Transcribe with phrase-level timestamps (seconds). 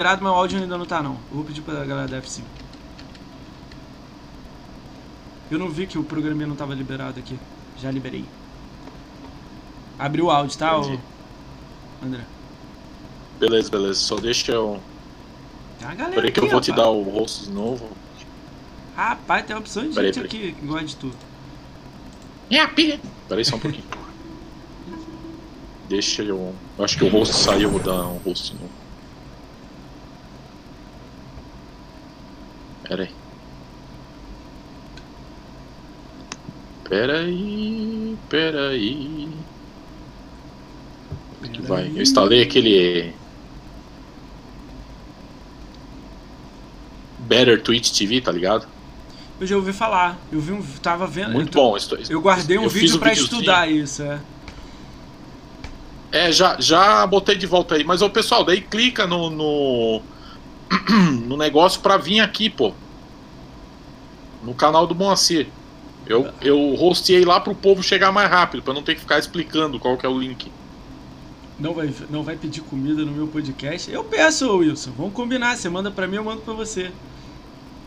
[0.00, 1.12] liberado, mas o áudio ainda não tá não.
[1.30, 2.42] Eu vou pedir pra galera da F5.
[5.50, 7.38] Eu não vi que o programinha não tava liberado aqui.
[7.76, 8.24] Já liberei.
[9.98, 10.98] Abriu o áudio, tá, ô...
[12.02, 12.24] André?
[13.38, 14.00] Beleza, beleza.
[14.00, 14.80] Só deixa eu.
[15.78, 16.86] Tem uma galera Peraí que eu vou te rapaz.
[16.86, 17.90] dar o rosto de novo.
[18.96, 20.48] Rapaz, tem uma opção de Peraí, gente peraí.
[20.48, 21.16] aqui que gosta de tudo.
[23.28, 23.84] Peraí só um pouquinho.
[25.90, 26.54] Deixa eu.
[26.78, 28.79] Eu acho que o rosto saiu, vou dar um rosto de novo.
[32.90, 33.10] Pera aí.
[36.88, 38.16] Pera aí.
[38.28, 39.28] Pera aí.
[41.44, 41.86] É que vai?
[41.94, 43.14] Eu instalei aquele.
[47.20, 48.66] Better Twitch TV, tá ligado?
[49.40, 50.18] Eu já ouvi falar.
[50.32, 50.60] Eu vi um.
[50.82, 51.30] Tava vendo.
[51.30, 51.76] Muito eu bom.
[51.76, 53.38] Estou- Eu guardei um eu vídeo um pra videozinho.
[53.40, 54.20] estudar isso, é.
[56.10, 57.84] É, já, já botei de volta aí.
[57.84, 60.02] Mas, ô pessoal, daí clica no, no,
[61.26, 62.72] no negócio pra vir aqui, pô.
[64.42, 65.48] No canal do Moacir.
[66.06, 69.78] Eu, eu hosteei lá pro povo chegar mais rápido, pra não ter que ficar explicando
[69.78, 70.50] qual que é o link.
[71.58, 73.90] Não vai, não vai pedir comida no meu podcast?
[73.92, 74.92] Eu peço, Wilson.
[74.96, 75.56] Vamos combinar.
[75.56, 76.90] Você manda pra mim, eu mando pra você.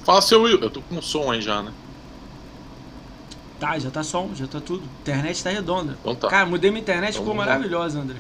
[0.04, 0.60] Fala seu Will.
[0.60, 1.72] Eu tô com som aí já, né?
[3.60, 4.84] Tá, já tá som, já tá tudo.
[5.02, 5.98] Internet tá redonda.
[6.00, 6.28] Então tá.
[6.28, 7.54] Cara, mudei minha internet, ficou Vamos lá.
[7.54, 8.18] maravilhosa, André.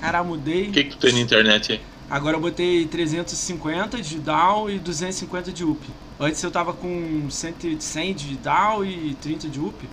[0.00, 0.68] Cara, mudei.
[0.68, 1.80] O que, que tu tem na internet aí?
[2.10, 5.80] Agora eu botei 350 de down e 250 de up.
[6.18, 9.88] Antes eu tava com 100 100 de down e 30 de up.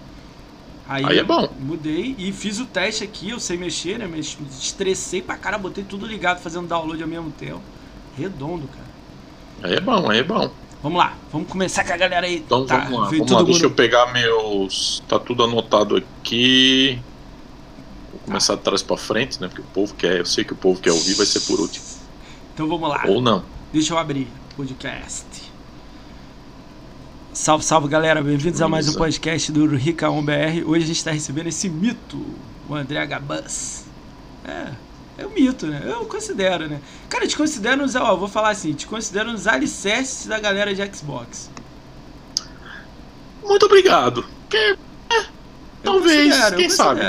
[0.90, 1.50] Aí é bom.
[1.59, 4.08] Mudei e fiz o teste aqui, eu sei mexer, né?
[4.08, 7.62] Me estressei pra cara, botei tudo ligado, fazendo download ao mesmo tempo.
[8.18, 8.88] Redondo, cara.
[9.64, 10.50] Aí é bom, aí é bom.
[10.81, 12.38] Vamos lá, vamos começar com a galera aí.
[12.38, 13.44] Então Tá, vamos lá, vamos lá.
[13.44, 15.04] Deixa eu pegar meus.
[15.08, 17.00] Tá tudo anotado aqui.
[18.12, 19.48] Vou começar de trás pra frente, né?
[19.48, 20.20] Porque o povo quer.
[20.20, 21.86] Eu sei que o povo quer ouvir, vai ser por último.
[22.58, 23.03] Então vamos lá.
[23.05, 23.44] Ou não.
[23.72, 25.27] Deixa eu abrir podcast.
[27.31, 30.66] Salve, salve galera, bem-vindos a mais um podcast do Rica 1BR.
[30.66, 32.19] Hoje a gente está recebendo esse mito,
[32.67, 33.84] o André Gabus.
[34.44, 34.72] É,
[35.19, 35.84] é um mito, né?
[35.85, 36.81] Eu considero, né?
[37.07, 40.73] Cara, eu te considero uns, ó, vou falar assim, te considero uns alicerces da galera
[40.73, 41.51] de Xbox.
[43.44, 44.25] Muito obrigado.
[44.50, 44.78] Que, Eu
[45.84, 47.01] Talvez, quem sabe?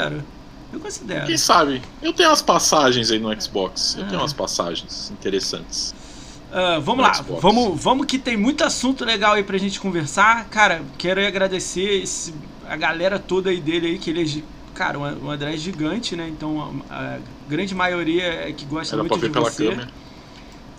[0.73, 1.27] Eu considero.
[1.27, 1.81] quem sabe?
[2.03, 3.97] Eu tenho umas passagens aí no Xbox.
[3.99, 4.09] Eu É.
[4.09, 5.95] tenho umas passagens interessantes.
[6.53, 7.43] Ah, vamos lá, Xbox.
[7.43, 10.47] vamos, vamos que tem muito assunto legal aí pra gente conversar.
[10.49, 12.35] Cara, quero agradecer esse-
[12.69, 14.43] a galera toda aí dele aí, que ele é,
[14.75, 16.27] cara, o André é gigante, né?
[16.29, 17.19] Então a, a
[17.49, 19.69] grande maioria é que gosta Era pra muito de ver pela você.
[19.69, 19.89] câmera.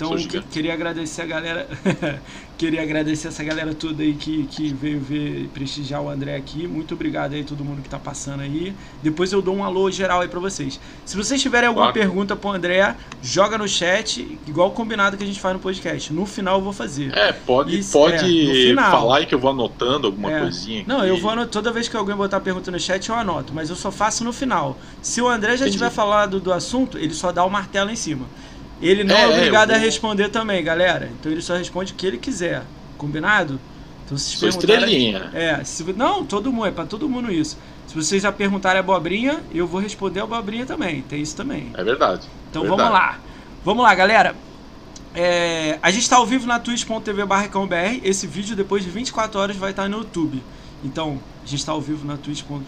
[0.01, 1.67] Então que- queria agradecer a galera,
[2.57, 6.65] queria agradecer essa galera toda aí que, que veio ver e prestigiar o André aqui.
[6.67, 8.73] Muito obrigado aí todo mundo que tá passando aí.
[9.03, 10.79] Depois eu dou um alô geral aí pra vocês.
[11.05, 11.99] Se vocês tiverem alguma Claro.
[11.99, 16.13] pergunta pro André, joga no chat, igual o combinado que a gente faz no podcast.
[16.13, 17.11] No final eu vou fazer.
[17.17, 18.25] É, pode, Isso, é, pode
[18.69, 18.91] final.
[18.91, 20.39] falar aí que eu vou anotando alguma É.
[20.41, 20.83] coisinha.
[20.87, 21.09] Não, aqui.
[21.09, 23.75] eu vou anotar, toda vez que alguém botar pergunta no chat, eu anoto, mas eu
[23.75, 24.77] só faço no final.
[25.01, 25.77] Se o André já Entendi.
[25.77, 28.25] tiver falado do assunto, ele só dá o martelo em cima.
[28.81, 31.09] Ele não é, É, é, obrigado eu a responder também, galera.
[31.19, 32.63] Então ele só responde o que ele quiser.
[32.97, 33.59] Combinado?
[34.05, 35.29] Então se Sou perguntarem- estrelinha.
[35.33, 37.57] É, se, não, todo mundo, é pra todo mundo isso.
[37.87, 41.01] Se vocês já perguntarem abobrinha, eu vou responder abobrinha também.
[41.01, 41.71] Tem isso também.
[41.75, 42.27] É verdade.
[42.49, 42.81] Então Verdade.
[42.81, 43.19] vamos lá.
[43.65, 44.35] Vamos lá, galera.
[45.13, 47.99] É, a gente está ao vivo na twitch.tv barracãobr.
[48.03, 50.41] Esse vídeo, depois de 24 horas, vai estar no YouTube.
[50.83, 52.63] Então, a gente está ao vivo na twitch.tv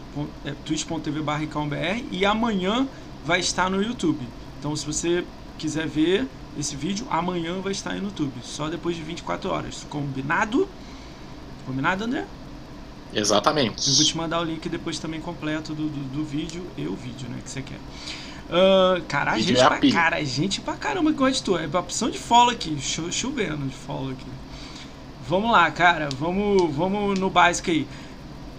[0.46, 2.88] é, twitch.tv barracãobr e amanhã
[3.24, 4.20] vai estar no YouTube.
[4.60, 5.24] Então, se você
[5.62, 6.28] quiser ver
[6.58, 8.34] esse vídeo, amanhã vai estar no YouTube.
[8.44, 9.86] Só depois de 24 horas.
[9.90, 10.68] Combinado?
[11.66, 12.20] Combinado, André?
[12.22, 12.26] Eu
[13.14, 14.06] vou Exatamente.
[14.06, 17.40] te mandar o link depois também completo do, do, do vídeo e o vídeo, né?
[17.44, 17.78] Que você quer.
[18.50, 21.58] Ah, cara, a gente é pra, cara, a gente pra caramba que gosta de tu.
[21.58, 22.78] É a opção de follow aqui.
[22.82, 24.26] Cho- Chovendo de follow aqui.
[25.28, 26.10] Vamos lá, cara.
[26.20, 27.88] Vamos, vamos no básico aí.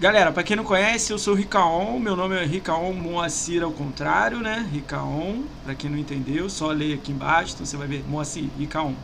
[0.02, 1.96] Galera, pra quem não conhece, eu sou o Ricaon.
[2.00, 4.68] Meu nome é Ricaon Moacir ao contrário, né?
[4.72, 5.42] Ricaon.
[5.64, 7.52] Pra quem não entendeu, só lê aqui embaixo.
[7.54, 8.94] Então você vai ver Moacir, Ricaon.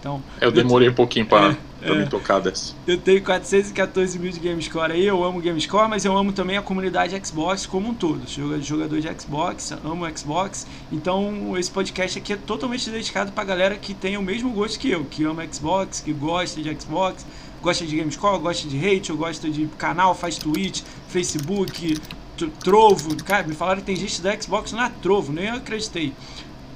[0.00, 1.94] Então, Eu demorei um pouquinho pra, É, é.
[1.94, 2.74] me tocar dessa.
[2.88, 6.62] eu tenho 414 mil de GameScore aí, eu amo GameScore, mas eu amo também a
[6.62, 8.28] comunidade Xbox como um todo.
[8.28, 10.66] Joga- Jogador de Xbox, amo Xbox.
[10.90, 14.90] Então esse podcast aqui é totalmente dedicado pra galera que tem o mesmo gosto que
[14.90, 17.24] eu, que ama Xbox, que gosta de Xbox,
[17.62, 21.98] gosta de GameScore, gosta de hate, gosta de canal, faz Twitch, Facebook,
[22.36, 23.14] tr- Trovo.
[23.24, 26.12] Cara, me falaram que tem gente da Xbox na Trovo, nem eu acreditei.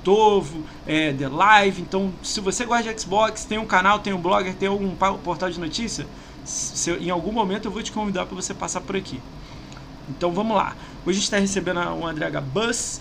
[0.04, 1.82] Tovo, é, The Live.
[1.82, 5.50] Então, se você gosta de Xbox, tem um canal, tem um blogger, tem algum portal
[5.50, 6.06] de notícia,
[6.44, 9.20] se, em algum momento eu vou te convidar para você passar por aqui.
[10.08, 10.76] Então vamos lá.
[11.04, 12.40] Hoje a gente está recebendo o André H.
[12.40, 13.00] Bus.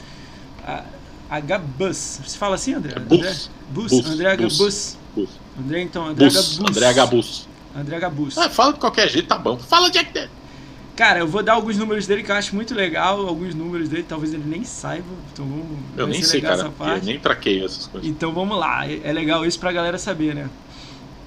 [1.30, 1.58] H.
[1.60, 2.20] Bus.
[2.26, 2.94] Você fala assim, André?
[2.96, 3.20] É Bus.
[3.20, 3.36] André?
[3.70, 3.92] Bus.
[3.92, 4.06] Bus.
[4.10, 4.48] André H.
[4.58, 4.98] Bus.
[5.60, 6.34] André, então, André H.
[6.42, 6.60] Bus.
[6.60, 7.06] André H.
[7.76, 8.10] André H.
[8.10, 8.38] Bus.
[8.38, 9.58] Ah, fala de qualquer jeito, tá bom.
[9.58, 10.28] Fala Jack Dan.
[10.96, 13.28] Cara, eu vou dar alguns números dele que eu acho muito legal.
[13.28, 15.06] Alguns números dele, talvez ele nem saiba.
[15.34, 15.78] Então vamos.
[15.98, 16.72] Eu nem sei, cara.
[16.80, 18.10] Eu nem traqueio essas coisas.
[18.10, 18.88] Então vamos lá.
[18.88, 20.50] É é legal isso pra galera saber, né?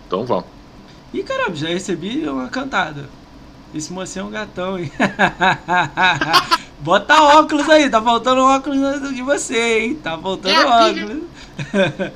[0.07, 0.47] Então vamos.
[1.13, 3.11] Ih, caramba, já recebi uma cantada.
[3.75, 4.91] Esse mocinho é um gatão, hein?
[6.81, 9.95] Bota óculos aí, tá faltando óculos de você, hein?
[9.97, 11.23] Tá faltando É, óculos.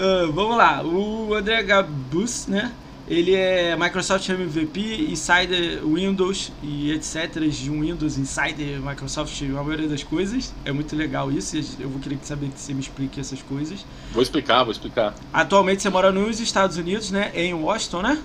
[0.00, 2.70] Ah, vamos lá, o André Gabus, né?
[3.10, 7.40] Ele é Microsoft MVP, Insider Windows e etc.
[7.48, 10.52] de um Windows Insider Microsoft, a maioria das coisas.
[10.62, 13.84] É muito legal isso, eu vou querer saber que você me explique essas coisas.
[14.12, 15.14] Vou explicar, vou explicar.
[15.32, 17.32] Atualmente você mora nos Estados Unidos, né?
[17.34, 18.22] Em Washington, né?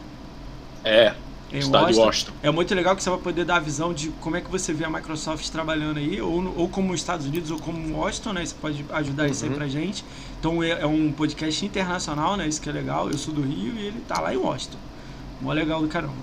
[0.84, 1.16] É,
[1.54, 2.32] Em estado de Washington.
[2.42, 4.74] É muito legal que você vai poder dar a visão de como é que você
[4.74, 8.46] vê a Microsoft trabalhando aí, ou, ou como os Estados Unidos, ou como Washington, né?
[8.46, 9.56] Você pode ajudar isso aí Uhum.
[9.58, 10.04] pra gente.
[10.40, 12.48] Então é, é um podcast internacional, né?
[12.48, 13.10] Isso que é legal.
[13.10, 14.78] Eu sou do Rio e ele tá lá em Washington.
[15.42, 16.14] Mó legal do caramba.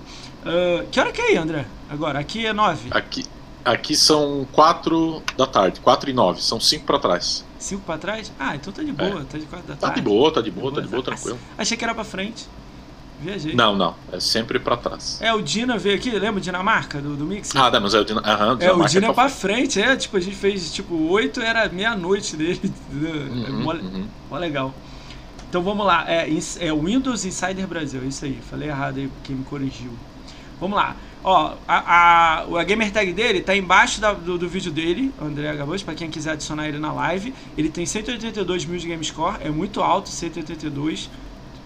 [0.45, 1.65] Ah, que hora que é aí, André?
[1.89, 2.89] Agora, aqui é nove.
[2.91, 3.25] Aqui,
[3.65, 7.45] aqui são 4 da tarde, 4 e 9, são 5 pra trás.
[7.59, 8.33] Cinco pra trás?
[8.39, 9.97] Ah, então tá de boa, tá de quatro da Tá tarde.
[9.97, 11.39] de boa, tá de boa, tá de boa, Nossa, tranquilo.
[11.59, 12.49] Achei que era pra frente.
[13.23, 13.55] Viajei.
[13.55, 15.19] Não, não, é sempre pra trás.
[15.21, 17.61] É, o Dina veio aqui, lembra o Dinamarca, do, do Mixer?
[17.61, 18.21] Ah, não, mas é o Dina.
[18.25, 20.95] Aham, É, o Dinamarca Dino é pra pra frente, é, tipo, a gente fez, tipo,
[21.11, 22.61] 8 era meia-noite dele.
[22.93, 24.07] É Uhum, mó, uhum.
[24.31, 24.75] mó legal.
[25.49, 26.29] Então vamos lá, é,
[26.61, 29.91] é Windows Insider Brasil, é isso aí, falei errado aí, quem me corrigiu.
[30.61, 30.95] Vamos lá,
[31.25, 35.53] ó, a, a, a gamer tag dele tá embaixo da- do, do vídeo dele, André
[35.57, 37.35] Gabos, pra quem quiser adicionar ele na live.
[37.59, 41.11] Ele tem 182 mil de game score, é muito alto, 182.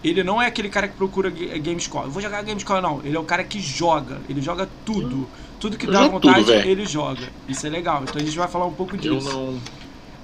[0.04, 2.04] Ele não é aquele cara que procura ga- game score.
[2.04, 3.00] Eu vou jogar game score, não.
[3.02, 4.20] Ele é o cara que joga.
[4.28, 5.26] Ele joga tudo.
[5.58, 7.26] Tudo que Eu dá vontade, tudo, ele joga.
[7.48, 8.02] Isso é legal.
[8.02, 9.32] Então a gente vai falar um pouco Eu disso.
[9.32, 9.58] não.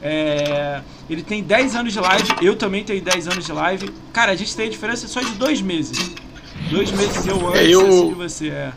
[0.03, 3.91] É, ele tem 10 anos de live, eu também tenho 10 anos de live.
[4.13, 6.15] Cara, a gente tem a diferença só de dois meses.
[6.71, 8.49] Dois meses eu antes É, eu- assim, de você.
[8.51, 8.73] É.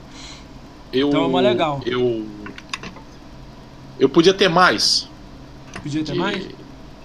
[0.91, 1.81] Eu, Então é mó legal.
[1.85, 2.25] Eu.
[3.99, 5.09] Eu podia ter mais
[5.81, 6.47] Podia ter de, mais?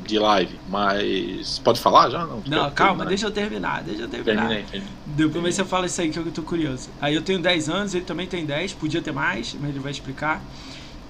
[0.08, 1.58] De live, mas.
[1.58, 2.26] Pode falar já?
[2.26, 4.48] Não, Não, calma, deixa eu terminar, deixa eu terminar.
[4.48, 4.94] Terminei, terminei.
[5.06, 6.88] Depois você fala isso aí que eu tô curioso.
[7.00, 9.92] Aí eu tenho 10 anos, ele também tem 10, podia ter mais, mas ele vai
[9.92, 10.42] explicar.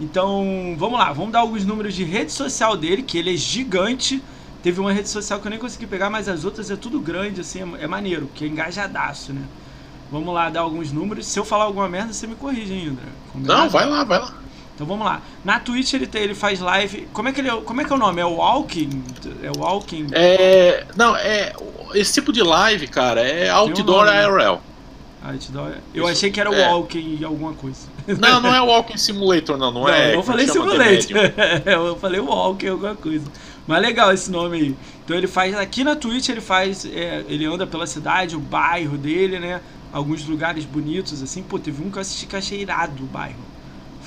[0.01, 4.23] Então, vamos lá, vamos dar alguns números de rede social dele, que ele é gigante.
[4.63, 7.41] Teve uma rede social que eu nem consegui pegar, mas as outras é tudo grande,
[7.41, 9.43] assim, é, é maneiro, que é engajadaço, né?
[10.11, 11.27] Vamos lá dar alguns números.
[11.27, 13.03] Se eu falar alguma merda, você me corrige ainda.
[13.35, 14.35] Não, vai lá, vai lá.
[14.79, 15.21] Então vamos lá.
[15.45, 17.09] Na Twitch ele, tem, ele faz live.
[17.13, 18.21] Como é que ele é- como é que é o nome?
[18.21, 19.03] É o Walking?
[19.43, 20.07] É o Walking?
[20.13, 20.87] É.
[20.97, 21.53] Não, é.
[21.95, 24.23] Esse tipo de live, cara, é outdoor nome, né?
[24.23, 24.59] IRL.
[25.21, 26.69] Ah, eu dou- Eu Isso, achei que era o é.
[26.69, 27.89] Walking alguma coisa.
[28.07, 29.73] Não, não é Walking Simulator, não.
[29.73, 30.13] Não, Não, é.
[30.13, 30.47] eu não como falei
[30.79, 31.19] Medium.
[31.67, 33.27] eu falei walking, alguma coisa.
[33.67, 34.77] Mas legal esse nome aí.
[35.05, 36.85] Então ele faz aqui na Twitch, ele faz.
[36.87, 39.61] é, ele anda pela cidade, o bairro dele, né?
[39.93, 41.43] Alguns lugares bonitos, assim.
[41.43, 43.49] Pô, teve um que eu assisti que achei irado o bairro.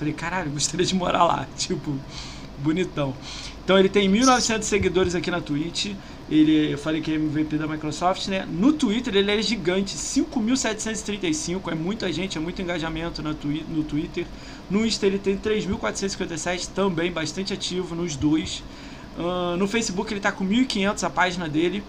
[0.01, 1.47] Falei, caralho, gostaria de morar lá.
[1.55, 1.95] Tipo,
[2.57, 3.13] bonitão.
[3.63, 5.91] Então ele tem 1.900 seguidores aqui na Twitch.
[6.27, 8.47] Ele, eu falei que é MVP da Microsoft, né?
[8.49, 11.71] No Twitter ele é gigante, 5.735.
[11.71, 14.25] É muita gente, é muito engajamento na twi no Twitter.
[14.69, 18.63] No Insta ele tem 3.457, também bastante ativo nos dois.
[19.19, 21.83] Ah, no Facebook ele tá com 1.500 a página dele.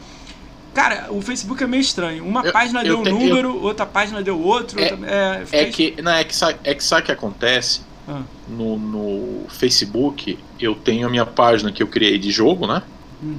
[0.74, 2.24] Cara, o Facebook é meio estranho.
[2.24, 4.78] Uma Eu- página eu deu um número, outra página deu outro.
[4.80, 7.80] É- outra- é, É que, não, é que sabe, é que o que acontece?
[8.12, 12.82] Ah, No, no Facebook, eu tenho a minha página que eu criei de jogo, né?
[13.22, 13.36] hum.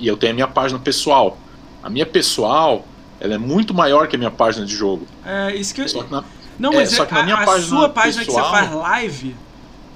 [0.00, 1.38] E eu tenho a minha página pessoal.
[1.82, 2.84] A minha pessoal,
[3.20, 5.06] ela é muito maior que a minha página de jogo.
[5.24, 6.24] É isso que eu, Só que na-
[6.58, 8.50] Não, É, mas só é- que na minha a página sua página que pessoal- você
[8.50, 9.36] faz live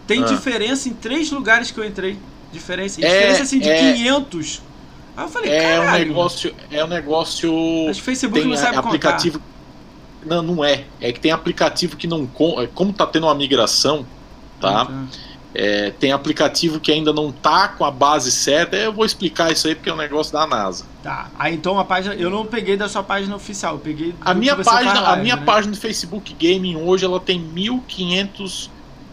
[0.07, 0.27] tem Ah.
[0.27, 2.17] diferença em três lugares que eu entrei.
[2.53, 3.01] Diferença.
[3.05, 4.63] É, diferença assim de é- 500.
[5.17, 6.07] Aí eu falei, é um caralho.
[6.07, 7.51] negócio, é um negócio
[7.89, 9.43] Acho que o Facebook tem não sabe aplicativo.
[10.25, 10.85] Não, não é.
[11.01, 14.07] É que tem aplicativo que não com- é, como tá tendo uma migração,
[14.61, 14.89] tá?
[15.55, 18.75] É, tem aplicativo que ainda não tá com a base certa.
[18.77, 20.87] Eu vou explicar isso aí porque é um negócio da NASA.
[21.03, 21.31] Tá.
[21.39, 22.15] Aí então a página.
[22.15, 24.15] Eu não peguei da sua página oficial, eu peguei.
[24.23, 25.43] A minha faz página, a minha né?
[25.45, 27.39] página do Facebook Gaming hoje ela tem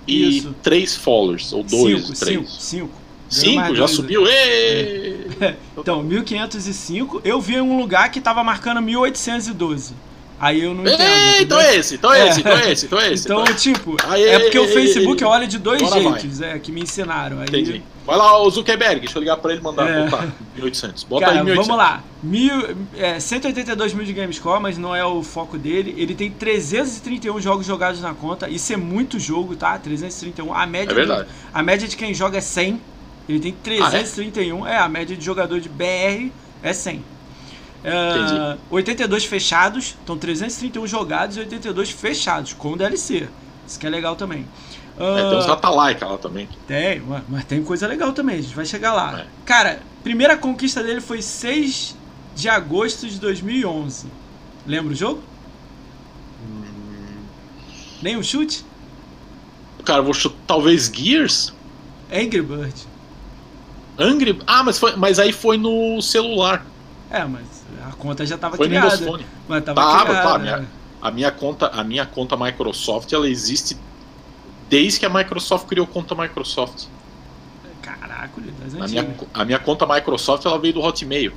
[0.07, 2.49] 1503 followers ou dois, Cinco, três.
[2.49, 2.89] cinco, cinco.
[3.31, 4.23] Ganhou mais Cinco, já dois, subiu.
[4.27, 5.15] Ê!
[5.77, 7.21] Então, 1505.
[7.23, 9.93] Eu vi em um lugar que tava marcando 1812.
[10.39, 11.01] Aí eu não entendo.
[11.01, 13.25] Ei, então é esse, então é esse, então é esse, então é esse.
[13.25, 16.01] Então, então é tipo, Aí, é porque o Facebook olha de dois vai.
[16.01, 17.39] jeitos, é, que me ensinaram.
[17.39, 17.84] Aí, Entendi.
[18.05, 20.03] Vai lá, o Zuckerberg, deixa eu ligar pra ele mandar É.
[20.05, 21.03] botar 1800.
[21.03, 21.67] Bota Cara, aí 1800.
[21.67, 22.03] vamos lá.
[22.24, 25.93] Mil, é, 182 mil de Gamescore, mas não é o foco dele.
[25.98, 28.50] Ele tem 331 jogos jogados na conta.
[28.50, 29.77] Isso é muito jogo, tá?
[29.77, 30.53] 331.
[30.55, 31.24] A média, É verdade.
[31.25, 32.81] do- a média de quem joga é 100.
[33.27, 34.65] Ele tem 331.
[34.65, 34.74] Ah, é?
[34.74, 34.77] é?
[34.79, 36.31] a média de jogador de BR
[36.63, 37.03] é 100.
[37.79, 43.29] Uh, 82 fechados, então 331 jogados e 82 fechados, com DLC.
[43.65, 44.41] Isso que é legal também.
[44.98, 46.50] Uh, é, tem uns Atalaika lá também.
[46.67, 49.21] Tem, mas tem coisa legal também, a gente vai chegar lá.
[49.21, 49.27] É.
[49.45, 51.95] Cara, primeira conquista dele foi 6
[52.36, 54.07] de agosto de 2011.
[54.67, 55.24] Lembra o jogo?
[56.45, 56.63] Hum...
[58.01, 58.65] Nem um chute?
[59.86, 61.53] Cara, vou chutar talvez Gears?
[62.12, 62.75] Angry Bird.
[63.98, 64.41] Angry?
[64.45, 66.65] Ah, mas, foi, mas aí foi no celular.
[67.09, 67.58] É, mas
[68.00, 68.89] conta já estava criada.
[68.89, 69.25] Windows Phone.
[69.48, 70.36] Mas tava, tava criada, tá.
[70.36, 70.68] A minha,
[71.01, 73.77] a minha, conta, a minha conta Microsoft, ela existe
[74.70, 76.86] desde que a Microsoft criou conta Microsoft.
[77.82, 78.29] Caraca,
[78.60, 81.34] das a minha, a minha conta Microsoft, ela veio do Hotmail.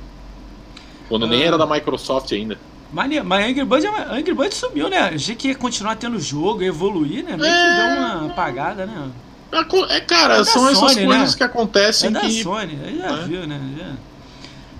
[1.09, 1.29] Quando ah.
[1.29, 2.57] nem era da Microsoft ainda.
[2.91, 4.99] Mas, mas Angry Birds, Angry Birds sumiu, né?
[5.15, 7.35] Achei que ia continuar tendo jogo, evoluir, né?
[7.35, 7.63] Meio é...
[7.63, 9.11] que deu uma apagada, né?
[9.89, 11.05] É, cara, é são Sony, essas né?
[11.05, 11.37] coisas né?
[11.37, 12.43] que acontecem é da que...
[12.43, 13.25] Sony, aí já é.
[13.25, 13.59] viu, né?
[13.77, 14.12] Já...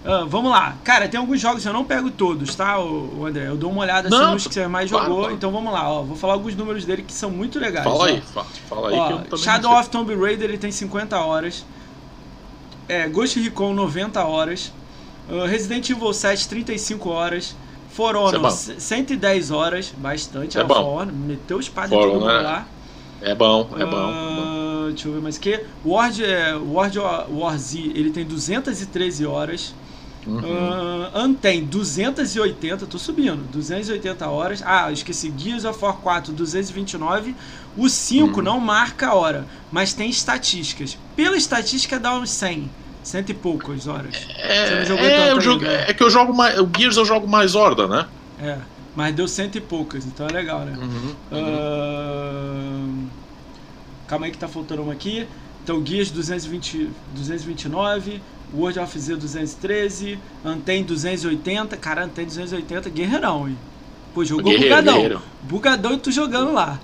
[0.04, 0.76] Uh, vamos lá.
[0.84, 3.48] Cara, tem alguns jogos, eu não pego todos, tá, o, André?
[3.48, 5.32] Eu dou uma olhada assim, nos que você mais jogou.
[5.32, 6.04] Então vamos lá, ó.
[6.04, 7.86] Vou falar alguns números dele que são muito legais.
[7.86, 8.06] Fala ó.
[8.06, 8.22] aí,
[8.68, 11.66] fala, aí ó, que eu Shadow of Tomb Raider ele tem 50 horas.
[12.90, 14.74] É, Ghost Recon 90 horas.
[15.30, 17.56] Uh, Resident Evil 7, 35 horas.
[17.94, 20.58] For Honor, é 110 horas, bastante.
[20.58, 21.06] É a bom.
[21.06, 22.68] meteu espada em todo é, lá.
[23.22, 24.10] É bom, é bom.
[24.10, 25.64] Uh, deixa eu ver mais que.
[25.86, 29.74] Word, é, Word War Z, ele tem 213 horas.
[30.26, 30.40] Uhum.
[30.40, 34.64] Uh, Anten 280, tô subindo, 280 horas.
[34.66, 37.36] Ah, esqueci, Gears of War 4 229.
[37.76, 38.44] O 5 uhum.
[38.44, 40.98] não marca a hora, mas tem estatísticas.
[41.16, 42.70] Pela estatística dá uns 100.
[43.04, 44.16] Cento e poucas horas.
[44.38, 44.86] É, é,
[45.42, 46.58] jogo, é que eu jogo mais.
[46.58, 48.08] O Gears eu jogo mais Horda, né?
[48.40, 48.58] É.
[48.96, 50.78] Mas deu cento e poucas, então é legal, né?
[50.78, 53.04] Uhum, uhum.
[53.04, 53.08] Uh...
[54.08, 55.28] Calma aí que tá faltando uma aqui.
[55.64, 58.22] Então, Gears 220, 229,
[58.54, 61.78] World of Z 213, Anten 280.
[61.78, 63.58] Cara, Anten 280, guerreirão, hein?
[64.14, 64.96] Pô, jogou guerreiro, bugadão.
[64.96, 65.22] Guerreiro.
[65.42, 66.80] Bugadão e tu jogando lá.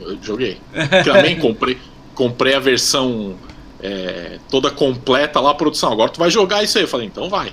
[0.00, 0.58] Eu joguei.
[1.04, 1.78] Também comprei,
[2.14, 3.36] comprei a versão
[3.82, 5.92] é, toda completa lá a produção.
[5.92, 6.84] Agora tu vai jogar isso aí.
[6.84, 7.52] Eu falei, então vai.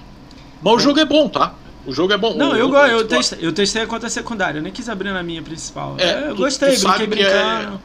[0.61, 1.53] Mas o jogo é bom, tá?
[1.85, 2.35] O jogo é bom.
[2.35, 5.23] Não, eu, eu, eu, testei, eu testei a conta secundária, eu nem quis abrir na
[5.23, 5.95] minha principal.
[5.97, 7.81] É, eu tu, gostei, tu brinquei é brincando.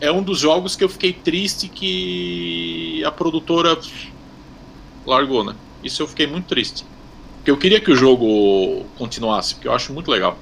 [0.00, 3.78] É, é um dos jogos que eu fiquei triste que a produtora
[5.06, 5.54] largou, né?
[5.82, 6.84] Isso eu fiquei muito triste.
[7.36, 10.38] Porque eu queria que o jogo continuasse, porque eu acho muito legal.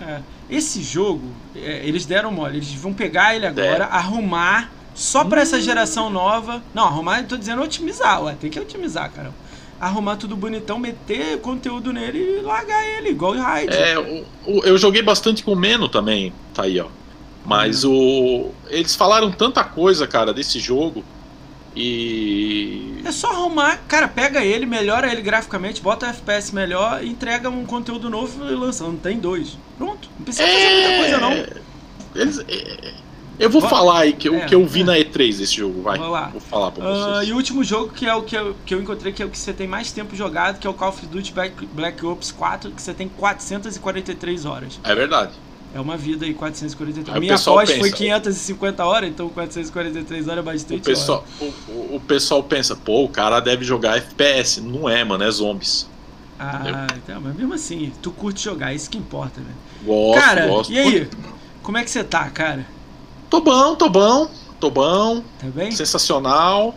[0.00, 5.40] É, esse jogo, é, eles deram mole, eles vão pegar ele agora, arrumar só para
[5.40, 6.62] essa geração nova.
[6.72, 9.32] Não, arrumar, tô dizendo otimizar, ué, tem que otimizar, cara.
[9.80, 13.72] Arrumar tudo bonitão, meter conteúdo nele e largar ele, igual o Raid.
[13.72, 16.86] É, o, o, eu joguei bastante com o Meno também, tá aí, ó.
[17.44, 17.92] Mas uhum.
[17.92, 18.54] o.
[18.68, 21.04] Eles falaram tanta coisa, cara, desse jogo.
[21.78, 23.02] E.
[23.04, 27.64] É só arrumar, cara, pega ele, melhora ele graficamente, bota o FPS melhor, entrega um
[27.64, 28.82] conteúdo novo e lança.
[28.82, 29.56] Não tem dois.
[29.78, 30.10] Pronto.
[30.18, 30.52] Não precisa é...
[30.52, 32.20] fazer muita coisa, não.
[32.20, 32.38] Eles.
[32.48, 32.94] É...
[33.38, 34.84] Eu vou falar aí que, o é, que eu vi é.
[34.84, 35.96] na E3 desse jogo, vai.
[35.96, 36.28] Vou, lá.
[36.32, 37.28] vou falar pra vocês.
[37.28, 39.26] Uh, e o último jogo que é o que eu, que eu encontrei, que é
[39.26, 42.04] o que você tem mais tempo jogado, que é o Call of Duty Black, Black
[42.04, 44.80] Ops 4, que você tem 443 horas.
[44.82, 45.34] É verdade.
[45.78, 47.14] É uma vida aí, 443.
[47.14, 52.02] Aí Minha pós foi 550 horas, então 443 horas é bastante o pessoal, o, o,
[52.04, 54.60] pessoal pensa, pô, o cara deve jogar FPS.
[54.60, 55.88] Não é, mano, é zombies.
[56.36, 59.54] Ah, então, mas mesmo assim, tu curte jogar, isso que importa, velho.
[59.84, 60.72] Gosto, cara, gosto.
[60.72, 61.08] E aí,
[61.62, 62.66] como é que você tá, cara?
[63.30, 65.22] Tô bom, tô bom, tô bom.
[65.38, 65.70] Tá bem?
[65.70, 66.74] Sensacional.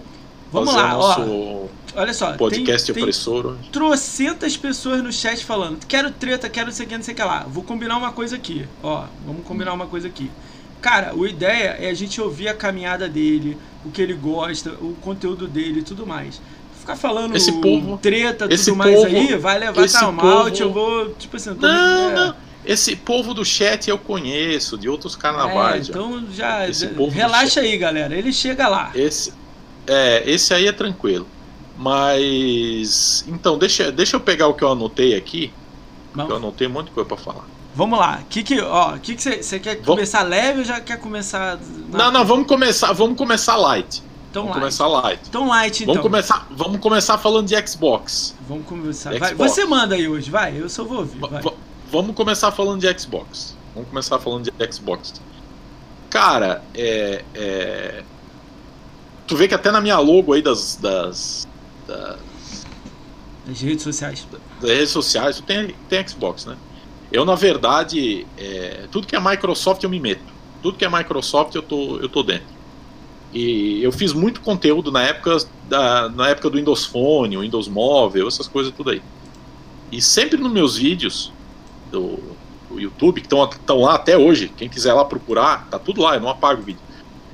[0.51, 1.65] Vamos lá, ó.
[1.95, 3.55] Olha só, podcast tem, opressor.
[3.55, 7.13] Tem trocentas pessoas no chat falando: quero treta, quero não sei o que, não sei
[7.13, 7.45] o que lá.
[7.48, 8.65] Vou combinar uma coisa aqui.
[8.81, 10.29] Ó, vamos combinar uma coisa aqui.
[10.81, 14.95] Cara, a ideia é a gente ouvir a caminhada dele, o que ele gosta, o
[15.01, 16.41] conteúdo dele e tudo mais.
[16.79, 20.74] Ficar falando esse povo, treta e tudo mais povo, aí, vai levar tal mal, eu
[20.74, 22.36] vou, tipo assim, tô, não, é, não.
[22.65, 25.88] Esse povo do chat eu conheço, de outros carnavais.
[25.88, 28.15] É, então já, já relaxa aí, galera.
[28.15, 28.91] Ele chega lá.
[28.95, 29.33] Esse,
[29.86, 31.27] é, esse aí é tranquilo.
[31.81, 33.25] Mas.
[33.27, 35.51] Então, deixa, deixa eu pegar o que eu anotei aqui.
[36.15, 37.43] Eu anotei um monte de coisa pra falar.
[37.73, 38.21] Vamos lá.
[38.29, 39.88] Que que, ó, que que você quer vamos...
[39.88, 41.57] começar leve ou já quer começar?
[41.89, 41.97] Na...
[41.97, 44.03] Não, não, vamos começar, vamos começar light.
[44.29, 44.77] Então vamos light.
[44.77, 45.21] começar light.
[45.27, 45.95] Então light, então.
[45.95, 48.35] Vamos começar, vamos começar falando de Xbox.
[48.47, 49.17] Vamos começar.
[49.17, 50.61] Vai, você manda aí hoje, vai.
[50.61, 51.19] Eu só vou ouvir.
[51.19, 51.41] Vai.
[51.89, 53.57] Vamos começar falando de Xbox.
[53.73, 55.19] Vamos começar falando de Xbox.
[56.11, 58.03] Cara, é, é...
[59.25, 60.75] Tu vê que até na minha logo aí das.
[60.75, 61.47] das,
[61.91, 62.65] das,
[63.45, 64.27] das redes sociais.
[64.62, 66.57] Das redes sociais, tu tem, tem Xbox, né?
[67.12, 70.31] Eu, na verdade, é, tudo que é Microsoft eu me meto.
[70.63, 72.48] Tudo que é Microsoft eu tô, eu tô dentro.
[73.33, 77.67] E eu fiz muito conteúdo na época, da, na época do Windows Phone, o Windows
[77.67, 79.01] Móvel, essas coisas tudo aí.
[79.91, 81.33] E sempre nos meus vídeos
[81.91, 82.17] do,
[82.69, 86.21] do YouTube, que estão lá até hoje, quem quiser lá procurar, tá tudo lá, eu
[86.21, 86.81] não apago o vídeo.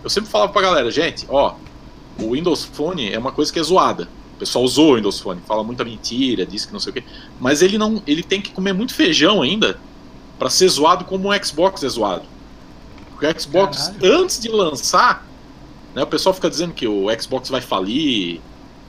[0.04, 1.56] Eu sempre falava pra galera, gente, ó,
[2.20, 4.08] o Windows Phone é uma coisa que é zoada.
[4.38, 7.04] O pessoal usou o Windows Phone, fala muita mentira, diz que não sei o quê.
[7.40, 9.80] Mas ele não, ele tem que comer muito feijão ainda
[10.38, 12.22] para ser zoado como o Xbox é zoado.
[13.10, 14.22] Porque o Xbox, Caralho.
[14.22, 15.26] antes de lançar,
[15.96, 18.40] né, o pessoal fica dizendo que o Xbox vai falir,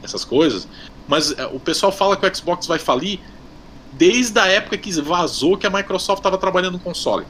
[0.03, 0.69] essas coisas.
[1.09, 3.19] Mas é, o pessoal fala que o Xbox vai falir
[3.93, 7.25] desde a época que vazou que a Microsoft estava trabalhando no console.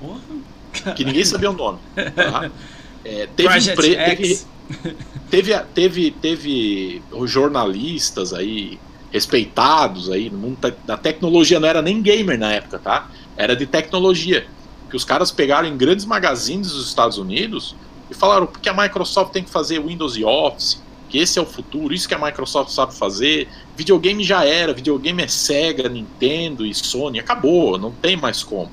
[0.00, 0.94] Porra.
[0.94, 1.78] Que ninguém sabia o nome.
[1.94, 2.50] Tá?
[3.06, 4.40] É, teve, teve,
[5.30, 8.80] teve, teve, teve jornalistas aí
[9.12, 13.08] respeitados aí no mundo da tecnologia, não era nem gamer na época, tá?
[13.36, 14.46] Era de tecnologia.
[14.90, 17.76] Que os caras pegaram em grandes magazines dos Estados Unidos
[18.10, 21.46] e falaram que a Microsoft tem que fazer Windows e Office, que esse é o
[21.46, 23.48] futuro, isso que a Microsoft sabe fazer.
[23.76, 28.70] Videogame já era, videogame é Sega, Nintendo e Sony, acabou, não tem mais como.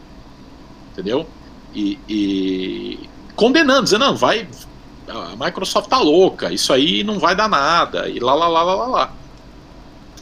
[0.91, 1.27] Entendeu?
[1.75, 2.99] E, e
[3.35, 4.47] condenando, dizendo, não, vai,
[5.07, 8.75] a Microsoft tá louca, isso aí não vai dar nada, e lá, lá, lá, lá,
[8.75, 9.13] lá, lá.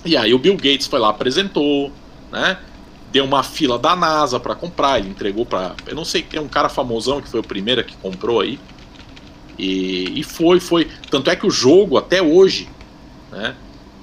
[0.04, 1.92] E aí o Bill Gates foi lá, apresentou,
[2.32, 2.58] né?
[3.12, 6.48] Deu uma fila da NASA para comprar, ele entregou para, eu não sei, tem um
[6.48, 8.60] cara famosão que foi o primeiro que comprou aí.
[9.60, 12.70] E, e foi, foi, tanto é que o jogo até hoje,
[13.32, 13.56] né?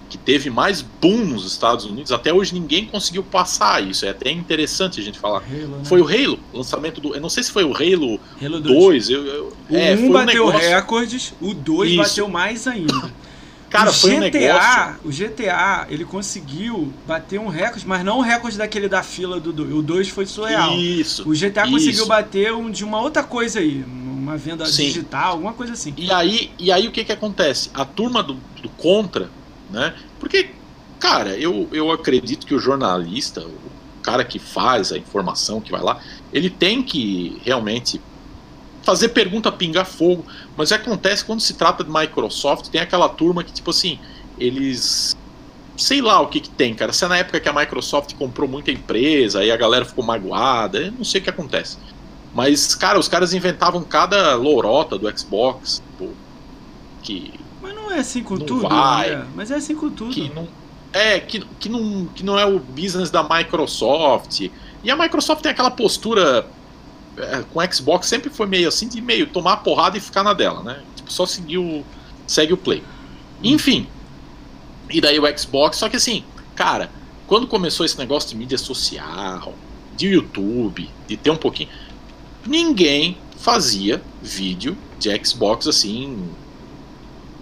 [0.08, 4.06] Que teve mais boom nos Estados Unidos, até hoje ninguém conseguiu passar isso.
[4.06, 5.42] É até interessante a gente falar.
[5.42, 5.84] Halo, né?
[5.84, 7.14] Foi o Halo, lançamento do.
[7.14, 9.10] Eu não sei se foi o Halo, Halo 2.
[9.10, 10.70] Eu, eu, o é, 1 bateu um negócio...
[10.70, 13.12] recordes, o 2 bateu mais ainda.
[13.68, 14.96] Cara, o foi GTA, um negócio...
[15.04, 19.52] O GTA, ele conseguiu bater um recorde, mas não o recorde daquele da fila do
[19.52, 19.74] 2.
[19.74, 20.74] O 2 foi surreal.
[20.74, 21.28] Isso.
[21.28, 21.72] O GTA isso.
[21.72, 24.86] conseguiu bater um de uma outra coisa aí, uma venda Sim.
[24.86, 25.92] digital, alguma coisa assim.
[25.98, 27.70] E aí, e aí o que que acontece?
[27.74, 29.28] A turma do, do Contra
[29.70, 29.94] né?
[30.18, 30.50] Porque,
[30.98, 35.82] cara, eu, eu acredito que o jornalista, o cara que faz a informação, que vai
[35.82, 36.00] lá,
[36.32, 38.00] ele tem que realmente
[38.83, 40.24] fazer pergunta pingar fogo.
[40.57, 43.98] Mas acontece quando se trata de Microsoft, tem aquela turma que, tipo assim,
[44.38, 45.16] eles.
[45.76, 46.92] Sei lá o que, que tem, cara.
[46.92, 50.78] Se é na época que a Microsoft comprou muita empresa, aí a galera ficou magoada,
[50.78, 51.78] eu não sei o que acontece.
[52.35, 56.12] Mas, cara, os caras inventavam cada lorota do Xbox, tipo,
[57.02, 57.33] que
[57.88, 59.27] não é assim com não tudo, vai, né?
[59.35, 60.14] mas é assim com tudo.
[60.14, 60.46] Que não,
[60.92, 64.51] é, que, que, não, que não é o business da Microsoft.
[64.83, 66.46] E a Microsoft tem aquela postura
[67.16, 70.22] é, com o Xbox, sempre foi meio assim, de meio tomar a porrada e ficar
[70.22, 70.83] na dela, né?
[70.96, 71.85] Tipo, só seguir o,
[72.27, 72.83] segue o play.
[73.42, 73.87] Enfim.
[74.90, 76.24] E daí o Xbox, só que assim,
[76.55, 76.90] cara,
[77.27, 79.53] quando começou esse negócio de mídia social,
[79.96, 81.68] de YouTube, de ter um pouquinho.
[82.46, 86.31] Ninguém fazia vídeo de Xbox assim,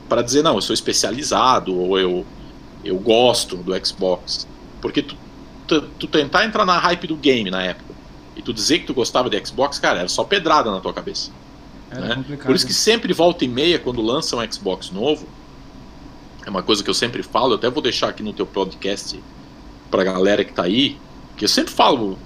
[0.08, 2.24] para dizer, não, eu sou especializado, ou eu,
[2.84, 4.46] eu gosto do Xbox.
[4.80, 5.16] Porque tu,
[5.66, 7.94] tu, tu, tentar entrar na hype do game na época
[8.36, 11.30] e tu dizer que tu gostava de Xbox, cara, era só pedrada na tua cabeça.
[11.90, 12.24] Né?
[12.44, 15.26] Por isso que sempre volta e meia, quando lança um Xbox novo,
[16.44, 19.18] é uma coisa que eu sempre falo, eu até vou deixar aqui no teu podcast
[19.90, 20.98] pra galera que tá aí,
[21.36, 22.18] que eu sempre falo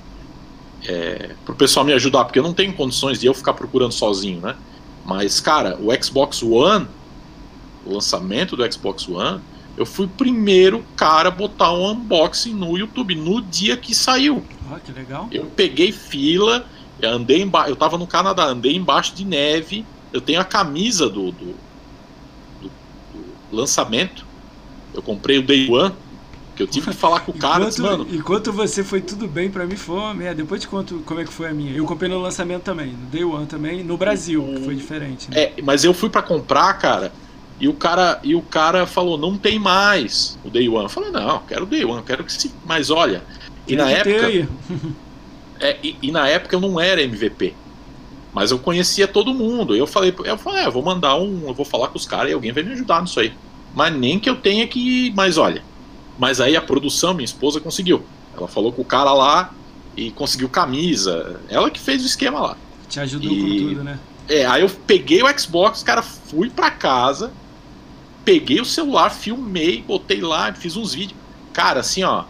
[0.86, 4.40] é, pro pessoal me ajudar, porque eu não tenho condições de eu ficar procurando sozinho,
[4.40, 4.56] né?
[5.04, 6.86] Mas, cara, o Xbox One
[7.84, 9.40] o lançamento do Xbox One,
[9.76, 14.44] eu fui o primeiro cara a botar um unboxing no YouTube no dia que saiu.
[14.70, 15.28] Ah, que legal.
[15.32, 16.66] Eu peguei fila,
[17.00, 21.08] eu andei embaixo, eu tava no Canadá, andei embaixo de neve, eu tenho a camisa
[21.08, 21.54] do, do,
[22.60, 22.70] do,
[23.12, 24.26] do lançamento.
[24.92, 25.94] Eu comprei o Day One,
[26.56, 28.06] que eu tive que falar com o cara, enquanto, mano.
[28.10, 30.42] Enquanto você foi tudo bem, para mim foi uma merda.
[30.42, 31.72] Depois te conto como é que foi a minha.
[31.72, 35.30] Eu comprei no lançamento também, no Day One também, no Brasil, que foi diferente.
[35.30, 35.40] Né?
[35.40, 37.12] É, mas eu fui para comprar, cara.
[37.60, 40.84] E o cara, e o cara falou, não tem mais o Day One.
[40.84, 42.50] Eu falei, não, quero o Day One, quero que se.
[42.64, 43.22] Mas olha,
[43.68, 44.48] e na época.
[45.60, 47.54] é, e, e, na época eu não era MVP.
[48.32, 49.76] Mas eu conhecia todo mundo.
[49.76, 52.34] Eu falei, eu falei, é, vou mandar um, eu vou falar com os caras e
[52.34, 53.32] alguém vai me ajudar nisso aí.
[53.74, 55.12] Mas nem que eu tenha que.
[55.14, 55.62] Mas olha.
[56.18, 58.02] Mas aí a produção, minha esposa, conseguiu.
[58.36, 59.52] Ela falou com o cara lá
[59.96, 61.40] e conseguiu camisa.
[61.48, 62.56] Ela que fez o esquema lá.
[62.88, 63.98] Te ajudou e, com tudo, né?
[64.28, 67.32] É, aí eu peguei o Xbox, cara, fui pra casa,
[68.30, 71.18] peguei o celular, filmei, botei lá, fiz uns vídeos.
[71.52, 72.24] Cara, assim, ó,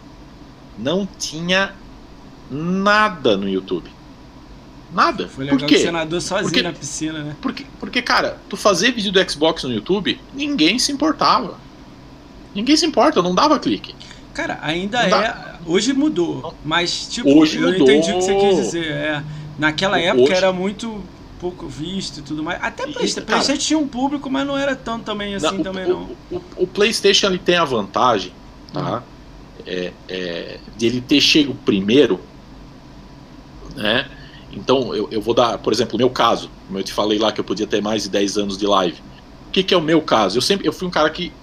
[0.77, 1.75] não tinha
[2.49, 3.87] nada no YouTube.
[4.91, 5.27] Nada.
[5.27, 5.75] Foi legal Por quê?
[5.75, 7.35] que você nadou sozinho porque, na piscina, né?
[7.39, 11.57] Porque, porque, cara, tu fazer vídeo do Xbox no YouTube, ninguém se importava.
[12.53, 13.93] Ninguém se importa, não dava clique.
[14.33, 15.27] Cara, ainda não é.
[15.27, 15.59] Dá.
[15.65, 16.55] Hoje mudou.
[16.65, 17.89] Mas, tipo, Hoje eu mudou.
[17.89, 18.87] entendi o que você quis dizer.
[18.87, 19.23] É,
[19.57, 20.33] naquela época Hoje...
[20.33, 21.01] era muito
[21.41, 22.63] pouco visto e tudo mais.
[22.63, 25.89] Até PlayStation, PlayStation tinha um público, mas não era tanto também assim não, também o,
[25.89, 26.01] não.
[26.29, 28.31] O, o, o, PlayStation ele tem a vantagem,
[28.71, 28.97] tá?
[28.97, 29.01] Uhum.
[29.65, 32.19] É, é, de ele ter chego primeiro,
[33.75, 34.07] né?
[34.51, 37.31] Então eu, eu vou dar, por exemplo, o meu caso, como eu te falei lá
[37.31, 39.01] que eu podia ter mais de 10 anos de live.
[39.47, 40.37] O que, que é o meu caso?
[40.37, 41.33] Eu sempre eu fui um cara que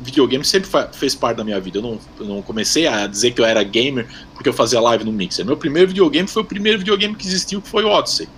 [0.00, 1.78] videogame sempre fez parte da minha vida.
[1.78, 5.04] Eu não, eu não comecei a dizer que eu era gamer porque eu fazia live
[5.04, 5.46] no Mixer.
[5.46, 8.28] Meu primeiro videogame foi o primeiro videogame que existiu, que foi o Odyssey.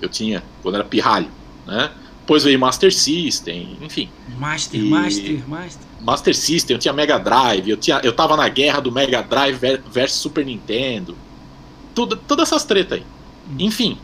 [0.00, 1.28] Eu tinha, quando era pirralho,
[1.66, 1.90] né?
[2.20, 4.08] Depois veio Master System, enfim.
[4.38, 4.88] Master, e...
[4.88, 5.86] Master, Master.
[6.00, 9.58] Master System, eu tinha Mega Drive, eu, tinha, eu tava na guerra do Mega Drive
[9.90, 11.16] versus Super Nintendo.
[11.94, 13.04] Tudo, todas essas tretas aí.
[13.50, 13.56] Hum.
[13.58, 13.98] Enfim.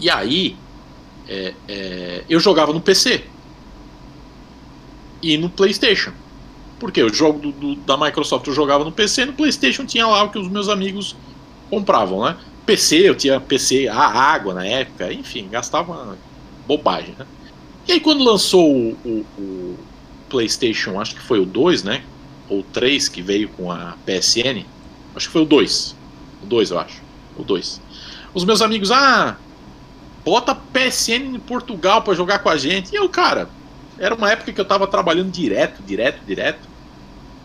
[0.00, 0.56] E aí,
[1.28, 3.24] é, é, eu jogava no PC
[5.22, 6.12] e no PlayStation.
[6.80, 10.24] Porque o jogo do, do, da Microsoft eu jogava no PC, no PlayStation tinha lá
[10.24, 11.14] o que os meus amigos
[11.70, 12.36] compravam, né?
[12.64, 16.16] PC, eu tinha PC a água na época, enfim, gastava
[16.66, 17.26] bobagem, né?
[17.86, 19.78] E aí quando lançou o, o, o
[20.28, 22.02] PlayStation, acho que foi o 2, né?
[22.48, 24.64] Ou o 3 que veio com a PSN,
[25.14, 25.96] acho que foi o 2.
[26.42, 27.02] O 2, eu acho.
[27.36, 27.80] O 2.
[28.34, 29.36] Os meus amigos, ah,
[30.24, 32.92] bota PSN em Portugal para jogar com a gente.
[32.92, 33.48] E eu, cara,
[33.98, 36.68] era uma época que eu tava trabalhando direto, direto, direto.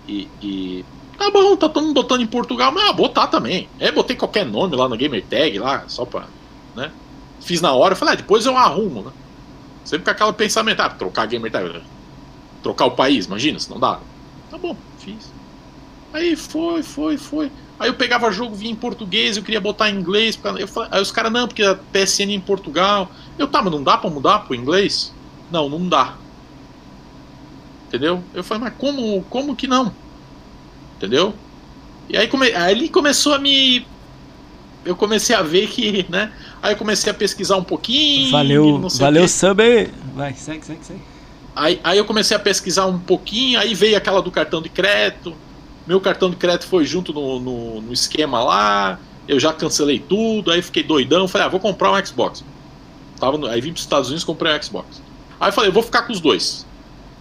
[0.08, 0.86] E, e
[1.18, 3.70] tá bom, tá todo mundo botando em Portugal, mas ah, botar também.
[3.80, 6.26] É, botei qualquer nome lá no Gamer Tag, lá, só pra.
[6.76, 6.92] né?
[7.42, 9.12] Fiz na hora, falei, ah, depois eu arrumo, né?
[9.84, 11.82] Sempre com aquela pensamento, ah, trocar Gamer Tag.
[12.62, 14.00] Trocar o país, imagina, se não dá.
[14.50, 15.32] Tá bom, fiz.
[16.14, 17.52] Aí foi, foi, foi.
[17.80, 20.40] Aí eu pegava jogo, vinha em português, eu queria botar em inglês.
[20.58, 20.90] Eu falei...
[20.92, 23.12] Aí os caras, não, porque a PSN em Portugal.
[23.38, 25.14] Eu, tá, mas não dá pra mudar pro inglês?
[25.52, 26.16] Não, não dá.
[27.88, 28.24] Entendeu?
[28.34, 29.94] Eu falei, mas como, como que não?
[30.98, 31.34] Entendeu?
[32.10, 32.52] E aí, come...
[32.54, 33.86] aí ele começou a me.
[34.84, 36.32] Eu comecei a ver que, né?
[36.62, 38.32] Aí eu comecei a pesquisar um pouquinho.
[38.32, 39.62] Valeu, valeu, sub.
[40.16, 41.02] Vai, segue, segue, segue.
[41.56, 45.34] Aí, aí eu comecei a pesquisar um pouquinho, aí veio aquela do cartão de crédito.
[45.88, 49.00] Meu cartão de crédito foi junto no, no, no esquema lá.
[49.28, 51.28] Eu já cancelei tudo, aí fiquei doidão.
[51.28, 52.44] Falei, ah, vou comprar um Xbox.
[53.20, 55.02] Tava no, aí vim para os Estados Unidos comprei um Xbox.
[55.40, 56.67] Aí falei, eu vou ficar com os dois.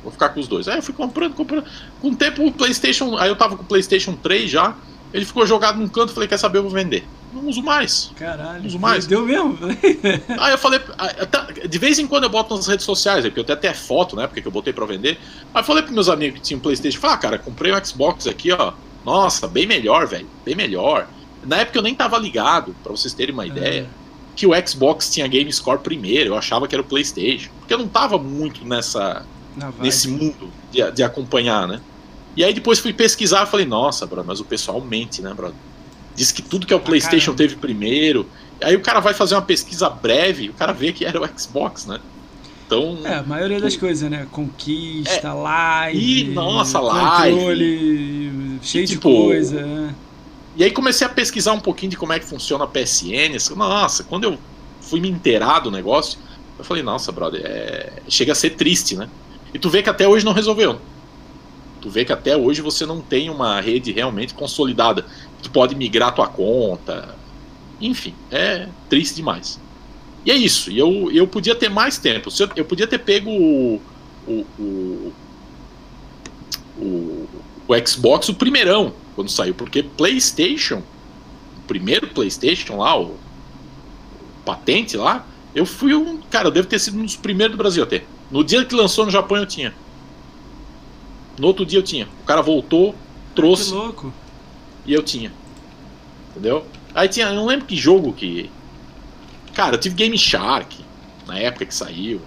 [0.07, 0.69] Vou ficar com os dois.
[0.69, 1.65] Aí eu fui comprando, comprando.
[2.01, 3.17] Com o tempo o PlayStation.
[3.17, 4.77] Aí eu tava com o PlayStation 3 já.
[5.13, 6.13] Ele ficou jogado num canto.
[6.13, 6.59] Falei, quer saber?
[6.59, 7.05] Eu vou vender.
[7.33, 8.13] Não uso mais.
[8.15, 8.61] Caralho.
[8.61, 9.05] Não uso mais.
[9.05, 9.59] Deu mesmo.
[10.39, 10.81] aí eu falei.
[11.69, 13.25] De vez em quando eu boto nas redes sociais.
[13.25, 14.29] Porque eu tenho até foto, né?
[14.29, 15.19] Porque eu botei pra vender.
[15.53, 17.01] Aí eu falei pros meus amigos que tinham PlayStation.
[17.01, 18.75] Falei, ah, cara, comprei um Xbox aqui, ó.
[19.05, 20.29] Nossa, bem melhor, velho.
[20.45, 21.09] Bem melhor.
[21.45, 23.81] Na época eu nem tava ligado, pra vocês terem uma ideia.
[23.81, 23.87] É.
[24.37, 27.51] Que o Xbox tinha Game Score primeiro, eu achava que era o PlayStation.
[27.59, 29.27] Porque eu não tava muito nessa
[29.81, 31.81] nesse mundo de, de, acompanhar, né?
[32.37, 35.57] E aí depois fui pesquisar e falei, nossa, brother, mas o pessoal mente, né, brother?
[36.15, 37.39] Diz que tudo que é o ah, PlayStation caramba.
[37.39, 38.27] teve primeiro.
[38.63, 41.87] Aí o cara vai fazer uma pesquisa breve, o cara vê que era o Xbox,
[41.87, 42.01] né?
[42.67, 42.99] Então.
[43.05, 44.27] É, a maioria das coisas, né?
[44.31, 46.31] Conquista, é, live.
[46.31, 47.37] E, nossa, live.
[47.37, 49.65] Controle, cheio e, tipo, de coisa.
[49.65, 49.95] Né?
[50.57, 53.37] E aí comecei a pesquisar um pouquinho de como é que funciona a PSN.
[53.55, 54.39] Nossa, quando eu
[54.81, 56.19] fui me inteirar do negócio,
[56.59, 57.93] eu falei, nossa, brother, é...
[58.09, 59.09] chega a ser triste, né?
[59.53, 60.81] E tu vê que até hoje não resolveu.
[61.81, 65.07] Tu vê que até hoje você não tem uma rede realmente consolidada.
[65.43, 67.15] Tu pode migrar tua conta.
[67.81, 69.61] Enfim, é triste demais.
[70.25, 70.71] E é isso.
[70.71, 72.29] E eu, eu podia ter mais tempo.
[72.39, 73.81] Eu, eu podia ter pego o,
[74.27, 75.13] o, o,
[76.79, 77.29] o,
[77.69, 79.55] o Xbox, o primeirão, quando saiu.
[79.55, 80.83] Porque PlayStation,
[81.59, 83.19] o primeiro PlayStation lá, o, o
[84.45, 86.19] patente lá, eu fui um.
[86.31, 88.05] Cara, eu devo ter sido um dos primeiros do Brasil a ter.
[88.31, 89.73] No dia que lançou no Japão eu tinha.
[91.39, 92.09] No outro dia eu tinha.
[92.23, 92.95] O cara voltou,
[93.35, 93.71] trouxe.
[93.71, 94.13] Que louco.
[94.85, 95.33] E eu tinha.
[96.31, 96.67] Entendeu?
[96.95, 97.27] Aí tinha.
[97.27, 98.51] Eu não lembro que jogo que.
[99.55, 100.77] Cara, eu tive Game Shark
[101.27, 102.21] na época que saiu.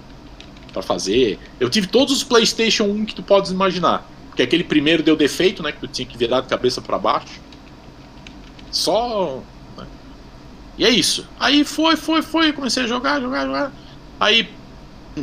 [0.71, 1.39] para fazer.
[1.59, 4.09] Eu tive todos os PlayStation 1 que tu podes imaginar.
[4.27, 5.71] Porque aquele primeiro deu defeito, né?
[5.71, 7.41] Que tu tinha que virar de cabeça para baixo.
[8.71, 9.41] Só.
[9.77, 9.85] Né?
[10.77, 11.27] E é isso.
[11.39, 12.53] Aí foi, foi, foi.
[12.53, 13.71] Comecei a jogar, jogar, jogar.
[14.19, 14.49] Aí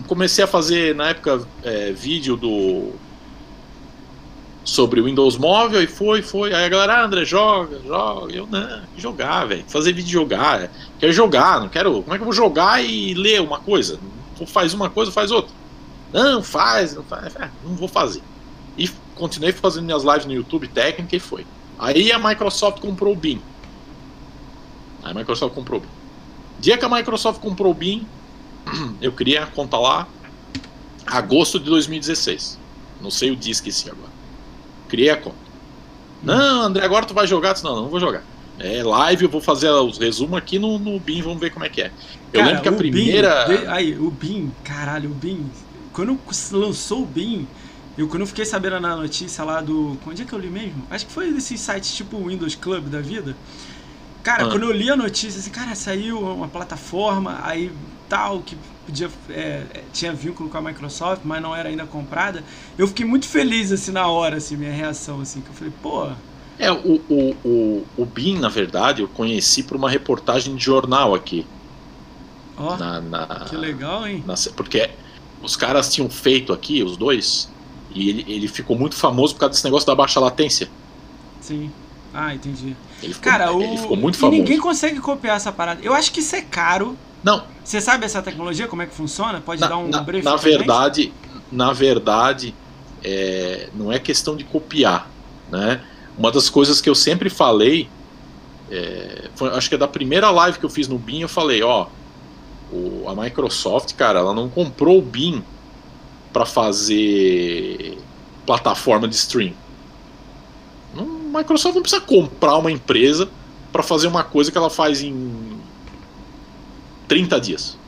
[0.03, 2.93] comecei a fazer na época é, vídeo do
[4.67, 6.53] sobre o Windows Móvel e foi, foi.
[6.53, 8.35] Aí a galera, ah, André, joga, joga.
[8.35, 9.65] Eu não, jogar, velho.
[9.69, 10.63] Fazer vídeo jogar.
[10.63, 12.03] É, quero jogar, não quero.
[12.03, 13.99] Como é que eu vou jogar e ler uma coisa?
[14.47, 15.55] Faz uma coisa, faz outra.
[16.13, 17.35] Não, faz, não faz.
[17.37, 18.23] É, não vou fazer.
[18.77, 21.47] E continuei fazendo minhas lives no YouTube técnica e foi.
[21.79, 23.41] Aí a Microsoft comprou o BIM.
[25.03, 25.91] Aí a Microsoft comprou o BIM.
[26.59, 28.07] Dia que a Microsoft comprou o BIM,
[29.01, 30.07] eu criei a conta lá
[31.07, 32.59] agosto de 2016.
[33.01, 34.11] Não sei o dia, esqueci agora.
[34.89, 35.37] Criei a conta.
[36.23, 37.53] Não, André, agora tu vai jogar?
[37.53, 38.23] disse, não, não vou jogar.
[38.59, 41.69] É live, eu vou fazer os resumos aqui no, no BIM, vamos ver como é
[41.69, 41.93] que é.
[42.33, 43.45] Eu Cara, lembro que a primeira.
[43.47, 45.51] BIM, aí, o BIM, caralho, o BIM.
[45.93, 46.19] Quando
[46.53, 47.47] lançou o BIM,
[47.99, 49.99] eu quando eu fiquei sabendo na notícia lá do.
[50.07, 50.87] Onde é que eu li mesmo?
[50.91, 53.37] Acho que foi desses sites tipo o Windows Club da vida.
[54.23, 54.51] Cara, Ah.
[54.51, 57.71] quando eu li a notícia, assim, cara, saiu uma plataforma, aí
[58.09, 59.11] tal, que podia.
[59.31, 62.45] é, é, tinha vínculo com a Microsoft, mas não era ainda comprada.
[62.79, 66.11] Eu fiquei muito feliz, assim, na hora, assim, minha reação, assim, que eu falei, pô.
[66.59, 71.15] É, o, o, o, o BIM, na verdade, eu conheci por uma reportagem de jornal
[71.15, 71.51] aqui.
[72.57, 74.25] Ó, Na, na, que legal, hein?
[74.25, 74.99] na- porque
[75.41, 77.55] os caras tinham feito aqui, os dois,
[77.89, 80.75] e ele, ele ficou muito famoso por causa desse negócio da baixa latência.
[81.39, 81.75] Sim.
[82.13, 82.77] Ah, entendi.
[83.03, 83.61] Ele ficou, Cara, o...
[83.61, 84.29] ele ficou muito e famoso.
[84.29, 85.83] ninguém consegue copiar essa parada.
[85.83, 86.99] Eu acho que isso é caro.
[87.27, 89.41] Não, Você sabe essa tecnologia, como é que funciona?
[89.41, 90.45] Pode na, dar um na- briefing na gente?
[90.45, 91.13] verdade,
[91.51, 92.55] na verdade,
[93.03, 95.11] é, não é questão de copiar,
[95.51, 95.81] né?
[96.17, 97.89] Uma das coisas que eu sempre falei,
[98.71, 101.65] é, foi- acho que é da primeira live que eu fiz no BIM, eu falei,
[101.65, 101.89] ó,
[102.73, 105.43] o- a Microsoft, cara, ela não comprou o BIM
[106.33, 107.99] para fazer
[108.47, 109.53] plataforma de stream.
[110.95, 113.29] Não, Microsoft não precisa comprar uma empresa
[113.73, 115.46] para fazer uma coisa que ela faz em
[117.09, 117.79] 30 dias,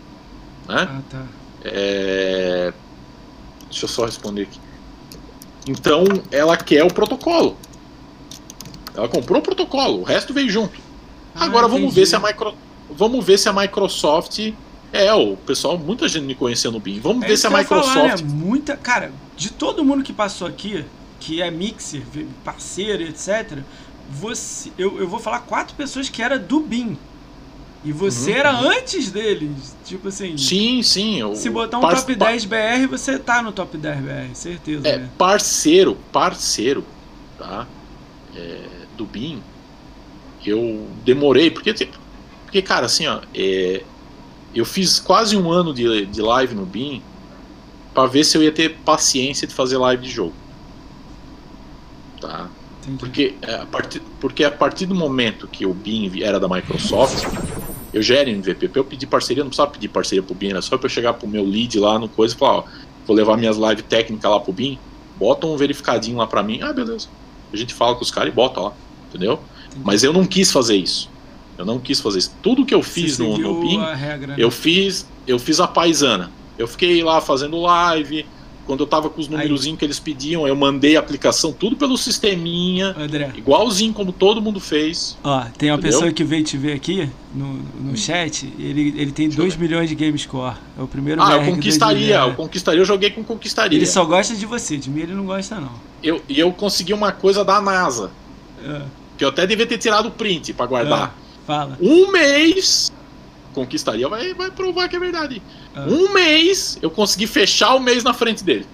[0.69, 0.89] né?
[0.91, 1.27] Ah, tá.
[1.65, 2.73] É,
[3.69, 4.59] Deixa eu só responder aqui.
[5.67, 7.57] Então, ela quer o protocolo.
[8.95, 10.81] Ela comprou o protocolo, o resto veio junto.
[11.35, 12.01] Ah, Agora vamos entendi.
[12.01, 12.55] ver se a Micro...
[12.91, 14.53] vamos ver se a Microsoft
[14.93, 16.99] é o pessoal, muita gente me conheceu no BIM.
[17.01, 18.23] Vamos É ver se a Microsoft falar, né?
[18.25, 18.77] Muita.
[18.77, 20.85] Cara, de todo mundo que passou aqui,
[21.21, 22.03] que é mixer,
[22.45, 23.59] parceiro, etc.,
[24.11, 26.97] você, eu, eu vou falar quatro pessoas que era do BIM.
[27.85, 29.77] E você Uhum, era antes deles.
[29.85, 30.37] Tipo assim.
[30.37, 31.23] Sim, sim.
[31.23, 34.35] o- Se botar um par- top par- 10 BR, você tá no top 10 BR,
[34.35, 34.87] certeza.
[34.89, 35.11] É, né?
[35.17, 36.85] parceiro, parceiro,
[37.39, 37.67] tá?
[38.35, 39.43] É, do BIM,
[40.45, 41.97] eu demorei, porque, tipo,
[42.45, 43.87] porque cara, assim, ó, é,
[44.55, 47.03] eu fiz quase um ano de, de live no BIM
[47.95, 50.35] pra ver se eu ia ter paciência de fazer live de jogo,
[52.21, 52.58] tá?
[52.89, 52.99] Entendi.
[52.99, 57.25] Porque é, a partir, porque a partir do momento que o BIM era da Microsoft,
[57.93, 58.71] eu já era MVP.
[58.75, 61.29] Eu pedir parceria, não precisava pedir parceria pro BIM, era só pra eu chegar pro
[61.29, 62.65] meu lead lá no coisa e falar, ó,
[63.07, 64.79] vou levar minhas lives técnicas lá pro BIM,
[65.17, 67.09] bota um verificadinho lá pra mim, ah, beleza.
[67.53, 68.73] A gente fala com os caras e bota lá,
[69.09, 69.41] entendeu?
[69.69, 69.83] Entendi.
[69.85, 71.11] Mas eu não quis fazer isso.
[71.57, 72.35] Eu não quis fazer isso.
[72.43, 74.35] Tudo que eu fiz no, no BIM, regra, né?
[74.39, 76.31] eu fiz, eu fiz a paisana.
[76.57, 78.25] Eu fiquei lá fazendo live.
[78.69, 81.97] Quando eu tava com os numerozinhos que eles pediam, eu mandei a aplicação tudo pelo
[81.97, 85.17] sisteminha, André, igualzinho como todo mundo fez.
[85.25, 85.79] ó, tem uma Entendeu?
[85.99, 89.57] pessoa que veio te ver aqui no, no chat, ele, ele tem Deixa eu 2
[89.57, 90.55] milhões de game score.
[90.79, 93.79] É o primeiro Ah, eu conquistaria, eu conquistaria, eu joguei com conquistaria.
[93.79, 95.73] Ele só gosta de você, de mim ele não gosta não.
[96.03, 98.11] Eu, e eu consegui uma coisa da NASA,
[98.63, 98.83] É,
[99.17, 101.15] que eu até devia ter tirado o print pra guardar.
[101.17, 101.79] é, fala.
[101.81, 102.93] Um mês,
[103.59, 105.43] conquistaria vai, vai provar que é verdade.
[105.75, 105.87] Ah.
[105.89, 108.67] Um mês, eu consegui fechar o mês na frente dele.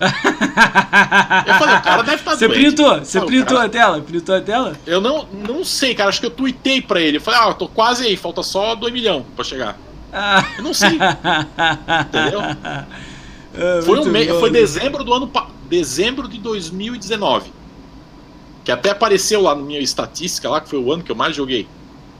[0.00, 2.60] Eu falei, o cara deve estar Você doente.
[2.60, 2.98] printou?
[3.04, 4.00] Você Ah, printou cara- a tela?
[4.00, 4.76] Printou a tela?
[4.86, 7.16] Eu não, não sei, cara, acho que eu tuitei pra ele.
[7.16, 9.76] Eu falei, ah, eu tô quase aí, falta só 2 milhões pra chegar.
[10.12, 10.44] Ah.
[10.56, 10.90] Eu não sei.
[12.06, 12.40] Entendeu?
[13.60, 17.50] Ah, Foi, um mês, bom, foi dezembro do ano pa- dezembro de 2019.
[18.62, 21.34] Que até apareceu lá na minha estatística lá, que foi o ano que eu mais
[21.34, 21.66] joguei.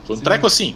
[0.05, 0.25] Foi um Sim.
[0.25, 0.75] treco assim.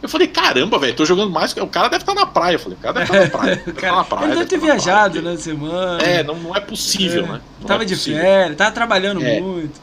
[0.00, 1.52] Eu falei, caramba, velho, tô jogando mais.
[1.56, 2.54] O cara deve estar na praia.
[2.54, 3.56] Eu falei, o cara deve estar na praia.
[3.66, 4.24] Deve Cara, na praia.
[4.26, 6.02] ele deve ter estar na praia, viajado porque- na semana.
[6.02, 7.40] É, não, não é possível, É, né?
[7.60, 8.20] Não Tava é de possível.
[8.20, 9.40] férias, tava trabalhando É.
[9.40, 9.80] muito.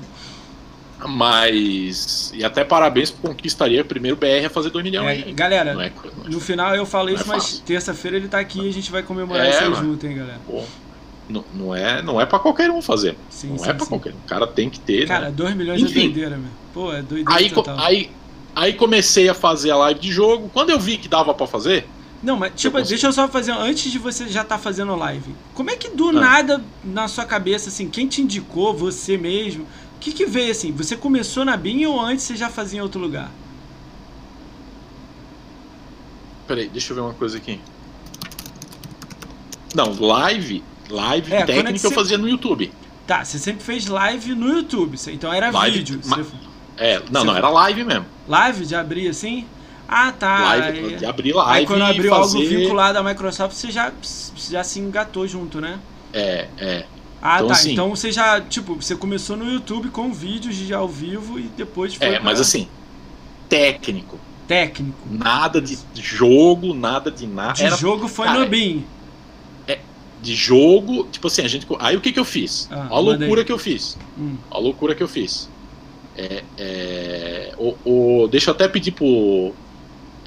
[1.08, 2.32] Mas.
[2.34, 5.82] E até parabéns pro Conquistaria, o primeiro BR a fazer 2 milhões É, galera, Não
[5.82, 8.70] é, não é no final eu falei é isso, mas terça-feira ele tá aqui e
[8.70, 9.86] a gente vai comemorar É, isso aí mano.
[9.92, 10.40] junto, hein, galera.
[10.48, 10.66] bom.
[11.28, 13.16] Não, não é, não é pra qualquer um fazer.
[13.32, 13.90] Sim, não sim, é pra sim.
[13.90, 14.18] qualquer um.
[14.18, 15.08] O cara tem que ter.
[15.08, 15.32] Cara, né?
[15.32, 16.00] 2 milhões Enfim.
[16.00, 16.50] é doideira, meu.
[16.74, 17.80] Pô, é doideira aí, total.
[17.80, 18.12] aí,
[18.56, 20.50] aí comecei a fazer a live de jogo.
[20.54, 21.88] Quando eu vi que dava pra fazer,
[22.24, 22.90] Não, mas tipo, consigo.
[22.90, 26.10] deixa eu só fazer, antes de você já estar fazendo live, como é que do
[26.10, 26.14] Ah.
[26.14, 30.72] nada na sua cabeça, assim, quem te indicou, você mesmo, o que que veio assim?
[30.72, 33.30] Você começou na BIM ou antes você já fazia em outro lugar?
[36.48, 37.60] Peraí, deixa eu ver uma coisa aqui.
[39.74, 42.72] Não, live, live É, é que técnica eu você- fazia no YouTube.
[43.08, 46.00] Tá, você sempre fez live no YouTube, então era Live, vídeo.
[46.02, 46.24] Você-
[46.78, 48.06] É, não, Você- não, era live mesmo.
[48.28, 49.46] live de abrir assim?
[49.88, 50.40] Ah, tá.
[50.56, 52.38] live, aí, de abrir live aí quando abriu fazer...
[52.38, 53.92] algo vinculado à Microsoft, você já,
[54.50, 55.80] já se engatou junto, né?
[56.12, 56.86] É, é.
[57.22, 57.54] Ah, Então, tá.
[57.54, 61.44] assim- Então você já, tipo, você começou no YouTube com vídeos de ao vivo e
[61.56, 62.68] depois foi É, pra mas assim,
[63.48, 64.20] técnico.
[64.48, 64.98] técnico.
[65.10, 67.54] Nada de jogo, nada de nada.
[67.54, 68.86] De Era jogo foi cara, no BIM.
[70.22, 71.68] de jogo, tipo assim, a gente.
[71.80, 72.68] Aí o que que eu fiz?
[72.72, 73.96] Ah, Olha a manda loucura que eu fiz.
[74.18, 74.38] Hum.
[74.50, 75.48] Olha a loucura que eu fiz.
[76.18, 77.76] É, é, o,
[78.24, 79.54] o, deixa eu até pedir pro,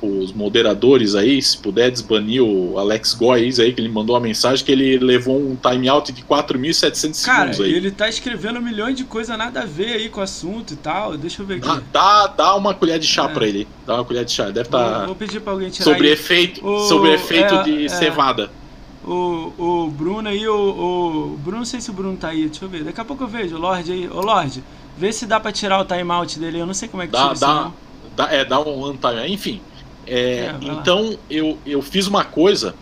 [0.03, 4.65] os moderadores aí, se puder desbanir o Alex Góes aí, que ele mandou uma mensagem
[4.65, 7.73] que ele levou um timeout de 4.700 segundos aí.
[7.73, 11.17] ele tá escrevendo milhões de coisas nada a ver aí com o assunto e tal.
[11.17, 11.67] Deixa eu ver aqui.
[11.67, 13.29] Dá, dá, dá uma colher de chá é.
[13.29, 13.67] pra ele.
[13.87, 14.47] Dá uma colher de chá.
[14.47, 14.85] Deve estar.
[14.85, 16.13] Tá vou, vou pedir pra alguém tirar sobre aí.
[16.13, 18.51] efeito, o, sobre efeito é, de é, cevada.
[19.05, 21.39] O, o Bruno aí, o, o.
[21.39, 22.85] Bruno, não sei se o Bruno tá aí, deixa eu ver.
[22.85, 24.09] Daqui a pouco eu vejo, o Lorde aí.
[24.09, 24.63] Ô Lorde,
[24.99, 26.59] vê se dá pra tirar o timeout dele.
[26.59, 27.73] Eu não sei como é que dá, tira dá,
[28.17, 29.29] dá, É, dá um time.
[29.29, 29.61] Enfim.
[30.07, 32.75] É, é, então eu, eu fiz uma coisa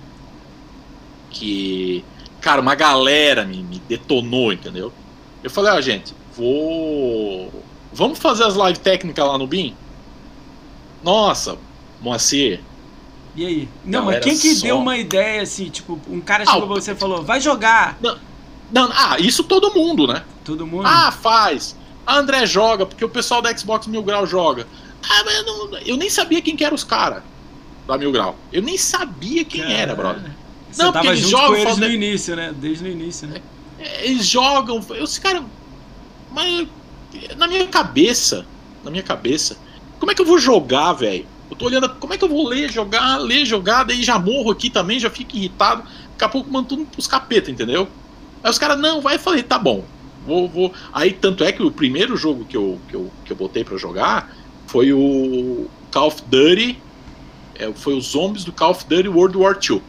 [1.31, 2.05] que,
[2.41, 4.93] cara, uma galera me, me detonou, entendeu?
[5.43, 7.53] Eu falei, ó, ah, gente, vou.
[7.93, 9.75] Vamos fazer as live técnicas lá no BIM?
[11.03, 11.59] Nossa,
[12.01, 12.61] Moacir.
[13.35, 13.69] E aí?
[13.85, 14.67] Não, mas quem que só...
[14.67, 17.99] deu uma ideia assim, tipo, um cara chegou ah, pra você e falou, vai jogar.
[18.01, 18.19] Não,
[18.73, 20.25] não, ah, isso todo mundo, né?
[20.45, 20.87] Todo mundo.
[20.87, 21.77] Ah, faz.
[22.07, 24.67] A André joga, porque o pessoal da Xbox Mil Grau joga.
[25.03, 27.23] Ah, mas eu, não, eu nem sabia quem que eram os caras
[27.87, 28.37] da Mil Grau.
[28.53, 29.81] Eu nem sabia quem Caramba.
[29.81, 30.31] era, brother.
[30.71, 31.49] Você não, porque eles jogam.
[31.49, 32.55] Com eles no início, né?
[32.57, 33.41] Desde o início, né?
[33.79, 34.79] É, eles jogam.
[34.79, 35.43] Os caras.
[36.31, 36.69] Mas
[37.37, 38.47] na minha cabeça,
[38.85, 39.57] na minha cabeça,
[39.99, 41.27] como é que eu vou jogar, velho?
[41.51, 44.51] Eu tô olhando, como é que eu vou ler, jogar, ler, jogar, daí já morro
[44.51, 45.83] aqui também, já fico irritado.
[46.13, 47.89] Daqui a pouco mando tudo pros capeta, entendeu?
[48.43, 49.85] Aí os caras, não, vai, eu falei, tá bom.
[50.27, 50.73] Vou, vou.
[50.93, 53.77] Aí tanto é que o primeiro jogo que eu, que eu, que eu botei para
[53.77, 54.35] jogar
[54.67, 56.79] foi o Call of Duty.
[57.55, 59.81] É, foi os zombies do Call of Duty World War II.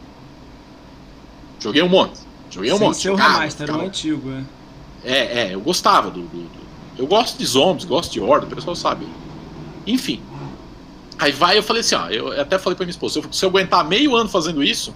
[1.60, 2.20] Joguei um monte.
[2.50, 2.96] Joguei um Sem monte.
[2.98, 4.44] Seu remaster, o antigo, é.
[5.04, 6.60] É, é, eu gostava do, do, do,
[6.96, 9.06] Eu gosto de zombies, gosto de Horda, o pessoal sabe.
[9.86, 10.20] Enfim.
[11.18, 13.84] Aí vai, eu falei assim, ó, eu até falei pra minha esposa, se eu aguentar
[13.84, 14.94] meio ano fazendo isso,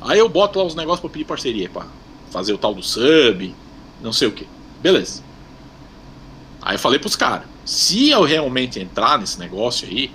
[0.00, 1.84] aí eu boto lá os negócios pra pedir parceria, pra
[2.30, 3.54] fazer o tal do sub,
[4.00, 4.46] não sei o que.
[4.84, 5.22] Beleza.
[6.60, 10.10] Aí eu falei pros caras, se eu realmente entrar nesse negócio aí,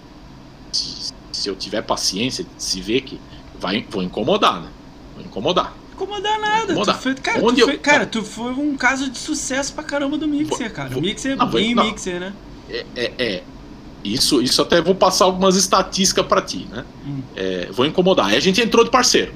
[0.71, 3.19] se, se eu tiver paciência de se ver que
[3.59, 4.69] vai, vou incomodar, né?
[5.15, 5.73] Vou incomodar.
[5.91, 6.71] Incomodar nada.
[6.71, 6.97] Incomodar.
[6.97, 7.79] Tu foi, cara, Onde tu foi, eu...
[7.79, 10.95] cara, tu foi um caso de sucesso pra caramba do Mixer, cara.
[10.95, 12.33] O Mixer é bem não, Mixer, né?
[12.69, 13.43] É, é, é,
[14.03, 16.85] Isso, isso até vou passar algumas estatísticas para ti, né?
[17.07, 17.23] Hum.
[17.35, 18.27] É, vou incomodar.
[18.27, 19.33] Aí a gente entrou de parceiro.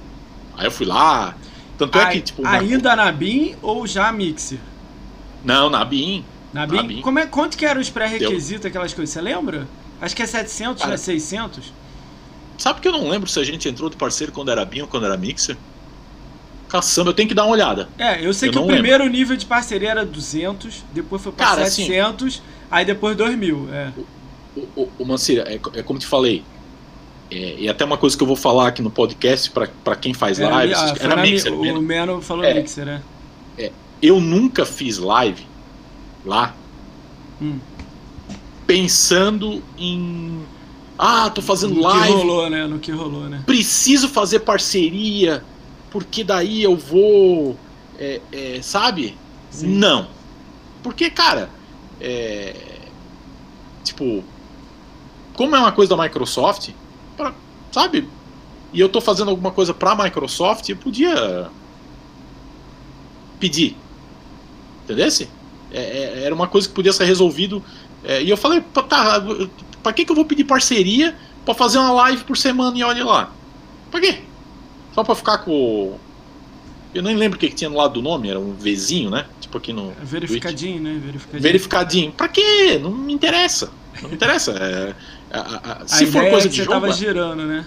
[0.56, 1.36] Aí eu fui lá.
[1.76, 2.46] Tanto é que, tipo.
[2.46, 4.60] Ainda na BIM ou já Mixer?
[5.44, 6.24] Não, na BIM.
[6.54, 6.76] Na BIM?
[6.76, 7.02] Na BIM.
[7.02, 9.14] Como é, quanto que eram os pré-requisitos, aquelas coisas?
[9.14, 9.68] Você lembra?
[10.02, 10.98] Acho que é 700, Cara, né?
[10.98, 11.74] 600?
[12.58, 14.88] Sabe que eu não lembro se a gente entrou de parceiro quando era BIM ou
[14.88, 15.58] quando era Mixer?
[16.70, 17.88] Caçamba, eu tenho que dar uma olhada.
[17.98, 19.18] É, eu sei eu que o primeiro lembro.
[19.18, 23.70] nível de parceria era 200, depois foi para Cara, 700, assim, aí depois 2000.
[23.72, 23.92] É.
[24.56, 26.44] O, o, o Mancira, é, é como te falei,
[27.34, 30.40] é, e até uma coisa que eu vou falar aqui no podcast para quem faz
[30.40, 30.78] era, lives.
[30.78, 31.54] Ah, era Mixer.
[31.54, 33.02] O Meno falou é, Mixer, né?
[33.58, 33.72] É,
[34.04, 35.48] eu nunca fiz live
[36.26, 36.54] lá
[37.42, 37.58] hum.
[38.68, 40.44] pensando em.
[41.00, 42.00] Ah, tô fazendo no live.
[42.00, 42.68] No que rolou, né?
[42.68, 43.44] No que rolou, né?
[43.46, 45.44] Preciso fazer parceria,
[45.90, 47.58] porque daí eu vou.
[47.98, 49.18] É, é, sabe?
[49.50, 49.68] Sim.
[49.68, 50.08] Não.
[50.84, 51.50] Porque, cara,
[52.02, 52.56] é,
[53.86, 54.22] tipo,
[55.34, 56.72] como é uma coisa da Microsoft,
[57.16, 57.34] pra,
[57.72, 58.10] sabe?
[58.74, 61.50] E eu tô fazendo alguma coisa pra Microsoft, eu podia
[63.40, 63.78] pedir.
[64.94, 65.28] Entendeu?
[65.72, 67.64] É, é, era uma coisa que podia ser resolvido.
[68.04, 69.24] É, e eu falei, tá,
[69.82, 73.04] pra que, que eu vou pedir parceria para fazer uma live por semana e olha
[73.04, 73.32] lá?
[73.90, 74.20] Pra quê?
[74.94, 75.98] Só pra ficar com.
[76.94, 79.26] Eu nem lembro o que, que tinha no lado do nome, era um Vzinho, né?
[79.42, 79.92] Tipo aqui no.
[79.92, 80.84] É verificadinho, Twitch.
[80.84, 81.02] né?
[81.04, 81.42] Verificadinho.
[81.42, 82.12] Verificadinho.
[82.12, 82.80] Pra quê?
[82.82, 83.72] Não me interessa.
[84.02, 84.52] Não me interessa.
[84.52, 84.96] É,
[85.32, 86.72] a, a, a, se a for coisa é de você jogo.
[86.80, 87.66] tava girando, né?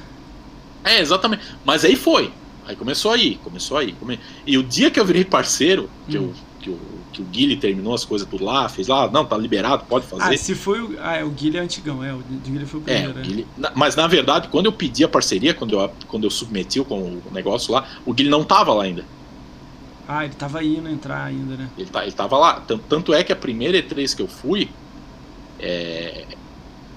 [0.84, 1.42] É, exatamente.
[1.64, 2.32] Mas aí foi.
[2.66, 3.92] Aí começou aí, começou aí.
[3.92, 4.18] Come...
[4.46, 6.22] E o dia que eu virei parceiro, que, hum.
[6.22, 6.34] eu,
[6.66, 6.78] que eu
[7.16, 10.34] que o Guilherme terminou as coisas tudo lá, fez lá, não, tá liberado, pode fazer.
[10.34, 10.96] Ah, se foi o.
[11.00, 13.18] Ah, é, o Guilherme é antigão, é, o Guilherme foi o primeiro.
[13.18, 16.24] É, o Guilherme, na, mas na verdade, quando eu pedi a parceria, quando eu, quando
[16.24, 19.04] eu submeti com o negócio lá, o Guilherme não tava lá ainda.
[20.06, 21.70] Ah, ele tava indo entrar ainda, né?
[21.78, 22.60] Ele, tá, ele tava lá.
[22.60, 24.68] Tanto, tanto é que a primeira E3 que eu fui,
[25.58, 26.26] é,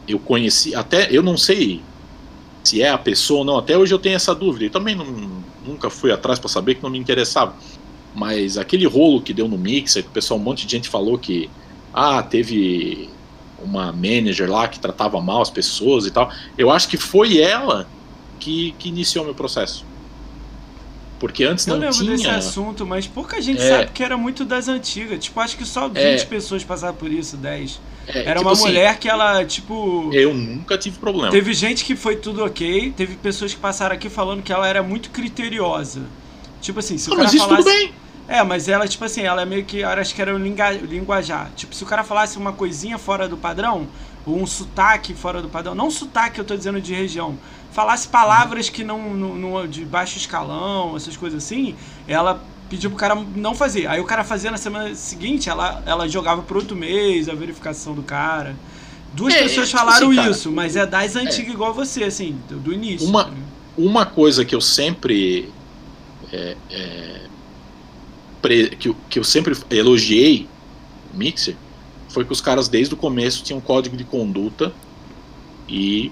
[0.08, 1.82] eu conheci, até, eu não sei
[2.62, 4.66] se é a pessoa ou não, até hoje eu tenho essa dúvida.
[4.66, 5.06] Eu também não,
[5.66, 7.56] nunca fui atrás para saber que não me interessava.
[8.14, 11.18] Mas aquele rolo que deu no Mixer, que o pessoal, um monte de gente falou
[11.18, 11.50] que
[11.94, 13.10] ah, teve
[13.64, 16.32] uma manager lá que tratava mal as pessoas e tal.
[16.58, 17.88] Eu acho que foi ela
[18.40, 19.86] que, que iniciou meu processo.
[21.20, 21.92] Porque antes eu não tinha.
[21.92, 23.70] Eu lembro desse assunto, mas pouca gente é...
[23.70, 25.26] sabe que era muito das antigas.
[25.26, 26.26] Tipo, acho que só 20 é...
[26.26, 27.82] pessoas passaram por isso, 10.
[28.08, 30.10] É, era tipo uma assim, mulher que ela, tipo.
[30.14, 31.30] Eu nunca tive problema.
[31.30, 34.82] Teve gente que foi tudo ok, teve pessoas que passaram aqui falando que ela era
[34.82, 36.04] muito criteriosa.
[36.62, 37.64] Tipo assim, se não, o cara mas isso falasse...
[37.64, 37.94] tudo bem.
[38.28, 39.84] É, mas ela, tipo assim, ela é meio que.
[39.84, 41.50] Acho que era o linguajar.
[41.56, 43.88] Tipo, se o cara falasse uma coisinha fora do padrão,
[44.26, 47.38] ou um sotaque fora do padrão, não sotaque eu tô dizendo de região,
[47.72, 51.76] falasse palavras que não, não, não de baixo escalão, essas coisas assim,
[52.08, 53.88] ela pediu pro cara não fazer.
[53.88, 57.94] Aí o cara fazia na semana seguinte, ela, ela jogava pro outro mês a verificação
[57.96, 58.56] do cara.
[59.14, 61.20] Duas é, pessoas tipo falaram assim, isso, mas é das é.
[61.20, 61.54] antigas é.
[61.54, 63.08] igual você, assim, do, do início.
[63.08, 63.38] Uma, né?
[63.76, 65.52] uma coisa que eu sempre.
[66.32, 67.22] É, é,
[68.42, 70.48] pre, que, que eu sempre elogiei
[71.14, 71.56] Mixer
[72.10, 74.74] foi que os caras desde o começo tinham um código de conduta
[75.68, 76.12] e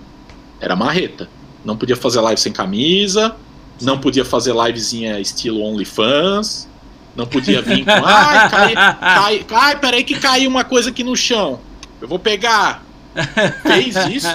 [0.59, 1.29] era marreta.
[1.65, 3.35] Não podia fazer live sem camisa,
[3.81, 6.67] não podia fazer livezinha estilo OnlyFans,
[7.15, 7.91] não podia vir com.
[7.91, 11.59] Ai, cai, cai, cai, peraí que caiu uma coisa aqui no chão.
[11.99, 12.85] Eu vou pegar.
[13.63, 14.27] Fez isso?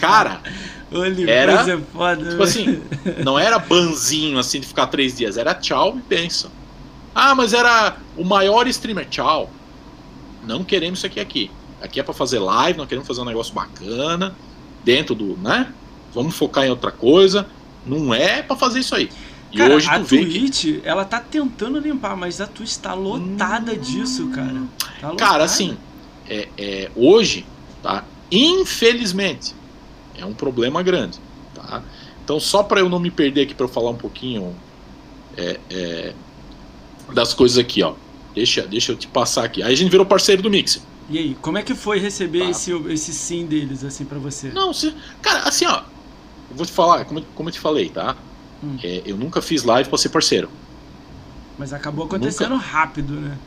[0.00, 0.40] Cara.
[1.26, 2.82] Era, é foda, tipo assim,
[3.24, 6.50] não era banzinho assim de ficar três dias, era tchau e pensa.
[7.14, 9.50] Ah, mas era o maior streamer, tchau.
[10.46, 11.50] Não queremos isso aqui aqui.
[11.82, 14.34] Aqui é para fazer live, não queremos fazer um negócio bacana
[14.84, 15.72] dentro do, né?
[16.14, 17.46] Vamos focar em outra coisa.
[17.86, 19.10] Não é para fazer isso aí.
[19.52, 20.82] E cara, hoje a Twitch, que...
[20.84, 23.78] ela tá tentando limpar, mas a Twitch tá lotada hum...
[23.78, 24.62] disso, cara.
[25.00, 25.76] Tá cara, assim,
[26.28, 27.46] é, é, hoje,
[27.82, 28.04] tá?
[28.30, 29.54] Infelizmente,
[30.18, 31.18] é um problema grande,
[31.54, 31.82] tá?
[32.24, 34.54] Então, só para eu não me perder aqui para eu falar um pouquinho
[35.36, 36.14] é, é,
[37.14, 37.94] das coisas aqui, ó.
[38.34, 39.62] Deixa, deixa eu te passar aqui.
[39.62, 40.82] Aí a gente virou parceiro do Mixer.
[41.08, 42.50] E aí, como é que foi receber tá.
[42.50, 44.50] esse, esse sim deles, assim, para você?
[44.50, 45.82] Não, se, cara, assim, ó,
[46.50, 48.14] eu vou te falar, como, como eu te falei, tá?
[48.62, 48.76] Hum.
[48.82, 50.50] É, eu nunca fiz live pra ser parceiro.
[51.58, 52.64] Mas acabou acontecendo nunca...
[52.64, 53.38] rápido, né?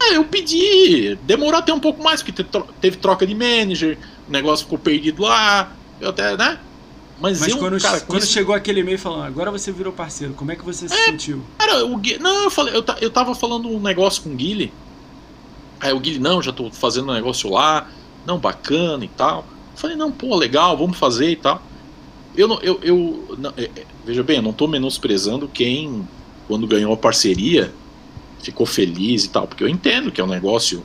[0.00, 1.16] É, eu pedi.
[1.22, 2.44] Demorou até um pouco mais, porque
[2.80, 3.98] teve troca de manager,
[4.28, 5.72] o negócio ficou perdido lá.
[6.00, 6.58] Eu até, né?
[7.20, 8.32] Mas, Mas eu, quando, cara, quando isso...
[8.32, 11.42] chegou aquele e-mail falando, agora você virou parceiro, como é que você se é, sentiu?
[11.58, 12.18] Cara, o Gui...
[12.18, 14.72] Não, eu falei, eu, eu tava falando um negócio com o Guilherme.
[15.80, 17.88] Aí o Guilherme, não, já tô fazendo um negócio lá,
[18.26, 19.46] não, bacana e tal.
[19.74, 21.62] Falei, não, pô, legal, vamos fazer e tal.
[22.36, 26.06] Eu não, eu, eu não, é, é, veja bem, eu não estou menosprezando quem,
[26.46, 27.72] quando ganhou a parceria,
[28.42, 30.84] ficou feliz e tal, porque eu entendo que é um negócio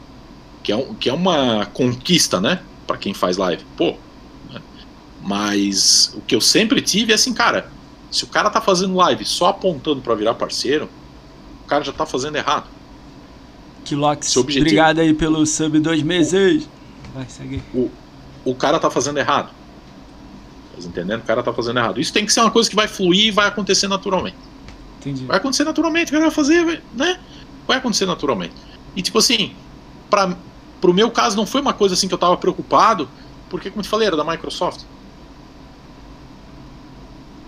[0.64, 3.64] que é, um, que é uma conquista, né, para quem faz live.
[3.78, 3.96] Pô,
[4.52, 4.62] né?
[5.22, 7.72] mas o que eu sempre tive é assim, cara,
[8.12, 10.90] se o cara tá fazendo live só apontando para virar parceiro,
[11.64, 12.68] o cara já tá fazendo errado.
[13.86, 14.66] Kilox, objetivo...
[14.66, 16.68] obrigado aí pelo sub dois meses.
[17.14, 17.64] Vai, segue.
[17.74, 17.90] O,
[18.46, 19.52] o cara tá fazendo errado.
[20.74, 21.22] Tá entendendo?
[21.22, 22.00] O cara tá fazendo errado.
[22.00, 24.38] Isso tem que ser uma coisa que vai fluir e vai acontecer naturalmente.
[25.00, 25.26] Entendi.
[25.26, 27.20] Vai acontecer naturalmente, o cara vai fazer, né?
[27.68, 28.54] Vai acontecer naturalmente.
[28.96, 29.54] E tipo assim,
[30.10, 30.36] para
[30.82, 33.08] pro meu caso não foi uma coisa assim que eu tava preocupado,
[33.50, 34.82] porque como eu te falei, era da Microsoft.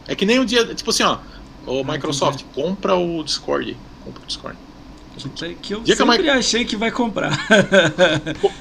[0.08, 1.18] É que nem um dia, tipo assim, ó,
[1.66, 3.76] o ah, Microsoft, compra o Discord,
[4.06, 4.58] compra o Discord.
[5.62, 7.38] Que eu Dia sempre que achei que vai comprar.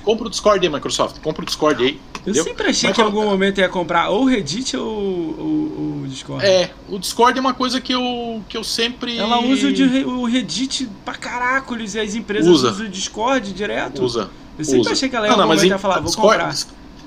[0.04, 1.18] compra o Discord aí, Microsoft.
[1.20, 2.00] Compra o Discord aí.
[2.26, 6.44] Eu sempre achei que em algum momento ia comprar ou o Reddit ou, o Discord.
[6.44, 9.16] É, o Discord é uma coisa que eu, que eu sempre.
[9.16, 12.70] Ela usa o, o Reddit pra caracoles e as empresas usa.
[12.70, 14.04] usam o Discord direto.
[14.04, 14.30] Usa.
[14.58, 14.92] Eu sempre usa.
[14.92, 16.56] achei que ela ia, não, não, mas ia falar, vou Discord, comprar.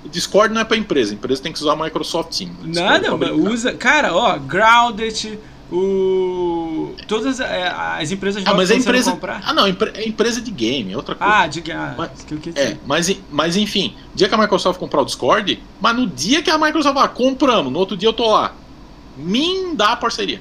[0.09, 2.51] Discord não é pra empresa, a empresa tem que usar o Microsoft Team.
[2.63, 3.73] Nada, é usa.
[3.73, 5.39] Cara, ó, Grounded
[5.71, 9.41] o todas é, as empresas ah, mas é empresa comprar.
[9.43, 9.69] ah não é
[10.05, 13.17] empresa de game é outra coisa ah de game ah, mas, que eu é, mas
[13.31, 16.97] mas enfim dia que a Microsoft comprar o Discord mas no dia que a Microsoft
[16.97, 18.53] ah, compramos no outro dia eu tô lá
[19.17, 20.39] me dá a parceria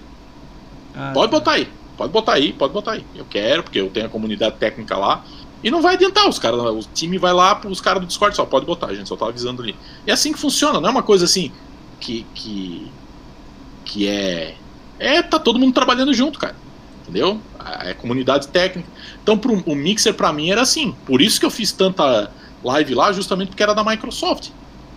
[0.94, 1.38] ah, pode tá.
[1.38, 4.56] botar aí pode botar aí pode botar aí eu quero porque eu tenho a comunidade
[4.56, 5.24] técnica lá
[5.64, 8.44] e não vai adiantar os caras o time vai lá os caras do Discord só
[8.44, 9.74] pode botar a gente só tá avisando ali
[10.06, 11.50] é assim que funciona não é uma coisa assim
[11.98, 12.92] que que
[13.84, 14.54] que é
[14.98, 16.56] é, tá todo mundo trabalhando junto, cara.
[17.02, 17.40] Entendeu?
[17.80, 18.88] É comunidade técnica.
[19.22, 20.94] Então, pro, o Mixer para mim era assim.
[21.04, 22.30] Por isso que eu fiz tanta
[22.62, 24.50] live lá, justamente porque era da Microsoft.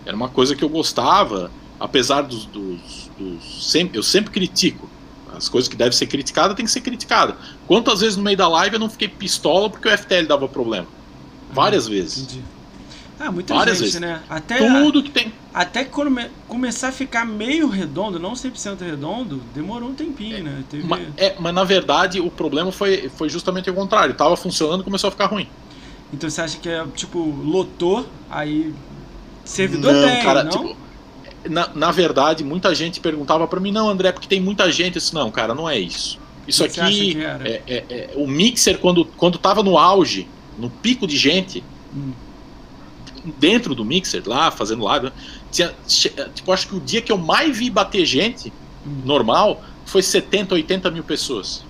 [0.06, 2.46] Era uma coisa que eu gostava, apesar dos.
[2.46, 4.87] dos, dos sempre, eu sempre critico.
[5.38, 7.36] As coisas que devem ser criticadas tem que ser criticada.
[7.66, 10.86] Quantas vezes no meio da live eu não fiquei pistola porque o FTL dava problema?
[11.52, 12.22] Várias ah, vezes.
[12.24, 12.42] Entendi.
[13.20, 14.00] Ah, muita Várias gente, vezes.
[14.00, 14.22] né?
[14.30, 15.32] Até Tudo que tem.
[15.52, 20.36] Até que quando me, começar a ficar meio redondo, não 100% redondo, demorou um tempinho,
[20.36, 20.64] é, né?
[20.70, 20.86] Teve...
[20.86, 24.14] Mas, é, mas na verdade o problema foi, foi justamente o contrário.
[24.14, 25.48] Tava funcionando começou a ficar ruim.
[26.12, 28.72] Então você acha que é tipo, lotou, aí.
[29.44, 30.50] Servidor não, tem, cara, não?
[30.50, 30.76] Tipo,
[31.48, 34.96] na, na verdade, muita gente perguntava para mim, não, André, porque tem muita gente.
[34.96, 36.18] Eu disse, não, cara, não é isso.
[36.46, 37.16] Isso aqui.
[37.44, 40.28] É, é, é, o mixer, quando, quando tava no auge,
[40.58, 41.62] no pico de gente.
[41.94, 42.12] Hum
[43.38, 45.12] dentro do mixer lá, fazendo live, né,
[45.50, 45.74] tinha,
[46.34, 48.52] tipo, acho que o dia que eu mais vi bater gente,
[48.86, 49.02] hum.
[49.04, 51.64] normal, foi 70, 80 mil pessoas.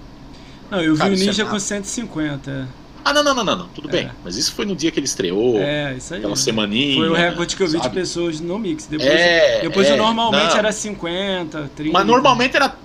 [0.70, 2.68] Não, eu cara, vi o Ninja é com 150.
[3.09, 3.69] Ah, não, não, não, não, não.
[3.69, 3.93] tudo é.
[3.93, 4.11] bem.
[4.23, 5.59] Mas isso foi no dia que ele estreou.
[5.59, 6.19] É, isso aí.
[6.19, 6.97] Aquela semaninha.
[6.97, 7.89] Foi o recorde que eu vi sabe?
[7.89, 8.87] de pessoas no Mix.
[8.87, 10.59] Depois, é, depois é, normalmente não.
[10.59, 11.93] era 50, 30.
[11.93, 12.77] Mas normalmente era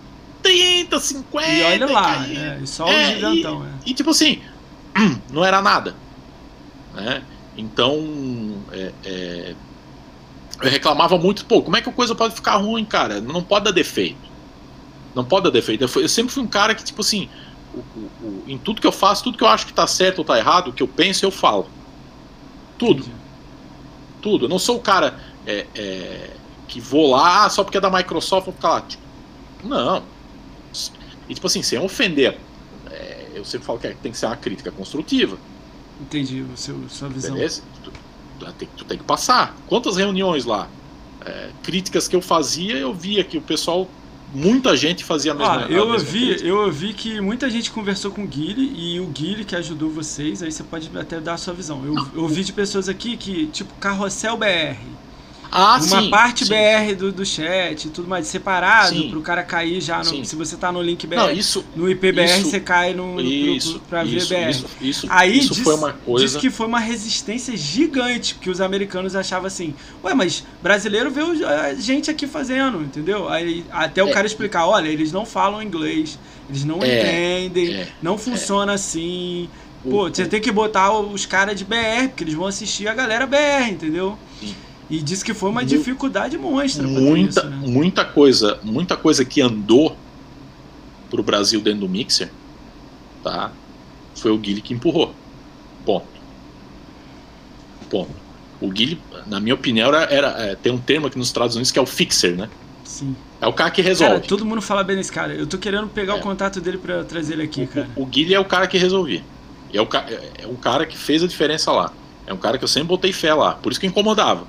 [0.42, 1.50] 30, 50.
[1.50, 3.66] E olha lá, e, é, e só o é, gigantão.
[3.66, 3.92] E, é.
[3.92, 4.42] e, tipo assim,
[5.30, 5.94] não era nada.
[6.94, 7.22] Né?
[7.58, 9.56] Então, é, é,
[10.62, 13.20] eu reclamava muito, pô, como é que a coisa pode ficar ruim, cara?
[13.20, 14.32] Não pode dar defeito.
[15.14, 15.84] Não pode dar defeito.
[15.84, 17.28] Eu sempre fui um cara que, tipo assim,
[17.74, 20.26] o, o, em tudo que eu faço, tudo que eu acho que tá certo ou
[20.26, 21.68] tá errado, o que eu penso, eu falo.
[22.78, 23.02] Tudo.
[23.02, 23.16] Entendi.
[24.22, 24.46] Tudo.
[24.46, 26.30] Eu não sou o cara é, é,
[26.68, 28.82] que vou lá só porque é da Microsoft, vou ficar lá.
[28.82, 29.04] Tipo,
[29.64, 30.04] não.
[31.28, 32.38] E tipo assim, sem ofender,
[32.90, 35.38] é, eu sempre falo que tem que ser uma crítica construtiva.
[36.02, 37.34] Entendi o seu, sua visão.
[37.34, 37.62] Beleza?
[37.84, 37.92] Tu,
[38.40, 39.56] tu, tem, tu tem que passar.
[39.68, 40.68] Quantas reuniões lá?
[41.26, 43.88] É, críticas que eu fazia, eu via que o pessoal
[44.34, 48.24] muita gente fazia a mesma, ah, eu ouvi Eu ouvi que muita gente conversou com
[48.24, 51.54] o Guile e o Guile que ajudou vocês, aí você pode até dar a sua
[51.54, 51.86] visão.
[51.86, 54.78] Eu, eu ouvi de pessoas aqui que, tipo, Carrossel BR.
[55.56, 56.52] Ah, uma sim, parte sim.
[56.52, 60.36] BR do, do chat e tudo mais separado para o cara cair já no, se
[60.36, 64.04] você tá no link BR Não, isso, no IPBR isso, você cai no, isso, para
[64.04, 67.56] ver BR isso, isso, aí isso diz, foi uma coisa diz que foi uma resistência
[67.56, 73.30] gigante que os americanos achavam assim ué mas brasileiro vê a gente aqui fazendo entendeu
[73.30, 76.18] aí até o é, cara explicar olha eles não falam inglês
[76.50, 79.48] eles não é, entendem é, não funciona assim
[79.84, 83.28] Pô, você tem que botar os caras de BR, porque eles vão assistir a galera
[83.28, 84.18] BR, entendeu?
[84.40, 84.56] Sim.
[84.90, 86.86] E disse que foi uma dificuldade monstra.
[86.86, 87.58] Muita, isso, né?
[87.66, 89.96] muita coisa, muita coisa que andou
[91.10, 92.32] pro Brasil dentro do mixer,
[93.24, 93.52] tá?
[94.16, 95.14] Foi o Guilherme que empurrou.
[95.86, 96.08] Ponto.
[97.90, 98.12] Ponto.
[98.60, 101.72] O Guilherme, na minha opinião, era, era é, tem um termo aqui nos Estados Unidos
[101.72, 102.50] que é o fixer, né?
[102.84, 103.16] Sim.
[103.42, 104.16] É o cara que resolve.
[104.16, 105.34] Cara, todo mundo fala bem desse cara.
[105.34, 106.16] Eu tô querendo pegar é.
[106.18, 107.90] o contato dele para trazer ele aqui, o, cara.
[107.96, 109.24] O, o Guilherme é o cara que resolvia.
[109.74, 111.92] É o, é, é o cara que fez a diferença lá.
[112.26, 113.54] É um cara que eu sempre botei fé lá.
[113.54, 114.48] Por isso que incomodava.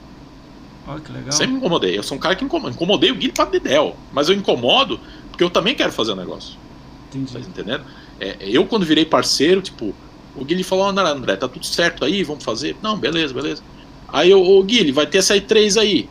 [0.86, 1.32] Olha que legal.
[1.32, 1.98] Sempre me incomodei.
[1.98, 2.74] Eu sou um cara que incomoda.
[2.74, 3.96] Incomodei o Guilherme para Dedel.
[4.12, 6.58] Mas eu incomodo porque eu também quero fazer o um negócio.
[7.08, 7.32] Entendi.
[7.32, 7.84] Tá entendendo?
[8.20, 9.94] É, é, eu, quando virei parceiro, tipo,
[10.36, 12.76] o Guilherme falou: André, André, tá tudo certo aí, vamos fazer.
[12.82, 13.62] Não, beleza, beleza.
[14.08, 16.08] Aí o, o Guilherme, vai ter essa E3 aí.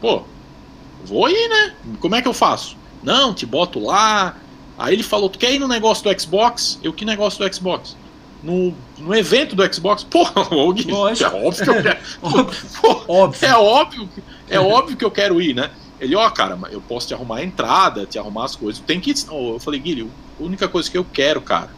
[0.00, 0.22] Pô,
[1.04, 1.74] vou aí, né?
[2.00, 2.76] Como é que eu faço?
[3.02, 4.36] Não, te boto lá.
[4.78, 6.78] Aí ele falou: Tu quer ir no negócio do Xbox?
[6.82, 7.96] Eu, que negócio do Xbox?
[8.46, 11.98] No, no evento do Xbox, porra, o Gui, é óbvio que eu quero.
[13.08, 13.48] óbvio.
[13.48, 14.08] É óbvio,
[14.48, 15.70] é óbvio que eu quero ir, né?
[15.98, 18.80] Ele, ó, oh, cara, eu posso te arrumar a entrada, te arrumar as coisas.
[18.86, 19.12] Tem que.
[19.28, 21.70] Eu falei, Guilherme, a única coisa que eu quero, cara,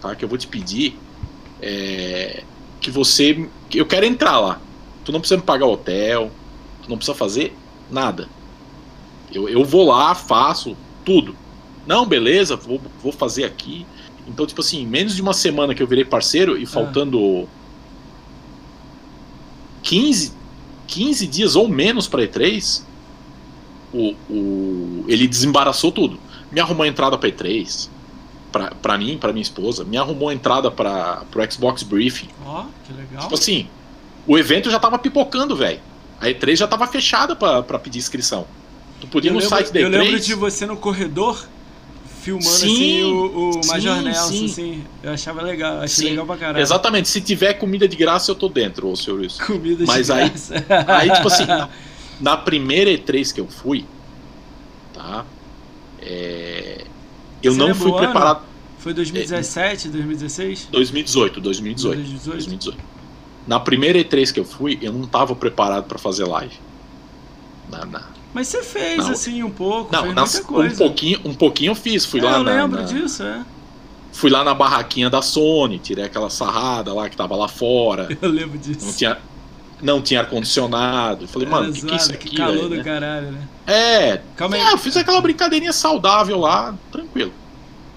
[0.00, 0.14] tá?
[0.14, 0.98] Que eu vou te pedir
[1.62, 2.42] é
[2.80, 3.48] que você.
[3.72, 4.60] Eu quero entrar lá.
[5.04, 6.30] Tu não precisa me pagar hotel,
[6.82, 7.54] tu não precisa fazer
[7.90, 8.28] nada.
[9.32, 11.36] Eu, eu vou lá, faço tudo.
[11.86, 13.86] Não, beleza, vou, vou fazer aqui.
[14.30, 17.48] Então, tipo assim, menos de uma semana que eu virei parceiro e faltando
[19.82, 20.32] 15,
[20.86, 22.82] 15 dias ou menos para E3,
[23.92, 26.18] o, o, ele desembaraçou tudo.
[26.52, 27.88] Me arrumou a entrada para E3,
[28.52, 32.28] pra, pra mim, pra minha esposa, me arrumou a entrada para pro Xbox Briefing.
[32.44, 33.22] Ó, oh, que legal.
[33.22, 33.66] Tipo assim,
[34.26, 35.80] o evento já tava pipocando, velho.
[36.20, 38.46] A E3 já tava fechada para pedir inscrição.
[39.00, 39.82] Tu podia eu no lembro, site da E3.
[39.82, 41.44] Eu lembro de você no corredor
[42.20, 44.44] filmando sim, assim o, o Major sim, Nelson, sim.
[44.44, 44.84] assim.
[45.02, 46.10] Eu achava legal, achei sim.
[46.10, 46.62] legal pra caralho.
[46.62, 49.44] Exatamente, se tiver comida de graça, eu tô dentro, ô senhor isso.
[49.44, 50.54] Comida Mas de aí, graça.
[50.86, 51.68] Aí, tipo assim, na,
[52.20, 53.86] na primeira E3 que eu fui,
[54.92, 55.24] tá?
[56.02, 56.84] É,
[57.42, 58.38] eu Você não fui preparado.
[58.38, 58.50] Ano?
[58.78, 60.68] Foi 2017, é, 2016?
[60.70, 62.32] 2018, 2018, 2018.
[62.32, 62.78] 2018.
[63.46, 66.54] Na primeira E3 que eu fui, eu não tava preparado para fazer live.
[67.70, 68.02] Na, na,
[68.32, 70.74] mas você fez, não, assim, um pouco, não, fez nas, muita coisa.
[70.74, 72.62] Um pouquinho, um pouquinho eu fiz, fui é, lá eu na...
[72.62, 73.44] Lembro na, disso, é.
[74.12, 78.08] Fui lá na barraquinha da Sony, tirei aquela sarrada lá que tava lá fora.
[78.20, 78.84] Eu lembro disso.
[78.84, 79.18] Não tinha,
[79.80, 81.28] não tinha ar-condicionado.
[81.28, 82.30] Falei, mano, o que, que é isso aqui?
[82.30, 82.82] Que calor véio, do né?
[82.82, 83.48] caralho, né?
[83.66, 84.62] É, Calma aí.
[84.62, 87.32] É, eu fiz aquela brincadeirinha saudável lá, tranquilo.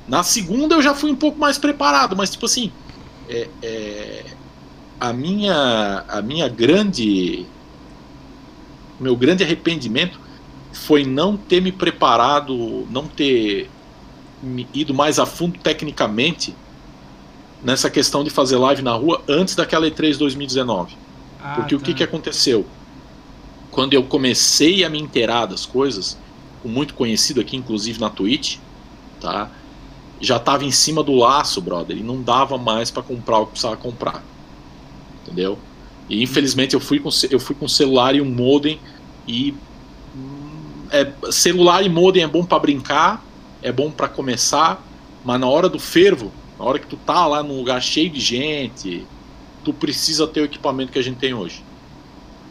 [0.08, 2.72] Na segunda eu já fui um pouco mais preparado, mas tipo assim,
[3.28, 4.26] é, é,
[5.00, 7.46] a minha a minha grande
[9.00, 10.20] meu grande arrependimento
[10.74, 13.70] foi não ter me preparado, não ter
[14.74, 16.54] ido mais a fundo tecnicamente
[17.64, 20.98] nessa questão de fazer live na rua antes daquela E3 2019.
[21.42, 21.82] Ah, Porque tá.
[21.82, 22.66] o que, que aconteceu?
[23.72, 26.18] Quando eu comecei a me inteirar das coisas,
[26.64, 28.58] o muito conhecido aqui, inclusive na Twitch,
[29.22, 29.50] tá?
[30.24, 33.52] já estava em cima do laço, brother, e não dava mais para comprar o que
[33.52, 34.24] precisava comprar.
[35.22, 35.60] Entendeu?
[36.10, 38.80] E infelizmente eu fui com eu fui com celular e um modem
[39.28, 39.54] e
[40.94, 43.26] é, celular e modem é bom para brincar,
[43.64, 44.82] é bom para começar,
[45.26, 48.20] Mas na hora do fervo, na hora que tu tá lá num lugar cheio de
[48.20, 49.06] gente,
[49.64, 51.64] tu precisa ter o equipamento que a gente tem hoje.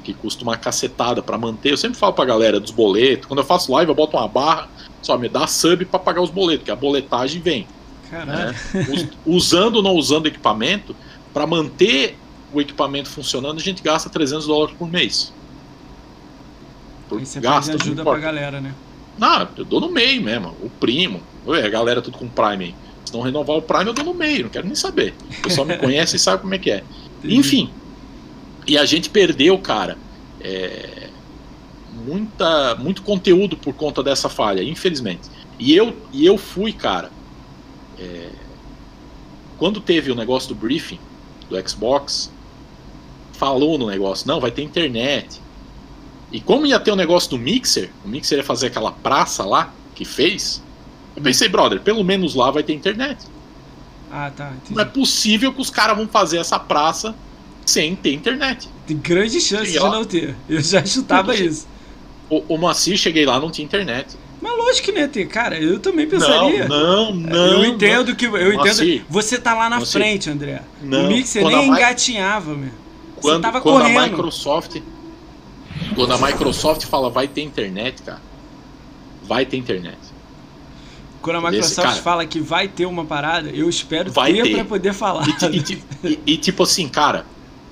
[0.02, 1.70] Que custa uma cacetada para manter.
[1.70, 3.26] Eu sempre falo pra galera dos boletos.
[3.26, 4.68] Quando eu faço live, eu boto uma barra,
[5.00, 7.68] só me dá sub para pagar os boletos, que a boletagem vem.
[8.10, 8.54] Né?
[9.24, 10.96] Usando ou não usando equipamento,
[11.32, 12.18] para manter
[12.52, 15.32] o equipamento funcionando, a gente gasta 300 dólares por mês.
[17.20, 18.74] E você gasta, ajuda pra galera, né?
[19.18, 20.56] Não, eu dou no meio mesmo.
[20.62, 21.20] O primo.
[21.46, 22.74] Ué, a galera tudo com Prime aí.
[23.04, 24.44] Se não renovar o Prime, eu dou no meio.
[24.44, 25.14] Não quero nem saber.
[25.38, 26.82] O pessoal me conhece e sabe como é que é.
[27.18, 27.36] Entendi.
[27.36, 27.70] Enfim.
[28.66, 29.98] E a gente perdeu, cara.
[30.40, 31.08] É,
[32.06, 35.28] muita, muito conteúdo por conta dessa falha, infelizmente.
[35.58, 37.10] E eu, e eu fui, cara.
[37.98, 38.30] É,
[39.58, 40.98] quando teve o negócio do briefing
[41.48, 42.32] do Xbox,
[43.32, 45.40] falou no negócio: não, vai ter internet.
[46.32, 49.44] E como ia ter o um negócio do Mixer, o Mixer ia fazer aquela praça
[49.44, 50.62] lá que fez,
[51.14, 53.26] eu pensei, brother, pelo menos lá vai ter internet.
[54.10, 54.50] Ah, tá.
[54.50, 54.74] Entendi.
[54.74, 57.14] Não é possível que os caras vão fazer essa praça
[57.66, 58.68] sem ter internet.
[58.86, 59.90] Tem grande chance cheguei de lá.
[59.90, 60.34] não ter.
[60.48, 61.66] Eu já chutava isso.
[62.28, 64.16] O, o Moacir, cheguei lá, não tinha internet.
[64.40, 65.58] Mas lógico que não ia ter, cara.
[65.58, 66.66] Eu também pensaria.
[66.66, 67.62] Não, não, não.
[67.62, 68.14] Eu entendo não.
[68.14, 68.26] que.
[68.26, 69.04] Eu entendo.
[69.08, 70.00] Você tá lá na Moacir.
[70.00, 70.62] frente, André.
[70.82, 71.04] Não.
[71.04, 72.70] O Mixer nem engatinhava, meu.
[73.16, 73.98] Quando, você tava quando correndo.
[73.98, 74.82] a Microsoft
[75.94, 78.20] quando a Microsoft fala vai ter internet, cara,
[79.22, 79.98] vai ter internet.
[81.20, 84.54] Quando a Microsoft cara, fala que vai ter uma parada, eu espero vai ter, ter.
[84.54, 85.24] para poder falar.
[85.52, 87.24] E, e, e, tipo assim, cara,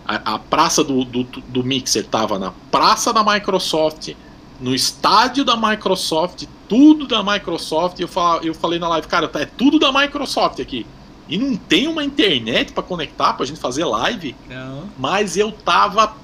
[0.07, 4.15] a, a praça do, do, do, Mixer tava na praça da Microsoft,
[4.61, 7.99] no estádio da Microsoft, tudo da Microsoft.
[7.99, 10.87] Eu, fal, eu falei na live, cara, tá, é tudo da Microsoft aqui.
[11.29, 14.35] E não tem uma internet para conectar pra gente fazer live.
[14.49, 14.89] Não.
[14.99, 16.15] Mas eu tava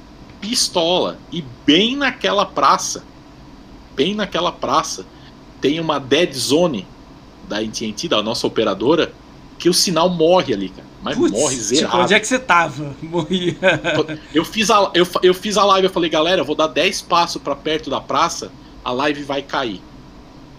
[0.41, 1.19] pistola.
[1.33, 3.05] E bem naquela praça,
[3.95, 5.07] bem naquela praça,
[5.61, 6.87] tem uma dead zone
[7.49, 9.13] da AT&T, da nossa operadora,
[9.59, 10.87] que o sinal morre ali, cara.
[11.03, 11.87] Mas Puts, morre zerado.
[11.87, 12.97] Tipo, onde é que você tava?
[13.01, 13.57] Morria.
[14.35, 17.03] Eu fiz a, eu, eu fiz a live, eu falei, galera, eu vou dar 10
[17.03, 18.51] passos para perto da praça,
[18.85, 19.81] a live vai cair.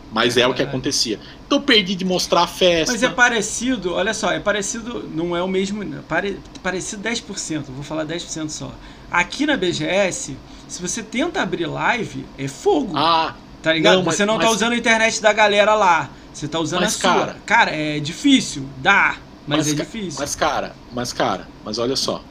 [0.09, 1.19] Mas é, é o que acontecia.
[1.45, 2.93] Então perdi de mostrar a festa.
[2.93, 7.83] Mas é parecido, olha só, é parecido, não é o mesmo, pare, parecido 10%, vou
[7.83, 8.71] falar 10% só.
[9.11, 10.37] Aqui na BGS,
[10.67, 12.93] se você tenta abrir live, é fogo.
[12.95, 13.35] Ah.
[13.61, 13.97] Tá ligado?
[13.97, 14.55] Não, mas, você não tá mas...
[14.55, 16.09] usando a internet da galera lá.
[16.33, 17.13] Você tá usando mas, a sua.
[17.13, 20.19] Cara, cara, é difícil, dá, mas, mas é difícil.
[20.19, 22.21] Mas cara, mas cara, mas olha só.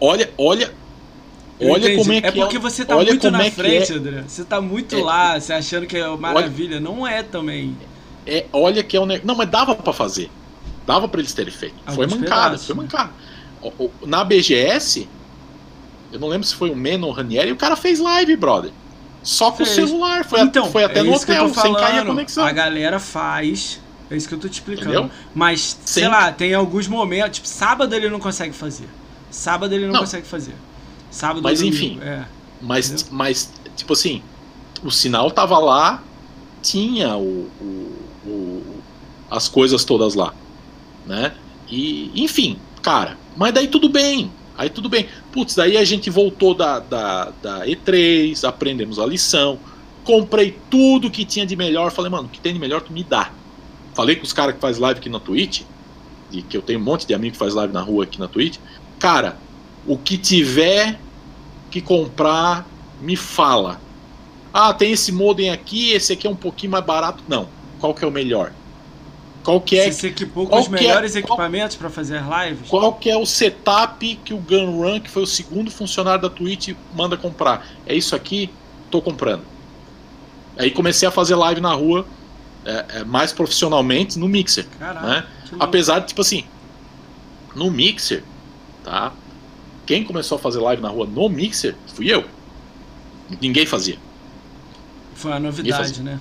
[0.00, 0.74] Olha, olha,
[1.60, 2.32] Olha como é, é que é.
[2.32, 3.96] porque você tá olha muito na é frente, é.
[3.96, 4.24] André.
[4.26, 5.02] Você tá muito é.
[5.02, 6.76] lá, você achando que é maravilha.
[6.76, 7.76] Olha, não é também.
[8.26, 10.30] É, olha que é um Não, mas dava para fazer.
[10.86, 11.74] Dava para eles terem feito.
[11.86, 12.82] Alguns foi mancada, pedaços, foi né?
[12.82, 13.12] mancada.
[14.04, 15.08] Na BGS,
[16.12, 18.70] eu não lembro se foi o Meno ou o Ranieri, o cara fez live, brother.
[19.22, 19.70] Só com fez.
[19.70, 20.24] o celular.
[20.24, 22.44] Foi, então, foi até é no hotel, sem cair a conexão.
[22.44, 23.80] A galera faz.
[24.08, 24.88] É isso que eu tô te explicando.
[24.88, 25.10] Entendeu?
[25.34, 27.38] Mas, sei lá, tem alguns momentos.
[27.38, 28.88] Tipo, sábado ele não consegue fazer.
[29.30, 30.00] Sábado ele não, não.
[30.00, 30.54] consegue fazer.
[31.10, 31.98] Sábado Mas domingo, enfim.
[32.00, 32.24] É.
[32.62, 34.22] Mas, mas, tipo assim,
[34.82, 36.02] o sinal tava lá,
[36.62, 38.62] tinha o, o, o,
[39.28, 40.32] as coisas todas lá.
[41.04, 41.32] Né?
[41.68, 44.30] E, enfim, cara, mas daí tudo bem.
[44.56, 45.08] Aí tudo bem.
[45.32, 49.58] Putz, daí a gente voltou da, da, da E3, aprendemos a lição,
[50.04, 51.90] comprei tudo que tinha de melhor.
[51.90, 53.32] Falei, mano, o que tem de melhor tu me dá.
[53.94, 55.62] Falei com os caras que faz live aqui na Twitch,
[56.30, 58.28] e que eu tenho um monte de amigo que faz live na rua aqui na
[58.28, 58.58] Twitch.
[58.98, 59.38] Cara,
[59.86, 60.98] o que tiver
[61.70, 62.66] que comprar,
[63.00, 63.80] me fala.
[64.52, 67.22] Ah, tem esse modem aqui, esse aqui é um pouquinho mais barato.
[67.28, 67.48] Não.
[67.78, 68.52] Qual que é o melhor?
[69.46, 69.84] Qual que é?
[69.84, 72.68] Você se equipou com os é melhores é, equipamentos para fazer lives?
[72.68, 76.74] Qual que é o setup que o Gunrun, que foi o segundo funcionário da Twitch,
[76.92, 77.64] manda comprar?
[77.86, 78.50] É isso aqui,
[78.90, 79.44] tô comprando.
[80.58, 82.04] Aí comecei a fazer live na rua
[82.64, 84.66] é, é, mais profissionalmente no Mixer.
[84.80, 85.26] Caraca, né?
[85.60, 86.44] Apesar de, tipo assim,
[87.54, 88.24] no Mixer,
[88.82, 89.12] tá?
[89.86, 92.24] Quem começou a fazer live na rua no Mixer fui eu.
[93.40, 93.96] Ninguém fazia.
[95.14, 96.18] Foi a novidade, né?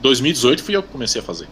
[0.00, 1.46] 2018 fui eu que comecei a fazer.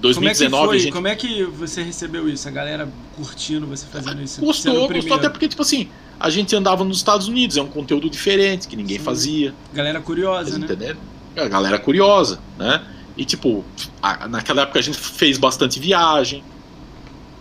[0.00, 0.92] 2019 como é, que, gente...
[0.92, 2.46] como é que você recebeu isso?
[2.46, 4.40] A galera curtindo você fazendo isso?
[4.40, 5.88] Gostou, gostou até porque, tipo assim,
[6.18, 9.04] a gente andava nos Estados Unidos, é um conteúdo diferente que ninguém Sim.
[9.04, 9.54] fazia.
[9.72, 10.64] Galera curiosa, né?
[10.64, 10.98] Entenderam?
[11.34, 12.82] É, a galera curiosa, né?
[13.16, 13.64] E tipo,
[14.02, 16.44] a, naquela época a gente fez bastante viagem,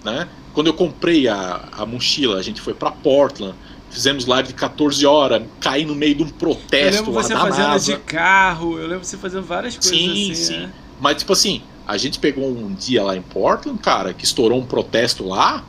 [0.04, 0.28] né?
[0.54, 3.56] Quando eu comprei a, a mochila, a gente foi para Portland,
[3.90, 6.76] fizemos live de 14 horas, caí no meio de um protesto.
[6.76, 7.94] Eu lembro você fazendo NASA.
[7.94, 10.36] de carro, eu lembro você fazendo várias coisas sim, assim.
[10.36, 10.70] Sim, sim.
[11.00, 14.66] Mas tipo assim, a gente pegou um dia lá em Portland, cara, que estourou um
[14.66, 15.64] protesto lá.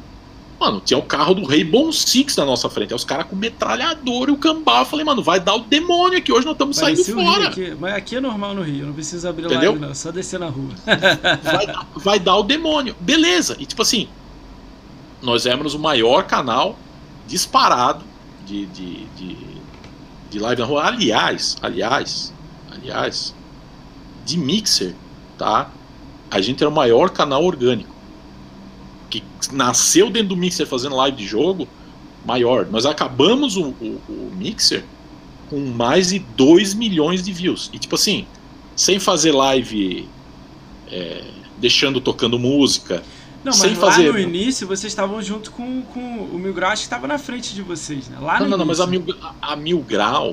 [0.58, 2.92] Mano, tinha o carro do Rainbow Six na nossa frente.
[2.92, 4.80] Aí os caras com metralhador e o cambal.
[4.80, 6.32] Eu falei, mano, vai dar o demônio aqui.
[6.32, 7.48] Hoje nós estamos saindo fora.
[7.48, 7.76] Aqui.
[7.78, 9.72] Mas aqui é normal no Rio, não precisa abrir Entendeu?
[9.72, 9.90] live, não.
[9.90, 10.70] É só descer na rua.
[11.44, 12.96] vai, vai dar o demônio.
[12.98, 13.54] Beleza.
[13.58, 14.08] E tipo assim,
[15.20, 16.78] nós éramos o maior canal
[17.26, 18.02] disparado
[18.46, 19.36] de, de, de,
[20.30, 20.86] de live na rua.
[20.86, 22.32] Aliás, aliás,
[22.72, 23.34] aliás,
[24.24, 24.94] de mixer,
[25.36, 25.70] tá?
[26.30, 27.96] A gente era o maior canal orgânico
[29.08, 29.22] que
[29.52, 31.68] nasceu dentro do Mixer fazendo live de jogo,
[32.24, 32.66] maior.
[32.66, 34.84] Nós acabamos o, o, o Mixer
[35.48, 37.70] com mais de 2 milhões de views.
[37.72, 38.26] E tipo assim,
[38.74, 40.08] sem fazer live
[40.90, 41.22] é,
[41.58, 43.02] deixando tocando música.
[43.44, 44.08] Não, sem mas fazer...
[44.08, 47.54] lá no início vocês estavam junto com, com o Mil Grau, que estava na frente
[47.54, 48.18] de vocês, né?
[48.20, 50.30] Lá não, não, não, mas a Mil, a, a Mil Grau,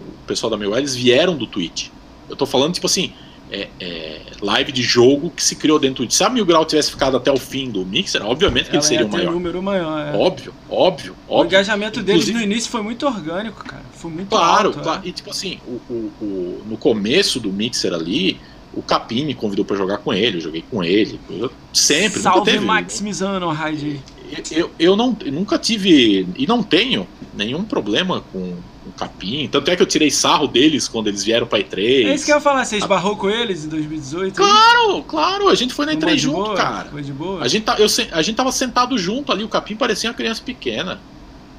[0.00, 1.88] o pessoal da Mil Grau, eles vieram do Twitch.
[2.28, 3.12] Eu tô falando, tipo assim,
[3.50, 6.14] é, é, live de jogo que se criou dentro de.
[6.14, 9.06] Se a Mil Grau tivesse ficado até o fim do Mixer, obviamente que ele seria
[9.06, 9.32] o maior.
[9.32, 10.16] número maior é.
[10.16, 13.84] Óbvio, óbvio, O engajamento deles no início foi muito orgânico, cara.
[13.92, 14.80] Foi muito claro, alto.
[14.80, 15.08] Claro, é.
[15.08, 18.38] e tipo assim, o, o, o, no começo do Mixer ali,
[18.74, 21.20] o Capim me convidou para jogar com ele, eu joguei com ele.
[21.30, 22.20] Eu sempre.
[22.20, 24.02] Salve teve, maximizando raid
[24.50, 28.38] eu, eu, não, eu nunca tive, e não tenho nenhum problema com
[28.86, 29.48] um capim.
[29.48, 32.06] Tanto é que eu tirei sarro deles quando eles vieram pra E3.
[32.06, 33.16] É isso que eu ia falar, você esbarrou a...
[33.16, 34.34] com eles em 2018?
[34.34, 36.88] Claro, claro, a gente foi na E3 junto, boa, cara.
[36.90, 37.42] Foi de boa.
[37.42, 40.42] A gente, tá, eu, a gente tava sentado junto ali, o capim parecia uma criança
[40.42, 41.00] pequena.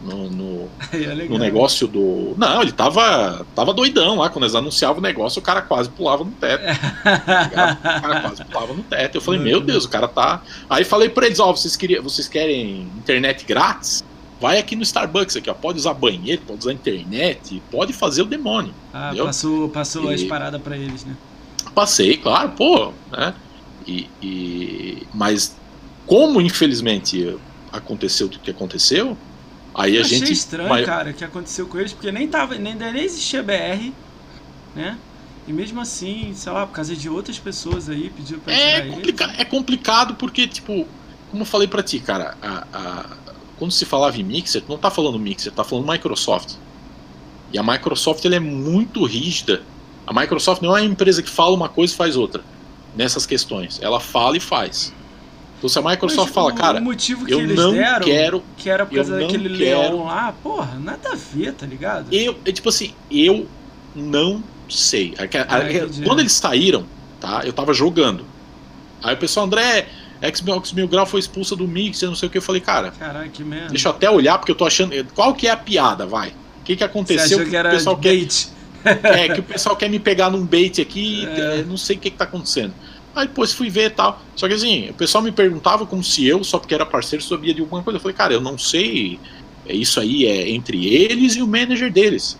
[0.01, 2.35] No, no, é no, negócio do.
[2.37, 4.29] Não, ele tava, tava doidão lá.
[4.29, 6.63] Quando eles anunciavam o negócio, o cara quase pulava no teto.
[6.63, 9.15] o cara quase pulava no teto.
[9.15, 10.41] Eu falei, meu Deus, o cara tá.
[10.69, 14.03] Aí falei pra eles: ó, oh, vocês, queriam, vocês querem internet grátis?
[14.39, 15.53] Vai aqui no Starbucks aqui, ó.
[15.53, 18.73] Pode usar banheiro, pode usar internet, pode fazer o demônio.
[18.93, 19.25] Ah, entendeu?
[19.25, 20.15] passou, passou e...
[20.15, 21.15] as paradas para eles, né?
[21.73, 23.33] Passei, claro, pô, né?
[23.87, 25.07] E, e...
[25.13, 25.55] Mas
[26.05, 27.35] como infelizmente
[27.71, 29.17] aconteceu o que aconteceu,
[29.77, 30.33] aí a achei gente.
[30.33, 30.85] estranho, mas...
[30.85, 33.91] cara, o que aconteceu com eles, porque nem tava, nem, nem existia BR,
[34.75, 34.97] né?
[35.47, 38.95] E mesmo assim, sei lá, por causa de outras pessoas aí, pediu pra é tirar
[38.95, 39.39] complica eles.
[39.39, 40.85] É complicado porque, tipo,
[41.31, 43.05] como eu falei pra ti, cara, a, a
[43.57, 46.55] quando se falava em Mixer, não está falando Mixer, está falando Microsoft.
[47.51, 49.63] E a Microsoft ela é muito rígida.
[50.05, 52.43] A Microsoft não é uma empresa que fala uma coisa e faz outra
[52.95, 53.79] nessas questões.
[53.81, 54.93] Ela fala e faz.
[55.57, 58.43] Então se a Microsoft Mas, fala, cara, o motivo que eu eles não deram, quero,
[58.55, 62.13] que era por causa daquele quero, leão lá, porra, nada a ver, tá ligado?
[62.13, 63.47] Eu, é tipo assim, eu
[63.95, 65.15] não sei.
[65.17, 65.27] É,
[66.05, 66.85] quando eles saíram,
[67.19, 67.41] tá?
[67.43, 68.23] Eu tava jogando.
[69.03, 69.87] Aí o pessoal, André,
[70.35, 72.37] Xbox Mil Grau foi expulsa do Mixer, não sei o que.
[72.37, 72.91] Eu falei, cara.
[72.91, 73.69] Caraca, que merda.
[73.69, 74.93] Deixa eu até olhar, porque eu tô achando.
[75.13, 76.29] Qual que é a piada, vai?
[76.29, 77.39] O que, que aconteceu?
[77.39, 78.49] que, que era o pessoal bait.
[78.83, 78.99] Quer...
[79.03, 81.63] é, que o pessoal quer me pegar num bait aqui, é.
[81.63, 82.73] não sei o que, que tá acontecendo.
[83.17, 84.21] Aí depois fui ver e tal.
[84.35, 87.51] Só que assim, o pessoal me perguntava como se eu, só porque era parceiro, sabia
[87.51, 87.97] de alguma coisa.
[87.97, 89.19] Eu falei, cara, eu não sei.
[89.65, 92.37] É isso aí é entre eles e o manager deles.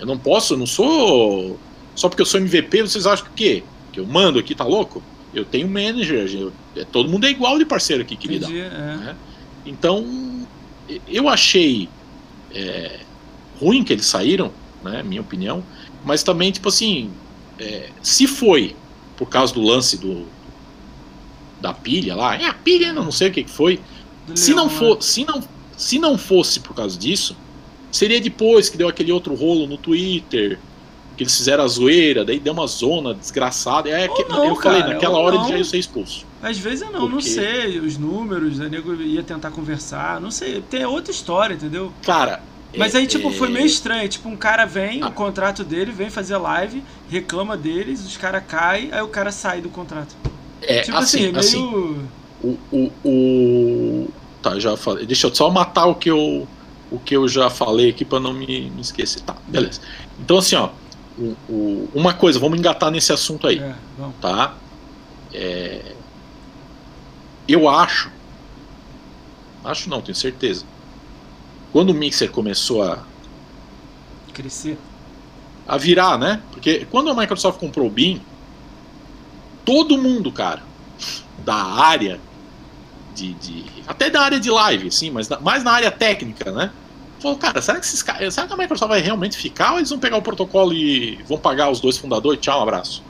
[0.00, 1.58] Eu não posso, eu não sou.
[1.94, 3.62] Só porque eu sou MVP, vocês acham que o quê?
[3.92, 5.02] Que eu mando aqui, tá louco?
[5.34, 8.46] Eu tenho manager, eu, é, todo mundo é igual de parceiro aqui, querida.
[8.46, 8.70] Entendi, é.
[8.70, 9.16] né?
[9.66, 10.46] Então,
[11.06, 11.90] eu achei
[12.54, 13.00] é,
[13.60, 14.50] ruim que eles saíram,
[14.82, 15.62] né, minha opinião,
[16.04, 17.10] mas também, tipo assim,
[17.58, 18.74] é, se foi
[19.16, 20.26] por causa do lance do
[21.60, 23.80] da pilha lá, é a pilha, não sei o que, foi.
[24.34, 25.42] se não for, se não,
[25.76, 27.36] se não fosse por causa disso,
[27.90, 30.58] seria depois que deu aquele outro rolo no Twitter,
[31.16, 33.88] que eles fizeram a zoeira, daí deu uma zona desgraçada.
[33.88, 36.26] É, que, não, eu cara, falei, naquela hora ele já ia ser expulso.
[36.42, 37.14] Às vezes eu não, Porque...
[37.14, 41.92] não sei, os números, a nego ia tentar conversar, não sei, tem outra história, entendeu?
[42.02, 42.42] Cara.
[42.76, 44.08] Mas aí, tipo, foi meio estranho.
[44.08, 45.08] Tipo, um cara vem, ah.
[45.08, 49.60] o contrato dele, vem fazer live, reclama deles, os caras caem, aí o cara sai
[49.60, 50.14] do contrato.
[50.62, 51.38] É, tipo assim, assim, meio.
[51.38, 52.08] Assim,
[52.42, 54.08] o, o, o.
[54.42, 55.06] Tá, já falei.
[55.06, 56.46] Deixa eu só matar o que eu.
[56.90, 59.20] O que eu já falei aqui pra não me, me esquecer.
[59.22, 59.80] Tá, beleza.
[60.20, 60.70] Então assim, ó
[61.18, 63.58] o, o, uma coisa, vamos engatar nesse assunto aí.
[63.58, 63.74] É,
[64.20, 64.54] tá?
[65.32, 65.92] É,
[67.48, 68.10] eu acho.
[69.64, 70.64] Acho não, tenho certeza.
[71.72, 72.98] Quando o Mixer começou a.
[74.32, 74.78] Crescer.
[75.66, 76.42] A virar, né?
[76.52, 78.20] Porque quando a Microsoft comprou o Beam,
[79.64, 80.62] todo mundo, cara,
[81.44, 82.20] da área
[83.14, 86.70] de, de, até da área de live, sim, mas mais na área técnica, né?
[87.18, 89.98] Falou, cara, será que, esses, será que a Microsoft vai realmente ficar ou eles vão
[89.98, 92.40] pegar o protocolo e vão pagar os dois fundadores?
[92.40, 93.02] Tchau, um abraço.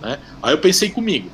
[0.00, 0.18] Né?
[0.42, 1.30] Aí eu pensei comigo,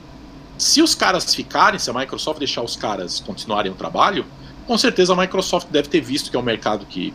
[0.58, 4.26] se os caras ficarem, se a Microsoft deixar os caras continuarem o trabalho,
[4.70, 7.12] com certeza a Microsoft deve ter visto que é um mercado que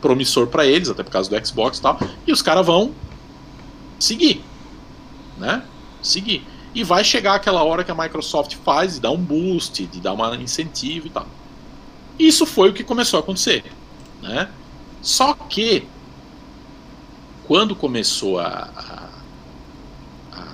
[0.00, 2.94] promissor para eles, até por causa do Xbox e tal, e os caras vão
[3.98, 4.40] seguir,
[5.36, 5.64] né?
[6.00, 6.46] Seguir.
[6.72, 10.12] E vai chegar aquela hora que a Microsoft faz de dar um boost, de dar
[10.12, 11.26] uma incentivo e tal.
[12.20, 13.64] Isso foi o que começou a acontecer.
[14.22, 14.48] Né?
[15.02, 15.88] Só que,
[17.48, 18.70] quando começou a.
[18.76, 20.44] a, a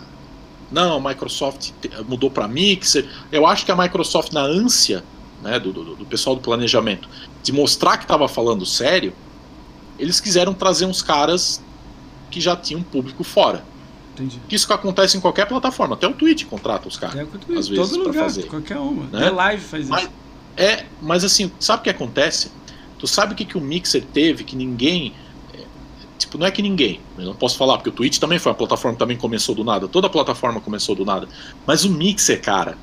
[0.72, 1.72] não, a Microsoft
[2.08, 3.06] mudou para Mixer.
[3.30, 5.04] Eu acho que a Microsoft, na ânsia
[5.42, 7.08] né, do, do, do pessoal do planejamento,
[7.42, 9.12] de mostrar que estava falando sério,
[9.98, 11.62] eles quiseram trazer uns caras
[12.30, 13.64] que já tinham público fora.
[14.14, 14.40] Entendi.
[14.50, 17.16] Isso que acontece em qualquer plataforma, até o Twitch contrata os caras.
[17.16, 17.22] É,
[17.56, 18.44] às vezes, todo lugar, fazer.
[18.44, 19.06] qualquer uma.
[19.06, 19.26] Né?
[19.26, 20.12] É live faz Mas, isso.
[20.56, 22.50] é, mas assim, sabe o que acontece?
[22.98, 25.14] Tu sabe o que, que o Mixer teve que ninguém.
[25.54, 25.58] é,
[26.18, 28.58] Tipo, não é que ninguém, eu não posso falar, porque o Twitch também foi uma
[28.58, 31.28] plataforma que também começou do nada, toda plataforma começou do nada.
[31.64, 32.76] Mas o Mixer, cara,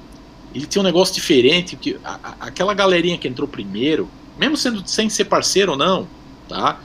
[0.56, 4.88] ele tinha um negócio diferente, que a- a- aquela galerinha que entrou primeiro, mesmo sendo
[4.88, 6.08] sem ser parceiro ou não,
[6.48, 6.80] tá?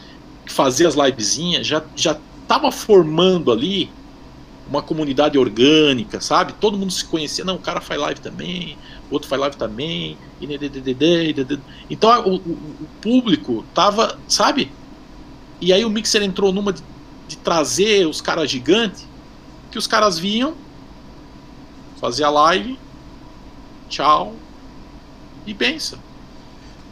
[0.45, 2.19] Que fazia as livezinhas, já, já
[2.49, 3.89] tava formando ali
[4.69, 6.53] uma comunidade orgânica, sabe?
[6.55, 7.45] Todo mundo se conhecia.
[7.45, 8.77] Não, o cara faz live também,
[9.11, 10.17] o outro faz live também.
[10.41, 10.47] E.
[11.89, 12.39] Então o, o-
[12.83, 14.71] o público tava, sabe?
[15.61, 16.83] E aí o Mixer entrou numa de,
[17.29, 19.07] de trazer os caras gigantes,
[19.71, 20.55] que os caras vinham,
[22.01, 22.79] fazia live,
[23.91, 24.35] tchau,
[25.47, 25.99] e benção.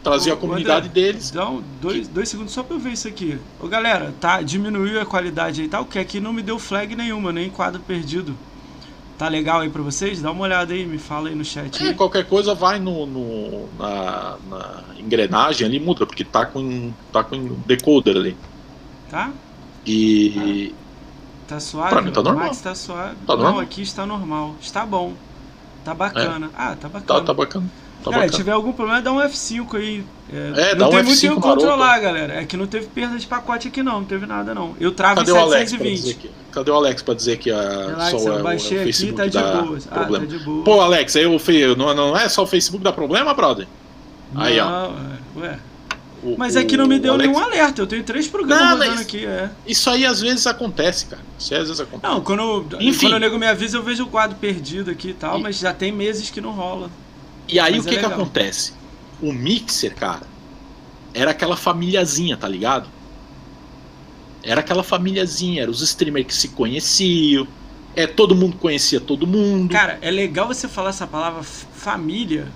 [0.03, 1.35] Trazia Ô, a comunidade André, deles.
[1.35, 3.39] Um, dois, dois segundos só pra eu ver isso aqui.
[3.61, 4.43] Ô galera, tá?
[4.43, 5.81] Diminuiu a qualidade aí, tá?
[5.81, 8.37] O que aqui não me deu flag nenhuma, nem quadro perdido.
[9.19, 10.23] Tá legal aí pra vocês?
[10.23, 11.85] Dá uma olhada aí, me fala aí no chat.
[11.85, 17.25] É, qualquer coisa vai no, no- na, na engrenagem ali, muda, porque tá com, tá
[17.25, 18.37] com decoder ali.
[19.11, 19.33] Tá?
[19.85, 20.73] E.
[21.49, 21.91] Tá suave?
[21.91, 22.45] Pra mim tá normal.
[22.45, 23.17] Max tá suave.
[23.27, 23.61] Tá não, normal.
[23.61, 24.55] aqui está normal.
[24.61, 25.15] Está bom.
[25.89, 26.51] Tá bacana.
[26.57, 27.21] Ah, tá Tá, bacana.
[27.25, 27.67] tá bacana.
[28.05, 28.37] Tá galera, se bacana.
[28.39, 30.05] tiver algum problema, dá um F5 aí.
[30.33, 30.37] É,
[30.71, 32.35] É, não dá um tem muito F5 o que controlar, galera.
[32.35, 33.95] É que não teve perda de pacote aqui, não.
[34.01, 34.77] Não teve nada, não.
[34.79, 35.97] Eu travo Cadê em o Alex pra 720.
[36.01, 38.81] dizer que, cadê o Alex pra dizer que a, Relaxa, só é, eu baixei é
[38.81, 39.79] o aqui, Facebook tá de boa.
[39.91, 40.65] Ah, tá de boa.
[40.65, 43.67] Pô, Alex, aí eu não, não é só o Facebook dá problema, brother?
[44.37, 44.69] Aí, ó.
[44.69, 45.59] Não, é, ué.
[46.23, 47.81] O- Mas o aqui não me deu Alex- nenhum alerta.
[47.81, 49.51] Eu tenho três programas Não, rodando aqui, é.
[49.67, 51.23] Isso aí às vezes acontece, cara.
[51.39, 52.13] Isso aí às vezes acontece.
[52.13, 53.07] Não, quando, Enfim.
[53.07, 55.59] quando o nego me avisa, eu vejo o quadro perdido aqui e tal, E- mas
[55.59, 56.91] já tem meses que não rola.
[57.49, 58.21] E aí Mas o é que que legal.
[58.21, 58.73] acontece?
[59.23, 60.23] O Mixer, cara,
[61.15, 62.89] era aquela famíliazinha, tá ligado?
[64.43, 67.47] Era aquela famíliazinha, eram os streamers que se conheciam,
[67.97, 69.73] é, todo mundo conhecia todo mundo.
[69.73, 72.49] Cara, é legal você falar essa palavra família,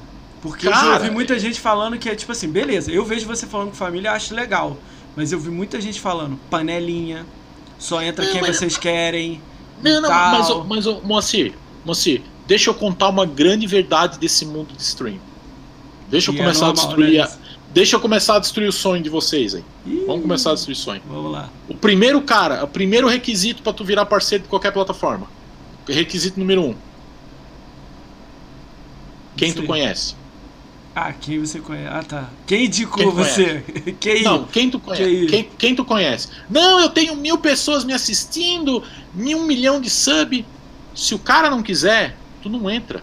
[0.43, 3.27] porque eu já Cara, ouvi muita gente falando que é tipo assim, beleza, eu vejo
[3.27, 4.77] você falando com família, acho legal.
[5.17, 7.25] Mas eu vi muita gente falando panelinha,
[7.79, 9.41] só entra Não, quem mas- vocês querem.
[9.83, 10.65] Não, não, tal.
[10.65, 15.19] mas, mas Moacir, Moacir, deixa eu contar uma grande verdade desse mundo de stream.
[16.11, 17.19] Deixa eu E é começar normal, a destruir.
[17.21, 17.29] né,
[17.73, 19.65] deixa eu começar a destruir o sonho de vocês aí.
[19.87, 21.03] Ih, Vamos começar a destruir o sonho.
[21.09, 21.49] Vamos lá.
[21.69, 25.27] O primeiro cara, o primeiro requisito pra tu virar parceiro de qualquer plataforma.
[25.89, 26.75] Requisito número um.
[29.37, 29.67] Quem tu Sim.
[29.67, 30.15] conhece?
[30.95, 31.89] Ah, quem você conhece?
[31.89, 32.31] Ah, tá.
[32.47, 33.65] Quem indicou Quem você?
[33.99, 34.23] Quem?
[34.23, 35.11] Não, quem tu conhece?
[35.11, 35.29] isso?
[35.29, 36.29] Quem, quem tu conhece?
[36.51, 38.83] Não, eu tenho mil pessoas me assistindo,
[39.15, 40.45] mil um milhão de sub.
[40.95, 43.03] Se o cara não quiser, tu não entra.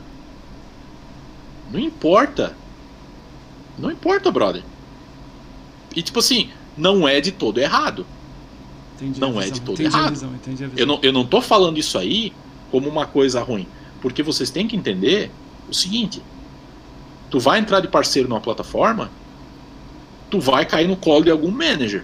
[1.71, 2.55] Não importa.
[3.77, 4.63] Não importa, brother.
[5.95, 8.05] E tipo assim, não é de todo errado.
[8.95, 10.11] Entendi não é de todo errado.
[10.11, 10.31] visão.
[10.75, 12.33] Eu não, eu não tô falando isso aí
[12.69, 13.67] como uma coisa ruim.
[14.01, 15.31] Porque vocês têm que entender
[15.67, 16.21] o seguinte:
[17.29, 19.09] tu vai entrar de parceiro numa plataforma,
[20.29, 22.03] tu vai cair no colo de algum manager.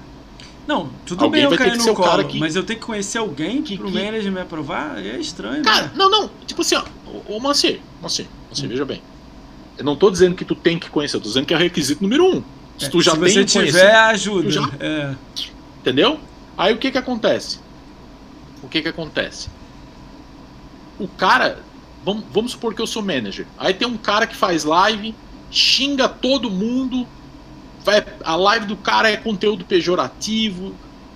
[0.67, 3.61] Não, tudo Alguém bem eu cair no colo, que- mas eu tenho que conhecer alguém
[3.61, 4.97] que- pro que- manager me aprovar?
[4.97, 5.91] É estranho, Cara, né?
[5.95, 6.30] não, não.
[6.47, 6.84] Tipo assim, ó,
[7.28, 9.01] ô Mancê, Mancê, Mancê, veja bem.
[9.78, 11.59] Eu não tô dizendo que tu tem que conhecer, eu tô dizendo que é o
[11.59, 12.43] requisito número um.
[12.80, 14.49] Se tu já Se tem você tiver, ajuda.
[14.49, 15.13] já- É.
[15.82, 16.19] Entendeu?
[16.57, 17.59] Aí o que que acontece?
[18.63, 19.49] O que que acontece?
[20.99, 21.59] O cara,
[22.06, 23.47] vamos, vamos supor que eu sou manager.
[23.58, 25.16] Aí tem um cara que faz live,
[25.49, 27.08] xinga todo mundo,
[27.84, 30.76] vai, a live do cara é conteúdo pejorativo,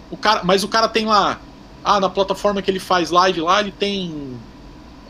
[0.09, 1.39] o cara, mas o cara tem lá,
[1.83, 4.35] ah, na plataforma que ele faz live lá, ele tem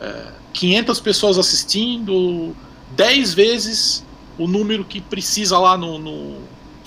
[0.00, 2.54] é, 500 pessoas assistindo,
[2.94, 4.04] 10 vezes
[4.38, 6.42] o número que precisa lá no, no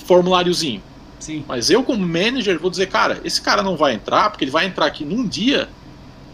[0.06, 0.82] formuláriozinho.
[1.20, 1.44] Sim.
[1.48, 4.66] Mas eu, como manager, vou dizer, cara, esse cara não vai entrar, porque ele vai
[4.66, 5.70] entrar aqui num dia,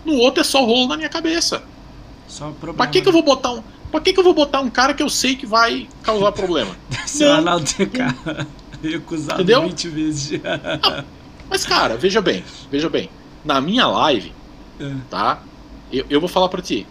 [0.03, 1.63] no outro é só rolo na minha cabeça.
[2.29, 2.77] Só um problema.
[2.77, 3.63] Pra que, que eu vou botar um.
[3.91, 6.73] Pra que, que eu vou botar um cara que eu sei que vai causar problema?
[7.05, 7.35] Seu Não.
[7.37, 8.47] Arnaldo TK.
[8.81, 9.63] Recusado Entendeu?
[9.63, 10.41] 20 vezes.
[11.49, 13.09] Mas, cara, veja bem, veja bem.
[13.43, 14.31] Na minha live,
[14.79, 14.93] É.
[15.09, 15.41] tá?
[15.91, 16.85] Eu, eu vou falar pra ti.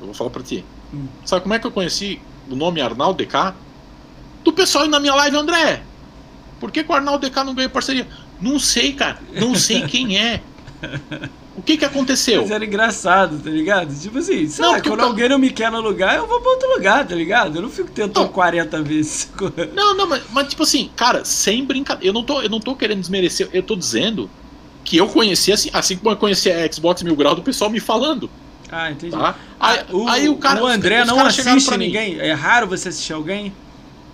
[0.00, 0.64] Eu vou falar pra ti.
[0.94, 1.06] Hum.
[1.24, 3.52] Sabe como é que eu conheci o nome Arnaldo DK?
[4.44, 5.82] Do pessoal na minha live, André.
[6.60, 8.06] Por que, que o Arnaldo DK não ganha parceria?
[8.40, 9.18] Não sei, cara.
[9.32, 10.40] Não sei quem é.
[11.56, 12.42] O que que aconteceu?
[12.42, 13.94] Mas era engraçado, tá ligado?
[13.98, 16.40] Tipo assim, sei Não, lá, quando ca- alguém não me quer no lugar, eu vou
[16.40, 17.56] pra outro lugar, tá ligado?
[17.56, 18.32] Eu não fico tentando Não.
[18.32, 19.30] 40 vezes.
[19.74, 22.08] Não, não, mas, mas, tipo assim, cara, sem brincadeira.
[22.08, 24.28] Eu não tô, eu não tô querendo desmerecer, eu tô dizendo
[24.84, 27.80] que eu conheci assim, assim como eu conheci a Xbox Mil Grau do pessoal me
[27.80, 28.30] falando,
[28.70, 29.16] Ah, entendi.
[29.16, 29.34] tá?
[29.58, 30.62] Aí, o, aí o cara.
[30.62, 32.20] o André não assiste ninguém?
[32.20, 33.52] É raro você assistir alguém?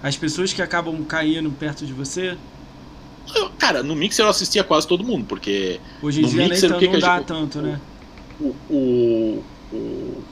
[0.02, 2.36] As pessoas que acabam caindo perto de você?
[3.34, 6.48] Eu- cara, no Mixer eu assistia quase todo mundo, porque Hoje em No dia nem
[6.50, 7.80] Mixer, o tão- que não que a dá gente- tanto, né?
[8.40, 10.22] o, o- o-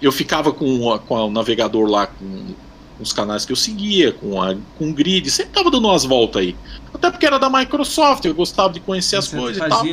[0.00, 2.54] eu ficava com, a- com o navegador lá com
[3.00, 6.42] os canais que eu seguia, com, a, com o grid, sempre tava dando umas voltas
[6.42, 6.56] aí.
[6.94, 9.84] Até porque era da Microsoft, eu gostava de conhecer as Você coisas e tal.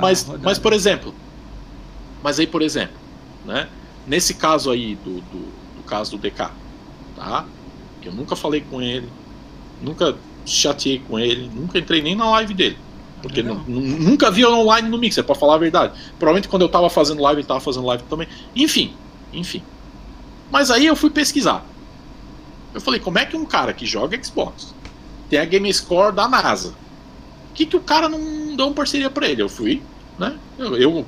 [0.00, 0.44] Mas, rodada.
[0.44, 1.14] mas, por exemplo,
[2.22, 2.94] mas aí, por exemplo,
[3.44, 3.68] né?
[4.06, 5.38] Nesse caso aí do, do,
[5.76, 6.50] do caso do DK,
[7.16, 7.44] tá?
[8.04, 9.08] Eu nunca falei com ele,
[9.80, 12.78] nunca chateei com ele, nunca entrei nem na live dele.
[13.22, 15.92] Porque nunca vi online no Mixer, pra falar a verdade.
[16.18, 18.26] Provavelmente quando eu tava fazendo live, ele tava fazendo live também.
[18.56, 18.94] Enfim,
[19.32, 19.62] enfim.
[20.50, 21.64] Mas aí eu fui pesquisar.
[22.74, 24.74] Eu falei, como é que um cara que joga Xbox
[25.30, 26.70] tem a Game Score da NASA?
[26.70, 29.40] Por que, que o cara não dá uma parceria pra ele?
[29.42, 29.80] Eu fui,
[30.18, 30.36] né?
[30.58, 31.06] Eu, eu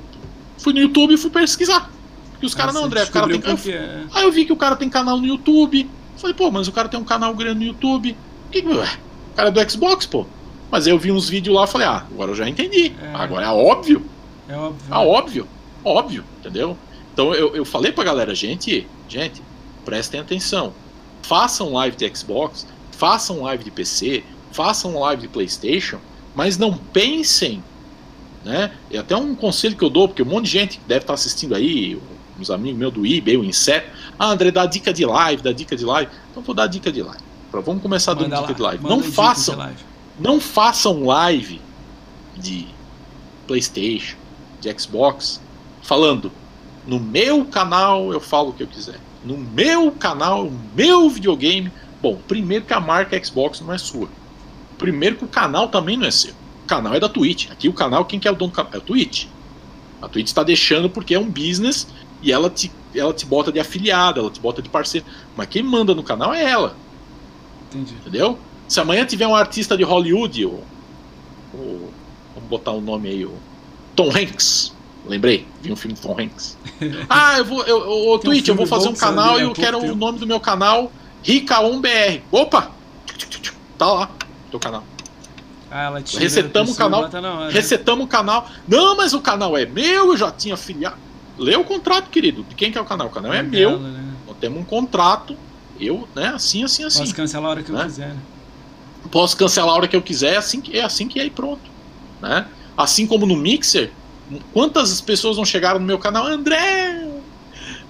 [0.57, 1.91] fui no YouTube e fui pesquisar.
[2.31, 3.41] Porque os caras, não, André, o cara tem.
[3.73, 4.03] Eu, é.
[4.13, 5.89] Aí eu vi que o cara tem canal no YouTube.
[6.17, 8.15] Falei, pô, mas o cara tem um canal grande no YouTube.
[8.51, 8.81] Que, que- o
[9.35, 10.25] cara é do Xbox, pô.
[10.71, 12.93] Mas aí eu vi uns vídeos lá e falei, ah, agora eu já entendi.
[13.01, 13.13] É.
[13.13, 14.05] Agora é óbvio.
[14.47, 14.87] É óbvio.
[14.89, 15.47] Ah, óbvio.
[15.83, 16.77] Óbvio, entendeu?
[17.13, 19.41] Então eu, eu falei pra galera, gente, gente,
[19.85, 20.73] prestem atenção.
[21.21, 25.99] Façam live de Xbox, façam live de PC, façam live de Playstation,
[26.35, 27.63] mas não pensem,
[28.43, 28.71] né?
[28.91, 31.55] É até um conselho que eu dou, porque um monte de gente deve estar assistindo
[31.55, 31.99] aí,
[32.39, 35.75] uns amigos meus do eBay, o Inseto, ah, André, dá dica de live, dá dica
[35.75, 36.11] de live.
[36.31, 37.23] Então vou dar dica de live.
[37.61, 38.83] Vamos começar lá, de live.
[38.83, 39.79] Não façam, live.
[40.19, 41.61] não façam live
[42.35, 42.67] de
[43.47, 44.17] PlayStation,
[44.59, 45.41] de Xbox,
[45.81, 46.31] falando
[46.85, 48.99] no meu canal eu falo o que eu quiser.
[49.23, 51.71] No meu canal, o meu videogame.
[52.01, 54.07] Bom, primeiro que a marca Xbox não é sua.
[54.77, 56.33] Primeiro que o canal também não é seu.
[56.63, 57.49] O canal é da Twitch.
[57.49, 58.71] Aqui o canal, quem que é o dono do canal?
[58.73, 59.25] É a Twitch.
[60.01, 61.87] A Twitch está deixando porque é um business
[62.21, 65.07] e ela te, ela te bota de afiliada, ela te bota de parceiro.
[65.35, 66.75] Mas quem manda no canal é ela.
[67.75, 67.95] Entendi.
[68.01, 68.39] Entendeu?
[68.67, 70.59] Se amanhã tiver um artista de Hollywood, o,
[71.53, 71.91] o-
[72.33, 73.33] vamos botar o nome aí, o
[73.95, 74.73] Tom Hanks.
[75.07, 76.57] Lembrei, vi um filme do Tom Hanks.
[77.09, 79.43] Ah, eu vou, eu, eu, ô, Tem um Twitch, eu vou fazer um canal e
[79.43, 80.91] eu quero o nome do meu canal
[81.23, 82.21] Rica1BR.
[82.31, 82.71] Opa!
[83.77, 84.09] Tá lá,
[84.49, 84.83] teu canal.
[85.69, 87.03] Ah, ela tira Resetamos o canal.
[87.03, 87.51] hora.
[87.51, 88.47] Resetamos o canal.
[88.67, 90.95] Não, mas o canal é meu, eu já tinha afiliado.
[91.37, 92.43] Lê o contrato, querido.
[92.43, 93.07] De quem que é o canal?
[93.07, 93.77] O canal é meu.
[93.77, 94.03] dela, né?
[94.27, 95.35] Nós temos um contrato.
[95.79, 96.27] Eu, né?
[96.29, 96.99] Assim, assim, assim.
[96.99, 97.85] Posso cancelar a hora que eu Né?
[97.85, 98.19] quiser, né?
[99.11, 101.29] posso cancelar a hora que eu quiser, é assim que é assim que é e
[101.29, 101.69] pronto,
[102.21, 102.47] né?
[102.75, 103.91] Assim como no Mixer,
[104.51, 107.07] quantas pessoas não chegaram no meu canal, André,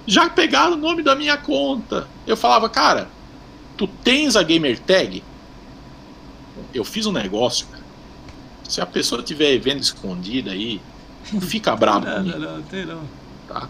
[0.05, 2.07] já pegaram o nome da minha conta.
[2.27, 3.09] Eu falava, cara,
[3.77, 5.23] tu tens a gamer tag?
[6.73, 7.83] Eu fiz um negócio, cara.
[8.67, 10.81] Se a pessoa estiver vendo escondida aí,
[11.31, 13.01] não fica brabo Não, não, não, tem não.
[13.47, 13.69] tá?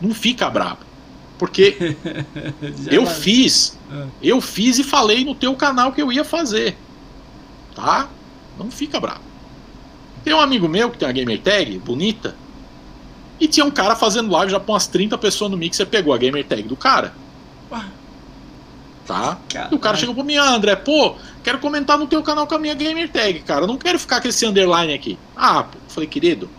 [0.00, 0.87] Não fica brabo.
[1.38, 1.96] Porque
[2.90, 3.14] eu vai.
[3.14, 4.06] fiz Ah.
[4.22, 6.76] eu fiz e falei no teu canal que eu ia fazer.
[7.74, 8.08] Tá?
[8.58, 9.20] Não fica bravo.
[10.24, 12.34] Tem um amigo meu que tem uma gamer tag bonita.
[13.40, 16.18] E tinha um cara fazendo live já com umas 30 pessoas no Mixer, pegou a
[16.18, 17.14] gamer tag do cara.
[17.70, 17.84] Ué.
[19.06, 19.38] Tá?
[19.48, 19.72] Caralho.
[19.72, 22.54] E o cara chegou pra mim, ah, André, pô, quero comentar no teu canal com
[22.56, 23.62] a minha gamer tag, cara.
[23.62, 25.16] Eu não quero ficar com esse underline aqui.
[25.36, 25.78] Ah, pô.
[25.88, 26.50] Falei, querido,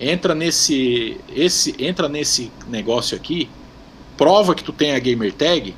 [0.00, 1.20] entra nesse.
[1.28, 3.48] Esse, entra nesse negócio aqui,
[4.16, 5.74] prova que tu tem a gamer tag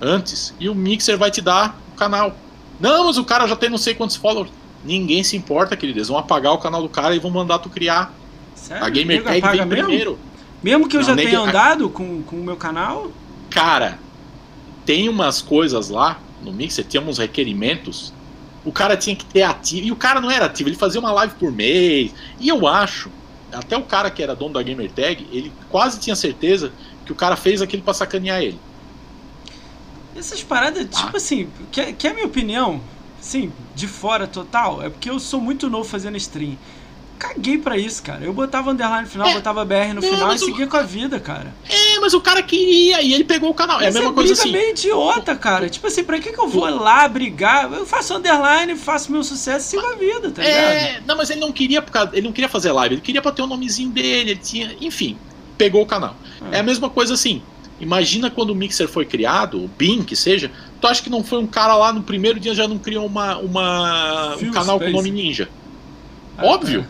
[0.00, 2.34] antes e o Mixer vai te dar o canal.
[2.80, 4.52] Não, mas o cara já tem não sei quantos followers.
[4.84, 5.98] Ninguém se importa, querido.
[5.98, 8.14] Eles vão apagar o canal do cara e vão mandar tu criar.
[8.54, 8.84] Sério?
[8.84, 9.84] A gamer tag vem mesmo?
[9.84, 10.18] primeiro.
[10.62, 13.10] Mesmo que eu Não, já tenha andado com, com o meu canal?
[13.50, 13.98] Cara,
[14.84, 18.12] tem umas coisas lá no Mixer, tinha uns requerimentos.
[18.64, 19.86] O cara tinha que ter ativo.
[19.86, 22.12] E o cara não era ativo, ele fazia uma live por mês.
[22.40, 23.10] E eu acho,
[23.52, 26.72] até o cara que era dono da gamer tag, ele quase tinha certeza
[27.08, 28.60] que o cara fez aquilo pra sacanear ele.
[30.16, 31.04] Essas paradas, Ah.
[31.04, 32.80] tipo assim, que, que é a minha opinião,
[33.20, 36.56] assim, de fora total, é porque eu sou muito novo fazendo stream.
[37.18, 38.24] Caguei pra isso, cara.
[38.24, 39.34] Eu botava underline no final, É.
[39.34, 41.52] botava BR no Não, final e mas o- seguia com a vida, cara.
[41.68, 43.80] É, mas o cara queria e ele pegou o canal.
[43.80, 44.52] é a Mas mesma coisa assim.
[44.52, 45.68] meio idiota, cara.
[45.68, 47.72] Tipo assim, pra que, que eu vou lá brigar?
[47.72, 50.60] Eu faço underline, faço meu sucesso e sigo a vida, tá ligado?
[50.62, 53.42] É, não, mas ele não queria ele não queria fazer live, ele queria pra ter
[53.42, 55.18] o nomezinho dele, ele tinha, enfim,
[55.56, 56.14] pegou o canal.
[56.52, 57.42] É a mesma coisa assim.
[57.80, 61.38] Imagina quando o Mixer foi criado, o Bin que seja, tu acha que não foi
[61.38, 64.90] um cara lá no primeiro dia já não criou uma, uma um canal com o
[64.90, 65.48] nome Ninja?
[66.36, 66.84] Ah, óbvio.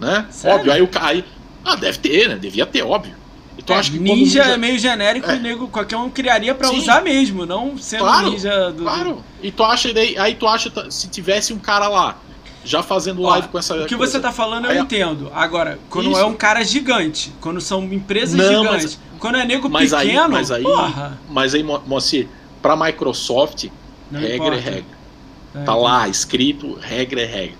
[0.00, 0.26] né?
[0.30, 0.56] Sério?
[0.58, 1.24] Óbvio, aí o cara.
[1.64, 2.36] Ah, deve ter, né?
[2.36, 3.14] Devia ter, óbvio.
[3.58, 5.36] E tu É, acha que o ninja, é meio genérico É.
[5.36, 6.78] e nego, qualquer um criaria pra Sim.
[6.78, 8.82] usar mesmo, não sendo Claro, ninja do.
[8.84, 9.24] Claro.
[9.42, 12.16] E tu acha daí, aí tu acha se tivesse um cara lá
[12.64, 14.12] já fazendo Ó, live com essa O que coisa.
[14.12, 14.82] você tá falando eu Aí, ó.
[14.82, 15.30] entendo.
[15.34, 16.20] Agora, quando Isso.
[16.20, 20.28] é um cara gigante, quando são empresas Não, gigantes, quando é nego mas aí- pequeno,
[20.30, 21.18] mas aí- porra.
[21.28, 22.28] Mas aí, Mo- Moacir,
[22.60, 23.66] pra Microsoft,
[24.10, 24.56] Não regra importa.
[24.56, 24.84] é regra.
[25.54, 27.56] É, Tá lá escrito, regra é regra.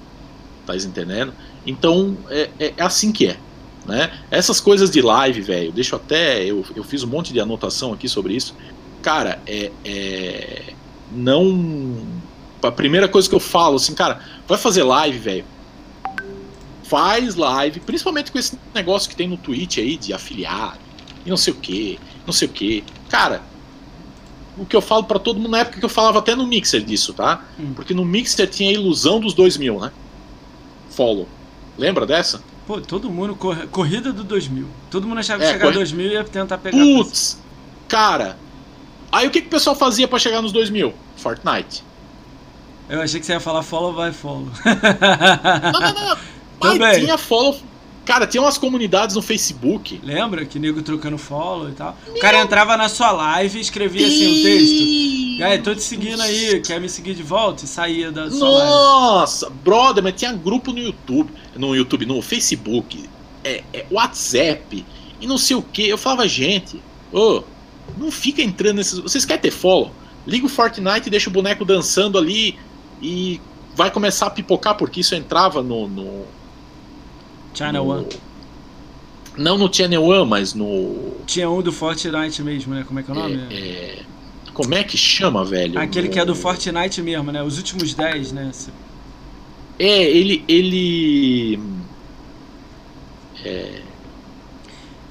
[0.66, 1.34] Tá entendendo?
[1.66, 3.36] Então é, é- é assim que é.
[3.84, 4.10] Né?
[4.30, 6.44] Essas coisas de live, velho, deixa eu até.
[6.44, 8.54] Eu, eu fiz um monte de anotação aqui sobre isso.
[9.02, 9.72] Cara, é.
[9.84, 10.62] é
[11.10, 11.96] não.
[12.62, 14.20] A primeira coisa que eu falo, assim, cara,
[14.52, 15.44] vai fazer live, velho.
[16.84, 20.78] Faz live, principalmente com esse negócio que tem no Twitch aí de afiliado
[21.24, 22.84] e não sei o que, não sei o que.
[23.08, 23.42] Cara,
[24.58, 26.82] o que eu falo pra todo mundo na época que eu falava até no Mixer
[26.84, 27.44] disso, tá?
[27.58, 27.72] Hum.
[27.74, 29.90] Porque no Mixer tinha a ilusão dos 2000, né?
[30.90, 31.26] Follow.
[31.78, 32.42] Lembra dessa?
[32.66, 34.66] Pô, todo mundo, cor- corrida do 2000.
[34.90, 36.76] Todo mundo achava que É, chegar a corre- 2000 e ia tentar pegar.
[36.78, 37.38] Putz!
[37.88, 38.36] Cara,
[39.10, 40.92] aí o que, que o pessoal fazia pra chegar nos 2000?
[41.16, 41.82] Fortnite.
[42.88, 44.48] Eu achei que você ia falar follow by follow.
[45.72, 46.16] Não, não, não.
[46.60, 47.04] Pai, Também.
[47.04, 47.58] tinha follow.
[48.04, 50.00] Cara, tinha umas comunidades no Facebook.
[50.02, 51.96] Lembra que nego trocando follow e tal?
[52.08, 55.44] O cara entrava na sua live e escrevia assim um texto.
[55.44, 57.64] Aí, tô te seguindo aí, quer me seguir de volta?
[57.64, 58.70] E saía da sua live.
[58.70, 63.08] Nossa, brother, mas tinha grupo no YouTube, no YouTube, no Facebook,
[63.44, 64.84] é, é, WhatsApp
[65.20, 65.88] e não sei o que.
[65.88, 67.42] Eu falava, gente, ô,
[67.96, 68.98] não fica entrando nesses.
[68.98, 69.92] Vocês querem ter follow?
[70.26, 72.58] Liga o Fortnite e deixa o boneco dançando ali
[73.02, 73.40] e
[73.74, 75.88] vai começar a pipocar, porque isso entrava no.
[75.88, 76.24] no
[77.52, 78.06] China no- One.
[79.36, 81.14] Não no Channel One, mas no.
[81.26, 82.84] Tinha um do Fortnite mesmo, né?
[82.86, 83.40] Como é que é o nome?
[83.50, 84.02] é, é,
[84.52, 85.78] como é que chama, velho?
[85.80, 87.42] Aquele No- que é do Fortnite mesmo, né?
[87.42, 88.50] Os últimos 10, né?
[89.78, 90.44] É, ele.
[90.46, 91.58] ele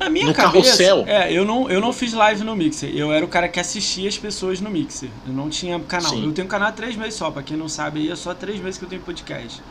[0.01, 1.03] Na minha No cabeça, carrossel.
[1.07, 2.89] É, eu não, eu não fiz live no Mixer.
[2.95, 5.09] Eu era o cara que assistia as pessoas no Mixer.
[5.27, 6.09] Eu não tinha canal.
[6.11, 6.25] Sim.
[6.25, 7.29] Eu tenho canal há três meses só.
[7.29, 9.61] Pra quem não sabe, aí é só três meses que eu tenho podcast.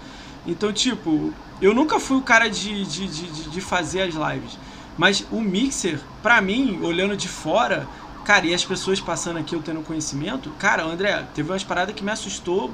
[0.46, 4.56] Então, tipo, eu nunca fui o cara de, de, de, de- fazer as lives.
[4.96, 7.86] Mas o Mixer, pra mim, olhando de fora,
[8.24, 12.04] cara, e as pessoas passando aqui, eu tendo conhecimento, cara, André, teve umas paradas que
[12.04, 12.70] me assustou,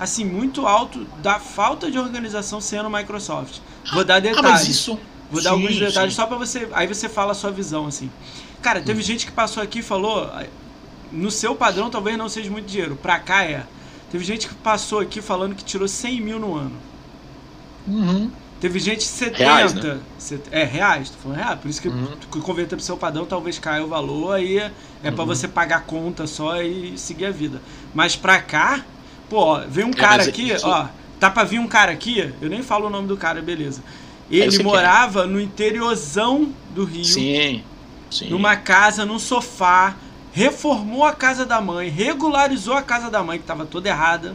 [0.00, 3.58] assim, muito alto da falta de organização sendo Microsoft.
[3.92, 4.50] Vou dar Ah, detalhes.
[4.50, 4.98] mas isso.
[5.30, 6.20] Vou dar Sim, alguns detalhes sim.
[6.20, 6.24] Hum.
[6.24, 6.68] só pra você.
[6.72, 8.10] Aí você fala a sua visão, assim.
[8.62, 10.30] Cara, teve gente que passou aqui e falou.
[11.12, 12.96] No seu padrão talvez não seja muito dinheiro.
[12.96, 13.64] Pra cá é.
[14.10, 16.72] Teve gente que passou aqui falando que tirou 100 mil no ano.
[17.86, 18.30] Uhum.
[18.60, 19.38] Teve gente 70.
[19.38, 20.00] Reais, né?
[20.50, 21.60] É, reais, tô falando reais.
[21.60, 22.16] Por isso que Uhum.
[22.42, 24.32] converter pro seu padrão talvez caia o valor.
[24.34, 24.72] Aí é,
[25.02, 25.26] é pra Uhum.
[25.28, 27.62] você pagar a conta só e seguir a vida.
[27.94, 28.84] Mas pra cá,
[29.30, 30.88] pô, ó, vem um É, cara mas aqui, isso- ó.
[31.20, 33.82] Tá pra vir um cara aqui, eu nem falo o nome do cara, beleza.
[34.30, 37.62] Ele morava no interiorzão do Rio, Sim.
[38.10, 38.28] Sim.
[38.30, 39.96] numa casa, num sofá,
[40.32, 44.34] reformou a casa da mãe, regularizou a casa da mãe, que estava toda errada,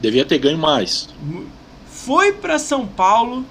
[0.00, 1.08] Devia ter ganho mais.
[1.88, 3.44] foi para São Paulo,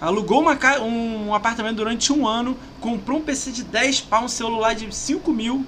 [0.00, 4.74] alugou uma um apartamento durante um ano, comprou um PC de 10 pau, um celular
[4.74, 5.64] de 5 mil,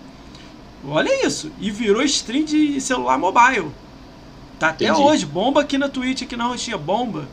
[0.84, 3.70] olha isso, e virou stream de celular mobile.
[4.58, 5.00] Tá até Entendi.
[5.00, 7.26] hoje, bomba aqui na Twitch, aqui na Roxinha, bomba.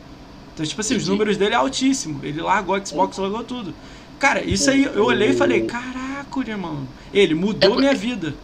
[0.58, 2.18] Então, tipo assim, os números dele é altíssimo.
[2.20, 3.72] Ele largou o Xbox, largou tudo.
[4.18, 6.88] Cara, isso aí eu olhei e falei, caraca, irmão.
[7.14, 8.34] Ele mudou É, minha vida.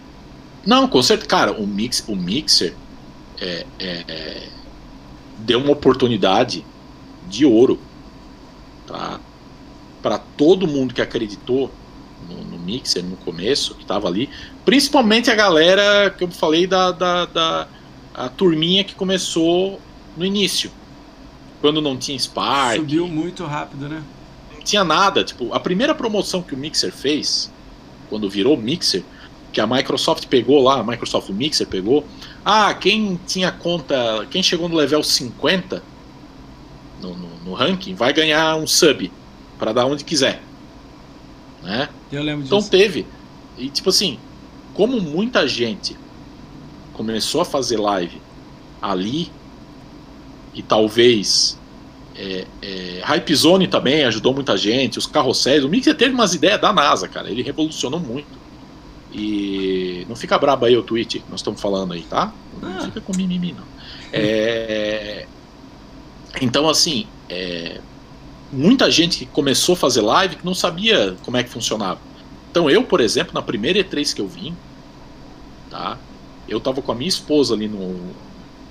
[0.65, 1.29] Não, com certeza.
[1.29, 2.73] Cara, o, mix, o Mixer
[3.41, 4.49] é, é, é,
[5.39, 6.65] deu uma oportunidade
[7.29, 7.81] de ouro
[8.87, 9.19] tá?
[10.01, 11.69] para todo mundo que acreditou
[12.29, 14.31] no, no Mixer no começo, que tava ali.
[14.65, 17.69] Principalmente a galera que eu falei da, da, da
[18.15, 19.81] a turminha que começou
[20.17, 20.71] no início.
[21.65, 24.03] Quando não tinha Spark, Subiu muito rápido, né?
[24.55, 25.25] não tinha nada.
[25.25, 27.51] Tipo, a primeira promoção que o Mixer fez,
[28.11, 29.03] quando virou Mixer,
[29.51, 32.07] que a Microsoft pegou lá, a Microsoft Mixer pegou.
[32.45, 35.83] Ah, quem tinha conta, quem chegou no level 50
[37.01, 39.11] no, no, no ranking, vai ganhar um sub
[39.59, 40.43] para dar onde quiser.
[41.63, 41.89] Né?
[42.13, 42.71] Eu lembro Então disso.
[42.71, 43.07] teve.
[43.57, 44.19] E tipo assim,
[44.75, 45.97] como muita gente
[46.93, 48.21] começou a fazer live
[48.83, 49.33] ali,
[50.55, 51.59] e talvez
[52.17, 56.61] é, é, Hype Zone também ajudou muita gente, os carrosséis, o Mixer teve umas ideias
[56.61, 58.45] da NASA, cara, ele revolucionou muito.
[59.13, 62.33] E não fica brabo aí o tweet que nós estamos falando aí, tá?
[62.61, 62.81] Não Ah.
[62.83, 63.65] fica com mimimi, não.
[64.13, 65.27] É,
[66.41, 67.81] então, assim, é,
[68.53, 72.01] muita gente que começou a fazer live que não sabia como é que funcionava.
[72.51, 74.55] Então eu, por exemplo, na primeira E3 que eu vim,
[75.71, 75.99] tá?
[76.49, 77.99] Eu tava com a minha esposa ali no,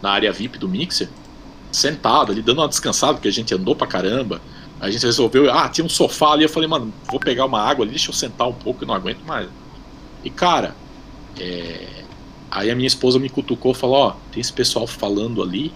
[0.01, 1.09] na área VIP do Mixer,
[1.75, 4.41] sentado ali, dando uma descansada, porque a gente andou pra caramba,
[4.79, 7.85] A gente resolveu, ah, tinha um sofá ali, eu falei, mano, vou pegar uma água
[7.85, 9.47] ali, deixa eu sentar um pouco, eu não aguento mais.
[10.25, 10.75] E cara,
[11.39, 12.03] é...
[12.51, 15.71] aí a minha esposa me cutucou e falou, ó, tem esse pessoal falando ali,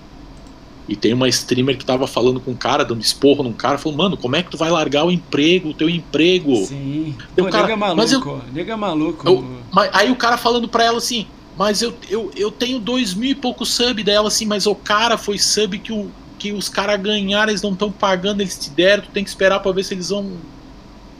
[0.89, 3.97] e tem uma streamer que tava falando com um cara, dando esporro num cara, falou,
[3.97, 6.65] mano, como é que tu vai largar o emprego, o teu emprego?
[6.65, 7.15] Sim.
[7.35, 9.27] Pô, cara, nega maluco, mas eu- nega maluco.
[9.27, 11.27] Eu- Mas aí o cara falando pra ela assim,
[11.57, 15.17] mas eu, eu, eu tenho dois mil e pouco sub dela assim, mas o cara
[15.17, 19.03] foi sub que, o, que os caras ganharam, eles não estão pagando, eles te deram,
[19.03, 20.33] tu tem que esperar pra ver se eles vão.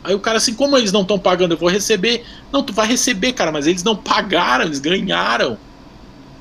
[0.03, 2.23] Aí o cara assim, como eles não estão pagando, eu vou receber.
[2.51, 5.57] Não, tu vai receber, cara, mas eles não pagaram, eles ganharam.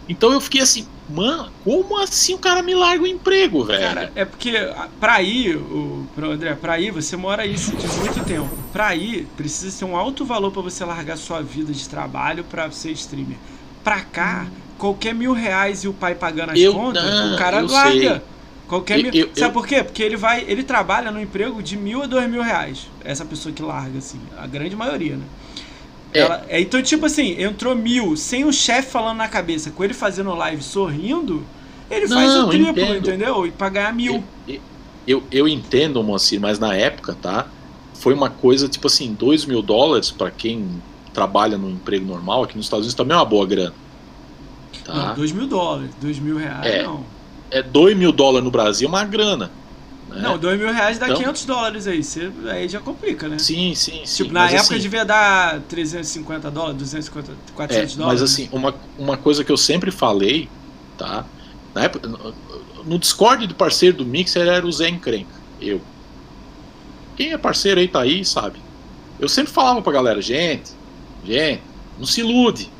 [0.08, 3.80] Então eu fiquei assim, mano, como assim o cara me larga o emprego, velho?
[3.80, 7.72] Cara, é porque ah, pra ir, o, pro André, pra ir, você mora aí de
[7.72, 8.50] muito tempo.
[8.74, 12.70] Pra ir, precisa ter um alto valor pra você largar sua vida de trabalho pra
[12.70, 13.38] ser streamer.
[13.86, 17.68] Pra cá, qualquer mil reais e o pai pagando as Eu- contas, não, o cara
[17.68, 18.20] sei.
[18.66, 19.14] Qualquer Eu- mil.
[19.14, 19.84] eu- Sabe por quê?
[19.84, 20.44] Porque ele vai.
[20.48, 22.88] Ele trabalha no emprego de mil a dois mil reais.
[23.04, 24.18] Essa pessoa que larga, assim.
[24.36, 25.22] A grande maioria, né?
[26.12, 26.18] É.
[26.18, 29.94] Ela- é, então, tipo assim, entrou mil, sem o chefe falando na cabeça, com ele
[29.94, 31.44] fazendo live sorrindo,
[31.88, 32.96] ele faz Não, o triplo, entendo.
[32.96, 33.46] entendeu?
[33.46, 34.24] E pra ganhar mil.
[34.48, 34.60] Eu,
[35.06, 37.46] eu, eu entendo, Moacir, mas na época, tá?
[37.94, 40.82] Foi uma coisa tipo assim, 2 mil dólares pra quem
[41.16, 43.72] trabalha no emprego normal, aqui nos Estados Unidos também é uma boa grana.
[44.86, 45.12] Não, Tá?
[45.14, 45.90] 2 mil dólares.
[45.98, 46.82] 2 mil reais, É.
[46.82, 47.02] não.
[47.50, 49.50] É 2 mil dólares no Brasil é uma grana.
[50.10, 50.20] né?
[50.22, 52.02] Não, 2 mil reais dá Então- 500 dólares aí.
[52.02, 53.38] Você, aí já complica, né?
[53.38, 54.22] Sim, sim, sim.
[54.24, 58.20] tipo, na época assim, devia dar 350 dólares, 250, 400 É, dólares.
[58.20, 60.48] mas assim, uma, uma coisa que eu sempre falei,
[60.98, 61.24] tá?
[61.74, 62.34] Na época, no,
[62.84, 65.80] no Discord do parceiro do Mixer era o Zé Encrenca, eu.
[67.16, 68.60] Quem é parceiro aí tá aí, sabe?
[69.18, 70.70] Eu sempre falava pra galera, gente,
[71.26, 71.62] gente,
[71.98, 72.70] não se ilude.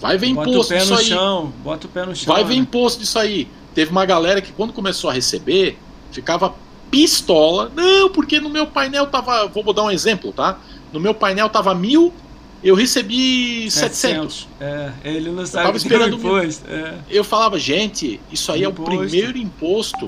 [0.00, 1.04] Vai ver bota imposto disso aí.
[1.06, 2.32] chão, bota o pé no chão.
[2.34, 2.60] Vai ver né?
[2.60, 3.48] imposto disso aí.
[3.74, 5.78] Teve uma galera que quando começou a receber,
[6.12, 6.54] ficava
[6.90, 7.70] pistola.
[7.74, 9.46] Não, porque no meu painel tava.
[9.48, 10.58] Vou dar um exemplo, tá?
[10.92, 12.12] No meu painel tava mil,
[12.62, 14.48] eu recebi 700.
[14.60, 16.64] É, ele não sabe tava que tem esperando imposto.
[16.70, 16.94] É.
[17.10, 18.98] Eu falava, gente, isso aí é o Imposto.
[18.98, 20.06] primeiro imposto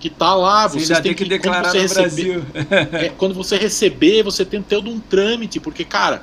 [0.00, 0.66] que tá lá.
[0.68, 2.44] Você ainda tem que quando declarar você no receber- Brasil.
[2.92, 6.22] é, quando você receber, você tem todo um trâmite, porque, cara,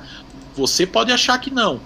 [0.56, 1.80] você pode achar que não.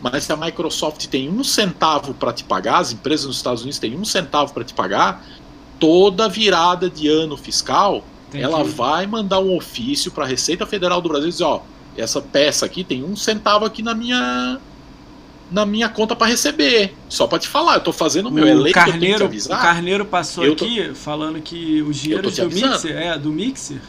[0.00, 3.78] Mas se a Microsoft tem um centavo para te pagar, as empresas nos Estados Unidos
[3.80, 5.24] têm um centavo para te pagar,
[5.80, 11.00] toda virada de ano fiscal, Tem ela vai mandar um ofício para a Receita Federal
[11.00, 11.60] do Brasil e dizer, ó,
[11.96, 14.60] essa peça aqui tem um centavo aqui na minha
[15.50, 16.94] na minha conta para receber.
[17.08, 18.98] Só para te falar, eu tô fazendo o meu, é o lei que eu tenho
[18.98, 19.48] que te Carneiro, o.
[19.62, 22.50] Carneiro passou tô- aqui falando que os dinheiros te do.
[22.50, 23.80] Mixer, é, do Mixer,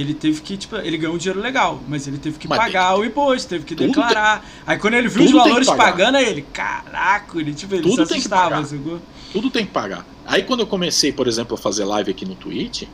[0.00, 2.66] ele teve que, tipo, ele ganhou um dinheiro legal, mas ele teve que Mas tem
[2.66, 4.44] pagar o imposto, teve que Tudo declarar.
[4.66, 7.74] Aí quando ele viu os tudo tem que valores pagando, aí ele, caraca, ele, tipo,
[7.74, 9.00] ele Tudo se tem que assustava, sacou?
[9.32, 10.04] tudo tem que pagar.
[10.26, 12.84] Aí quando eu comecei, por exemplo, a fazer live aqui no Twitch,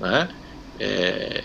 [0.00, 0.28] né?
[0.78, 1.42] É...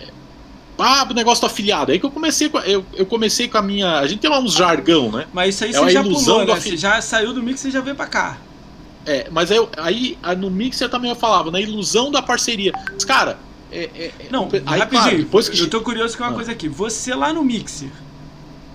[0.79, 1.91] Ah, o negócio do afiliado.
[1.91, 3.97] Aí que eu comecei com a, eu, eu comecei com a minha.
[3.99, 5.25] A gente tem lá uns jargão, né?
[5.33, 6.53] Mas isso aí É você já pulou, né?
[6.53, 8.37] afi- Você já saiu do Mixer e já veio pra cá.
[9.03, 10.51] É, mas aí a- no
[10.89, 12.71] também eu falava, na ilusão da parceria.
[12.93, 13.39] Mas, cara,
[13.71, 16.35] é, é- é- Não, aí, rapidinho, claro, que eu tô curioso com uma Ah.
[16.35, 16.67] coisa aqui.
[16.69, 17.89] Você lá no Mixer,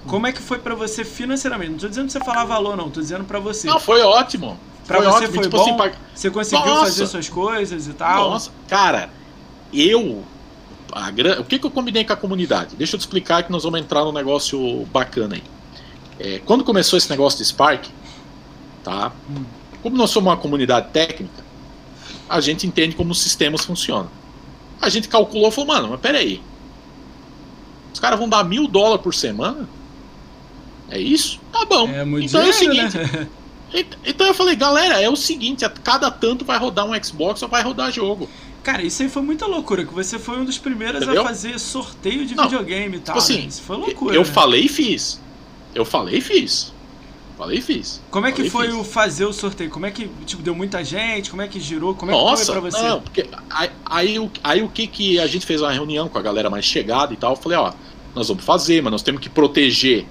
[0.07, 1.71] como é que foi pra você financeiramente?
[1.73, 2.91] Não tô dizendo pra você falar valor, não.
[2.91, 3.67] Tô dizendo pra você.
[3.69, 4.59] Não, foi ótimo.
[4.87, 5.35] Pra foi você ótimo.
[5.35, 5.63] foi tipo bom?
[5.63, 6.85] assim, pag- Você conseguiu Nossa!
[6.87, 8.31] fazer suas coisas e tal?
[8.31, 9.11] Nossa, cara,
[9.73, 10.25] eu.
[11.15, 12.77] gran- o que, que eu combinei com a comunidade?
[12.77, 15.43] Deixa eu te explicar que nós vamos entrar num negócio bacana aí.
[16.19, 17.87] É, quando começou esse negócio de Spark,
[18.85, 19.13] tá?
[19.31, 19.45] Hum.
[19.83, 21.43] Como nós somos uma comunidade técnica,
[22.29, 24.11] a gente entende como os sistemas funcionam.
[24.83, 26.43] A gente calculou e falou, mano, mas peraí.
[27.95, 29.69] Os caras vão dar mil dólares por semana?
[30.91, 31.41] É isso?
[31.53, 31.89] Tá bom.
[31.89, 33.29] É muito então é o dinheiro, seguinte, né?
[33.73, 37.41] Ent- Então eu falei, galera, é o seguinte, a cada tanto vai rodar um Xbox
[37.43, 38.29] ou vai rodar jogo.
[38.63, 41.23] Cara, isso aí foi muita loucura, que você foi um dos primeiros Entendeu?
[41.23, 43.17] a fazer sorteio de Não, videogame e tal.
[43.17, 43.47] assim, né?
[43.47, 44.15] Isso foi loucura.
[44.15, 44.27] Eu né?
[44.27, 45.21] falei e fiz.
[45.75, 46.72] Eu falei e fiz.
[47.37, 48.01] Falei e fiz.
[48.11, 49.71] Como é que falei foi o fazer o sorteio?
[49.71, 51.31] Como é que, tipo, deu muita gente?
[51.31, 51.95] Como é que girou?
[51.95, 52.83] Como é que Nossa, foi pra você?
[52.83, 56.19] não, porque aí, aí, o- aí o que que a gente fez uma reunião com
[56.19, 57.73] a galera mais chegada e tal, eu falei, ó,
[58.15, 60.07] nós vamos fazer, mas nós temos que proteger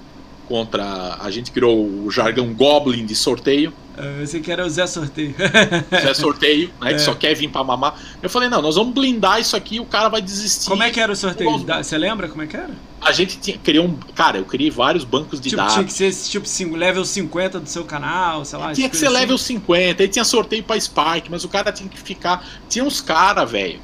[0.48, 3.72] contra, a gente criou o jargão Goblin de sorteio,
[4.20, 5.34] Eu sei que era o Zé Sorteio.
[5.90, 6.94] é sorteio, né, É.
[6.94, 7.94] que só quer vir pra mamar.
[8.22, 10.68] Eu falei, não, nós vamos blindar isso aqui, o cara vai desistir.
[10.68, 11.50] como é que era o sorteio?
[11.82, 12.70] Você lembra como é que era?
[13.00, 15.74] A gente tinha, criou um, cara, eu criei vários bancos de Tipo, dados.
[15.74, 18.72] tinha que ser tipo cinco- level 50 do seu canal, sei lá.
[18.72, 19.54] Tinha que ser coisa level assim.
[19.56, 22.46] 50, aí tinha sorteio pra Spike, mas o cara tinha que ficar.
[22.68, 23.80] Tinha uns cara, velho.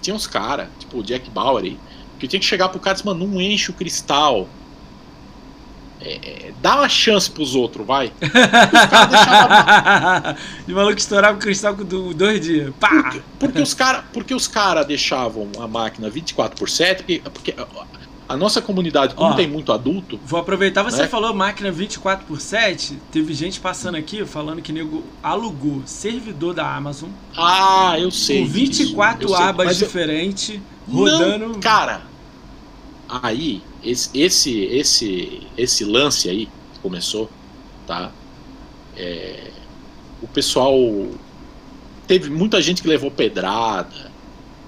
[0.00, 1.78] Tinha uns cara, tipo o Jack Bauer aí,
[2.18, 4.48] que tinha que chegar pro cara e dizer, mano, não enche o cristal.
[6.04, 8.12] É, é, dá uma chance pros outros, vai.
[8.20, 10.36] Os caras deixavam.
[10.66, 12.72] De maluco estourava o cristal com do- dois dias.
[12.78, 13.02] Pá!
[13.04, 14.04] Porque, porque os caras
[14.48, 17.54] cara deixavam a máquina 24 por 7, porque, porque
[18.28, 19.34] a nossa comunidade, como Ó.
[19.34, 21.08] tem muito adulto, Vou aproveitar, você Né?
[21.08, 26.74] falou máquina 24 por 7 teve gente passando aqui falando que nego alugou servidor da
[26.74, 28.40] Amazon ah, eu sei.
[28.40, 30.58] com 24 disso, abas diferentes,
[30.90, 31.48] rodando.
[31.48, 32.00] Não, cara,
[33.22, 37.30] aí, esse, esse, esse, esse lance aí que começou,
[37.86, 38.10] tá?
[38.96, 39.50] É,
[40.22, 40.74] o pessoal.
[42.06, 44.12] Teve muita gente que levou pedrada.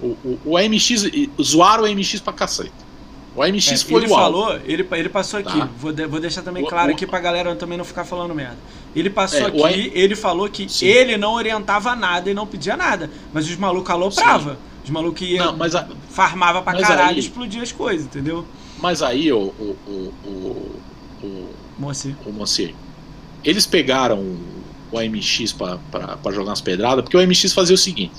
[0.03, 1.05] O, o, o AMX,
[1.43, 2.73] zoaram o AMX pra cacete.
[3.35, 5.69] O AMX É, foi ele o falou, ele, ele passou aqui, Tá.
[5.79, 8.35] vou, de- vou deixar também O- claro o- aqui pra galera também não ficar falando
[8.35, 8.57] merda.
[8.95, 10.87] Ele passou É, aqui, ele falou que Sim.
[10.87, 14.59] ele não orientava nada e não pedia nada, mas os malucos aloprava.
[14.87, 18.07] Os malucos iam, Não, mas, a- farmava pra mas caralho aí- e explodia as coisas,
[18.07, 18.47] entendeu?
[18.81, 20.73] mas aí, o, o, o, o,
[21.27, 21.49] o,
[21.79, 22.15] Moacir.
[22.25, 22.75] o Moacir,
[23.45, 24.19] eles pegaram
[24.93, 28.15] o AMX pra, pra, pra jogar umas pedradas, porque o AMX fazia o seguinte,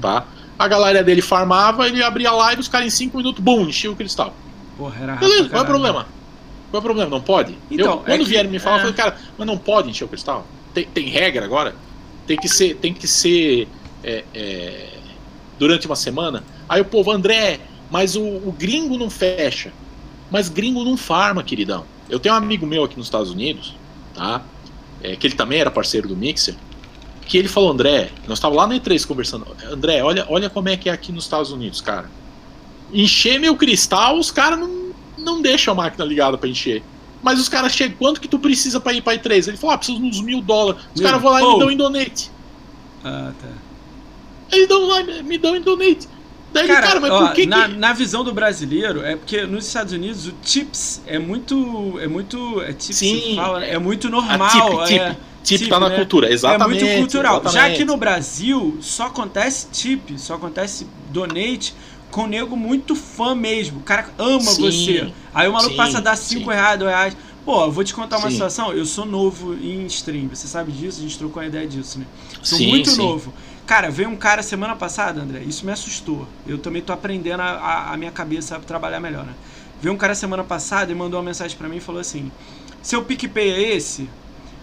[0.00, 0.26] tá?
[0.56, 3.90] A galera dele farmava, ele abria a live, os caras em 5 minutos, bum, enchia
[3.90, 4.32] o cristal.
[4.78, 6.06] Porra, era rápido Beleza, qual é o problema?
[6.70, 7.10] Qual é o problema?
[7.10, 7.58] Não pode?
[7.70, 8.78] Então, eu, quando é que- vieram me falar, é.
[8.78, 10.46] eu falei, cara, mas não pode encher o cristal?
[10.72, 11.74] Tem, tem regra agora?
[12.26, 13.66] Tem que ser, tem que ser
[14.04, 14.93] é, é,
[15.58, 16.44] durante uma semana?
[16.68, 17.60] Aí o povo, André,
[17.90, 19.72] mas o, o gringo não fecha.
[20.30, 21.84] Mas gringo não farma, queridão.
[22.08, 23.74] Eu tenho um amigo meu aqui nos Estados Unidos,
[24.14, 24.42] tá?
[25.02, 26.54] É, que ele também era parceiro do Mixer,
[27.26, 30.76] que ele falou, André, nós estávamos lá na E3 conversando, André, olha, olha como é
[30.76, 32.10] que é aqui nos Estados Unidos, cara.
[32.92, 36.82] Encher meu cristal, os caras não, não deixam a máquina ligada pra encher.
[37.22, 39.48] Mas os caras chegam, quanto que tu precisa pra ir pra E3?
[39.48, 40.82] Ele falou, ah, preciso uns mil dólares.
[40.94, 42.30] Os caras vão lá e me dão em donate.
[43.02, 43.48] Ah, tá.
[44.54, 46.08] Eles dão lá e me dão em donate.
[46.52, 47.74] Daí ele, Cara, cara, mas ó, por que na, que...
[47.74, 51.98] na visão do brasileiro, é porque nos Estados Unidos o tips é muito.
[52.00, 52.62] É muito.
[52.62, 53.72] É tips Sim, fala, né?
[53.72, 54.50] é muito A normal.
[54.50, 55.96] tip, é, tip, tip tip, tá na né?
[55.96, 56.84] cultura, exatamente.
[56.84, 57.42] É muito cultural.
[57.42, 57.78] Já exatamente.
[57.78, 61.74] que no Brasil só acontece tip, só acontece donate
[62.14, 63.80] com nego muito fã mesmo.
[63.80, 65.12] O cara ama Sim, você.
[65.34, 66.46] Aí o maluco sim, passa a dar 5 sim.
[66.46, 67.16] reais, 2 reais.
[67.44, 68.34] Pô, eu vou te contar uma Sim.
[68.34, 68.72] situação.
[68.72, 72.06] Eu sou novo em stream, você sabe disso, a gente trocou uma ideia disso, né?
[72.42, 72.96] Sou Sim, muito sim.
[72.98, 73.34] novo.
[73.66, 76.28] Cara, veio um cara semana passada, André, isso me assustou.
[76.44, 79.36] Eu também tô aprendendo a, a- a minha cabeça a trabalhar melhor, né?
[79.80, 82.30] Veio um cara semana passada e mandou uma mensagem pra mim e falou assim:
[82.82, 84.12] Seu PicPay é esse?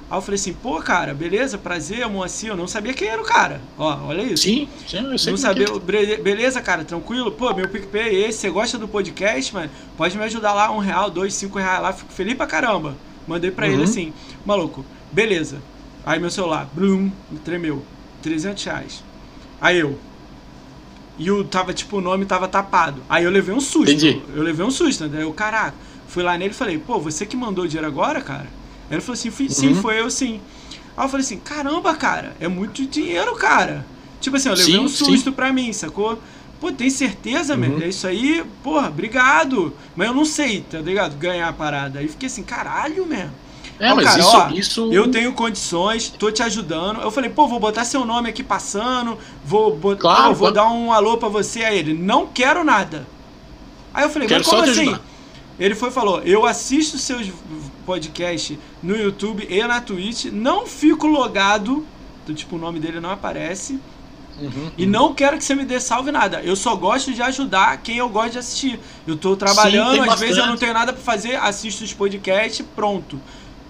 [0.10, 2.49] Aí eu falei assim: Pô, cara, beleza, prazer, Moacir.
[2.49, 3.69] Eu não sabia quem era o cara.
[3.78, 4.44] Ó, olha isso.
[4.44, 5.65] Sim, sim, eu sei Não como que é.
[5.65, 7.32] sabia, beleza, cara, tranquilo?
[7.34, 9.72] Pô, meu PicPay é esse, você gosta do podcast, mano?
[9.95, 12.99] Pode me ajudar lá, um real, dois, cinco reais lá, fico feliz pra caramba.
[13.26, 13.84] Mandei pra ele Uhum.
[13.84, 14.14] assim,
[14.44, 15.64] maluco, beleza.
[16.03, 17.11] Aí meu celular, blum,
[17.44, 17.88] tremeu,
[18.22, 19.03] 300 reais.
[19.60, 19.98] Aí eu,
[21.18, 23.02] e o tava, tipo, o nome tava tapado.
[23.10, 23.91] Aí eu levei um susto.
[23.91, 24.22] Entendi.
[24.34, 25.23] Eu levei um susto, né?
[25.23, 25.76] Eu, caraca,
[26.07, 28.48] fui lá nele e falei, pô, você que mandou o dinheiro agora, cara?
[28.89, 29.76] Aí ele falou assim, "Fui- sim, Uhum.
[29.76, 30.39] foi eu sim.
[30.98, 33.85] Aí eu falei assim, caramba, cara, é muito dinheiro, cara.
[34.19, 35.06] Tipo assim, eu levei Sim, um sim.
[35.06, 36.19] susto pra mim, sacou?
[36.60, 37.60] Pô, tem certeza, Uhum.
[37.60, 37.81] meu?
[37.81, 39.73] É isso aí, porra, obrigado.
[39.95, 41.15] Mas eu não sei, tá ligado?
[41.18, 41.99] Ganhar a parada.
[41.99, 43.31] Aí fiquei assim, caralho, mesmo.
[43.81, 44.93] É, Ó, mas cara, isso, ó, isso...
[44.93, 47.01] Eu tenho condições, tô te ajudando.
[47.01, 50.93] Eu falei, pô, vou botar seu nome aqui passando, vou, bot- Claro, vou dar um
[50.93, 51.93] alô pra você a ele.
[51.93, 53.07] Não quero nada.
[53.93, 54.99] Aí eu falei, Quero mas como assim?
[55.59, 57.27] Ele foi e falou, eu assisto seus
[57.85, 61.85] podcasts no YouTube e na Twitch, não fico logado,
[62.23, 63.79] então, tipo, o nome dele não aparece,
[64.39, 66.41] Uhum, e não quero que você me dê salve nada.
[66.41, 68.79] Eu só gosto de ajudar quem eu gosto de assistir.
[69.05, 70.47] Eu tô trabalhando, tem às vezes eu bastante.
[70.47, 73.21] não tenho nada pra fazer, assisto os podcasts, pronto.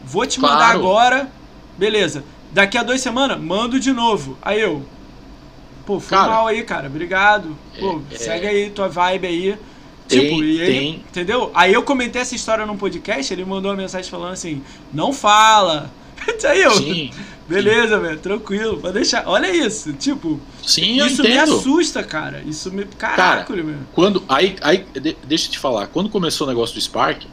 [0.03, 0.79] Vou te mandar Claro.
[0.79, 1.31] agora.
[1.77, 2.23] Beleza.
[2.51, 4.37] Daqui a duas semanas, mando de novo.
[4.41, 4.83] Aí eu.
[5.85, 6.87] Pô, foi Cara, mal aí, cara.
[6.87, 7.55] Obrigado.
[7.79, 9.57] Pô, é- segue aí tua vibe aí.
[10.07, 11.49] Tem- tipo, e aí, tem- entendeu?
[11.53, 14.61] Aí eu comentei essa história num podcast, ele mandou uma mensagem falando assim:
[14.93, 15.89] não fala.
[16.47, 17.09] aí eu, Sim,
[17.47, 19.23] beleza, velho, tranquilo, pode deixar.
[19.25, 22.43] Olha isso, tipo, sim, eu isso me assusta, cara.
[22.45, 22.83] Isso me.
[22.85, 23.75] Caraca, meu.
[23.93, 27.23] Quando, aí, aí, de- deixa eu te falar, quando começou o negócio do Spark,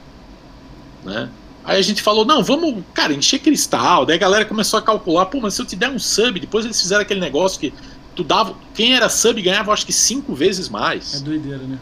[1.05, 1.29] né?
[1.69, 4.07] Aí a gente falou, não, vamos, cara, encher cristal.
[4.07, 6.65] Daí a galera começou a calcular, pô, mas se eu te der um sub, depois
[6.65, 7.73] eles fizeram aquele negócio que
[8.17, 8.55] tu dava.
[8.75, 11.21] Quem era sub ganhava acho que cinco vezes É mais.
[11.21, 11.79] doideira, né?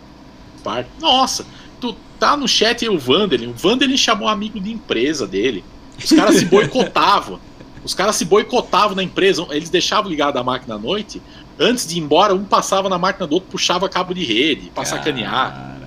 [0.59, 0.87] Spark.
[1.01, 1.47] Nossa,
[1.81, 3.47] tu tá no chat aí o Vanderlin.
[3.47, 5.65] O Vanderlin chamou um amigo de empresa dele.
[6.03, 7.39] Os caras se boicotavam.
[7.85, 9.47] Os caras se boicotavam na empresa.
[9.51, 11.23] Eles deixavam ligada a máquina à noite.
[11.61, 14.85] Antes de ir embora, um passava na máquina do outro, puxava cabo de rede pra
[14.85, 15.53] sacanear.
[15.53, 15.86] Cara, não-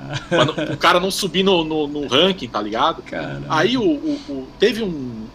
[0.73, 3.02] o cara não subir no, no, no ranking, tá ligado?
[3.02, 3.41] cara.
[3.49, 5.26] Aí o, o- o- teve um,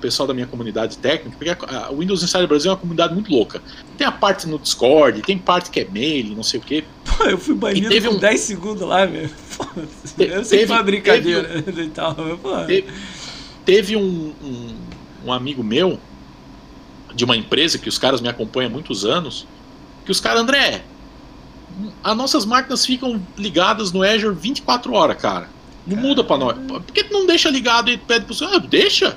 [0.00, 3.60] pessoal da minha comunidade técnica, porque a, Windows Insider Brasil é uma comunidade muito louca.
[3.98, 6.84] Tem a parte no Discord, tem parte que é mail, não sei o quê.
[7.04, 9.28] Pô, eu fui banido teve um- 10 segundos lá, velho.
[10.16, 12.56] Te- Eu sei que teve- foi uma brincadeira e tal, pô.
[12.66, 12.86] Teve,
[13.64, 14.74] teve um, um,
[15.26, 15.98] um amigo meu
[17.14, 19.46] de uma empresa que os caras me acompanham há muitos anos,
[20.06, 20.82] que os caras, André,
[22.02, 25.48] as nossas máquinas ficam ligadas no Azure 24 horas, cara.
[25.86, 26.56] Não muda para nós.
[26.66, 29.16] Por que tu não deixa ligado e pede pro ah, deixa?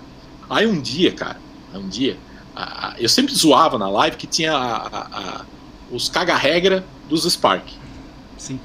[0.50, 1.38] Aí um dia, cara,
[1.74, 2.18] um dia,
[2.56, 5.46] a, a, eu sempre zoava na live que tinha a,
[5.92, 7.66] os caga-regra dos Spark.
[8.38, 8.60] Sim.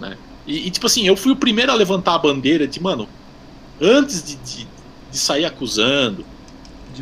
[0.00, 0.16] Né?
[0.46, 3.08] E, e, tipo assim, eu fui o primeiro a levantar a bandeira de, mano,
[3.80, 4.68] antes de, de,
[5.10, 6.24] de sair acusando,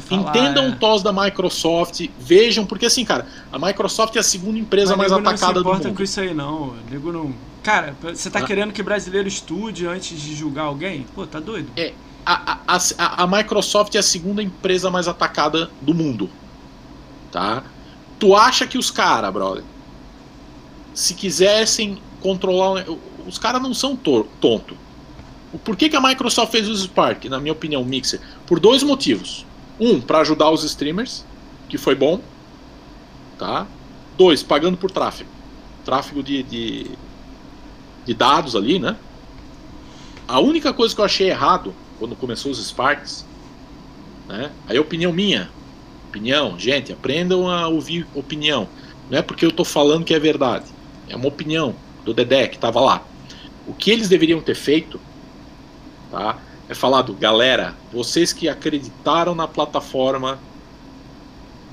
[0.01, 0.69] Falar, Entendam é.
[0.71, 5.11] o TOS da Microsoft, vejam, porque assim, cara, a Microsoft é a segunda empresa Mas
[5.11, 5.65] mais atacada do mundo.
[5.65, 6.75] Não se importa com isso aí, não.
[6.91, 7.35] Nego não.
[7.63, 8.45] Cara, você tá ah.
[8.45, 11.07] querendo que brasileiro estude antes de julgar alguém?
[11.15, 11.71] Pô, tá doido.
[11.77, 11.93] É.
[12.25, 16.31] A, a, a, a Microsoft é a segunda empresa mais atacada do mundo.
[17.31, 17.65] Tá?
[18.19, 19.65] Tu acha que os caras, brother,
[20.95, 22.85] se quisessem controlar.
[23.27, 24.77] Os caras não são tonto.
[25.65, 28.21] Por que, que a Microsoft fez o Spark, na minha opinião, Mixer?
[28.47, 29.45] Por dois motivos.
[29.81, 31.25] Um, para ajudar os streamers,
[31.69, 32.21] que foi bom.
[33.39, 33.67] Tá?
[34.17, 35.31] Dois, pagando por tráfego.
[35.85, 36.91] Tráfego de, de,
[38.05, 38.97] de dados ali, né?
[40.29, 43.25] A única coisa que eu achei errado quando começou os Sparks,
[44.29, 44.51] né?
[44.69, 45.51] Aí opinião minha.
[46.09, 48.69] Opinião, gente, aprendam a ouvir opinião.
[49.11, 50.67] Não é porque eu tô falando que é verdade.
[51.09, 51.75] É uma opinião
[52.05, 53.03] do Dedé que tava lá.
[53.67, 55.01] O que eles deveriam ter feito,
[56.11, 56.39] tá?
[56.73, 60.39] É falado, galera, vocês que acreditaram na plataforma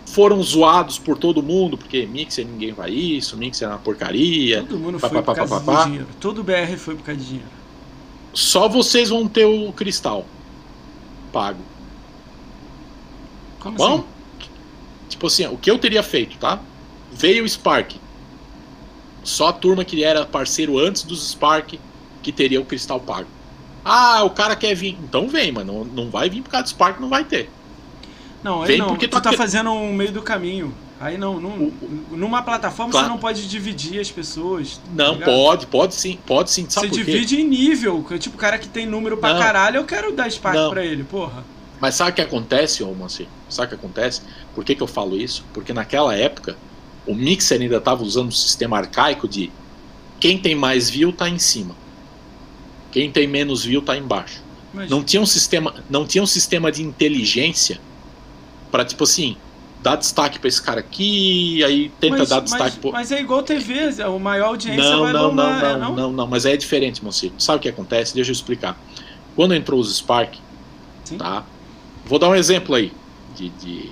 [0.06, 4.62] foram zoados por todo mundo, porque Mixer ninguém vai isso, Mixer é uma porcaria.
[4.62, 6.08] Todo mundo foi por causa de dinheiro.
[6.20, 7.50] Todo BR foi por causa de dinheiro.
[8.34, 10.26] Só vocês vão ter o cristal
[11.32, 11.62] pago.
[13.60, 14.06] Como Bom, assim?
[15.10, 16.60] Tipo assim, o que eu teria feito, tá?
[17.12, 17.94] Veio o Spark.
[19.24, 21.80] Só a turma que era parceiro antes dos Spark
[22.22, 23.28] que teria o cristal pago.
[23.84, 24.98] Ah, o cara quer vir.
[25.04, 27.50] Então vem, mas não, não vai vir por causa do Spark, não vai ter.
[28.44, 28.88] Não, aí vem não.
[28.88, 30.74] Porque tu tá, tá fazendo um meio do caminho.
[31.00, 31.40] Aí não,
[32.12, 33.08] numa plataforma claro.
[33.08, 34.78] você não pode dividir as pessoas.
[34.78, 36.66] Tá não, pode, pode sim, pode sim.
[36.70, 38.06] Sabe você divide em nível.
[38.20, 39.40] Tipo, o cara que tem número pra não.
[39.40, 40.70] caralho, eu quero dar Spark não.
[40.70, 41.46] pra ele, porra.
[41.80, 43.30] Mas sabe o que acontece, ô Manci?
[43.48, 44.22] Sabe o que acontece?
[44.54, 45.46] Por que, que eu falo isso?
[45.54, 46.58] Porque naquela época,
[47.08, 49.50] o Mixer ainda estava usando um sistema arcaico de
[50.20, 51.74] quem tem mais view tá em cima.
[52.92, 54.42] Quem tem menos view tá embaixo.
[54.90, 57.80] Não tinha um sistema, não tinha um sistema de inteligência
[58.72, 59.36] para tipo assim,
[59.82, 62.92] dar destaque para esse cara aqui, aí tenta mas, dar destaque mas, pro...
[62.92, 65.96] mas é igual TV, é o maior audiência não, vai não, bombar, não, não, não,
[65.96, 67.34] não, não, mas é diferente, Monsi.
[67.40, 68.14] Sabe o que acontece?
[68.14, 68.80] Deixa eu explicar.
[69.36, 70.36] Quando entrou os Spark,
[71.04, 71.18] Sim.
[71.18, 71.44] tá?
[72.06, 72.92] Vou dar um exemplo aí
[73.36, 73.90] de, de,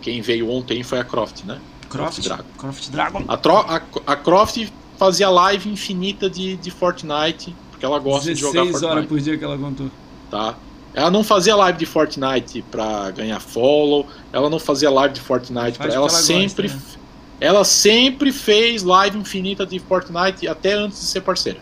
[0.00, 1.58] quem veio ontem foi a Croft, né?
[1.88, 2.48] Croft, Croft Dragon.
[2.56, 3.24] Croft Dragon.
[3.26, 8.40] A, Tro, a, a Croft fazia live infinita de, de Fortnite porque ela gosta de
[8.40, 8.84] jogar Fortnite.
[8.84, 9.88] horas por dia que ela contou.
[10.28, 10.56] Tá.
[10.92, 15.78] Ela não fazia live de Fortnite pra ganhar follow, ela não fazia live de Fortnite
[15.78, 15.86] pra...
[15.86, 16.98] ela, ela sempre gosta, né?
[17.40, 21.60] ela sempre fez live infinita de Fortnite até antes de ser parceira.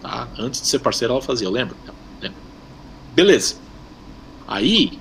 [0.00, 0.26] Tá?
[0.38, 1.76] Antes de ser parceira ela fazia, eu lembro.
[2.22, 2.38] lembro.
[3.14, 3.56] Beleza.
[4.48, 4.98] Aí,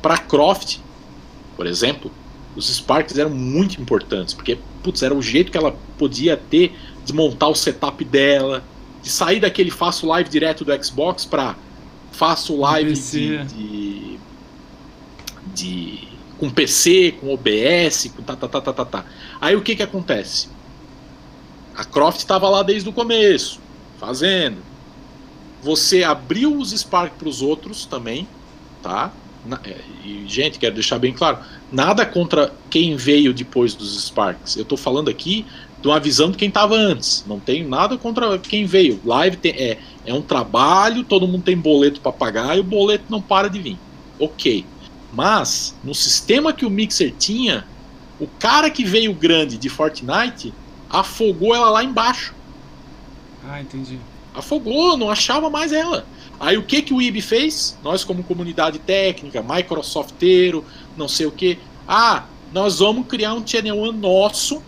[0.00, 0.78] pra Croft,
[1.56, 2.10] por exemplo,
[2.56, 6.74] os Sparks eram muito importantes, porque putz, era o jeito que ela podia ter
[7.04, 8.64] desmontar o setup dela,
[9.02, 11.56] de sair daquele faço live direto do Xbox para
[12.12, 14.18] faço live de, de,
[15.54, 16.08] de,
[16.38, 19.04] com PC, com OBS, com tá, tá, tá, tá, tá, tá.
[19.40, 20.48] Aí o que que acontece?
[21.74, 23.58] A Croft estava lá desde o começo,
[23.98, 24.58] fazendo.
[25.62, 28.28] Você abriu os Spark para os outros também,
[28.82, 29.12] tá?
[29.64, 31.38] É, e, gente, quero deixar bem claro,
[31.70, 34.56] nada contra quem veio depois dos Sparks.
[34.56, 35.44] Eu estou falando aqui
[35.82, 37.24] de uma visão de quem estava antes.
[37.26, 39.00] Não tem nada contra quem veio.
[39.04, 43.04] Live tem, é, é um trabalho, todo mundo tem boleto para pagar e o boleto
[43.08, 43.78] não para de vir.
[44.18, 44.64] Ok.
[45.12, 47.66] Mas, no sistema que o Mixer tinha,
[48.20, 50.54] o cara que veio grande de Fortnite
[50.88, 52.32] afogou ela lá embaixo.
[53.44, 53.98] Ah, entendi.
[54.32, 56.06] Afogou, não achava mais ela.
[56.38, 57.76] Aí o que, que o IB fez?
[57.82, 60.64] Nós, como comunidade técnica, Microsofteiro,
[60.96, 61.58] não sei o que.
[61.86, 64.62] Ah, nós vamos criar um channel one nosso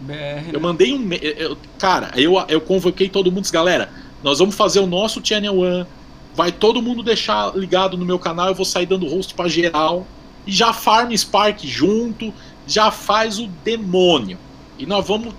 [0.00, 0.58] BR, eu né?
[0.58, 1.08] mandei um.
[1.12, 3.90] Eu, cara, eu, eu convoquei todo mundo, galera.
[4.22, 5.86] Nós vamos fazer o nosso Channel One.
[6.34, 8.48] Vai todo mundo deixar ligado no meu canal.
[8.48, 10.06] Eu vou sair dando host para geral.
[10.46, 12.32] E já farm Spark junto.
[12.66, 14.38] Já faz o demônio.
[14.78, 15.34] E nós vamos.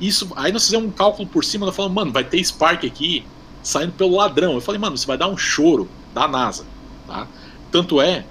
[0.00, 1.66] Isso, aí nós fizemos um cálculo por cima.
[1.66, 3.24] Nós falamos, mano, vai ter Spark aqui
[3.62, 4.54] saindo pelo ladrão.
[4.54, 6.64] Eu falei, mano, você vai dar um choro da NASA.
[7.06, 7.26] Tá?
[7.70, 8.24] Tanto é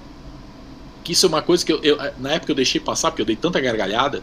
[1.03, 3.25] que isso é uma coisa que eu, eu, na época eu deixei passar, porque eu
[3.25, 4.21] dei tanta gargalhada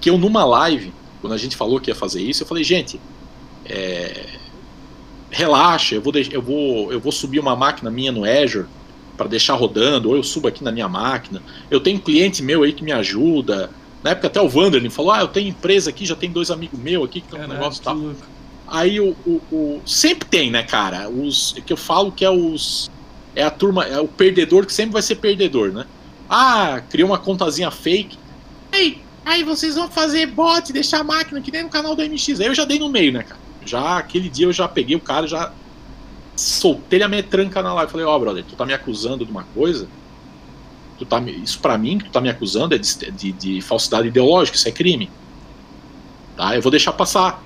[0.00, 3.00] que eu numa live, quando a gente falou que ia fazer isso, eu falei, gente,
[3.66, 4.26] é,
[5.30, 8.66] relaxa, eu vou, eu, vou, eu vou subir uma máquina minha no Azure
[9.16, 11.42] para deixar rodando, ou eu subo aqui na minha máquina.
[11.70, 13.70] Eu tenho cliente meu aí que me ajuda.
[14.02, 16.80] Na época até o Wanderlin falou: Ah, eu tenho empresa aqui, já tem dois amigos
[16.80, 17.98] meus aqui que tem um negócio e tal.
[18.66, 21.08] Aí o, o, o, Sempre tem, né, cara?
[21.10, 21.54] Os.
[21.66, 22.90] Que eu falo que é os.
[23.36, 25.84] É a turma, é o perdedor que sempre vai ser perdedor, né?
[26.28, 28.16] Ah, criou uma contazinha fake.
[28.72, 32.40] Aí, aí vocês vão fazer bot, deixar a máquina que nem no canal do MX.
[32.40, 33.40] Aí eu já dei no meio, né, cara?
[33.64, 35.52] Já aquele dia eu já peguei o cara, já
[36.34, 37.92] soltei a metranca na live.
[37.92, 39.86] Falei, ó, oh, brother, tu tá me acusando de uma coisa
[41.00, 44.08] tu tá, isso para mim que tu tá me acusando é de, de, de, falsidade
[44.08, 45.10] ideológica, isso é crime.
[46.36, 46.54] Tá?
[46.54, 47.42] Eu vou deixar passar.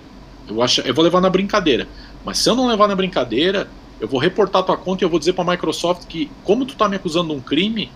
[0.48, 1.86] Eu, acho, eu vou levar na brincadeira.
[2.24, 3.68] Mas se eu não levar na brincadeira,
[4.00, 6.74] eu vou reportar tua conta e eu vou dizer para a Microsoft que, como tu
[6.74, 7.92] tá me acusando de um crime,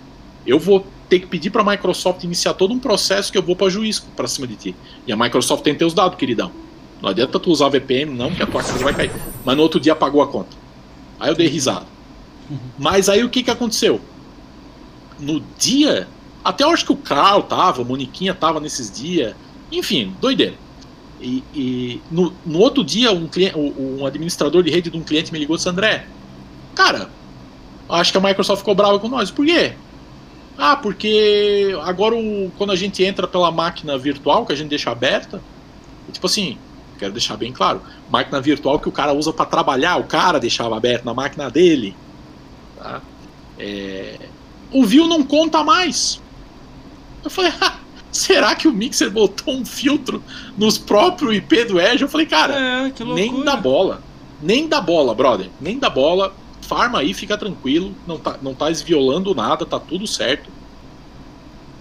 [0.49, 3.57] eu vou ter que pedir para a Microsoft iniciar todo um processo que eu vou
[3.57, 4.77] para juiz para cima de ti.
[5.07, 6.51] E a Microsoft tem teus dados, queridão.
[7.01, 9.12] Não adianta tu usar VPN, não, que a tua casa vai cair.
[9.45, 10.57] Mas no outro dia apagou a conta.
[11.20, 11.87] Aí eu dei risada.
[12.79, 14.01] Mas aí o que, que aconteceu?
[15.19, 16.09] no dia.
[16.45, 19.35] Até eu acho que o Carl tava, a Moniquinha tava nesses dias.
[19.70, 20.55] Enfim, doideira.
[21.20, 25.33] E, e no, no, outro dia, um, cliente, um administrador de rede de um cliente
[25.33, 26.07] me ligou e disse: André,
[26.75, 27.11] cara,
[27.89, 29.31] acho que a Microsoft ficou brava com nós.
[29.31, 29.75] Por quê?
[30.59, 34.90] Ah, porque agora o, quando a gente entra pela máquina virtual, que a gente deixa
[34.90, 35.40] aberta,
[36.10, 36.59] tipo assim,
[36.98, 37.80] quero deixar bem claro,
[38.10, 41.97] máquina virtual que o cara usa para trabalhar, o cara deixava aberto na máquina dele.
[42.76, 43.01] Tá?
[43.56, 44.18] É,
[44.72, 46.20] o view não conta mais.
[47.24, 47.76] Eu falei, ah,
[48.10, 50.22] será que o Mixer botou um filtro
[50.56, 52.02] nos próprios IP do Edge?
[52.02, 54.02] Eu falei, cara, é, nem dá bola.
[54.43, 55.51] Nem dá bola, brother.
[55.60, 56.32] Nem dá bola.
[56.69, 57.95] Farma aí, fica tranquilo.
[58.07, 60.51] Não tá, não tá violando nada, tá tudo certo.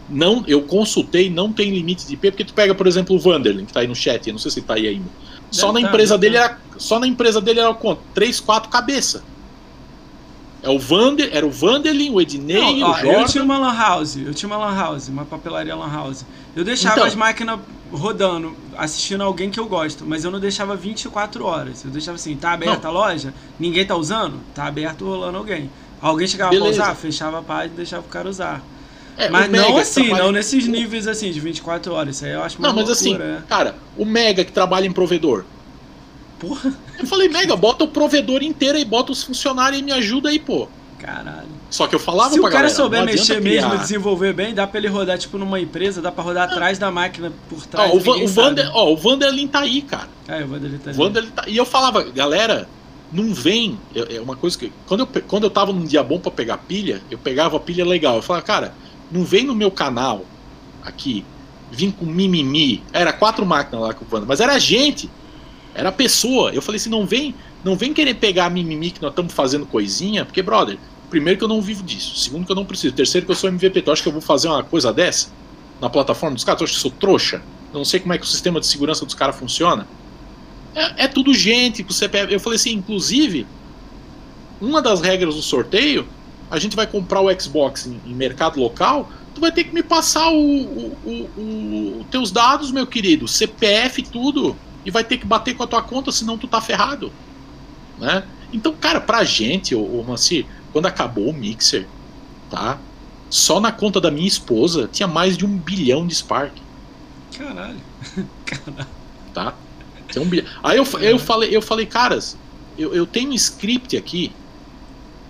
[0.10, 3.66] Não, eu consultei, não tem limite de IP, porque tu pega, por exemplo, o Vanderlin,
[3.66, 5.10] que tá aí no chat, eu não sei se tá aí ainda.
[5.52, 6.58] Só na empresa dele era.
[6.78, 8.02] Só na empresa dele era quanto?
[8.14, 9.24] 3, 4 cabeça.
[10.68, 13.22] É o Vander, era o Vanderlin, o Ednei, não, ó, o Jordan.
[13.22, 16.26] Eu tinha uma lan house, eu tinha uma lan house, uma papelaria lan house.
[16.54, 20.76] Eu deixava então, as máquinas rodando, assistindo alguém que eu gosto, mas eu não deixava
[20.76, 21.86] 24 horas.
[21.86, 22.90] Eu deixava assim, tá aberta não.
[22.90, 23.34] a loja?
[23.58, 24.42] Ninguém tá usando?
[24.54, 25.72] Tá aberto rolando alguém.
[26.02, 26.76] Alguém chegava Beleza.
[26.76, 26.96] pra usar?
[26.96, 28.62] Fechava a página e deixava o cara usar.
[29.18, 30.24] É, mas não assim, trabalha...
[30.26, 32.18] não nesses níveis assim, de 24 horas.
[32.18, 33.48] Isso aí eu acho Não, mas assim, loucura, assim, é.
[33.48, 35.46] cara, o Mega que trabalha em provedor,
[36.40, 36.74] Porra.
[37.00, 40.40] Eu falei, Mega, bota o provedor inteiro e bota os funcionários e me ajuda aí,
[40.40, 40.68] pô.
[41.00, 41.48] Caralho.
[41.70, 44.54] Só que eu falava Se pra o cara galera, souber mexer mesmo e desenvolver bem,
[44.54, 47.92] dá pra ele rodar tipo numa empresa, dá pra rodar atrás da máquina por trás.
[47.92, 50.08] Ó, o, o, Vander, ó, o Vanderlin tá aí, cara.
[50.28, 50.96] É, o Vanderlin tá aí.
[50.96, 51.44] Vanderlin tá...
[51.48, 52.68] E eu falava, galera,
[53.12, 53.78] não vem.
[53.96, 54.72] É uma coisa que.
[54.88, 57.86] Quando eu, quando eu tava num dia bom pra pegar pilha, eu pegava a pilha
[57.86, 58.16] legal.
[58.16, 58.74] Eu falava, cara,
[59.12, 60.26] não vem no meu canal
[60.84, 61.26] aqui,
[61.72, 62.84] vim com mimimi.
[62.92, 65.10] Era quatro máquinas lá com o Vander, mas era gente.
[65.78, 66.52] Era pessoa.
[66.52, 69.64] Eu falei assim, não vem, não vem querer pegar a mimimi que nós estamos fazendo
[69.64, 73.28] coisinha, porque, brother, primeiro que eu não vivo disso, segundo que eu não preciso, terceiro
[73.28, 75.30] que eu sou MVP, tu acha que eu vou fazer uma coisa dessa
[75.80, 76.60] na plataforma dos caras?
[76.60, 77.44] Tu acha que eu sou trouxa?
[77.72, 79.88] Eu não sei como é que o sistema de segurança dos caras funciona.
[80.74, 83.46] É, é tudo gente que você Eu falei assim, inclusive,
[84.60, 86.08] uma das regras do sorteio,
[86.50, 89.84] a gente vai comprar o Xbox em, em mercado local, tu vai ter que me
[89.84, 94.56] passar o, o, o, o teus dados, meu querido, CPF tudo
[94.88, 97.12] e vai ter que bater com a tua conta, senão tu tá ferrado.
[98.00, 98.24] Né?
[98.54, 101.86] Então, cara, pra gente, o, o Manci, quando acabou o Mixer,
[102.50, 102.80] tá?
[103.30, 106.54] Só na conta da minha esposa tinha mais de um bilhão de Spark.
[107.38, 107.82] Caralho.
[108.46, 108.88] Caralho.
[109.34, 109.54] Tá?
[110.10, 110.48] Tem um bilhão.
[110.64, 112.38] Aí eu, eu, falei, eu falei, caras,
[112.78, 114.32] eu, eu tenho um script aqui,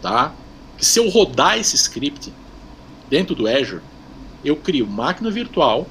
[0.03, 0.35] tá?
[0.77, 2.31] Que se eu rodar esse script
[3.09, 3.81] dentro do Azure,
[4.45, 5.87] eu crio máquina virtual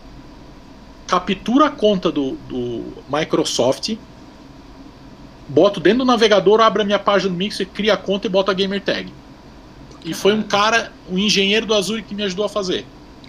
[1.06, 3.96] captura a conta do, do Microsoft,
[5.48, 8.50] boto dentro do navegador, abro a minha página do Mixer, cria a conta e boto
[8.50, 9.12] a gamer tag.
[10.04, 12.84] E foi um cara, um engenheiro do Azure que me ajudou a fazer.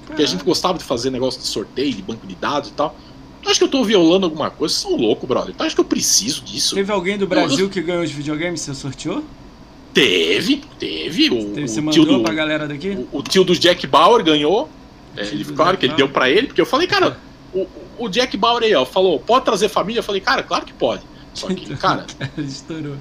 [0.05, 2.95] Porque a gente gostava de fazer negócio de sorteio, de banco de dados e tal.
[3.41, 4.73] Tu acha que eu tô violando alguma coisa?
[4.73, 5.53] Vocês são loucos, brother.
[5.55, 6.75] Tu acha que eu preciso disso?
[6.75, 7.69] Teve alguém do Brasil eu...
[7.69, 9.23] que ganhou os videogames você sorteou?
[9.93, 11.29] Teve, teve.
[11.29, 12.89] O, teve, você o tio do, pra galera daqui?
[13.11, 14.69] O, o, tio do Jack Bauer ganhou.
[15.15, 17.17] É, ele, claro que ele deu para ele, porque eu falei, cara,
[17.53, 17.67] o,
[17.97, 19.99] o Jack Bauer aí, ó, falou, pode trazer família?
[19.99, 21.03] Eu falei, cara, claro que pode.
[21.33, 22.05] Só que, cara.
[22.37, 22.97] Estourou.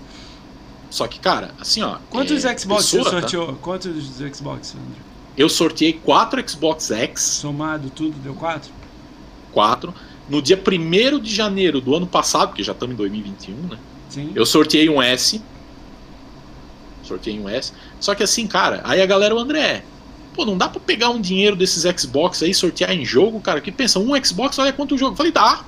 [0.91, 1.99] Só que, cara, assim, ó.
[2.11, 3.47] Quantos é, Xbox pessoa, você sorteou?
[3.49, 3.55] Tá?
[3.61, 5.01] Quantos Xbox, André?
[5.37, 7.21] Eu sorteei quatro Xbox X.
[7.21, 8.73] Somado tudo, deu quatro?
[9.53, 9.95] Quatro.
[10.29, 13.79] No dia 1 de janeiro do ano passado, porque já estamos em 2021, né?
[14.09, 14.33] Sim.
[14.35, 15.43] Eu sorteei um S.
[17.03, 17.73] Sorteei um S.
[18.01, 19.85] Só que assim, cara, aí a galera, o André,
[20.37, 23.59] Pô, não dá pra pegar um dinheiro desses Xbox aí, sortear em jogo, cara.
[23.61, 25.13] Que pensa, um Xbox, olha quanto jogo.
[25.13, 25.65] Eu falei, dá.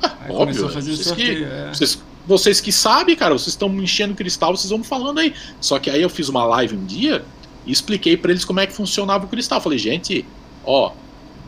[0.00, 0.68] É, óbvio.
[0.68, 1.68] vocês, sorteio, que, é.
[1.72, 5.34] vocês, vocês, que sabem, cara, vocês estão me enchendo cristal, vocês vão falando aí.
[5.60, 7.24] Só que aí eu fiz uma live um dia
[7.66, 9.60] e expliquei para eles como é que funcionava o cristal.
[9.60, 10.24] Falei, gente,
[10.64, 10.92] ó,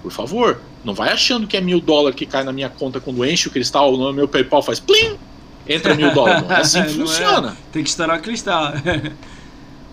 [0.02, 3.24] por favor, não vai achando que é mil dólares que cai na minha conta quando
[3.24, 5.16] enche o cristal, no meu PayPal faz plim,
[5.68, 6.42] entra mil dólares.
[6.42, 7.08] Não é assim que Não é.
[7.08, 7.56] funciona.
[7.70, 8.72] Tem que estourar o cristal.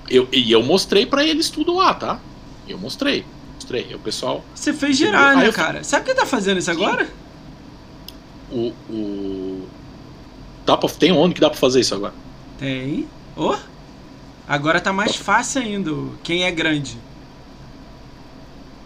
[0.09, 2.19] Eu, e eu mostrei para eles tudo lá, tá?
[2.67, 3.25] Eu mostrei.
[3.55, 3.87] Mostrei.
[3.89, 5.83] E o pessoal, Você fez girar, né, cara?
[5.83, 7.07] Sabe quem tá fazendo isso agora?
[8.51, 8.71] o.
[8.89, 9.67] o...
[10.65, 12.13] Dá pra, tem onde que dá pra fazer isso agora?
[12.57, 13.07] Tem.
[13.35, 13.55] Ô!
[14.47, 15.91] Agora tá mais fácil ainda.
[16.23, 16.97] Quem é grande.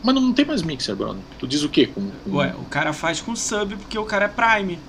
[0.03, 1.21] Mas não, tem mais mixer, brother.
[1.39, 1.87] Tu diz o quê?
[1.87, 4.79] Com, com- Ué, o cara faz com sub porque o cara é Prime.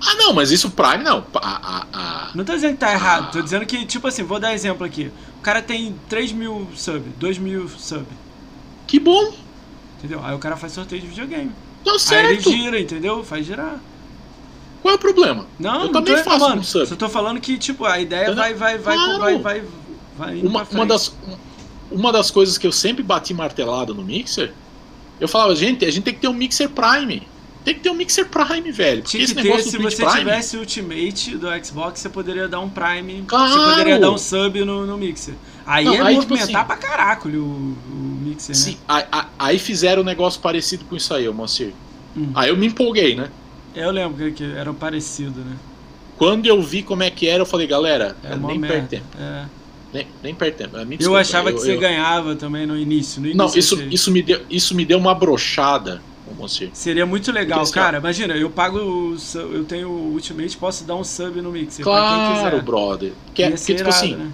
[0.00, 1.24] Ah, não, mas isso Prime não.
[2.34, 5.10] Não tô dizendo que tá errado, tô dizendo que, tipo assim, vou dar exemplo aqui.
[5.38, 8.04] O cara tem 3 mil sub, 2 mil sub,
[8.86, 9.32] Que bom.
[9.98, 10.20] entendeu?
[10.24, 11.50] Aí o cara faz sorteio de videogame.
[11.84, 12.50] Tá Aí ele certo.
[12.50, 13.22] gira, entendeu?
[13.24, 13.78] Faz girar.
[14.82, 15.46] Qual é o problema?
[15.58, 16.56] Não, Eu não também tô faço reclamando.
[16.58, 16.86] com sub.
[16.86, 19.18] Só tô falando que, tipo, a ideia vai, vai, vai, Claro.
[19.18, 19.62] vai, vai,
[20.18, 21.14] vai Uma, uma, das,
[21.90, 24.52] uma das coisas que eu sempre bati martelado no mixer,
[25.20, 27.26] eu falava, gente, a gente tem que ter um mixer Prime.
[27.64, 29.02] Tem que ter um mixer Prime, velho.
[29.02, 30.18] Porque Tinha que esse ter, negócio se do Twitch você Prime.
[30.18, 33.24] tivesse Ultimate do Xbox, você poderia dar um Prime.
[33.26, 33.52] Claro!
[33.52, 35.34] Você poderia dar um sub no, no Mixer.
[35.66, 38.76] Aí Não, é aí, tipo movimentar assim- pra caraco o, o Mixer, Sim, né?
[38.86, 39.04] aí,
[39.38, 41.72] aí- fizeram um negócio parecido com isso aí, ô Moacir.
[42.14, 42.30] Hum.
[42.34, 43.30] Aí eu me empolguei, né?
[43.74, 45.56] Eu lembro que, que era parecido, né?
[46.18, 49.06] Quando eu vi como é que era, eu falei, galera, É nem perde tempo.
[49.18, 49.44] É.
[49.92, 50.76] Nem, nem perde tempo.
[50.84, 53.20] Me Eu desculpa, achava que eu- você eu- ganhava também no início.
[53.22, 53.88] No início Não, eu isso, sei.
[53.90, 56.02] isso, me deu, isso me deu uma brochada,
[56.32, 56.70] Moacir.
[56.72, 57.98] Seria muito legal, assim, cara.
[57.98, 61.84] Imagina, eu pago o eu tenho o Ultimate, posso dar um sub no Mixer.
[61.84, 63.12] Claro, brother.
[63.34, 64.32] Que é, Ia ser tipo irado, assim, né?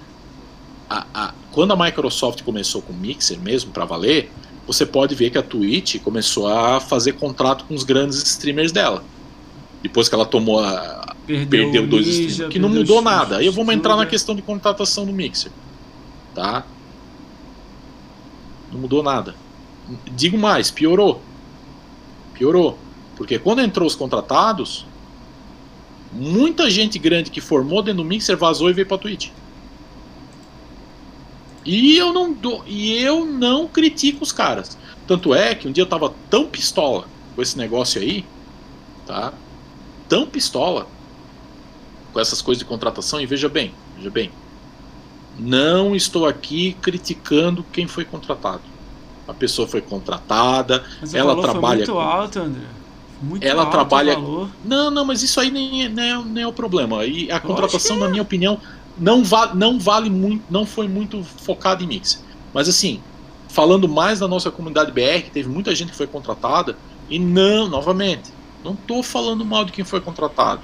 [0.89, 4.31] a- a- quando a Microsoft começou com o Mixer mesmo pra valer,
[4.67, 9.03] você pode ver que a Twitch começou a fazer contrato com os grandes streamers dela.
[9.83, 13.37] Depois que ela tomou a, perdeu o dois Ninja, streamers, que não perdeu mudou nada.
[13.39, 15.51] Aí eu vou os entrar na questão de contratação do Mixer.
[16.35, 16.65] Tá?
[18.73, 19.35] Não mudou nada.
[20.13, 21.21] Digo mais, piorou.
[22.41, 22.79] Piorou.
[23.19, 24.87] Porque quando entrou os contratados,
[26.11, 29.29] muita gente grande que formou dentro do Mixer vazou e veio pra Twitch.
[31.67, 34.79] E eu não dou, e eu não critico os caras.
[35.07, 37.07] Tanto é que um dia eu tava tão pistola
[37.37, 38.25] com esse negócio aí,
[39.07, 39.35] tá?
[40.09, 40.87] Tão pistola
[42.11, 44.31] com essas coisas de contratação e veja bem, veja bem.
[45.39, 48.63] Não estou aqui criticando quem foi contratado.
[49.31, 52.63] A pessoa foi contratada, Mas ela trabalha muito com- alto, André.
[53.23, 54.19] Muito Ela alto trabalha-.
[54.65, 57.05] Não, não, mas isso aí nem, é- nem, é, nem é o problema.
[57.05, 58.05] E a contratação, que é.
[58.07, 58.59] na minha opinião,
[58.99, 62.25] não, va não vale muito, não foi muito focada em mix.
[62.53, 63.01] Mas assim,
[63.49, 66.77] falando mais da nossa comunidade BR, teve muita gente que foi contratada,
[67.09, 68.33] e não, novamente,
[68.65, 70.63] não tô falando mal de quem foi contratado.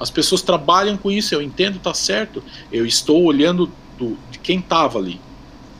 [0.00, 2.42] As pessoas trabalham com isso, eu entendo, tá certo.
[2.72, 5.20] Eu estou olhando do, de quem tava ali,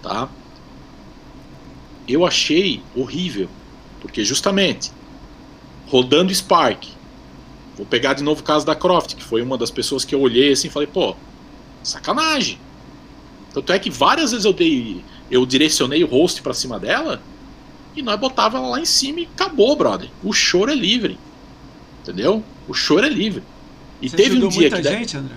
[0.02, 0.28] tá?
[2.12, 3.48] Eu achei horrível,
[4.00, 4.92] porque justamente
[5.86, 6.84] rodando Spark.
[7.76, 10.20] Vou pegar de novo o caso da Croft, que foi uma das pessoas que eu
[10.20, 11.16] olhei assim e falei, pô,
[11.82, 12.58] sacanagem.
[13.52, 17.22] Tanto é que várias vezes eu dei, eu direcionei o host pra cima dela
[17.94, 20.10] e nós botava ela lá em cima e acabou, brother.
[20.22, 21.18] O choro é livre.
[22.02, 22.42] Entendeu?
[22.68, 23.42] O choro é livre.
[24.00, 25.34] E Você teve um dia muita que gente, André?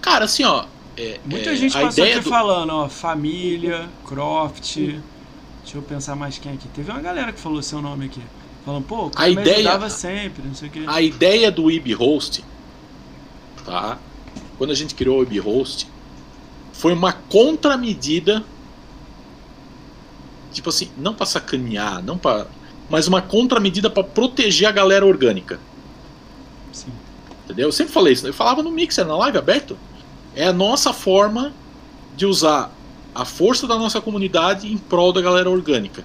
[0.00, 0.64] cara, assim, ó,
[0.96, 4.76] é- Muita é, gente passou aqui do- falando, ó, família, Croft.
[4.76, 6.68] Deixa eu pensar mais quem aqui.
[6.68, 8.20] Teve uma galera que falou seu nome aqui.
[8.64, 10.82] Falando, pô, A ideia- ajudava sempre, não sei o quê.
[10.86, 12.44] A ideia do IB Host,
[13.64, 13.98] tá?
[14.58, 15.88] Quando a gente criou o IB Host,
[16.72, 18.44] foi uma contramedida,
[20.52, 22.46] tipo assim, não para sacanear, não para,
[22.90, 25.58] mas uma contramedida para proteger a galera orgânica,
[26.72, 26.92] Sim.
[27.44, 27.68] entendeu?
[27.68, 29.76] Eu sempre falei isso, eu falava no Mixer, na live aberto.
[30.34, 31.52] É a nossa forma
[32.16, 32.72] de usar
[33.14, 36.04] a força da nossa comunidade em prol da galera orgânica.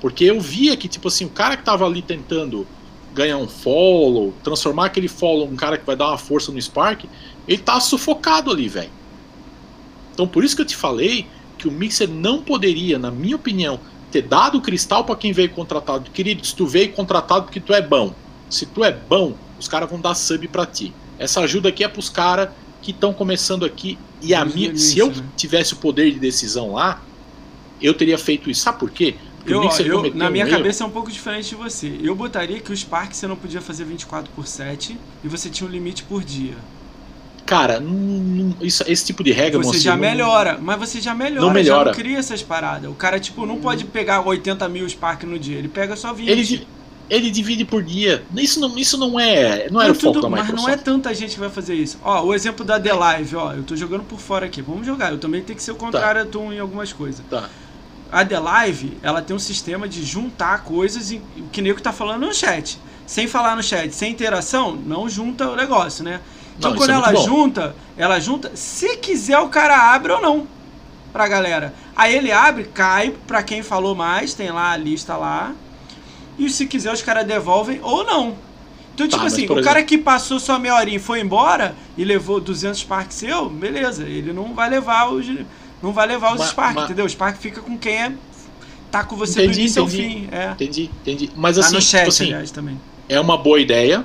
[0.00, 2.66] Porque eu via que, tipo assim, o cara que tava ali tentando
[3.14, 7.04] ganhar um follow, transformar aquele follow um cara que vai dar uma força no Spark,
[7.46, 8.90] ele tá sufocado ali, velho.
[10.12, 11.26] Então por isso que eu te falei
[11.58, 13.78] que o Mixer não poderia, na minha opinião,
[14.10, 16.10] ter dado o cristal para quem veio contratado.
[16.10, 18.12] Querido, se tu veio contratado porque tu é bom.
[18.48, 20.92] Se tu é bom, os caras vão dar sub pra ti.
[21.18, 22.48] Essa ajuda aqui é pros caras
[22.92, 23.98] que estão começando aqui.
[24.22, 25.22] E a minha, se eu né?
[25.36, 27.00] tivesse o poder de decisão lá,
[27.80, 28.62] eu teria feito isso.
[28.62, 29.14] Sabe por quê?
[29.38, 30.56] Porque Eu, eu, na um minha erro.
[30.56, 31.98] cabeça é um pouco diferente de você.
[32.02, 35.66] Eu botaria que o Spark você não podia fazer 24 por 7 e você tinha
[35.66, 36.54] um limite por dia.
[37.46, 41.14] Cara, não- não- isso- esse tipo de regra, Você já não- melhora, mas você já
[41.14, 41.90] melhora, Não melhora.
[41.90, 42.88] já não cria essas paradas.
[42.90, 46.28] O cara, tipo, não pode pegar 80 mil Spark no dia, ele pega só 20.
[46.28, 46.66] Ele,
[47.10, 48.22] ele divide por dia.
[48.36, 49.68] Isso não, isso não é.
[49.68, 51.98] Não era Não, o foco da mas não é tanta gente que vai fazer isso.
[52.02, 54.62] Ó, o exemplo da The Live, ó, eu tô jogando por fora aqui.
[54.62, 55.10] Vamos jogar.
[55.10, 57.24] Eu também tenho que ser o contrário a tu em algumas coisas.
[57.28, 57.50] Tá.
[58.12, 61.74] A The Live, ela tem um sistema de juntar coisas e o que nem o
[61.74, 62.78] que tá falando no chat.
[63.06, 66.20] Sem falar no chat, sem interação, não junta o negócio, né?
[66.56, 67.24] Então Não, quando é ela bom.
[67.24, 70.46] junta, ela junta, se quiser o cara abre ou não
[71.12, 71.74] pra galera.
[71.96, 75.52] Aí ele abre, cai pra quem falou mais, tem lá a lista lá.
[76.40, 78.34] E se quiser os caras devolvem ou não.
[78.94, 82.04] Então, Tá, tipo assim, o cara que passou sua meia horinha e foi embora e
[82.04, 85.26] levou 200 Spark seu, beleza, ele não vai levar os
[85.82, 87.04] não vai levar os Mas- Spark, mas- entendeu?
[87.06, 88.12] O Spark fica com quem é
[88.90, 90.02] tá com você Entendi, do início entendi.
[90.02, 90.50] ao fim, é.
[90.52, 91.30] Entendi, entendi.
[91.36, 92.78] Mas Tá assim, no chat, tipo assim, aliás, também.
[93.08, 94.04] é uma boa ideia.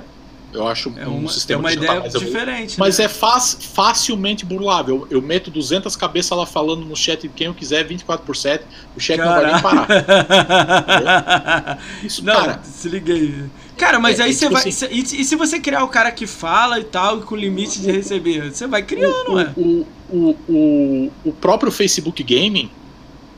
[0.56, 3.04] Eu acho É um uma, é sistema uma já tá ideia mais diferente, Mas né?
[3.04, 5.06] é fac- facilmente burlável.
[5.10, 8.34] Eu, eu meto 200 cabeças lá falando no chat de quem eu quiser, 24 por
[8.34, 8.64] 7.
[8.96, 9.86] O chat não vai nem parar.
[12.02, 12.60] Isso, Não, cara.
[12.64, 13.44] se liguei.
[13.76, 14.68] Cara, mas É, aí é você tipo vai.
[14.68, 17.90] assim- e, e se você criar o cara que fala e tal, com limite de
[17.92, 18.50] receber?
[18.52, 19.52] Você vai criando, ué.
[19.56, 22.70] o, o, o, o próprio Facebook Gaming,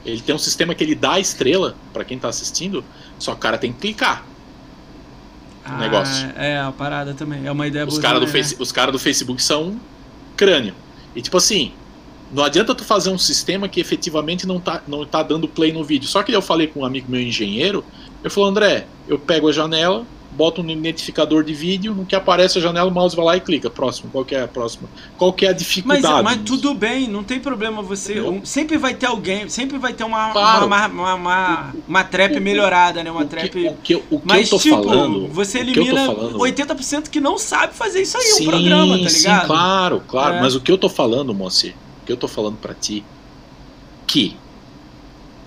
[0.07, 2.85] ele tem um sistema que ele dá a estrela pra quem tá assistindo,
[3.19, 4.24] só que o cara tem que clicar.
[5.69, 6.28] Ah, negócio.
[6.36, 7.47] É, a parada também.
[7.47, 8.03] É uma ideia Os boa.
[8.03, 9.78] caras do, também, face, os cara do Facebook são
[10.36, 10.74] crânio.
[11.15, 11.73] E tipo assim,
[12.32, 15.82] não adianta tu fazer um sistema que efetivamente não tá, não tá dando play no
[15.85, 16.09] vídeo.
[16.09, 17.85] Só que eu falei com um amigo meu engenheiro,
[18.23, 22.59] eu falei, André, eu pego a janela, boto um identificador de vídeo, no que aparece
[22.59, 23.68] a janela, o mouse vai lá e clica.
[23.70, 24.88] Próximo, qual que é a próxima?
[25.16, 26.22] Qual que é a Mas, dificuldade?
[26.22, 26.44] mas nisso?
[26.44, 28.20] tudo bem, não tem problema você.
[28.20, 30.66] Um- sempre vai ter alguém, sempre vai ter uma, Claro.
[30.66, 33.10] uma, uma, uma, uma trap O- melhorada, né?
[33.10, 33.48] Uma o trap.
[33.48, 35.28] que, o que, eu- o que Mas, eu tô tipo, falando.
[35.28, 38.98] você o que elimina falando- 80% que não sabe fazer isso aí, sim, um programa,
[39.02, 39.46] tá sim, ligado?
[39.46, 40.34] claro, claro.
[40.36, 40.40] É.
[40.40, 43.02] Mas o que eu tô falando, Moacir, o que eu tô falando pra ti,
[44.06, 44.36] que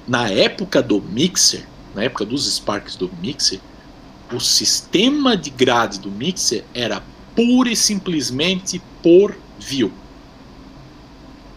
[0.08, 3.60] na época do Mixer, na época dos Sparks do Mixer,
[4.34, 7.04] o sistema de grade do Mixer era
[7.36, 9.92] pura e simplesmente por view.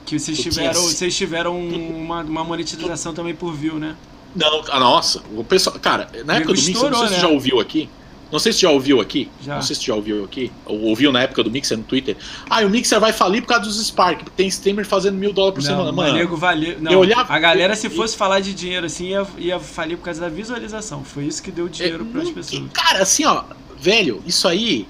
[0.05, 3.97] Que vocês tiveram, vocês tiveram uma, uma monetização também por view, né?
[4.37, 7.19] Não, ah, nossa, o pessoal, cara, na época do Mixer, não sei se né?
[7.19, 7.89] tu já ouviu aqui.
[8.35, 9.31] Não sei se já ouviu aqui.
[9.41, 9.55] Já.
[9.55, 10.51] Não sei se já ouviu aqui.
[10.67, 12.17] Ou ouviu na época do Mixer no Twitter.
[12.51, 15.55] Ah, o Mixer vai falir por causa dos Spark, porque tem streamer fazendo mil dólares
[15.65, 15.93] por Não, semana.
[15.93, 16.77] Mano, nego valeu.
[16.81, 20.07] Não, eu olhava- a galera, se fosse falar de dinheiro assim, ia, ia falir por
[20.07, 21.05] causa da visualização.
[21.05, 22.65] Foi isso que deu dinheiro É, para as pessoas.
[22.73, 23.45] Cara, assim, ó,
[23.79, 24.89] velho, isso aí.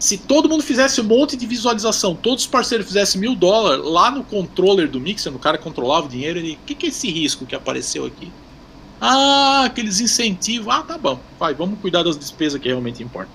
[0.00, 4.10] Se todo mundo fizesse um monte de visualização, todos os parceiros fizessem mil dólares lá
[4.10, 6.58] no controller do Mixer, no cara controlava o dinheiro, ele.
[6.60, 8.28] O que, que é esse risco que apareceu aqui?
[9.04, 10.72] Ah, aqueles incentivos.
[10.72, 11.28] Ah, tá bom.
[11.38, 13.34] Vai, vamos cuidar das despesas que realmente importam.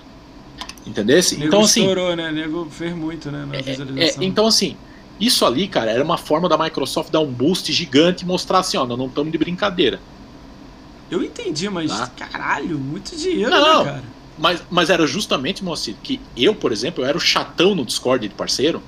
[0.85, 1.35] Entendesse?
[1.35, 1.81] Nego Então, assim.
[1.81, 2.31] estourou, né?
[2.31, 3.45] Nego fez muito, né?
[3.45, 4.23] Na É, visualização.
[4.23, 4.77] então, assim,
[5.19, 8.77] isso ali, cara, era uma forma da Microsoft dar um boost gigante e mostrar assim,
[8.77, 10.05] ó, nós não estamos de brincadeira.
[11.09, 12.07] Eu entendi, mas Tá.
[12.07, 13.83] caralho, muito dinheiro, Não.
[13.83, 14.03] né, cara?
[14.37, 18.27] Mas, mas era justamente, Moacir, que eu, por exemplo, eu era o chatão no Discord
[18.27, 18.87] de parceiro,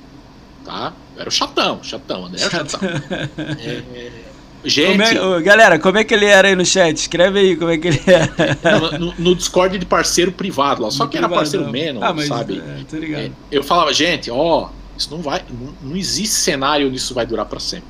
[0.63, 0.93] tá?
[1.15, 2.79] Eu era o chatão, chatão, André era o chatão.
[3.57, 4.28] É, é,
[4.65, 6.95] gente, Como é- galera, como é que ele era aí no chat?
[6.97, 8.97] Escreve aí como é que ele era.
[8.99, 11.93] no, no Discord de parceiro privado lá, só que era parceiro Privadão.
[12.01, 12.61] menos, ah, mas, sabe?
[12.93, 13.05] É.
[13.25, 17.25] É, eu falava, gente, ó, isso não vai, não, não existe cenário onde isso vai
[17.25, 17.87] durar pra sempre,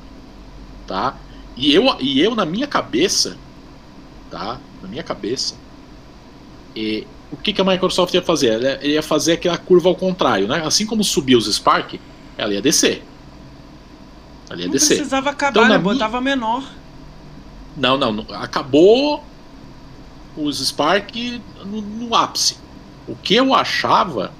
[0.86, 1.16] tá?
[1.56, 3.36] E eu, e eu na minha cabeça,
[4.30, 4.58] tá?
[4.82, 5.54] Na minha cabeça,
[6.74, 8.48] e, o que, que a Microsoft ia fazer?
[8.48, 10.62] Ela ia- ia fazer aquela curva ao contrário, né?
[10.64, 11.94] Assim como subiu os Spark,
[12.38, 13.02] ela ia descer.
[14.50, 14.96] Ela ia não descer.
[14.96, 15.68] precisava acabar, Então, né?
[15.70, 16.64] na minha- Botava menor.
[17.76, 19.24] Não, não, não, acabou
[20.36, 21.14] os Spark
[21.64, 22.56] no, no ápice.
[23.06, 24.32] O que eu achava,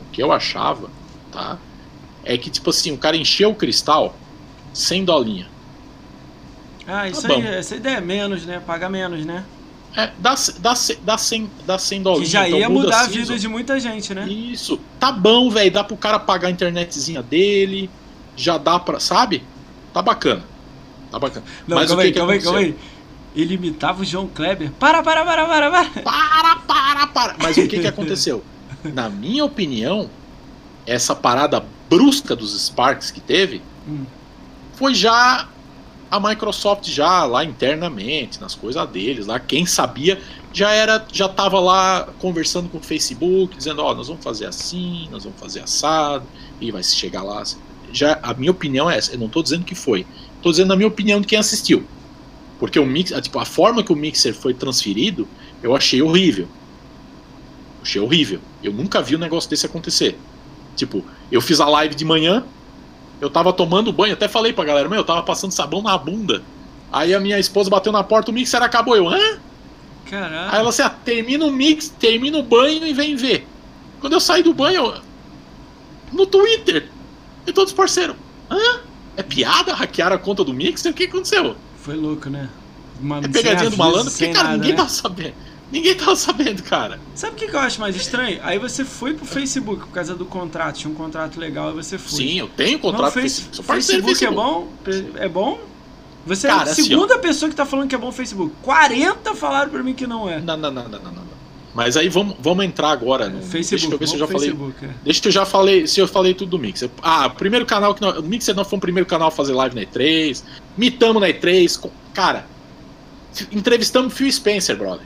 [0.00, 0.88] o que eu achava,
[1.32, 1.58] tá?
[2.24, 4.16] É que tipo assim, o cara encheu o cristal
[4.72, 5.48] sem dolinha.
[6.86, 8.60] Ah, isso Tá aí, essa ideia é menos, né?
[8.64, 9.44] Paga menos, né?
[9.96, 12.24] É, dá, dá, dá, sem, dá sem dolinha.
[12.24, 14.28] Que já então ia muda mudar a vida de muita gente, né?
[14.28, 14.78] Isso.
[15.00, 15.70] Tá bom, velho.
[15.72, 17.90] Dá pro cara pagar a internetzinha dele.
[18.36, 19.00] Já dá pra.
[19.00, 19.42] Sabe?
[19.96, 20.44] Tá bacana.
[21.10, 21.46] Tá bacana.
[21.66, 22.76] Não, Mas calma o que aí, que calma aí, calma aí.
[23.34, 24.70] Ele imitava o João Kleber.
[24.72, 26.02] Para, para, para, para, para.
[26.02, 27.36] Para, para, para.
[27.38, 28.44] Mas o que, que aconteceu?
[28.84, 30.10] Na minha opinião,
[30.84, 34.04] essa parada brusca dos Sparks que teve Hum.
[34.74, 35.48] foi já
[36.10, 40.20] a Microsoft já lá internamente, nas coisas deles, lá quem sabia
[40.52, 45.08] já era, já tava lá conversando com o Facebook, dizendo, ó, nós vamos fazer assim,
[45.10, 46.26] nós vamos fazer assado,
[46.60, 47.42] e vai se chegar lá.
[47.96, 50.06] Já a minha opinião é essa, eu não tô dizendo que foi.
[50.42, 51.82] Tô dizendo a minha opinião de quem assistiu.
[52.58, 55.26] Porque o mix, tipo, a forma que o mixer foi transferido,
[55.62, 56.46] eu achei horrível.
[57.82, 58.38] Achei horrível.
[58.62, 60.18] Eu nunca vi um negócio desse acontecer.
[60.76, 61.02] Tipo,
[61.32, 62.44] eu fiz a live de manhã,
[63.18, 66.42] eu tava tomando banho, até falei pra galera, meu, eu tava passando sabão na bunda.
[66.92, 68.94] Aí a minha esposa bateu na porta, o mixer acabou.
[68.94, 69.38] Eu, hã?
[70.10, 70.50] Caralho.
[70.50, 73.46] Aí ela assim, ah, termina o mix, termina o banho e vem ver.
[74.00, 74.92] Quando eu saí do banho,
[76.12, 76.90] no Twitter,
[77.46, 78.16] e todos parceiros,
[78.50, 78.80] hã?
[79.16, 79.74] É piada?
[79.74, 80.92] Hackearam a conta do Mixer?
[80.92, 81.56] O que aconteceu?
[81.80, 82.50] Foi louco, né?
[83.00, 84.10] Mano, é pegadinha do malandro?
[84.10, 84.76] Porque, cara, nada, ninguém né?
[84.76, 85.34] tava sabendo.
[85.70, 87.00] Ninguém tava sabendo, cara.
[87.14, 88.38] Sabe o que, que eu acho mais estranho?
[88.42, 91.98] Aí você foi pro Facebook por causa do contrato, tinha um contrato legal e você
[91.98, 92.18] foi.
[92.18, 93.02] Sim, eu tenho contrato.
[93.16, 94.72] Não, face, Facebook, Facebook é bom?
[95.16, 95.60] É bom?
[96.26, 98.12] Você cara, é a assim, segunda assim, pessoa que tá falando que é bom o
[98.12, 98.52] Facebook.
[98.62, 100.40] 40 falaram pra mim que não é.
[100.40, 101.25] Não, não, não, não, não, não.
[101.76, 103.68] Mas aí vamos, vamos entrar agora no Facebook.
[103.68, 104.94] Deixa eu ver se eu já Facebook, falei.
[104.94, 105.04] É.
[105.04, 106.88] Deixa eu já falei, se eu falei tudo do Mixer.
[107.02, 109.52] Ah, o primeiro canal que nós, o Mixer não foi o primeiro canal a fazer
[109.52, 110.42] live na E3.
[110.74, 111.90] Mitamos na E3.
[112.14, 112.46] Cara,
[113.52, 115.04] entrevistamos Phil Spencer, brother.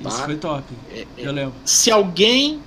[0.00, 0.08] Tá?
[0.08, 0.62] Isso foi top.
[0.92, 1.54] É, é, eu lembro.
[1.64, 2.62] Se alguém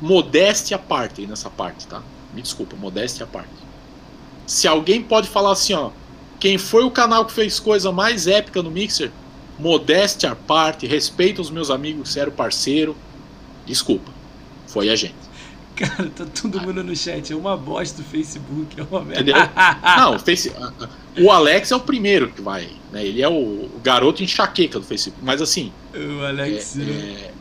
[0.00, 2.04] modéstia à parte nessa parte, tá?
[2.32, 3.50] Me desculpa, modéstia à parte.
[4.46, 5.90] Se alguém pode falar assim, ó,
[6.38, 9.10] quem foi o canal que fez coisa mais épica no Mixer,
[9.58, 12.96] modéstia à parte, respeito os meus amigos, sério parceiro.
[13.66, 14.10] Desculpa,
[14.66, 15.14] foi a gente.
[15.76, 17.32] Cara, tá todo mundo no chat.
[17.32, 19.32] É uma bosta do Facebook, é uma merda.
[19.96, 20.52] Não, o, face...
[21.18, 22.68] o Alex é o primeiro que vai.
[22.92, 23.04] Né?
[23.06, 25.24] Ele é o garoto enxaqueca do Facebook.
[25.24, 25.72] Mas assim.
[25.94, 26.78] O Alex.
[26.78, 27.32] É, é...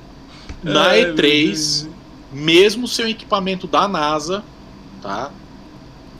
[0.64, 1.88] Na Ai, E3,
[2.32, 4.44] mesmo sem equipamento da NASA,
[5.02, 5.32] tá?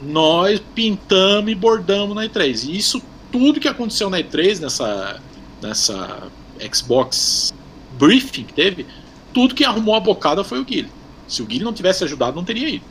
[0.02, 2.68] Nós pintamos e bordamos na E3.
[2.68, 3.02] E isso
[3.32, 5.22] tudo que aconteceu na E3, nessa
[5.62, 6.28] nessa
[6.74, 7.54] Xbox
[7.98, 8.86] briefing que teve,
[9.34, 10.92] tudo que arrumou a bocada foi o Guilherme.
[11.28, 12.86] Se o Guilherme não tivesse ajudado, não teria ido.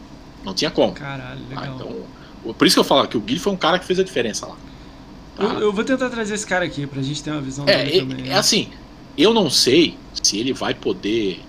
[0.45, 0.93] Não tinha como.
[0.93, 1.65] Caralho, legal.
[1.65, 3.99] Ah, então, por isso que eu falo que o Guilherme foi um cara que fez
[3.99, 4.57] a diferença lá.
[5.37, 5.45] Tá?
[5.45, 7.97] Eu, eu, vou tentar trazer esse cara aqui pra gente ter uma visão é, dele
[7.97, 8.27] é, também.
[8.27, 8.39] É né?
[8.39, 8.69] assim,
[9.17, 11.41] eu não sei se ele vai poder.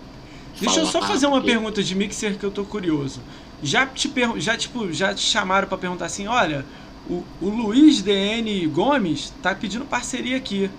[0.60, 3.22] Deixa eu só fazer uma pergunta de Mixer que eu tô curioso.
[3.64, 6.66] Já te, já, tipo, já te chamaram para perguntar assim, olha,
[7.10, 10.70] o, o Luiz DN Gomes tá pedindo parceria aqui.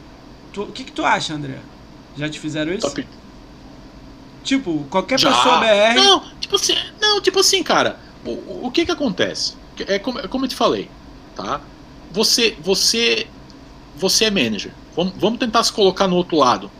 [0.52, 1.58] Tu, o que, que tu acha, André?
[2.16, 2.86] Já te fizeram isso?
[2.86, 3.06] Top.
[4.44, 5.30] Tipo, qualquer Já.
[5.30, 5.94] pessoa BR.
[5.94, 7.98] Não, tipo assim, não, tipo assim, cara.
[8.24, 9.54] O, o que que acontece?
[9.86, 10.88] É como, é como eu te falei,
[11.34, 11.60] tá?
[12.12, 13.26] Você, você,
[13.96, 14.72] você é manager.
[14.94, 16.70] Vamos, vamos tentar se colocar no outro lado.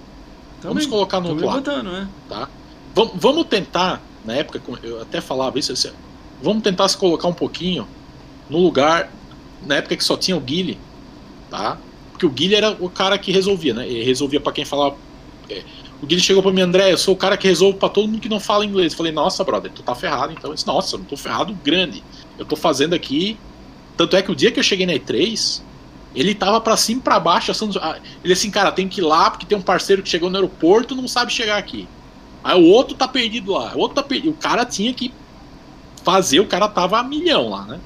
[0.61, 1.57] Também, vamos colocar no outro lado.
[1.57, 2.09] Botando, né?
[2.29, 2.49] Tá?
[2.95, 5.91] Vamos, vamos tentar, na época, eu até falava isso, assim,
[6.43, 7.89] vamos tentar se colocar um pouquinho
[8.51, 9.11] no lugar,
[9.65, 10.79] na época que só tinha o Guile,
[11.49, 11.79] tá?
[12.23, 13.89] Porque o Guilherme era o cara que resolvia, né?
[13.89, 14.97] Ele resolvia para quem falava.
[15.51, 15.63] É,
[16.01, 18.21] o Guilherme chegou para mim, André, eu sou o cara que resolve para todo mundo
[18.21, 18.93] que não fala inglês.
[18.93, 20.51] Eu falei, nossa, brother, tu tá ferrado então.
[20.51, 22.03] Eu disse, nossa, eu não tô ferrado grande.
[22.39, 23.37] Eu tô fazendo aqui.
[23.97, 25.63] Tanto é que o dia que eu cheguei na E3,
[26.15, 27.79] ele tava para cima e pra baixo, assando...
[27.81, 30.37] Ah, ele assim, cara, tem que ir lá porque tem um parceiro que chegou no
[30.37, 31.89] aeroporto e não sabe chegar aqui.
[32.45, 34.31] Aí o outro tá perdido lá, o outro tá perdido.
[34.31, 35.13] O cara tinha que
[36.05, 37.81] fazer, o cara tava a milhão lá, né?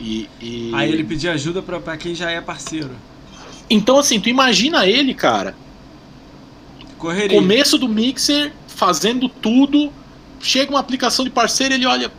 [0.00, 0.70] E, e...
[0.74, 2.90] Aí ele pediu ajuda para quem já é parceiro.
[3.70, 5.54] Então, assim, tu imagina ele, cara.
[6.98, 7.38] Correria.
[7.38, 9.92] Começo do mixer, fazendo tudo.
[10.40, 12.10] Chega uma aplicação de parceiro ele olha.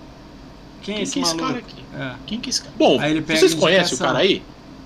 [0.82, 1.76] Quem, é esse, quem é esse cara aqui?
[1.94, 2.11] É.
[2.26, 2.73] Quem que é esse cara?
[2.78, 2.98] Bom,
[3.28, 4.41] vocês conhecem o cara aí?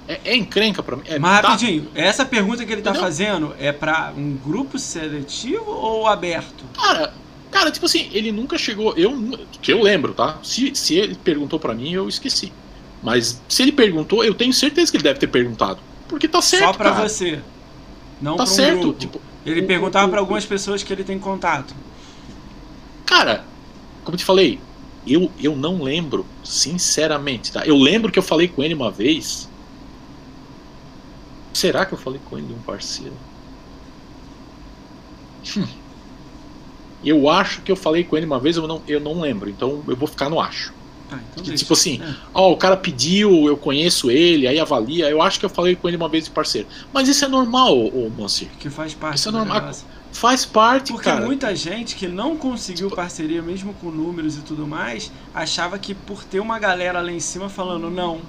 [0.08, 1.04] É, é encrenca pra mim.
[1.06, 1.50] É, Mas tá...
[1.50, 3.06] rapidinho, essa pergunta que ele tá Entendeu?
[3.06, 6.64] fazendo é pra um grupo seletivo ou aberto?
[6.76, 7.14] Cara,
[7.50, 8.94] cara, tipo assim, ele nunca chegou.
[8.96, 10.38] Eu, que eu lembro, tá?
[10.44, 12.52] Se, se ele perguntou pra mim, eu esqueci.
[13.02, 15.80] Mas se ele perguntou, eu tenho certeza que ele deve ter perguntado.
[16.08, 16.66] Porque tá certo.
[16.66, 17.10] Só pra cara.
[17.10, 17.42] você.
[18.22, 18.80] Não tá pra um certo.
[18.80, 19.00] Grupo.
[19.00, 21.76] Tipo, ele o, perguntava para algumas pessoas que ele tem contato.
[23.06, 23.46] Cara,
[24.04, 24.60] como te falei,
[25.06, 27.66] eu, eu não lembro, sinceramente, tá?
[27.66, 29.50] Eu lembro que eu falei com ele uma vez.
[31.54, 33.14] Será que eu falei com ele de um parceiro?
[35.56, 35.68] Hum.
[37.04, 39.84] Eu acho que eu falei com ele uma vez, eu não, eu não lembro, então
[39.88, 40.74] eu vou ficar no acho.
[41.12, 42.16] Ah, então tipo assim, é.
[42.34, 45.10] ó, o cara pediu, eu conheço ele, aí avalia.
[45.10, 46.68] Eu acho que eu falei com ele uma vez de parceiro.
[46.92, 48.48] Mas isso é normal, ô, Moacir.
[48.60, 49.18] Que faz parte.
[49.18, 49.72] Isso é normal.
[50.12, 51.26] Faz parte, Porque cara.
[51.26, 56.24] muita gente que não conseguiu parceria, mesmo com números e tudo mais, achava que por
[56.24, 58.22] ter uma galera lá em cima falando não.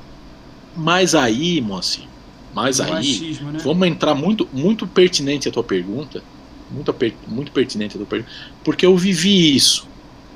[0.77, 2.05] Mas aí, Moacir,
[2.53, 3.61] mas aí, achismo, né?
[3.63, 6.23] vamos entrar muito, muito pertinente a tua pergunta.
[6.71, 6.93] Muito,
[7.29, 8.33] muito pertinente a tua pergunta.
[8.65, 9.87] Porque eu vivi isso.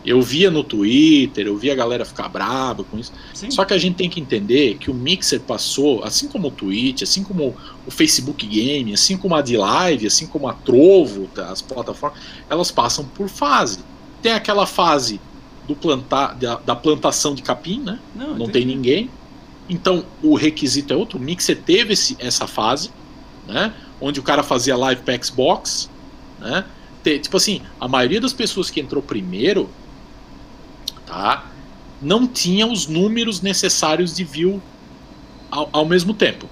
[0.05, 3.13] Eu via no Twitter, eu via a galera ficar brava com isso.
[3.35, 3.51] Sim.
[3.51, 7.03] Só que a gente tem que entender que o Mixer passou, assim como o Twitch,
[7.03, 7.55] assim como
[7.87, 12.19] o Facebook Game, assim como a D-Live, assim como a Trovo, tá, as plataformas,
[12.49, 13.81] elas passam por fase.
[14.23, 15.21] Tem aquela fase
[15.69, 17.99] do plantar, da, da plantação de capim, né?
[18.15, 19.11] Não, Não tem ninguém.
[19.69, 21.19] Então o requisito é outro.
[21.19, 22.91] O Mixer teve esse, essa fase,
[23.47, 23.73] né?
[24.01, 25.91] Onde o cara fazia live para Xbox,
[26.39, 26.65] né?
[27.05, 29.71] Tipo assim, a maioria das pessoas que entrou primeiro
[31.11, 31.45] tá?
[32.01, 34.61] não tinha os números necessários de view
[35.51, 36.49] ao, ao mesmo tempo.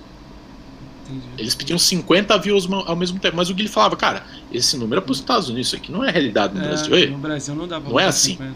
[1.06, 1.26] Entendi.
[1.38, 3.36] Eles pediam 50 views ao mesmo tempo.
[3.36, 6.04] Mas o Guilherme falava, cara, esse número é para os Estados Unidos, isso aqui não
[6.04, 6.94] é realidade no É, Brasil.
[6.94, 8.32] Ei, no Brasil não dá pra Não é assim.
[8.32, 8.54] 50.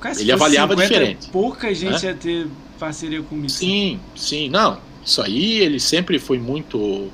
[0.00, 1.28] Cara, se Ele avaliava 50, diferente.
[1.30, 2.10] Pouca gente né?
[2.10, 2.48] ia ter
[2.78, 3.60] parceria com o Mixer.
[3.60, 4.78] Sim, sim, não.
[5.04, 7.08] Isso aí ele sempre foi muito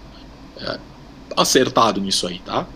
[0.57, 0.79] é,
[1.37, 2.67] acertado nisso aí, tá?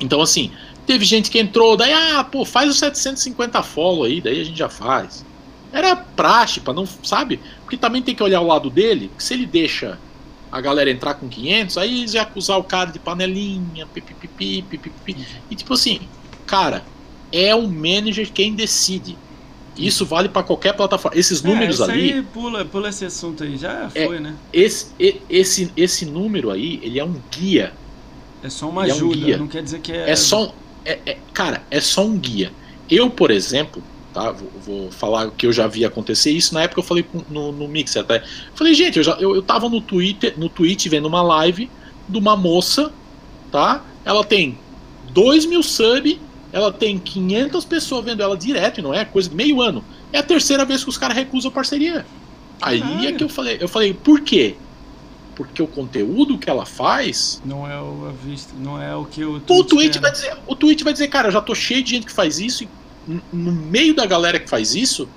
[0.00, 0.50] Então, assim,
[0.90, 4.58] teve gente que entrou, daí, ah, pô, faz os 750 follow aí, daí a gente
[4.58, 5.24] já faz.
[5.72, 7.38] Era praxe, pra não, sabe?
[7.60, 9.96] Porque também tem que olhar o lado dele, que se ele deixa
[10.50, 15.24] a galera entrar com 500, aí eles iam acusar o cara de panelinha, pipipipi, pipipipi.
[15.48, 16.00] E tipo assim,
[16.44, 16.82] cara,
[17.30, 19.16] é o manager quem decide.
[19.76, 21.16] Isso vale pra qualquer plataforma.
[21.16, 22.12] Esses números é, isso ali.
[22.14, 24.34] aí pula, pula esse assunto aí, já É, foi, né?
[24.52, 27.72] Esse, esse, esse número aí, ele é um guia.
[28.42, 30.10] É só uma ele é um ajuda, não quer dizer que é.
[30.10, 30.52] É só
[30.84, 32.52] é- é- cara, é só um guia.
[32.90, 33.82] Eu, por exemplo,
[34.12, 34.32] tá?
[34.32, 36.30] Vou, vou falar o que eu já vi acontecer.
[36.30, 38.22] Isso na época eu falei no, no Mixer até.
[38.54, 41.70] Falei, gente, eu, já, eu, eu tava no Twitter, no Twitch vendo uma live
[42.08, 42.92] de uma moça,
[43.50, 43.84] tá?
[44.04, 44.58] Ela tem
[45.12, 46.18] 2 mil subs,
[46.52, 49.84] ela tem 500 pessoas vendo ela direto, e não é coisa de meio ano.
[50.12, 52.04] É a terceira vez que os caras recusam parceria.
[52.60, 53.16] Aí é Caralho.
[53.16, 54.56] que eu falei, eu falei, por quê?
[55.44, 59.24] Porque o conteúdo que ela faz Não é o a vista, não é o que
[59.24, 61.54] o o Twitch tweet, quer, vai dizer, o tweet vai dizer, cara, eu já tô
[61.54, 62.68] cheio de gente que faz isso, e
[63.32, 65.08] no meio da galera que faz isso,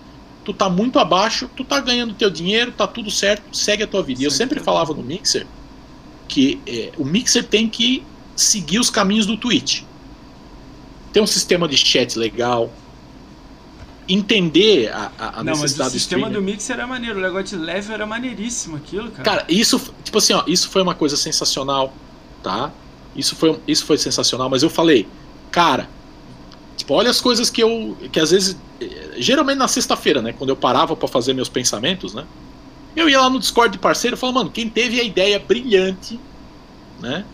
[0.46, 4.02] tu tá muito abaixo, tu tá ganhando teu dinheiro, tá tudo certo, segue a tua
[4.02, 4.22] vida.
[4.22, 5.46] E eu sempre teu falava no Mixer
[6.34, 8.04] que é, o Mixer tem que
[8.36, 9.84] seguir os caminhos do Twitch.
[11.12, 12.72] Ter um sistema de chat legal,
[14.08, 17.58] entender a, a- Não, mas o necessidade do sistema do Mixer era maneiro, o negócio
[17.58, 19.24] de level era maneiríssimo aquilo, cara.
[19.24, 21.94] Cara, isso, tipo assim, ó, isso foi uma coisa sensacional,
[22.42, 22.72] tá?
[23.16, 25.08] Isso foi, isso foi sensacional, mas eu falei,
[25.52, 25.90] cara,
[26.76, 30.50] tipo, olha as coisas que eu, que às vezes, eh, geralmente na sexta-feira, né, quando
[30.50, 32.26] eu parava pra fazer meus pensamentos, né,
[32.96, 36.20] eu ia lá no Discord de parceiro e falava, mano, quem teve a ideia brilhante,
[37.00, 37.26] né,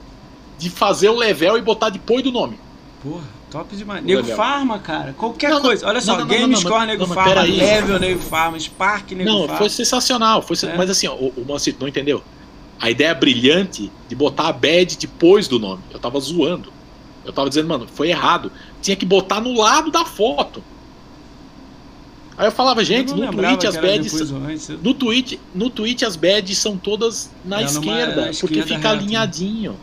[0.57, 2.59] de fazer o level e botar depois do nome.
[3.01, 4.03] Porra, top demais.
[4.03, 4.35] Nego level.
[4.35, 5.13] Farma, cara.
[5.13, 5.85] Qualquer Não, não, coisa.
[5.85, 7.41] Olha não, só, não, não, não, Gamescore, não, Nego não, Farma.
[7.41, 9.57] Level, Nego Farma, Spark, Nego Não, Farma.
[9.57, 10.77] foi sensacional, foi É.
[10.77, 12.23] mas assim, ó, o, o Mancito não entendeu.
[12.79, 15.81] A ideia brilhante de botar a bad depois do nome.
[15.91, 16.71] Eu tava zoando.
[17.25, 18.51] Eu tava dizendo, mano, foi errado.
[18.81, 20.63] Tinha que botar no lado da foto.
[22.37, 24.69] Aí eu falava, gente, Eu não no tweet as depois antes.
[24.81, 28.63] No tweet, no tweet as badges são todas na É, numa- esquerda, na porque esquerda
[28.63, 28.89] fica reto, né?
[28.91, 29.75] alinhadinho.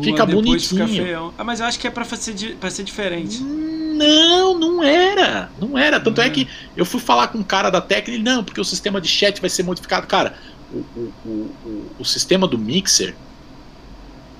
[0.00, 0.88] Fica Fica bonitinho.
[0.88, 1.34] feião.
[1.36, 3.42] Ah, mas eu acho que é pra ser, pra ser diferente.
[3.42, 5.50] Não, não era.
[5.60, 6.00] Não era.
[6.00, 6.30] Tanto Não é é.
[6.30, 9.08] que eu fui falar com um cara da técnica, ele, não, porque o sistema de
[9.08, 10.06] chat vai ser modificado.
[10.06, 10.38] Cara,
[10.72, 11.28] o, o, o,
[11.64, 13.14] o, o sistema do Mixer,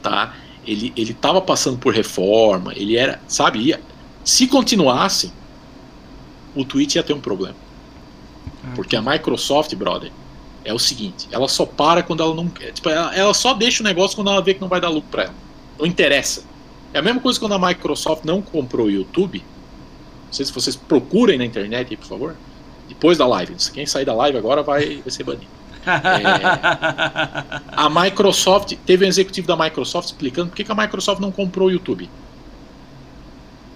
[0.03, 0.35] tá?
[0.67, 3.81] Ele, ele tava passando por reforma, ele era, sabe, ia,
[4.25, 5.33] se continuasse,
[6.55, 7.57] o Twitch ia ter um problema.
[8.65, 10.13] Ah, Porque a Microsoft, brother,
[10.65, 12.73] é o seguinte, ela só para quando ela não quer.
[12.73, 15.11] Tipo, ela, ela só deixa o negócio quando ela vê que não vai dar lucro
[15.11, 15.35] pra ela.
[15.79, 16.45] Não interessa.
[16.93, 19.39] É a mesma coisa quando a Microsoft não comprou o YouTube.
[20.27, 22.37] Não sei se vocês procurem na internet aí, por favor.
[22.89, 23.55] Depois da live.
[23.73, 25.47] Quem sair da live agora vai, vai ser banido.
[27.73, 28.77] A Microsoft.
[28.87, 32.09] Teve um executivo da Microsoft explicando por que, que a Microsoft não comprou o YouTube.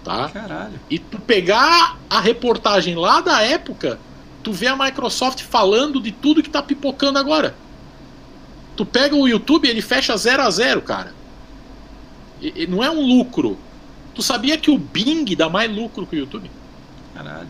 [0.05, 0.29] Tá?
[0.29, 0.79] Caralho.
[0.89, 3.99] E tu pegar a reportagem lá da época,
[4.47, 7.57] tu vê a Microsoft falando de tudo que tá pipocando agora.
[8.77, 11.13] Tu pega o YouTube, ele fecha 0 a 0 cara.
[12.41, 13.59] E, e não é um lucro.
[14.15, 16.49] Tu sabia que o Bing dá mais lucro que o YouTube?
[17.13, 17.49] Caralho.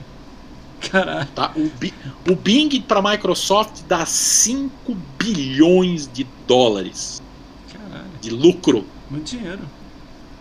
[0.90, 1.28] Caralho.
[1.34, 1.52] Tá?
[1.54, 1.92] O, Bi-
[2.30, 7.22] o Bing para Microsoft dá 5 bilhões de dólares
[7.70, 8.08] Caralho.
[8.22, 8.86] de lucro.
[9.10, 9.60] Muito dinheiro.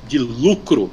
[0.07, 0.89] de lucro.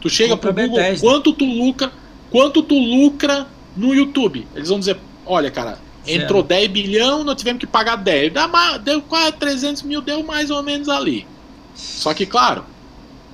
[0.00, 1.06] Tu chega Compra pro Google, Bethesda.
[1.06, 1.92] quanto tu lucra,
[2.30, 3.46] quanto tu lucra
[3.78, 4.46] no YouTube?
[4.54, 6.22] Eles vão dizer, olha, cara, Zero.
[6.22, 8.32] entrou 10 bilhão, nós tivemos que pagar 10.
[8.32, 11.26] Dá ma- deu quase 300 mil, deu mais ou menos ali.
[11.74, 12.64] Só que, claro,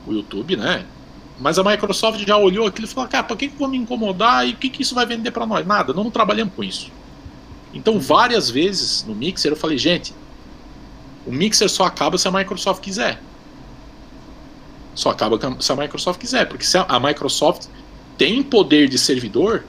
[0.06, 0.84] o YouTube, né?
[1.40, 3.76] Mas a Microsoft já olhou aquilo e falou, cara, pra que, que eu vou me
[3.78, 5.66] incomodar e o que, que isso vai vender pra nós?
[5.66, 6.92] Nada, nós não trabalhamos com isso.
[7.72, 10.14] Então, várias vezes no Mixer eu falei, gente,
[11.26, 13.20] o Mixer só acaba se a Microsoft quiser.
[14.94, 17.66] Só acaba se a Microsoft quiser, porque se a Microsoft
[18.16, 19.64] tem poder de servidor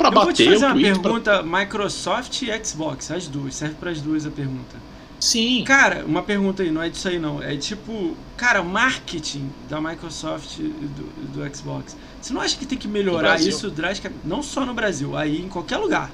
[0.00, 0.92] para Eu vou te bater fazer uma tweet.
[0.92, 4.76] pra- pergunta: Microsoft e Xbox, as duas, serve para as duas a pergunta.
[5.18, 5.64] Sim.
[5.64, 7.42] Cara, uma pergunta aí, não é disso aí não.
[7.42, 11.94] É tipo, cara, o marketing da Microsoft e do, do Xbox.
[12.20, 14.26] Você não acha que tem que melhorar isso drasticamente?
[14.26, 16.10] Não só no Brasil, aí em qualquer lugar.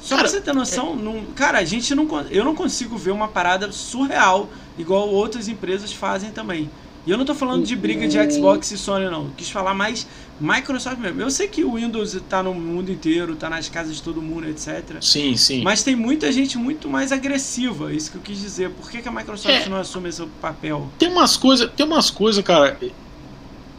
[0.00, 3.10] Só Cara, pra você ter noção, não, cara, a gente não, eu não consigo ver
[3.10, 4.48] uma parada surreal
[4.78, 6.70] igual outras empresas fazem também.
[7.08, 9.24] E eu não tô falando de briga de Xbox e Sony, não.
[9.24, 10.06] Eu quis falar mais
[10.38, 11.22] Microsoft mesmo.
[11.22, 14.46] Eu sei que o Windows tá no mundo inteiro, tá nas casas de todo mundo,
[14.46, 14.98] etc.
[15.00, 15.62] Sim, sim.
[15.62, 18.68] Mas tem muita gente muito mais agressiva, isso que eu quis dizer.
[18.68, 19.70] Por que, que a Microsoft é.
[19.70, 20.86] não assume esse papel?
[20.98, 22.78] Tem umas coisas, tem umas coisas, cara,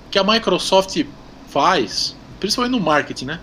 [0.09, 0.99] que a Microsoft
[1.49, 3.39] faz, principalmente no marketing, né?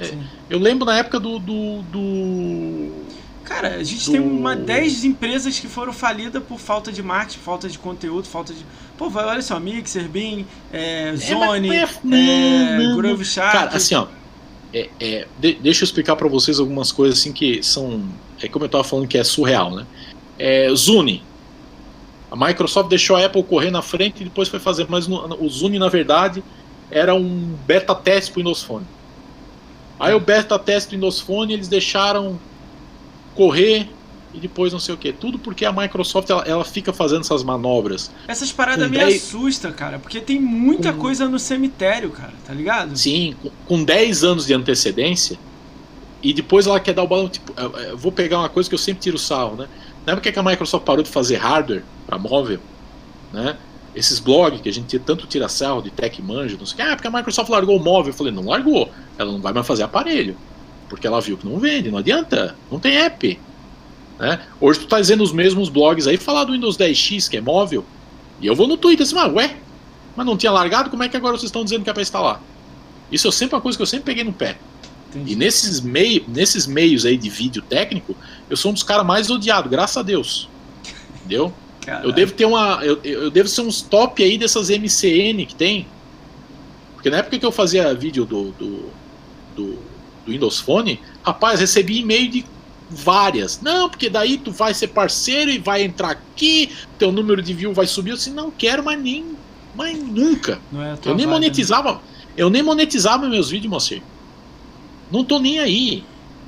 [0.00, 0.22] Sim.
[0.48, 3.03] Eu lembro na época do, do, do
[3.44, 4.12] Cara, a gente do...
[4.12, 8.54] tem uma 10 empresas que foram falidas por falta de marketing, falta de conteúdo, falta
[8.54, 8.64] de.
[8.96, 13.52] Pô, vai, olha só, Mixer, Beam, é, Zone, é, é, Groove Shark.
[13.52, 14.06] Cara, assim, ó.
[14.72, 18.02] É, é, de, deixa eu explicar para vocês algumas coisas assim que são.
[18.42, 19.86] É como eu tava falando que é surreal, né?
[20.38, 21.22] É, Zune.
[22.30, 24.86] A Microsoft deixou a Apple correr na frente e depois foi fazer.
[24.88, 26.42] Mas no, o Zune, na verdade,
[26.90, 28.86] era um beta teste pro Windows Phone.
[30.00, 32.38] Aí o beta teste do Windows Phone eles deixaram
[33.34, 33.88] correr
[34.34, 35.12] e depois não sei o que.
[35.12, 38.10] Tudo porque a Microsoft ela, ela fica fazendo essas manobras.
[38.26, 39.22] Essas paradas me 10...
[39.22, 41.00] assustam, cara, porque tem muita com...
[41.00, 42.96] coisa no cemitério, cara, tá ligado?
[42.96, 45.38] Sim, com, com 10 anos de antecedência.
[46.20, 47.28] E depois ela quer dar o balão.
[47.28, 49.68] Tipo, eu vou pegar uma coisa que eu sempre tiro sarro, né?
[50.04, 52.58] Na época que a Microsoft parou de fazer hardware para móvel,
[53.32, 53.56] né?
[53.94, 56.82] Esses blogs que a gente tanto tira sarro de tech manja, não sei o que,
[56.82, 58.12] ah, porque a Microsoft largou o móvel.
[58.12, 60.36] Eu falei, não largou, ela não vai mais fazer aparelho
[60.94, 63.38] porque ela viu que não vende, não adianta, não tem app.
[64.18, 64.40] Né?
[64.60, 67.84] Hoje tu tá dizendo os mesmos blogs aí, falar do Windows 10X, que é móvel,
[68.40, 69.56] e eu vou no Twitter assim, mas ué,
[70.14, 72.40] mas não tinha largado, como é que agora vocês estão dizendo que é para instalar?
[73.10, 74.56] Isso é sempre uma coisa que eu sempre peguei no pé.
[75.10, 75.32] Entendi.
[75.32, 78.16] E nesses, mei nesses meios aí de vídeo técnico,
[78.48, 80.48] eu sou um dos caras mais odiados, graças a Deus.
[81.16, 81.52] Entendeu?
[81.80, 82.08] Caralho.
[82.08, 82.80] Eu devo ter uma.
[82.84, 85.86] Eu, eu devo ser uns top aí dessas MCN que tem.
[86.94, 88.90] Porque na época que eu fazia vídeo do, do,
[89.54, 89.78] do
[90.24, 92.44] do Windows Phone, rapaz, recebi e-mail de
[92.90, 93.60] várias.
[93.60, 97.72] Não, porque daí tu vai ser parceiro e vai entrar aqui, teu número de view
[97.72, 98.10] vai subir.
[98.10, 99.36] Eu assim, não quero mais nem,
[99.74, 100.60] mais nunca.
[100.74, 101.32] É eu nem né?
[101.32, 101.98] monetizava, né?
[102.36, 104.02] eu nem monetizava meus vídeos, mocinho.
[105.10, 106.04] Não tô nem aí.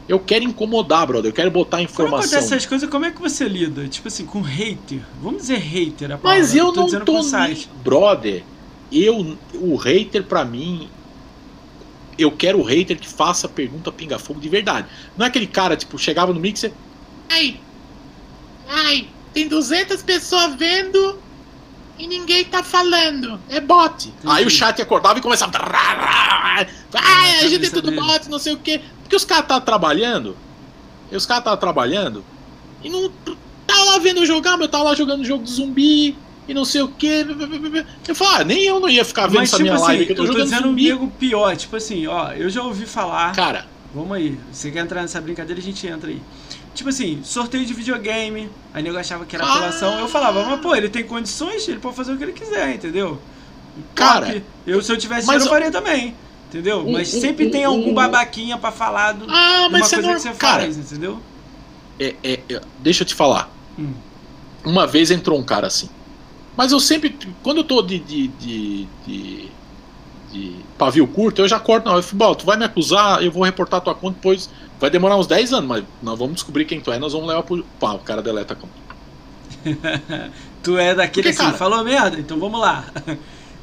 [0.09, 1.31] Eu quero incomodar, brother.
[1.31, 2.19] Eu quero botar informação.
[2.19, 3.89] Quando acontece essas coisas, como é que você lida?
[3.89, 5.01] Tipo assim, com hater.
[5.20, 6.43] Vamos dizer hater, a palavra.
[6.43, 7.66] Mas eu, tô não tô nem...
[7.82, 8.44] Brother,
[8.93, 10.89] eu, o hater pra mim
[12.18, 14.88] eu quero o hater que faça pergunta pinga-fogo de verdade.
[15.16, 16.72] Não é aquele cara, tipo, chegava no mixer.
[17.28, 17.60] Ai,
[18.68, 21.18] ai, tem 200 pessoas vendo
[21.98, 23.40] e ninguém tá falando.
[23.48, 24.12] É bot.
[24.24, 25.52] Aí o chat acordava e começava.
[26.94, 28.80] Ai, a gente é tudo bot, não sei o quê.
[29.02, 30.36] Porque os caras tá trabalhando.
[31.10, 32.24] E os caras tá trabalhando.
[32.82, 33.10] E não.
[33.66, 36.16] Tá lá vendo eu jogar, mas eu tava lá jogando jogo de zumbi
[36.48, 37.27] e não sei o que.
[38.06, 40.06] Eu falo, ah, nem eu não ia ficar vendo Mas, essa tipo minha assim, live.
[40.06, 40.93] Que eu tô, eu tô dizendo zumbi.
[40.93, 43.35] um pior, tipo assim, ó, eu já ouvi falar.
[43.35, 43.66] Cara.
[43.94, 46.20] Vamos aí, você quer entrar nessa brincadeira, a gente entra aí.
[46.74, 49.55] Tipo assim, sorteio de videogame, aí nego achava que era ah.
[49.55, 49.98] apelação.
[49.98, 53.18] Eu falava, mas pô, ele tem condições, ele pode fazer o que ele quiser, entendeu?
[53.94, 56.14] Cara, eu se eu tivesse dinheiro, eu faria também.
[56.48, 56.86] Entendeu?
[56.86, 60.14] Um, mas sempre um, tem algum um, babaquinha pra falar do, ah, mas uma coisa
[60.14, 61.20] que você cara, faz, entendeu?
[61.98, 63.51] É, é, é, deixa eu te falar.
[63.78, 63.93] Hum.
[64.64, 65.89] Uma vez entrou um cara assim.
[66.57, 69.49] Mas eu sempre, quando eu tô de, de, de, de,
[70.33, 71.89] de pavio curto, eu já corto.
[71.89, 74.49] Não, eu falo, tu vai me acusar, eu vou reportar tua conta, depois
[74.81, 77.43] vai demorar uns 10 anos, mas nós vamos descobrir quem tu é, nós vamos levar
[77.43, 77.65] pro.
[77.78, 78.87] Pá, o cara deleta a conta.
[80.62, 82.85] tu é daquele porque, assim, cara, falou merda, então vamos lá.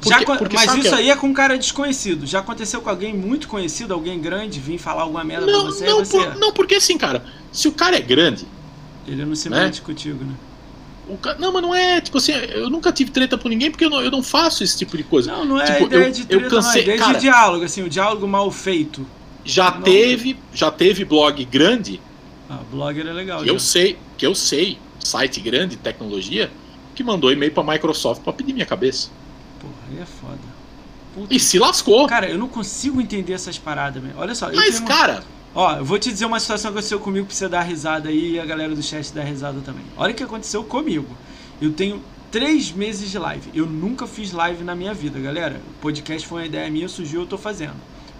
[0.06, 2.26] Já, porque, porque mas isso aí é com um cara desconhecido.
[2.26, 5.86] Já aconteceu com alguém muito conhecido, alguém grande, vir falar alguma merda não, pra você?
[5.86, 6.18] Não, você...
[6.18, 8.46] Por, não, porque assim, cara, se o cara é grande.
[9.06, 9.64] Ele não se né?
[9.64, 10.34] mete contigo, né?
[11.20, 11.34] Ca...
[11.34, 14.00] Não, mas não é, tipo assim, eu nunca tive treta com ninguém porque eu não,
[14.00, 15.32] eu não faço esse tipo de coisa.
[15.32, 17.20] Não, não é tipo, ideia eu, de treta, eu cansei, não, é ideia cara, de
[17.20, 19.06] diálogo, assim, o diálogo mal feito.
[19.44, 22.00] Já não, teve, já teve blog grande.
[22.48, 23.40] Ah, blogger é legal.
[23.40, 23.52] Que já.
[23.52, 26.50] eu sei, que eu sei, site grande, tecnologia,
[26.94, 29.10] que mandou e-mail pra Microsoft pra pedir minha cabeça.
[29.60, 30.54] Porra, aí é foda.
[31.14, 31.32] Puta.
[31.34, 32.06] E se lascou.
[32.08, 34.12] Cara, eu não consigo entender essas paradas, meu.
[34.16, 34.50] Olha só.
[34.52, 35.22] Mas, cara,
[35.54, 38.32] Ó, eu vou te dizer uma situação que aconteceu comigo pra você dar risada aí
[38.32, 39.84] e a galera do chat dar risada também.
[39.96, 41.06] Olha o que aconteceu comigo.
[41.62, 42.02] Eu tenho
[42.32, 43.50] três meses de live.
[43.54, 45.60] Eu nunca fiz live na minha vida, galera.
[45.76, 47.76] O podcast foi uma ideia minha, surgiu, eu tô fazendo.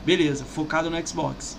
[0.06, 1.59] Beleza, focado no Xbox.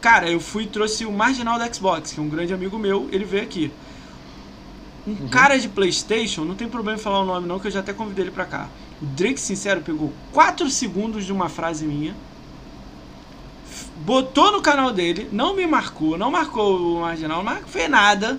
[0.00, 3.08] Cara, eu fui e trouxe o marginal da Xbox, que é um grande amigo meu,
[3.10, 3.72] ele veio aqui.
[5.04, 5.28] Um uhum.
[5.28, 7.92] cara de Playstation, não tem problema em falar o nome não, que eu já até
[7.92, 8.68] convidei ele pra cá.
[9.02, 12.14] O Drake Sincero pegou 4 segundos de uma frase minha
[14.04, 18.38] botou no canal dele, não me marcou, não marcou o marginal, não fez nada.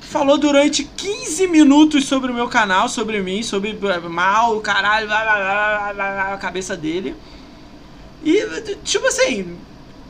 [0.00, 3.78] Falou durante 15 minutos sobre o meu canal, sobre mim, sobre
[4.08, 7.14] mal, caralho, blá, blá, blá, a cabeça dele.
[8.24, 9.56] E, tipo assim,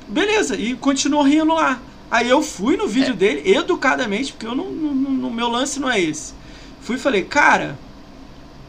[0.08, 1.80] beleza, e continuou rindo lá.
[2.10, 3.16] Aí eu fui no vídeo é.
[3.16, 6.34] dele, educadamente, porque eu não, no meu lance não é esse.
[6.80, 7.78] Fui e falei, cara,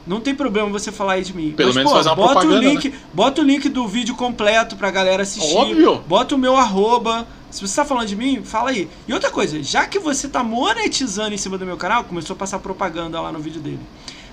[0.06, 1.52] Não tem problema você falar aí de mim.
[1.52, 4.16] Pelo Mas, menos pô, fazer uma bota o propaganda, link, bota o link do vídeo
[4.16, 5.56] completo pra galera assistir.
[5.56, 6.04] Óbvio.
[6.08, 7.28] Bota o meu arroba.
[7.52, 8.90] Se você tá falando de mim, fala aí.
[9.08, 12.38] E outra coisa, já que você tá monetizando em cima do meu canal, começou a
[12.38, 13.80] passar propaganda lá no vídeo dele.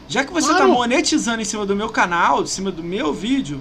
[0.08, 0.72] Já que você tá Claro.
[0.72, 3.60] monetizando em cima do meu canal, em cima do meu vídeo,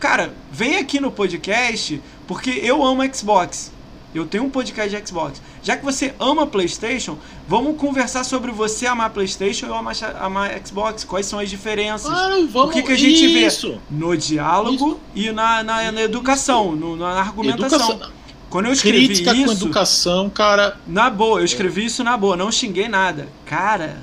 [0.00, 3.70] cara, vem aqui no podcast, porque eu amo Xbox.
[4.14, 5.40] Eu tenho um podcast de Xbox.
[5.64, 7.16] Já que você ama PlayStation,
[7.48, 11.02] vamos conversar sobre você amar PlayStation e eu amar, amar Xbox.
[11.04, 12.12] Quais são as diferenças?
[12.52, 12.54] Vamos.
[12.54, 13.70] o que, que a gente Isso.
[13.72, 17.78] vê no diálogo e na, na, na educação, no- na argumentação.
[17.92, 18.12] Educação.
[18.50, 20.76] Quando eu escrevi Crítica com isso, educação, cara.
[20.86, 23.26] na boa, eu escrevi isso na boa, não xinguei nada.
[23.46, 24.02] Cara,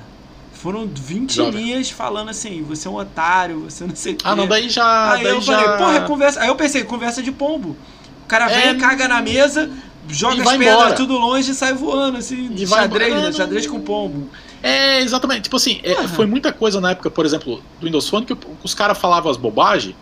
[0.52, 1.62] foram 20 Jovem.
[1.62, 4.24] linhas falando assim, você é um otário, você não sei o quê.
[4.26, 5.12] Ah, não, daí já.
[5.12, 5.54] Aí daí eu já...
[5.58, 6.40] falei, porra, é conversa.
[6.40, 7.76] Aí eu pensei, conversa de pombo.
[8.24, 9.70] O cara vem, É, caga na mesa,
[10.08, 10.94] joga e as vai pedras embora.
[10.94, 13.28] tudo longe e sai voando, assim, E de xadrez, né?
[13.28, 14.28] É, Xadrez com pombo.
[14.62, 15.42] É, exatamente.
[15.42, 18.74] Tipo assim, é, foi muita coisa na época, por exemplo, do Windows Phone, que os
[18.74, 19.94] caras falavam as bobagens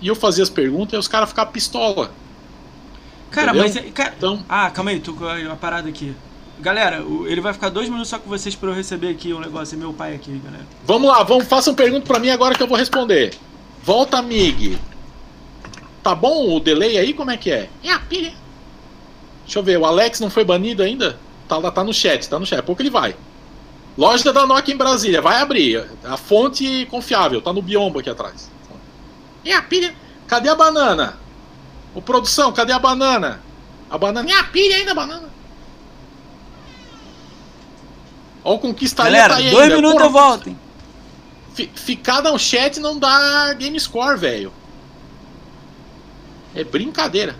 [0.00, 2.10] e eu fazia as perguntas e os caras ficavam pistola.
[3.30, 3.62] Cara, Entendeu?
[3.64, 3.76] mas.
[3.76, 4.14] é- Cara...
[4.16, 6.14] Então, Ah, calma aí, tô com uma parada aqui.
[6.60, 9.74] Galera, ele vai ficar dois minutos só com vocês pra eu receber aqui um negócio.
[9.74, 10.64] É meu pai aqui, galera.
[10.86, 13.34] vamos lá, vamos, façam pergunta pra mim agora que eu vou responder.
[13.82, 14.78] Volta, Mig.
[16.04, 17.12] Tá bom o delay aí?
[17.14, 17.68] Como é que é?
[17.82, 18.32] É a pilha.
[19.52, 21.18] Deixa eu ver, o Alex não foi banido ainda?
[21.46, 22.62] Tá, lá, tá no chat, tá no chat.
[22.62, 23.14] Pouco ele vai.
[23.98, 25.86] Loja da Nokia em Brasília, vai abrir.
[26.02, 28.50] A fonte confiável, tá no biombo aqui atrás.
[29.44, 29.94] É a pilha.
[30.26, 31.18] Cadê a banana?
[31.94, 33.42] Ô produção, cadê a banana?
[33.90, 34.30] A banana.
[34.30, 35.28] É a pilha ainda, a banana.
[38.42, 39.76] Ó, o Conquistaria Galera, tá aí dois ainda.
[39.76, 40.48] minutos Porra, eu volto.
[40.48, 40.58] hein?
[41.74, 44.50] Ficar no chat não dá game score, velho.
[46.54, 47.36] É brincadeira.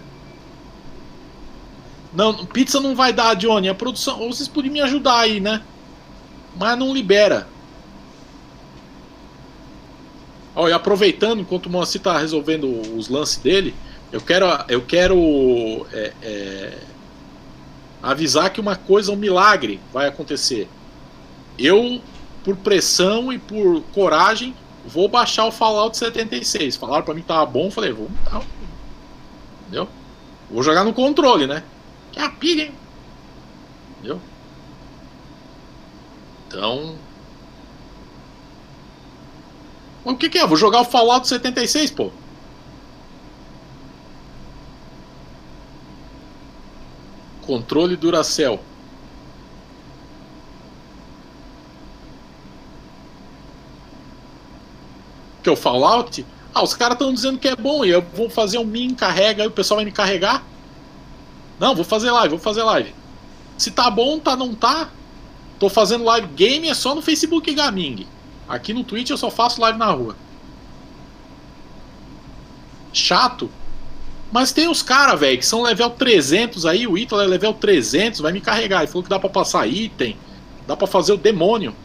[2.15, 3.69] Não, pizza não vai dar, Johnny.
[3.69, 4.21] A produção.
[4.21, 5.63] Ou vocês podiam me ajudar aí, né?
[6.59, 7.49] Mas não libera.
[10.55, 12.67] Ó, e aproveitando, enquanto o Moacir tá resolvendo
[12.97, 13.75] os lances dele,
[14.13, 16.79] eu quero, eu quero é, é,
[18.03, 20.69] avisar que uma coisa, um milagre vai acontecer.
[21.59, 22.01] Eu
[22.45, 26.77] por pressão e por coragem, vou baixar o Fallout 76.
[26.77, 28.11] Falaram pra mim que tava bom, falei, vou.
[29.63, 29.89] Entendeu?
[30.51, 31.63] Vou jogar no controle, né?
[32.13, 32.75] Que é a pilha, hein?
[33.99, 34.21] Entendeu?
[36.47, 36.97] Então.
[40.05, 40.47] Mas o que, que é?
[40.47, 42.11] Vou jogar o Fallout 76, pô.
[47.47, 48.61] Controle Duracell.
[55.43, 56.25] que é o Fallout,
[56.55, 59.43] ah, os caras estão dizendo que é bom e eu vou fazer um min carrega
[59.43, 60.45] e o pessoal vai me carregar.
[61.63, 62.93] Não, vou fazer live, vou fazer live.
[63.57, 64.89] Se tá bom, tá não tá.
[65.61, 68.05] Tô fazendo live game é só no Facebook Gaming.
[68.49, 70.17] Aqui no Twitch eu só faço live na rua.
[72.93, 73.49] Chato.
[74.33, 78.19] Mas tem os caras, velho, que são level 300 aí, o Ítalo é level 300,
[78.19, 78.79] vai me carregar.
[78.81, 80.17] Ele falou que dá pra passar item,
[80.67, 81.77] dá pra fazer o demônio.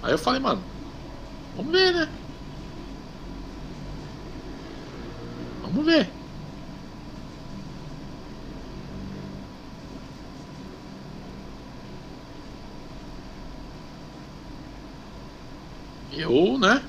[0.00, 0.62] Aí eu falei, mano,
[1.56, 2.08] vamos ver, né?
[5.62, 6.17] Vamos ver.
[16.18, 16.82] Eu, né?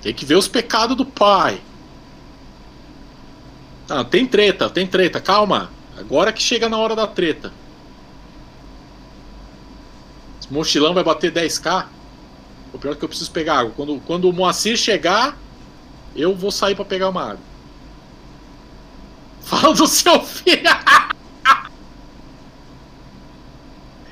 [0.00, 1.60] Tem que ver os pecados do pai.
[3.88, 5.70] Ah, tem treta, tem treta, calma.
[5.98, 7.52] Agora que chega na hora da treta.
[10.40, 11.86] Esse mochilão vai bater 10k.
[12.72, 13.72] O pior é que eu preciso pegar água.
[13.74, 15.36] Quando, quando o Moacir chegar,
[16.14, 17.44] eu vou sair pra pegar uma água.
[19.42, 20.62] Fala do seu filho.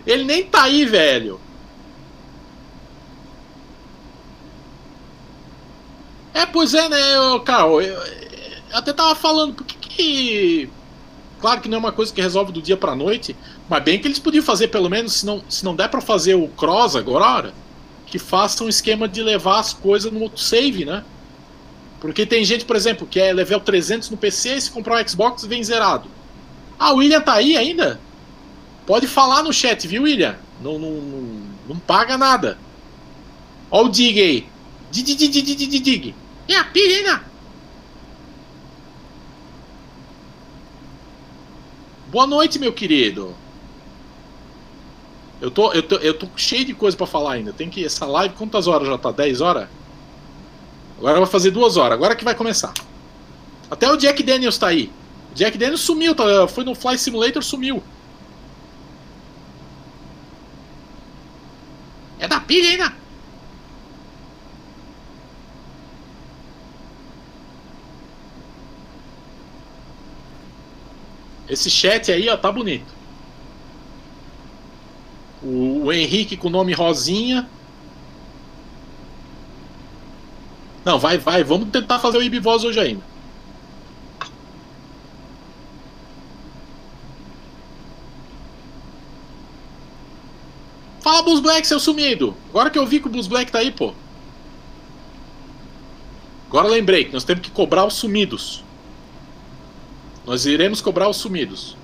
[0.06, 1.40] Ele nem tá aí, velho.
[6.34, 7.80] É, pois é, né, eu- Carl?
[7.82, 10.68] Eu, eu até tava falando, por que.
[11.40, 13.36] Claro que não é uma coisa que resolve do dia pra noite,
[13.68, 16.34] mas bem que eles podiam fazer, pelo menos, se não, se não der pra fazer
[16.34, 17.52] o cross agora,
[18.06, 21.04] que faça um esquema de levar as coisas no outro save, né?
[22.00, 25.08] Porque tem gente, por exemplo, que é level 300 no PC e se comprar um
[25.08, 26.08] Xbox vem zerado.
[26.78, 28.00] Ah, o William tá aí ainda?
[28.86, 30.36] Pode falar no chat, viu, William?
[30.60, 32.58] Não, não, não, não paga nada.
[33.70, 34.46] Ó o Dig aí.
[34.90, 36.14] Dig, dig, dig, dig, dig.
[36.48, 37.24] É a pilha ainda.
[42.10, 43.34] Boa noite, meu querido.
[45.40, 47.52] Eu tô, eu tô, eu tô cheio de coisa pra falar ainda.
[47.52, 49.10] Tem que essa live, quantas horas já tá?
[49.10, 49.68] 10 horas?
[50.98, 51.94] Agora vai fazer duas horas.
[51.94, 52.72] Agora que vai começar.
[53.70, 54.92] Até o Jack Daniels tá aí.
[55.32, 56.46] O Jack Daniels sumiu, tá?
[56.46, 57.82] foi no Fly Simulator, sumiu.
[62.48, 62.94] Menina!
[71.48, 72.86] Esse chat aí, ó, tá bonito.
[75.42, 77.48] O, o Henrique com o nome Rosinha.
[80.84, 81.44] Não, vai, vai.
[81.44, 83.11] Vamos tentar fazer o Ibivoz hoje ainda.
[91.02, 92.34] Fala, Blues Black, seu sumido.
[92.50, 93.92] Agora que eu vi que o Blues Black tá aí, pô.
[96.48, 98.62] Agora lembrei que nós temos que cobrar os sumidos.
[100.24, 101.76] Nós iremos cobrar os sumidos.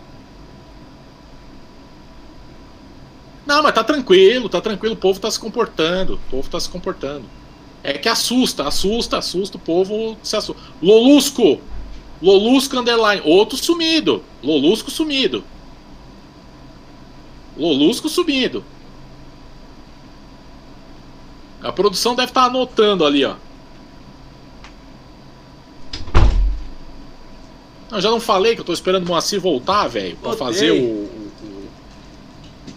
[3.44, 6.14] Não, mas tá tranquilo, tá tranquilo, o povo tá se comportando.
[6.14, 7.24] O povo tá se comportando.
[7.82, 10.62] É que assusta, assusta, assusta, o povo se assusta.
[10.80, 11.60] Lolusco!
[12.22, 13.22] Lolusco underline.
[13.24, 14.22] Outro sumido.
[14.42, 15.42] Lolusco sumido.
[17.56, 18.64] Lolusco sumido.
[21.62, 23.35] A produção deve estar tá anotando ali, ó.
[27.90, 30.47] Eu já não falei que eu tô esperando o Moacir voltar, velho, pra Botei.
[30.47, 31.68] fazer o, o, o.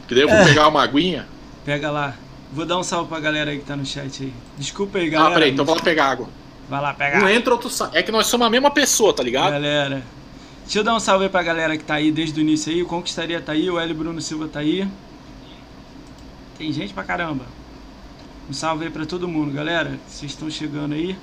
[0.07, 0.45] Que daí eu vou é.
[0.45, 1.27] pegar uma aguinha.
[1.65, 2.15] Pega lá.
[2.53, 4.33] Vou dar um salve pra galera aí que tá no chat aí.
[4.57, 5.31] Desculpa aí, galera.
[5.31, 6.29] Ah, peraí, então vou lá pegar água.
[6.69, 7.23] Vai lá pegar.
[7.23, 7.89] Um entra, outro sai.
[7.93, 9.51] É que nós somos a mesma pessoa, tá ligado?
[9.51, 10.03] Galera.
[10.63, 12.81] Deixa eu dar um salve aí pra galera que tá aí desde o início aí.
[12.81, 14.87] O Conquistaria tá aí, o Hélio Bruno Silva tá aí.
[16.57, 17.43] Tem gente pra caramba.
[18.51, 19.97] Um salve aí pra todo mundo, galera.
[20.09, 21.15] Vocês estão chegando aí.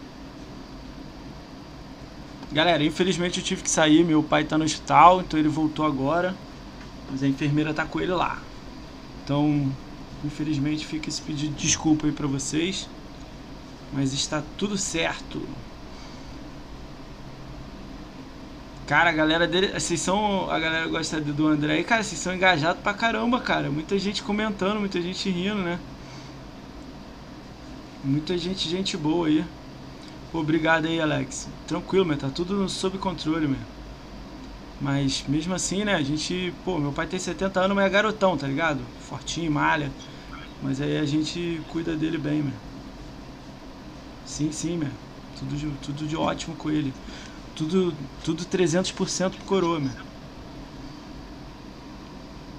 [2.51, 4.03] Galera, infelizmente eu tive que sair.
[4.03, 6.35] Meu pai tá no hospital, então ele voltou agora.
[7.11, 8.39] Mas a enfermeira tá com ele lá.
[9.23, 9.71] Então,
[10.25, 12.89] infelizmente fica esse pedido de desculpa aí pra vocês.
[13.93, 15.47] Mas está tudo certo.
[18.87, 19.79] Cara, a galera dele.
[19.79, 20.51] Vocês são.
[20.51, 21.81] A galera gosta do André.
[21.81, 23.71] E, cara, vocês são engajados pra caramba, cara.
[23.71, 25.79] Muita gente comentando, muita gente rindo, né?
[28.03, 29.45] Muita gente, gente boa aí.
[30.33, 31.49] Obrigado aí, Alex.
[31.67, 33.67] Tranquilo, meu, tá tudo sob controle, meu.
[34.81, 38.37] Mas mesmo assim, né, a gente, pô, meu pai tem 70 anos, mas é garotão,
[38.37, 38.93] tá ligado?
[38.97, 39.97] Fortinho, malha.
[40.61, 42.61] Mas aí a gente cuida dele bem, meu.
[44.25, 44.93] Sim, sim, meu.
[45.35, 46.95] Tudo de, tudo de ótimo com ele.
[47.55, 50.08] Tudo, tudo 300% pro coroa, meu.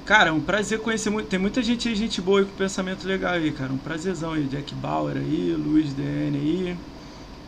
[0.10, 1.28] Cara, um prazer conhecer muito.
[1.30, 3.72] Tem muita gente gente boa e com pensamento legal aí, cara.
[3.72, 4.44] Um prazerzão aí.
[4.48, 6.76] Jack Bauer aí, Luiz DN aí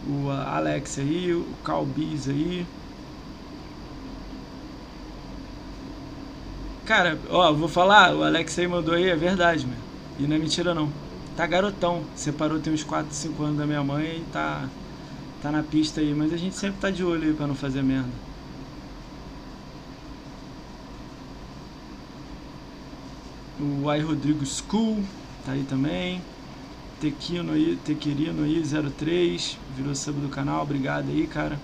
[0.08, 2.64] o Alex aí, o Calbiz aí.
[6.86, 9.78] Cara, ó, vou falar, o Alex aí mandou aí, é verdade, meu.
[10.20, 10.88] E não é mentira não.
[11.36, 14.70] Tá garotão, separou tem uns 4, 5 anos da minha mãe e tá,
[15.42, 17.82] tá na pista aí, mas a gente sempre tá de olho aí pra não fazer
[17.82, 18.31] merda.
[23.62, 25.04] O Ai Rodrigo School
[25.46, 26.20] tá aí também.
[27.00, 31.60] Tequino aí, Tequirino aí, 03, virou sub do canal, obrigado aí, cara.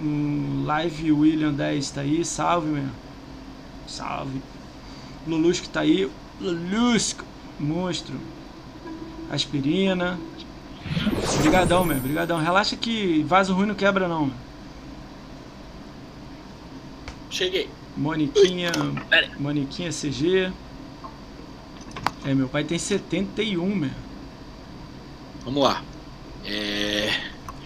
[0.00, 2.88] Um Live William 10 tá aí, salve, meu.
[3.86, 4.40] Salve.
[5.26, 6.10] Lulusco tá aí,
[6.40, 7.22] Lulusco,
[7.60, 8.18] monstro.
[9.30, 10.18] Aspirina.
[11.38, 12.38] Obrigadão, meu, obrigadão.
[12.38, 14.36] Relaxa que vaso ruim não quebra não, meu.
[17.28, 17.68] Cheguei.
[17.96, 18.72] Moniquinha,
[19.38, 20.52] Moniquinha CG.
[22.24, 23.90] É, meu pai tem 71, meu.
[25.44, 25.82] Vamos lá.
[26.44, 27.12] É...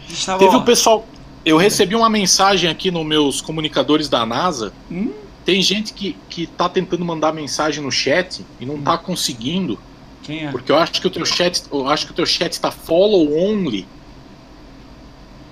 [0.08, 1.06] Estava Teve o um pessoal.
[1.44, 4.72] Eu recebi uma mensagem aqui nos meus comunicadores da NASA.
[4.90, 5.12] Hum?
[5.44, 8.82] Tem gente que, que tá tentando mandar mensagem no chat e não hum.
[8.82, 9.78] tá conseguindo.
[10.22, 10.50] Quem é?
[10.50, 13.32] Porque eu acho que o teu chat, eu acho que o teu chat está follow
[13.38, 13.86] only.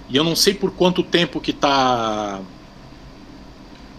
[0.08, 2.40] E eu não sei por quanto tempo que tá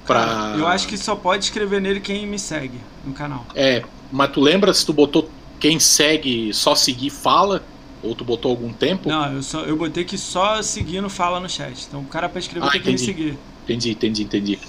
[0.07, 0.55] pra...
[0.57, 3.45] Eu acho que só pode escrever nele quem me segue no canal.
[3.53, 5.29] É, mas tu lembra se tu botou
[5.59, 7.63] quem segue só seguir fala?
[8.01, 9.09] Ou tu botou algum tempo?
[9.09, 11.85] Não, eu, só, eu botei que só seguindo fala no chat.
[11.87, 13.37] Então o cara pra escrever ah, tem que me seguir.
[13.63, 14.59] Entendi, entendi, entendi.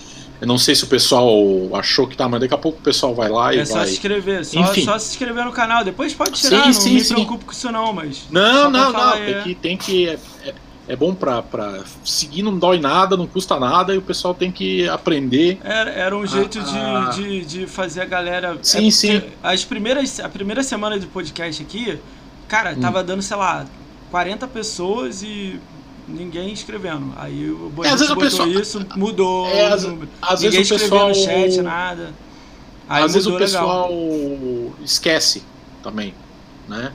[0.41, 1.31] Eu não sei se o pessoal
[1.75, 3.83] achou que tá, mas daqui a pouco o pessoal vai lá e é vai.
[3.83, 4.85] É só se inscrever, só, Enfim.
[4.85, 5.85] só se inscrever no canal.
[5.85, 7.15] Depois pode tirar, sim, sim, não me sim.
[7.15, 8.27] preocupo com isso não, mas.
[8.31, 9.13] Não, não, não.
[9.13, 9.43] Tem é.
[9.43, 9.55] que.
[9.55, 10.19] Tem que é,
[10.89, 14.35] é é bom pra, pra seguir, não dói nada, não custa nada e o pessoal
[14.35, 15.61] tem que aprender.
[15.63, 18.59] Era, era um jeito de, de, de, fazer a galera.
[18.63, 19.23] Sim, é, sim.
[19.43, 21.99] As primeiras, a primeira semana de podcast aqui,
[22.49, 22.81] cara, hum.
[22.81, 23.67] tava dando, sei lá,
[24.11, 25.61] 40 pessoas e
[26.09, 27.13] ninguém escrevendo.
[27.17, 28.49] Aí o Boris é, às vezes botou pessoal...
[28.49, 29.47] isso, mudou.
[29.47, 29.85] É, às,
[30.23, 31.09] às ninguém vezes o pessoal...
[31.09, 32.15] no chat, nada.
[32.89, 34.73] Aí às vezes o pessoal legal.
[34.83, 35.43] esquece
[35.83, 36.15] também,
[36.67, 36.93] né?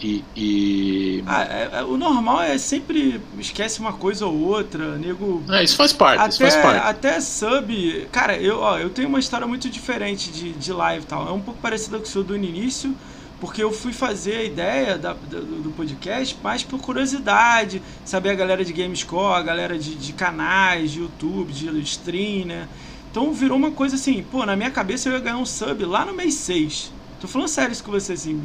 [0.00, 0.24] E.
[0.36, 1.24] e...
[1.26, 5.42] Ah, é, é, o normal é sempre esquece uma coisa ou outra, nego.
[5.48, 6.86] É, isso faz parte, até, isso faz parte.
[6.86, 8.08] Até sub.
[8.10, 11.28] Cara, eu, ó, eu tenho uma história muito diferente de, de live e tal.
[11.28, 12.94] É um pouco parecida com o seu do início,
[13.40, 18.34] porque eu fui fazer a ideia da, do, do, podcast mais por curiosidade, saber a
[18.34, 22.68] galera de Gamescore, a galera de, de canais, de YouTube, de stream, né?
[23.10, 26.04] Então virou uma coisa assim, pô, na minha cabeça eu ia ganhar um sub lá
[26.04, 26.92] no mês 6.
[27.20, 28.42] Tô falando sério isso com você, assim.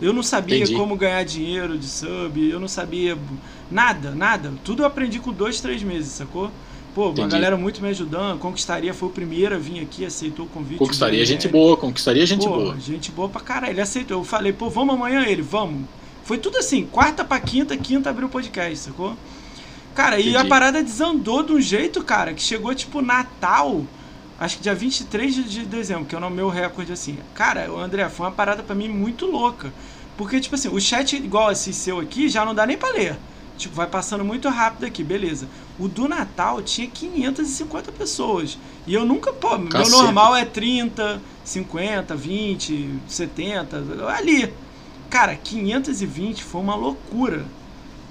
[0.00, 0.74] Eu não sabia Entendi.
[0.74, 3.16] como ganhar dinheiro de sub, eu não sabia
[3.70, 4.52] nada, nada.
[4.64, 6.50] Tudo eu aprendi com dois, três meses, sacou?
[6.94, 7.20] Pô, Entendi.
[7.22, 8.38] uma galera muito me ajudando.
[8.38, 10.78] Conquistaria foi o primeiro a vir aqui, aceitou o convite.
[10.78, 12.78] Conquistaria gente boa, conquistaria gente pô, boa.
[12.78, 13.72] Gente boa pra caralho.
[13.72, 14.18] Ele aceitou.
[14.18, 15.86] Eu falei, pô, vamos amanhã ele, vamos.
[16.22, 19.16] Foi tudo assim, quarta pra quinta, quinta abriu o podcast, sacou?
[19.94, 20.34] Cara, Entendi.
[20.34, 23.84] e a parada desandou de um jeito, cara, que chegou tipo Natal
[24.38, 27.18] acho que dia 23 de dezembro, que é o meu recorde assim.
[27.34, 29.72] Cara, o André, foi uma parada para mim muito louca.
[30.16, 33.16] Porque, tipo assim, o chat igual esse seu aqui já não dá nem pra ler.
[33.56, 35.48] Tipo, vai passando muito rápido aqui, beleza.
[35.78, 38.58] O do Natal tinha 550 pessoas.
[38.86, 39.78] E eu nunca, pô, Caceta.
[39.78, 44.52] meu normal é 30, 50, 20, 70, ali.
[45.08, 47.44] Cara, 520 foi uma loucura.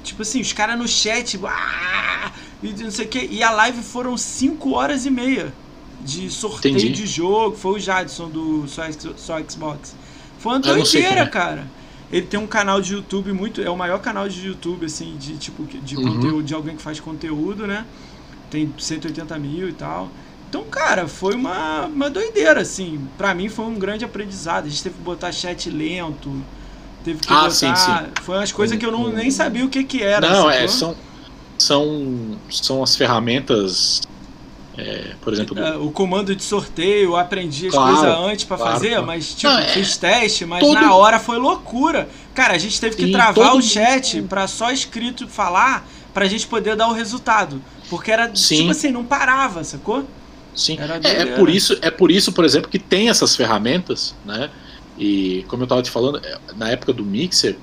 [0.03, 2.31] Tipo assim, os caras no chat, ah,
[2.61, 3.25] e não sei o que.
[3.25, 5.53] E a live foram 5 horas e meia
[6.03, 6.93] de sorteio Entendi.
[6.93, 7.55] de jogo.
[7.55, 8.83] Foi o Jadson do Só,
[9.15, 9.95] Só Xbox.
[10.37, 11.65] Foi uma doideira, cara.
[12.11, 13.61] Ele tem um canal de YouTube muito.
[13.61, 16.13] É o maior canal de YouTube, assim, de tipo, de uhum.
[16.13, 17.85] conteúdo, de alguém que faz conteúdo, né?
[18.51, 20.11] Tem 180 mil e tal.
[20.47, 23.07] Então, cara, foi uma, uma doideira, assim.
[23.17, 24.65] Pra mim foi um grande aprendizado.
[24.65, 26.31] A gente teve que botar chat lento.
[27.03, 27.49] Teve que ah, botar.
[27.49, 27.91] Sim, sim.
[28.21, 30.29] Foi umas coisas que eu não, nem sabia o que que era.
[30.29, 30.95] Não, é, são,
[31.57, 34.01] são, são as ferramentas
[34.77, 38.73] é, por exemplo, é, o comando de sorteio, aprendi as claro, coisas antes para claro,
[38.73, 39.05] fazer, claro.
[39.05, 40.73] mas tipo, Não, é, fiz teste, mas todo...
[40.73, 42.09] na hora foi loucura.
[42.33, 46.47] Cara, a gente teve que Sim, travar o chat para só escrito falar pra gente
[46.47, 48.57] poder dar o resultado, porque era Sim.
[48.57, 50.05] tipo assim, não parava, sacou?
[50.55, 50.77] Sim.
[51.03, 54.49] É, é, por isso, é por isso, por exemplo, que tem essas ferramentas, né?
[54.97, 57.57] E como eu tava te falando, é, na época do Mixer,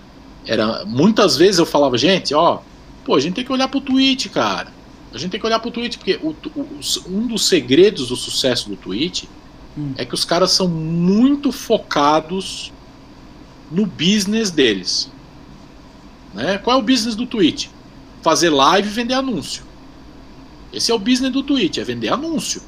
[0.47, 2.61] era muitas vezes eu falava, gente, ó,
[3.05, 4.69] pô, a gente tem que olhar pro Twitch, cara.
[5.12, 8.69] A gente tem que olhar pro Twitch, porque o, o, um dos segredos do sucesso
[8.69, 9.24] do Twitch
[9.77, 9.93] hum.
[9.97, 12.73] é que os caras são muito focados
[13.70, 15.11] no business deles.
[16.32, 16.59] Né?
[16.59, 17.69] Qual é o business do Twitch?
[18.23, 19.65] Fazer live e vender anúncio.
[20.73, 22.62] Esse é o business do Twitch, é vender anúncio.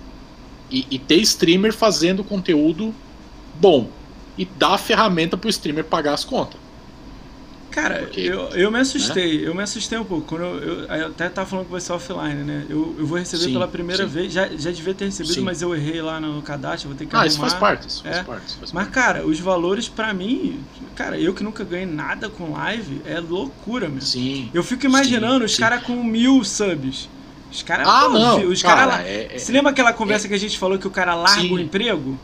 [0.70, 2.94] E, e ter streamer fazendo conteúdo
[3.60, 3.88] bom.
[4.36, 6.61] E dar a ferramenta pro streamer pagar as contas.
[7.72, 9.48] Cara, Porque, eu, eu me assustei, né?
[9.48, 10.26] eu me assustei um pouco.
[10.26, 12.66] Quando eu, eu, eu, até tava falando com você offline, né?
[12.68, 14.10] Eu, eu vou receber sim, pela primeira sim.
[14.10, 15.40] vez, já, já devia ter recebido, sim.
[15.40, 17.28] mas eu errei lá no cadastro, vou ter que ah, arrumar.
[17.28, 18.22] isso faz parte, isso faz é.
[18.22, 18.46] parte.
[18.46, 18.94] Isso faz mas, parte.
[18.94, 20.62] cara, os valores pra mim,
[20.94, 24.02] cara, eu que nunca ganhei nada com live, é loucura, meu.
[24.02, 24.50] Sim.
[24.52, 27.08] Eu fico imaginando os caras com mil subs.
[27.50, 27.86] Os caras.
[27.88, 28.48] Ah, não.
[28.48, 30.86] Os cara, cara é, é, Você lembra aquela conversa é, que a gente falou que
[30.86, 32.18] o cara larga o emprego?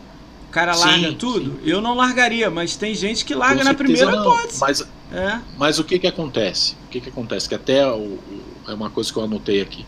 [0.48, 1.50] O cara larga sim, tudo?
[1.50, 1.58] Sim.
[1.64, 4.22] Eu não largaria, mas tem gente que larga na primeira não.
[4.22, 4.60] hipótese.
[4.60, 5.40] Mas, é.
[5.56, 6.76] mas o que que acontece?
[6.86, 7.48] O que que acontece?
[7.48, 9.86] Que até o, o, é uma coisa que eu anotei aqui.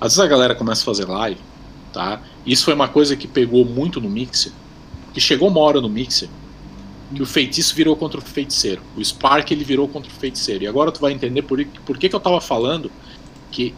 [0.00, 1.40] Às vezes a galera começa a fazer live,
[1.92, 2.20] tá?
[2.44, 4.52] Isso foi uma coisa que pegou muito no Mixer.
[5.12, 6.28] Que chegou uma hora no Mixer
[7.14, 8.80] que o feitiço virou contra o feiticeiro.
[8.96, 10.64] O Spark ele virou contra o feiticeiro.
[10.64, 12.90] E agora tu vai entender por, por que, que eu tava falando
[13.50, 13.74] que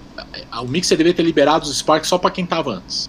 [0.61, 3.09] o Mixer deveria ter liberado os Spark só para quem tava antes.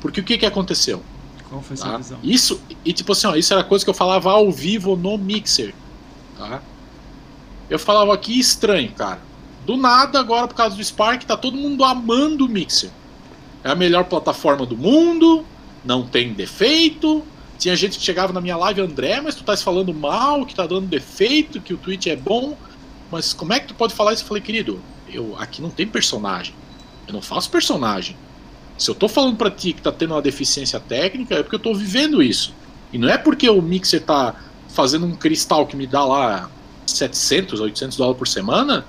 [0.00, 1.00] Porque o que que aconteceu?
[1.48, 1.96] Qual foi a tá?
[1.96, 2.18] visão?
[2.22, 5.72] Isso, e tipo assim, ó, isso era coisa que eu falava ao vivo no Mixer.
[6.36, 6.60] Tá?
[7.72, 9.18] Eu falava aqui estranho, cara.
[9.64, 12.90] Do nada, agora por causa do Spark, tá todo mundo amando o Mixer.
[13.64, 15.42] É a melhor plataforma do mundo,
[15.82, 17.22] não tem defeito.
[17.58, 20.66] Tinha gente que chegava na minha live, André, mas tu tá falando mal, que tá
[20.66, 22.58] dando defeito, que o Twitch é bom.
[23.10, 24.22] Mas como é que tu pode falar isso?
[24.22, 24.78] Eu falei, querido,
[25.10, 26.54] eu aqui não tem personagem.
[27.08, 28.18] Eu não faço personagem.
[28.76, 31.60] Se eu tô falando para ti que tá tendo uma deficiência técnica, é porque eu
[31.60, 32.52] tô vivendo isso.
[32.92, 34.34] E não é porque o mixer tá
[34.68, 36.50] fazendo um cristal que me dá lá
[36.92, 38.86] 700, 800 dólares por semana,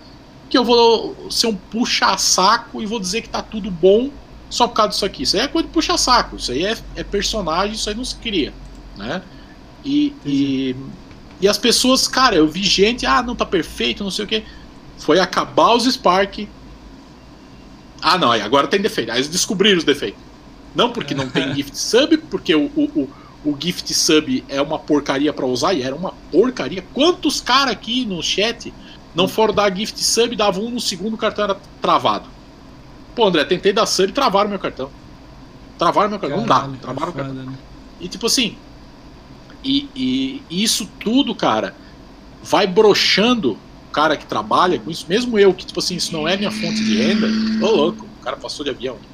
[0.50, 4.10] que eu vou ser um puxa-saco e vou dizer que tá tudo bom
[4.50, 5.24] só por causa disso aqui.
[5.24, 8.16] Isso aí é coisa de puxa-saco, isso aí é, é, personagem, isso aí não se
[8.16, 8.54] cria,
[8.98, 9.22] né?
[9.84, 10.76] E, e,
[11.42, 14.44] e, as pessoas, cara, eu vi gente, ah, não tá perfeito, não sei o que.
[14.98, 16.48] Foi acabar os Spark,
[18.04, 19.12] ah, não, agora tem defeito.
[19.12, 20.22] Aí eles descobriram os defeitos.
[20.76, 23.10] Não porque não tem gift sub, porque o, o, o,
[23.46, 26.84] o gift sub é uma porcaria para usar, e era uma porcaria.
[26.94, 28.74] Quantos caras aqui no chat
[29.14, 32.30] não foram dar gift sub e davam um no segundo, o cartão era travado?
[33.16, 34.90] Pô, André, tentei dar sub e travaram meu cartão.
[35.78, 36.46] Travaram meu cartão.
[36.46, 37.34] Caralho, não dá, travaram o cartão.
[37.34, 37.54] Né?
[38.00, 38.56] E tipo assim,
[39.64, 41.76] e, e isso tudo, cara,
[42.42, 46.28] vai broxando o cara que trabalha com isso, mesmo eu, que tipo assim, isso não
[46.28, 47.28] é minha fonte de renda,
[47.66, 48.98] ô louco, o cara passou de avião.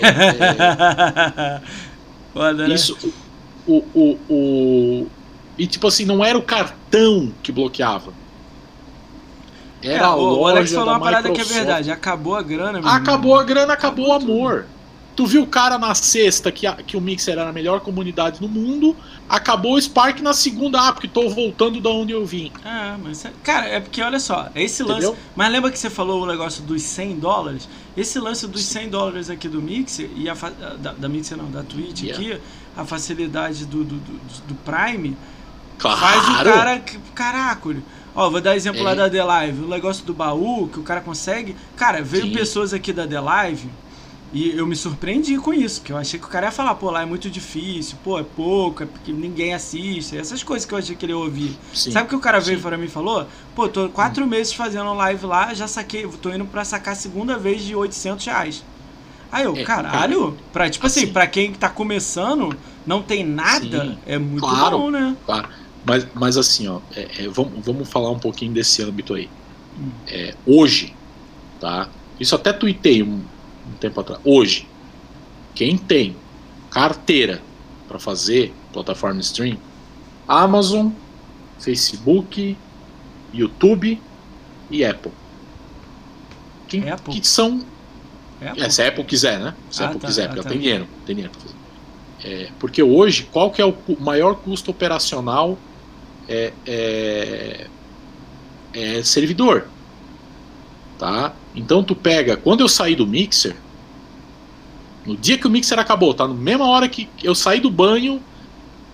[0.00, 1.60] É,
[2.32, 2.74] Foda, né?
[2.74, 2.96] isso,
[3.66, 5.06] o, o, o.
[5.58, 8.12] E tipo assim, não era o cartão que bloqueava.
[9.82, 11.90] Era É, a o, o loja Alex falou uma parada que é verdade.
[11.90, 14.66] Acabou a grana, meu Acabou a grana, acabou o amor.
[15.14, 18.40] Tu viu o cara na sexta que, a- que o Mixer era a melhor comunidade
[18.40, 18.96] do mundo,
[19.28, 22.50] acabou o Spark na segunda, ah, porque tô voltando da onde eu vim.
[22.64, 23.22] É, mas.
[23.26, 25.00] é- Cara, é porque olha só, esse lance.
[25.04, 25.16] Entendeu?
[25.36, 27.68] Mas lembra que você falou o negócio dos 100 dólares?
[27.94, 30.34] Esse lance dos 100 dólares aqui do Mixer e a.
[30.80, 32.34] Da, da Mixer não, da Twitch Yeah.
[32.34, 32.40] aqui,
[32.76, 35.16] a facilidade do, do, do, do Prime
[35.78, 35.98] Claro.
[36.00, 36.78] faz o cara.
[36.78, 37.76] que- Caraca,
[38.14, 38.94] ó, vou dar exemplo lá É.
[38.94, 39.64] da The Live.
[39.64, 41.56] O negócio do baú, que o cara consegue.
[41.76, 42.32] Cara, veio Sim.
[42.32, 43.68] pessoas aqui da The Live.
[44.34, 46.90] E eu me surpreendi com isso, porque eu achei que o cara ia falar, pô,
[46.90, 50.78] lá é muito difícil, pô, é pouco, é porque ninguém assiste, essas coisas que eu
[50.78, 51.54] achei que ele ia ouvir.
[51.74, 52.62] Sim, Sabe o que o cara veio sim.
[52.62, 53.26] para mim e falou?
[53.54, 57.36] Pô, tô quatro meses fazendo live lá, já saquei, tô indo pra sacar a segunda
[57.36, 58.64] vez de 800 reais.
[59.32, 61.12] Aí eu, É, caralho, pra, tipo assim, assim.
[61.12, 62.54] pra quem tá começando,
[62.86, 64.78] não tem nada, Sim, é muito claro.
[64.78, 65.16] bom, né?
[65.24, 65.48] Claro.
[65.84, 69.30] Mas, mas assim, ó, é- é, vamos, vamos falar um pouquinho desse âmbito aí.
[69.78, 69.90] Hum.
[70.06, 70.94] É, hoje,
[71.58, 71.88] tá?
[72.20, 73.24] Isso até tuitei um,
[73.66, 74.20] um tempo atrás.
[74.22, 74.68] Hoje,
[75.54, 76.14] quem tem
[76.70, 77.42] carteira
[77.88, 79.56] para fazer plataforma stream,
[80.28, 80.90] Amazon,
[81.58, 82.56] Facebook,
[83.32, 83.98] YouTube
[84.70, 85.12] e Apple.
[86.68, 87.14] Quem, Apple?
[87.20, 87.60] Que são
[88.42, 89.54] É, é, se a Apple quiser, né?
[89.70, 90.48] Se a Ah, Apple tá, quiser, ah, porque tá.
[90.48, 90.88] ela tem dinheiro.
[91.06, 91.54] Tem dinheiro pra fazer.
[92.24, 95.58] É, porque hoje, qual que é o maior custo operacional
[96.28, 97.66] é, é,
[98.72, 99.66] é servidor.
[100.98, 101.34] Tá?
[101.54, 103.56] Então tu pega, quando eu saí do Mixer,
[105.04, 106.28] no dia que o Mixer acabou, tá?
[106.28, 108.22] Na mesma hora que eu saí do banho,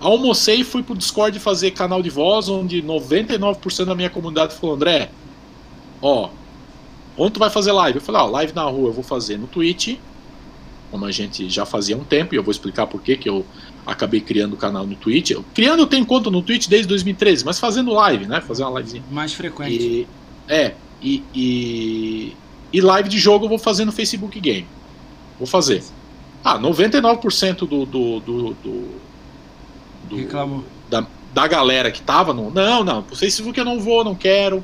[0.01, 4.75] almocei e fui pro Discord fazer canal de voz, onde 99% da minha comunidade falou,
[4.75, 5.11] André,
[6.01, 6.31] ó,
[7.19, 7.99] Onde tu vai fazer live?
[7.99, 9.97] Eu falei, ó, live na rua eu vou fazer no Twitch,
[10.91, 13.29] como a gente já fazia há um tempo, e eu vou explicar por que que
[13.29, 13.45] eu
[13.85, 15.31] acabei criando o canal no Twitch.
[15.31, 18.41] Eu, criando eu tenho conta no Twitch desde 2013, mas fazendo live, né?
[18.41, 19.03] Fazer uma livezinha.
[19.11, 19.83] mais frequente.
[19.83, 20.07] E,
[20.47, 22.37] é, e, e,
[22.73, 24.67] e live de jogo eu vou fazer no Facebook Game.
[25.39, 25.83] Vou fazer.
[26.45, 28.55] Ah, 99% do, do, do, do,
[30.09, 30.65] do Reclamou.
[30.89, 32.51] da, da galera que tava no.
[32.51, 34.63] Não, não, pro Facebook eu não vou, não quero.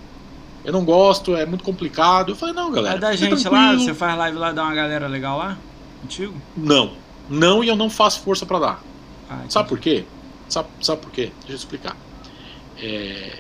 [0.65, 2.33] Eu não gosto, é muito complicado.
[2.33, 2.97] Eu falei, não, galera.
[2.97, 3.81] É da gente lá, tranquilo.
[3.85, 5.59] você faz live lá, dá uma galera legal lá?
[6.01, 6.35] Contigo?
[6.57, 6.93] Não.
[7.29, 8.83] Não, e eu não faço força pra dar.
[9.29, 10.05] Ah, Sabe por quê?
[10.49, 11.31] Sabe, sabe por quê?
[11.41, 11.97] Deixa eu explicar.
[12.79, 13.39] É,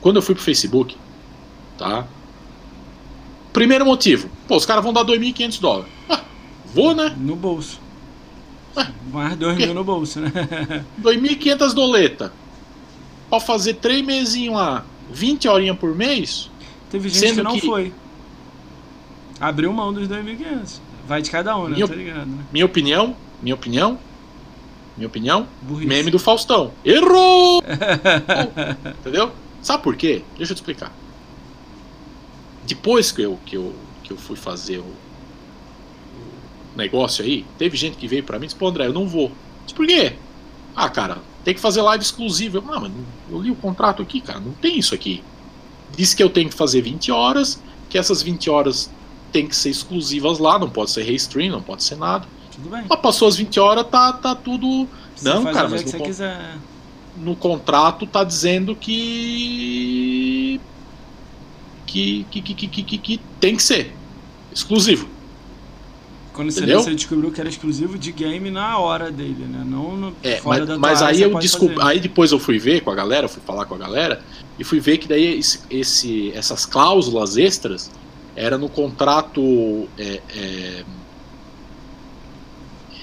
[0.00, 0.96] quando eu fui pro Facebook,
[1.78, 2.06] tá?
[3.52, 5.92] Primeiro motivo, pô, os caras vão dar 2.500 dólares.
[6.08, 6.20] Ah,
[6.74, 7.14] vou, né?
[7.18, 7.80] No bolso.
[8.76, 9.66] Ué, Mais dois quê?
[9.66, 10.32] mil no bolso, né?
[11.02, 12.32] 2.500 doleta.
[13.28, 16.50] Pra fazer três mesinhos lá, 20 horinhas por mês,
[16.92, 17.92] Teve gente Sendo que não que- foi.
[19.40, 20.80] Abriu mão dos 2.500.
[21.08, 21.74] Vai de cada um, né?
[21.74, 22.44] Minha- Tá ligado, né?
[22.52, 23.98] minha opinião, minha opinião,
[24.96, 25.88] minha opinião, Burrice.
[25.88, 26.70] meme do Faustão.
[26.84, 27.60] Errou!
[29.00, 29.32] Entendeu?
[29.60, 30.22] Sabe por quê?
[30.36, 30.92] Deixa eu te explicar.
[32.66, 33.74] Depois que eu, que eu,
[34.04, 38.48] que eu fui fazer o, o negócio aí, teve gente que veio pra mim e
[38.48, 39.32] disse, pô, André, eu não vou.
[39.64, 40.14] Disse, por quê?
[40.76, 42.58] Ah, cara, tem que fazer live exclusiva.
[42.58, 42.92] Eu, ah, mas
[43.30, 45.22] eu li o contrato aqui, cara, não tem isso aqui.
[45.96, 47.60] Diz que eu tenho que fazer 20 horas,
[47.90, 48.90] que essas 20 horas
[49.30, 52.26] tem que ser exclusivas lá, não pode ser restream, não pode ser nada.
[52.54, 52.84] Tudo bem.
[52.88, 54.86] Mas passou as 20 horas, tá, tá tudo
[55.16, 56.10] Você não, cara, mas no con-
[57.16, 60.60] no contrato tá dizendo que
[61.86, 63.94] que que, que, que, que, que- tem que ser
[64.52, 65.08] exclusivo.
[66.32, 69.62] Quando você, você descobriu que era exclusivo de game na hora dele, né?
[69.66, 71.82] Não no, É, fora mas, da tua mas área aí eu fazer.
[71.82, 74.22] aí depois eu fui ver com a galera, fui falar com a galera
[74.58, 77.90] e fui ver que daí esse, esse- essas cláusulas extras
[78.36, 80.84] era no contrato é, é,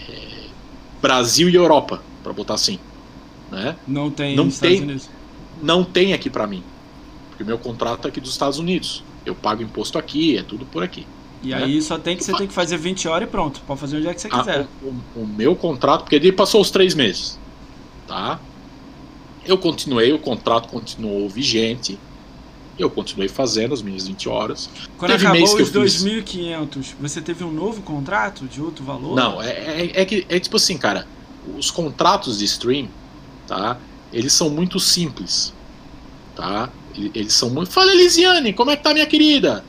[0.10, 0.48] é,
[1.02, 2.80] Brasil e Europa, para botar assim,
[3.52, 3.76] né?
[3.88, 4.82] Não tem Não tem.
[4.82, 5.10] Unidos.
[5.62, 6.64] não tem aqui pra mim.
[7.30, 9.04] Porque o meu contrato é aqui dos Estados Unidos.
[9.26, 11.06] Eu pago imposto aqui, é tudo por aqui.
[11.42, 11.64] E né?
[11.64, 13.62] aí só tem que você tem que fazer 20 horas e pronto.
[13.66, 14.68] Pode fazer onde é que você Ah, quiser.
[14.82, 17.40] o, o- o meu contrato, porque ele passou os três meses,
[18.08, 18.40] tá?
[19.46, 21.98] Eu continuei, o contrato continuou vigente.
[22.78, 24.70] Eu continuei fazendo as minhas 20 horas.
[24.98, 26.04] Quando teve mês acabou que os eu fiz.
[26.04, 29.16] 2.500, você teve um novo contrato de outro valor?
[29.16, 31.06] Não, é, é, é que é tipo assim, cara.
[31.58, 32.88] Os contratos de stream,
[33.48, 33.78] tá?
[34.14, 35.54] Eles são muito simples,
[36.36, 36.70] tá?
[36.96, 37.70] Ele- Eles são muito.
[37.72, 39.64] Fala, Elisiane, como é que tá minha querida?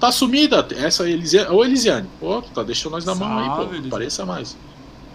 [0.00, 0.66] Tá sumida?
[0.76, 1.50] Essa Elisiane.
[1.54, 2.08] Ô, Elisiane.
[2.18, 3.70] Pô, tá deixando nós na mão aí, Salve, pô.
[3.70, 3.90] Elisiane.
[3.90, 4.56] Pareça mais.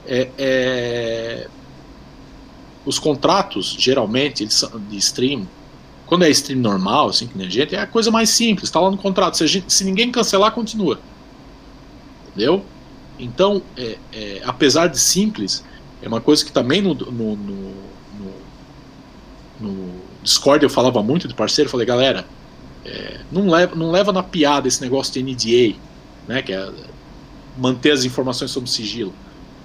[0.07, 1.47] É, é,
[2.85, 5.47] Os contratos, geralmente, eles são de stream,
[6.05, 8.79] quando é stream normal, assim, que nem a gente, é a coisa mais simples, tá
[8.79, 9.37] lá no contrato.
[9.37, 10.99] Se, gente, se ninguém cancelar, continua.
[12.27, 12.63] Entendeu?
[13.17, 15.63] Então, é, é, apesar de simples,
[16.01, 17.73] é uma coisa que também no, no, no,
[19.59, 22.25] no Discord eu falava muito de parceiro, falei, galera,
[22.85, 25.77] é, não, leva, não leva na piada esse negócio de NDA,
[26.27, 26.69] né, que é
[27.57, 29.13] manter as informações sob sigilo.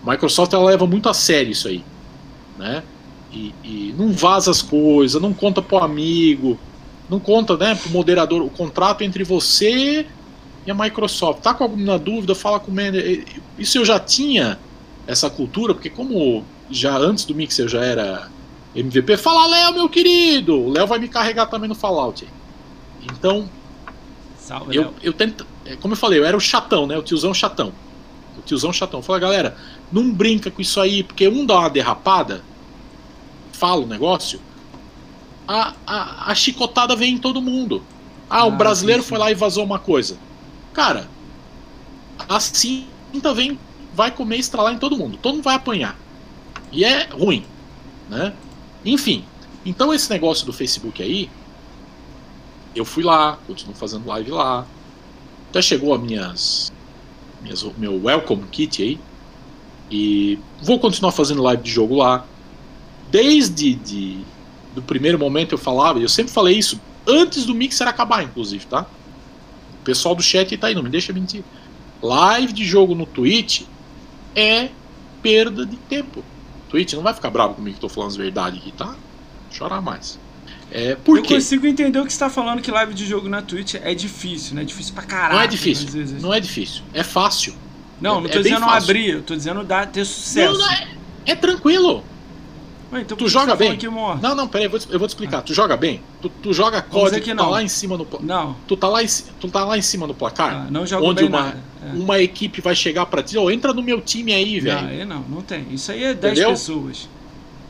[0.04, 1.84] Microsoft ela leva muito a sério isso aí,
[2.58, 2.82] né?
[3.32, 6.58] E, e não vaza as coisas, não conta pro amigo,
[7.08, 10.06] não conta, né, pro moderador o contrato entre você
[10.66, 11.40] e a Microsoft.
[11.40, 13.24] Tá com alguma dúvida, fala com o manager.
[13.58, 14.58] Isso eu já tinha
[15.06, 18.30] essa cultura, porque como já antes do Mixer eu já era
[18.74, 20.56] MVP, fala Léo, meu querido!
[20.56, 22.26] O Léo vai me carregar também no Fallout.
[23.02, 23.48] Então,
[24.38, 26.96] Salve, eu, eu tento, é, como eu falei, eu era o chatão, né?
[26.96, 27.72] O tiozão chatão.
[28.38, 29.02] O tiozão chatão.
[29.02, 29.56] Fala, galera,
[29.90, 32.42] não brinca com isso aí, porque um dá uma derrapada,
[33.60, 34.40] fala o negócio,
[35.46, 37.84] a, a, a chicotada vem em todo mundo.
[38.28, 39.08] Ah, ah o brasileiro sim, sim.
[39.10, 40.16] foi lá e vazou uma coisa.
[40.72, 41.06] Cara,
[42.26, 43.58] a cinta vem,
[43.92, 45.18] vai comer e estralar em todo mundo.
[45.20, 45.98] Todo mundo vai apanhar.
[46.72, 47.44] E é ruim,
[48.08, 48.32] né?
[48.82, 49.26] Enfim,
[49.66, 51.28] então esse negócio do Facebook aí,
[52.74, 54.66] eu fui lá, continuo fazendo live lá.
[55.50, 56.72] Até chegou a minhas,
[57.42, 58.98] minhas meu welcome kit aí.
[59.90, 62.24] E vou continuar fazendo live de jogo lá.
[63.10, 64.24] Desde de,
[64.74, 68.86] do primeiro momento eu falava, eu sempre falei isso, antes do Mixer acabar, inclusive, tá?
[69.80, 71.42] O pessoal do chat tá aí, não me deixa mentir.
[72.02, 73.62] Live de jogo no Twitch
[74.34, 74.68] é
[75.22, 76.24] perda de tempo.
[76.68, 78.94] Twitch não vai ficar bravo comigo que tô falando as verdades aqui, tá?
[79.50, 80.18] Chorar mais.
[80.70, 81.34] É, por eu quê?
[81.34, 84.54] consigo entender o que você tá falando que live de jogo na Twitch é difícil,
[84.54, 84.62] né?
[84.62, 85.34] É difícil pra caralho.
[85.34, 85.88] Não é difícil.
[85.88, 86.22] Vezes...
[86.22, 86.82] Não é difícil.
[86.94, 87.54] É fácil.
[88.00, 90.52] Não, é, não tô é dizendo abrir, eu tô dizendo dar, ter sucesso.
[90.52, 90.88] Não, não, é,
[91.26, 92.04] é tranquilo.
[92.92, 93.78] Ué, então tu joga bem?
[94.20, 95.38] Não, não, peraí, eu vou, eu vou te explicar.
[95.38, 95.42] Ah.
[95.42, 96.02] Tu joga bem?
[96.20, 98.56] Tu, tu joga código, tu tá lá em cima no Não.
[98.66, 99.06] Tu tá lá em,
[99.38, 100.66] tu tá lá em cima no placar?
[100.66, 101.92] Ah, não jogo onde bem uma, é.
[101.94, 104.82] uma equipe vai chegar para ti, ó, oh, entra no meu time aí, velho.
[104.82, 105.66] Não, aí não, não tem.
[105.70, 106.50] Isso aí é 10 Entendeu?
[106.50, 107.08] pessoas.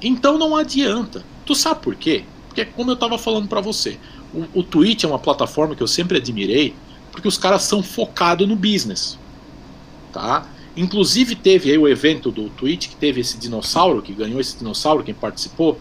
[0.01, 1.22] Então não adianta.
[1.44, 2.24] Tu sabe por quê?
[2.48, 3.98] Porque como eu tava falando para você,
[4.32, 6.74] o, o Twitch é uma plataforma que eu sempre admirei,
[7.12, 9.18] porque os caras são focados no business.
[10.12, 10.47] Tá?
[10.81, 15.05] Inclusive teve aí o evento do Twitch que teve esse dinossauro, que ganhou esse dinossauro,
[15.05, 15.78] quem participou.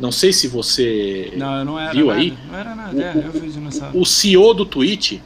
[0.00, 2.18] Não sei se você não, não viu nada.
[2.18, 2.36] aí.
[2.48, 4.00] Não era nada, o, é, eu vi o dinossauro.
[4.00, 5.20] O CEO do Twitch,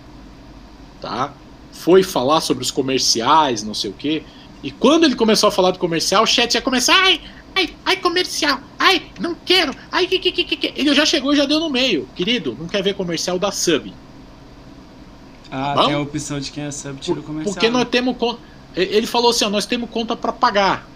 [1.01, 1.33] tá?
[1.73, 4.23] Foi falar sobre os comerciais, não sei o quê.
[4.63, 7.19] E quando ele começou a falar do comercial, o chat ia começar, ai,
[7.55, 10.73] ai, ai, comercial, ai, não quero, ai, que, que, que, que.
[10.77, 12.07] Ele já chegou e já deu no meio.
[12.15, 13.91] Querido, não quer ver comercial da sub.
[15.51, 17.55] Ah, tá tem a opção de quem é sub tira o comercial.
[17.55, 18.17] Porque nós temos
[18.77, 20.89] ele falou assim: ó, nós temos conta para pagar.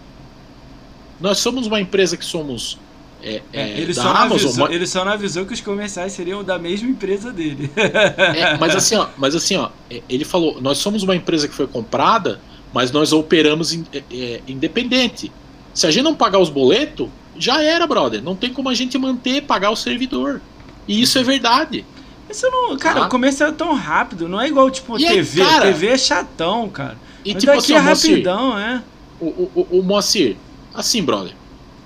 [1.21, 2.79] Nós somos uma empresa que somos.
[3.21, 6.57] É, é, ele, só Amazon, avisou, ele só não avisou que os comerciais seriam da
[6.57, 7.71] mesma empresa dele.
[7.77, 11.55] É, mas assim, ó, mas assim, ó, é, ele falou: nós somos uma empresa que
[11.55, 12.41] foi comprada,
[12.73, 15.33] mas nós operamos in, é, é, independente.
[15.75, 18.23] Se a gente não pagar os boletos, já era, brother.
[18.23, 20.41] Não tem como a gente manter, pagar o servidor.
[20.87, 21.85] E isso é verdade.
[22.31, 23.07] Isso não, cara, ah.
[23.07, 25.41] o comercial é tão rápido, não é igual tipo e TV.
[25.41, 26.97] Aí, cara, TV é chatão, cara.
[27.29, 28.83] E Mas tipo assim, é rapidão, é.
[29.21, 30.37] O, o, o, Moacir,
[30.73, 31.35] assim, brother.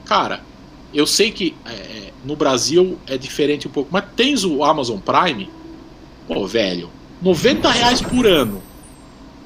[0.05, 0.41] Cara,
[0.95, 4.99] eu sei que é, é, no Brasil é diferente um pouco, mas tens o Amazon
[5.01, 5.51] Prime,
[6.29, 6.91] pô, velho,
[7.21, 8.63] 90 reais por ano.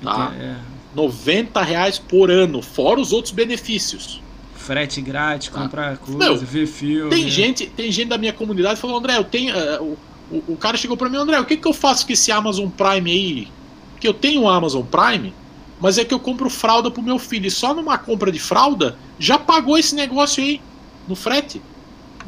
[0.02, 0.34] Tá?
[0.38, 0.56] É.
[0.94, 4.20] 90 reais por ano, fora os outros benefícios.
[4.54, 5.62] Frete grátis, tá?
[5.62, 7.08] comprar coisa, Meu, ver filme.
[7.08, 9.54] Tem gente, tem gente da minha comunidade que falou, André, eu tenho.
[9.56, 9.96] Uh,
[10.30, 12.68] o, o cara chegou para mim, André, o que, que eu faço com esse Amazon
[12.68, 13.48] Prime aí?
[13.92, 15.32] Porque eu tenho o Amazon Prime,
[15.80, 17.46] mas é que eu compro fralda pro meu filho.
[17.46, 20.60] E só numa compra de fralda já pagou esse negócio aí
[21.06, 21.60] no frete.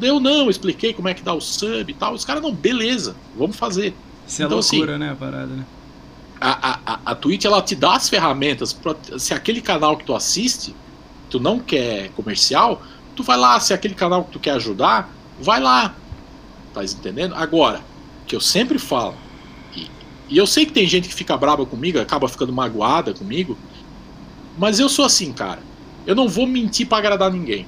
[0.01, 2.13] Eu não, expliquei como é que dá o sub e tal.
[2.13, 3.93] Os caras, não, beleza, vamos fazer.
[4.27, 5.65] Isso é então, é loucura, assim, né, a parada, né?
[6.39, 8.71] A, a, a Twitch, ela te dá as ferramentas.
[8.71, 10.73] Pra, se aquele canal que tu assiste,
[11.29, 12.81] tu não quer comercial,
[13.13, 13.59] tu vai lá.
[13.59, 15.09] Se aquele canal que tu quer ajudar,
[15.41, 15.93] vai lá.
[16.73, 17.35] Tá entendendo?
[17.35, 17.81] Agora,
[18.25, 19.15] que eu sempre falo,
[20.29, 23.57] e eu sei que tem gente que fica brava comigo, acaba ficando magoada comigo.
[24.57, 25.59] Mas eu sou assim, cara.
[26.05, 27.65] Eu não vou mentir para agradar ninguém.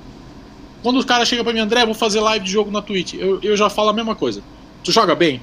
[0.84, 3.40] Quando o cara chega pra mim, André, vou fazer live de jogo na Twitch, eu,
[3.42, 4.44] eu já falo a mesma coisa.
[4.84, 5.42] Tu joga bem?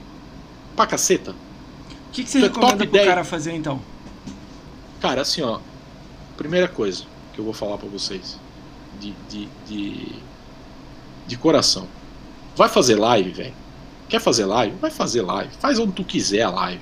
[0.76, 1.32] Pra caceta.
[1.32, 3.06] O que, que você tu é recomenda top pro 10.
[3.06, 3.80] cara fazer então?
[5.00, 5.58] Cara, assim, ó.
[6.36, 8.38] Primeira coisa que eu vou falar para vocês.
[9.00, 10.12] De, de, de,
[11.26, 11.86] de coração.
[12.56, 13.54] Vai fazer live, velho.
[14.08, 14.74] Quer fazer live?
[14.80, 15.50] Vai fazer live.
[15.60, 16.80] Faz onde tu quiser a live.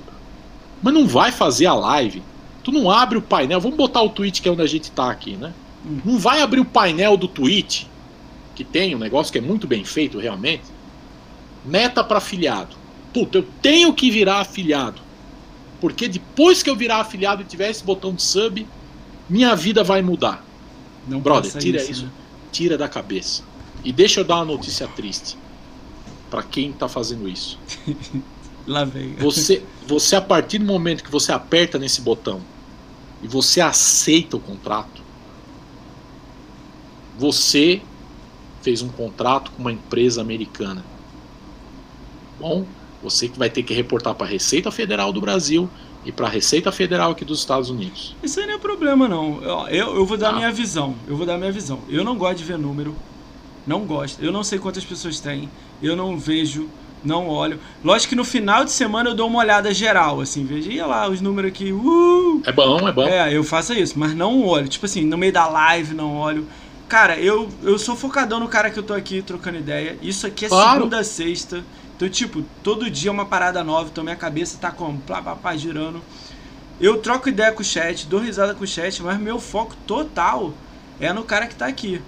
[0.82, 2.22] Mas não vai fazer a live.
[2.62, 3.60] Tu não abre o painel.
[3.60, 5.52] Vamos botar o Twitch, que é onde a gente tá aqui, né?
[5.84, 6.00] Hum.
[6.04, 7.84] Não vai abrir o painel do Twitch,
[8.54, 10.64] que tem um negócio que é muito bem feito realmente.
[11.64, 12.76] meta para afiliado.
[13.12, 15.00] Puta, eu tenho que virar afiliado.
[15.80, 18.66] Porque depois que eu virar afiliado e tiver esse botão de sub,
[19.28, 20.44] minha vida vai mudar.
[21.06, 22.10] Não Brother, tira isso, isso né?
[22.50, 23.42] tira da cabeça.
[23.84, 25.36] E deixa eu dar uma notícia triste
[26.30, 27.58] para quem tá fazendo isso.
[28.66, 29.14] Lá vem.
[29.16, 32.40] Você, você a partir do momento que você aperta nesse botão
[33.22, 35.02] e você aceita o contrato,
[37.18, 37.80] você
[38.62, 40.84] fez um contrato com uma empresa americana.
[42.38, 42.66] Bom,
[43.02, 45.70] você que vai ter que reportar para a Receita Federal do Brasil
[46.04, 48.14] e para a Receita Federal aqui dos Estados Unidos.
[48.22, 49.42] Isso aí não é problema não.
[49.42, 50.32] Eu, eu, eu vou dar ah.
[50.32, 50.94] minha visão.
[51.06, 51.80] Eu vou dar minha visão.
[51.88, 52.94] Eu não gosto de ver número.
[53.66, 54.22] Não gosto.
[54.22, 55.48] Eu não sei quantas pessoas têm.
[55.82, 56.68] Eu não vejo
[57.06, 57.60] não olho.
[57.84, 61.20] Lógico que no final de semana eu dou uma olhada geral, assim, veja, lá os
[61.20, 62.42] números aqui, uh!
[62.44, 63.06] É bom, é bom.
[63.06, 64.68] É, eu faço isso, mas não olho.
[64.68, 66.46] Tipo assim, no meio da live não olho.
[66.88, 69.98] Cara, eu, eu sou focadão no cara que eu tô aqui trocando ideia.
[70.02, 70.78] Isso aqui é claro.
[70.78, 71.64] segunda a sexta.
[71.96, 74.98] Então, tipo, todo dia é uma parada nova, então minha cabeça tá como?
[74.98, 76.02] Plá, plá, plá, girando.
[76.78, 80.52] Eu troco ideia com o chat, dou risada com o chat, mas meu foco total
[81.00, 82.02] é no cara que tá aqui.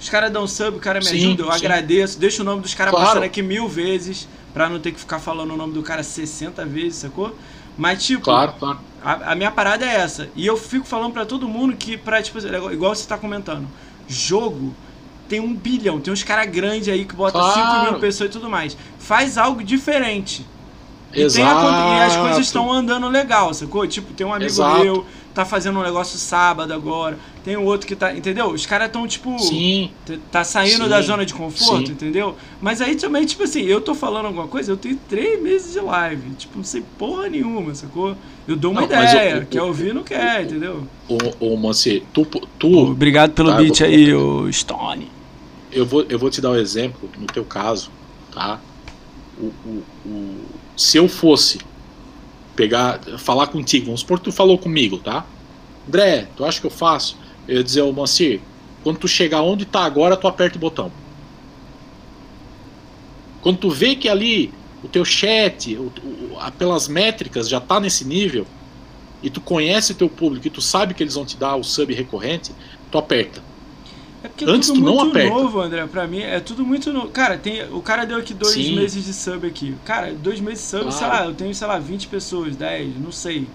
[0.00, 1.58] Os caras dão sub, o cara me sim, ajuda, eu sim.
[1.58, 3.06] agradeço, deixo o nome dos caras claro.
[3.06, 6.64] passando aqui mil vezes, pra não ter que ficar falando o nome do cara 60
[6.66, 7.36] vezes, sacou?
[7.76, 8.78] Mas, tipo, claro, claro.
[9.02, 10.28] A, a, minha parada é essa.
[10.34, 12.38] E eu fico falando para todo mundo que, pra, tipo,
[12.72, 13.68] igual você tá comentando,
[14.08, 14.74] jogo
[15.28, 17.84] tem um bilhão, tem uns caras grandes aí que botam claro.
[17.84, 18.76] 5 mil pessoas e tudo mais.
[18.98, 20.44] Faz algo diferente.
[21.12, 21.66] E, Exato.
[21.66, 23.86] A, e as coisas estão andando legal, sacou?
[23.86, 24.80] Tipo, tem um amigo Exato.
[24.80, 25.06] meu,
[25.38, 27.16] tá fazendo um negócio sábado agora.
[27.44, 28.12] Tem o outro que tá.
[28.12, 28.48] Entendeu?
[28.48, 29.38] Os caras estão, tipo.
[29.38, 29.90] Sim.
[30.32, 30.88] Tá saindo Sim.
[30.88, 31.92] da zona de conforto, Sim.
[31.92, 32.34] entendeu?
[32.60, 35.80] Mas aí também, tipo assim, eu tô falando alguma coisa, eu tenho três meses de
[35.80, 36.30] live.
[36.30, 38.16] Tipo, não sei porra nenhuma, sacou?
[38.48, 39.46] Eu dou uma não, ideia.
[39.48, 40.82] quer ouvir, não quer, entendeu?
[41.08, 42.24] Ô, ô Manci, tu.
[42.58, 45.08] tu obrigado pelo tá, beat aí, ô Stone.
[45.70, 47.92] Eu vou, eu vou te dar um exemplo, no teu caso,
[48.34, 48.58] tá?
[49.40, 50.34] O, o, o,
[50.76, 51.60] se eu fosse
[52.58, 55.24] pegar, falar contigo, vamos supor que tu falou comigo, tá?
[55.86, 57.16] André, tu acha que eu faço?
[57.46, 58.40] Eu ia dizer, ô Mancir,
[58.82, 60.90] quando tu chegar onde tá agora, tu aperta o botão.
[63.40, 68.04] Quando tu vê que ali o teu chat, o, o, pelas métricas já tá nesse
[68.04, 68.44] nível,
[69.22, 71.62] e tu conhece o teu público e tu sabe que eles vão te dar o
[71.62, 72.52] sub recorrente,
[72.90, 73.40] tu aperta.
[74.38, 75.34] Porque é Antes tudo tu muito não aperta.
[75.34, 77.08] novo, André, pra mim é tudo muito novo.
[77.08, 78.76] Cara, tem, o cara deu aqui dois Sim.
[78.76, 79.74] meses de sub aqui.
[79.84, 80.96] Cara, dois meses de sub, claro.
[80.96, 83.48] sei lá, eu tenho, sei lá, 20 pessoas, 10, não sei.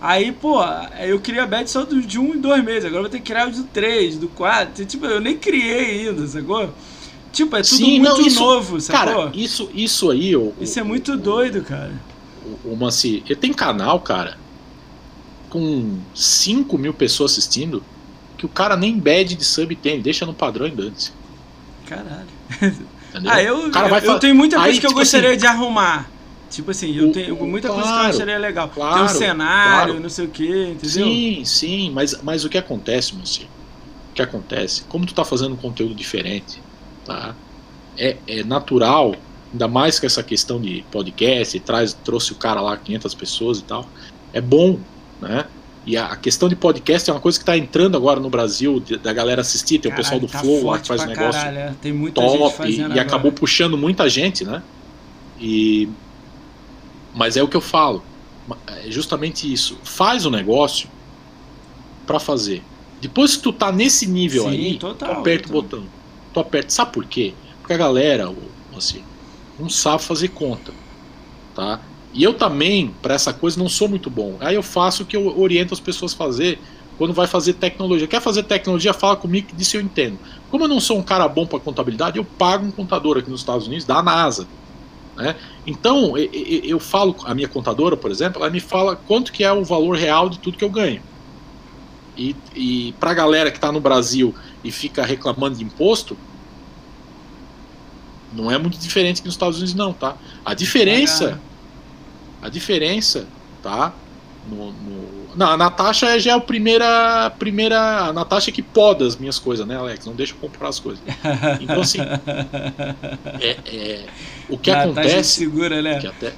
[0.00, 0.58] Aí, pô,
[1.00, 3.24] eu queria a bet só de um e dois meses, agora eu vou ter que
[3.24, 4.86] criar o do três, do quatro.
[4.86, 6.70] Tipo, eu nem criei ainda, sacou?
[7.30, 9.14] Tipo, é tudo Sim, muito não, isso, novo, sacou?
[9.14, 10.34] Cara, isso, isso aí.
[10.34, 11.92] O, isso é muito o, doido, cara.
[12.64, 14.38] O, o Manci, ele tem canal, cara,
[15.50, 17.82] com 5 mil pessoas assistindo
[18.42, 20.92] que o cara nem bad de sub tem, deixa no padrão e dane
[21.86, 22.26] Caralho.
[23.10, 23.30] Entendeu?
[23.30, 26.10] Ah, eu, eu, eu tenho muita coisa Aí, que eu tipo gostaria assim, de arrumar.
[26.50, 28.68] Tipo assim, eu tenho muita claro, coisa que eu acharia legal.
[28.68, 30.00] Claro, Tem um cenário, claro.
[30.00, 31.06] não sei o que, entendeu?
[31.06, 33.48] Sim, sim, mas, mas o que acontece, Monsieur?
[34.10, 34.82] O que acontece?
[34.88, 36.60] Como tu tá fazendo um conteúdo diferente,
[37.04, 37.36] tá?
[37.96, 39.14] É, é natural,
[39.52, 43.62] ainda mais com essa questão de podcast, traz, trouxe o cara lá, 500 pessoas e
[43.62, 43.86] tal.
[44.32, 44.80] É bom,
[45.20, 45.46] né?
[45.84, 49.12] E a questão de podcast é uma coisa que está entrando agora no Brasil, da
[49.12, 49.80] galera assistir.
[49.80, 51.74] Tem caralho, o pessoal do tá Flow lá que faz um negócio caralho, é.
[51.80, 54.62] Tem muita top e, e acabou puxando muita gente, né?
[55.40, 55.88] E,
[57.14, 58.02] mas é o que eu falo.
[58.84, 59.76] É justamente isso.
[59.82, 60.88] Faz o negócio
[62.06, 62.62] para fazer.
[63.00, 65.58] Depois que tu tá nesse nível Sim, aí, total, tu aperta total.
[65.58, 65.84] o botão.
[66.32, 66.70] Tu aperta.
[66.70, 67.34] Sabe por quê?
[67.60, 68.32] Porque a galera,
[68.76, 69.02] assim,
[69.58, 70.72] não sabe fazer conta.
[71.54, 71.80] Tá?
[72.12, 74.36] E eu também, para essa coisa, não sou muito bom.
[74.40, 76.58] Aí eu faço o que eu oriento as pessoas a fazer
[76.98, 78.06] quando vai fazer tecnologia.
[78.06, 78.92] Quer fazer tecnologia?
[78.92, 80.18] Fala comigo que disso eu entendo.
[80.50, 83.40] Como eu não sou um cara bom para contabilidade, eu pago um contador aqui nos
[83.40, 84.46] Estados Unidos da NASA.
[85.16, 85.34] Né?
[85.66, 89.64] Então, eu, falo, a minha contadora, por exemplo, ela me fala quanto que é o
[89.64, 91.02] valor real de tudo que eu ganho.
[92.16, 96.16] E, e para a galera que está no Brasil e fica reclamando de imposto,
[98.34, 100.16] não é muito diferente que nos Estados Unidos, não, tá?
[100.44, 101.40] A diferença
[102.42, 103.26] a diferença,
[103.62, 103.94] tá?
[104.50, 105.36] No, no...
[105.36, 108.08] Não, a Natasha já é a primeira, primeira.
[108.08, 110.04] A Natasha que poda as minhas coisas, né, Alex?
[110.04, 111.02] Não deixa eu comprar as coisas.
[111.60, 112.00] Então, assim.
[113.40, 114.04] é, é,
[114.48, 115.30] o que Natasha acontece.
[115.30, 116.00] segura, né?
[116.00, 116.32] Que até,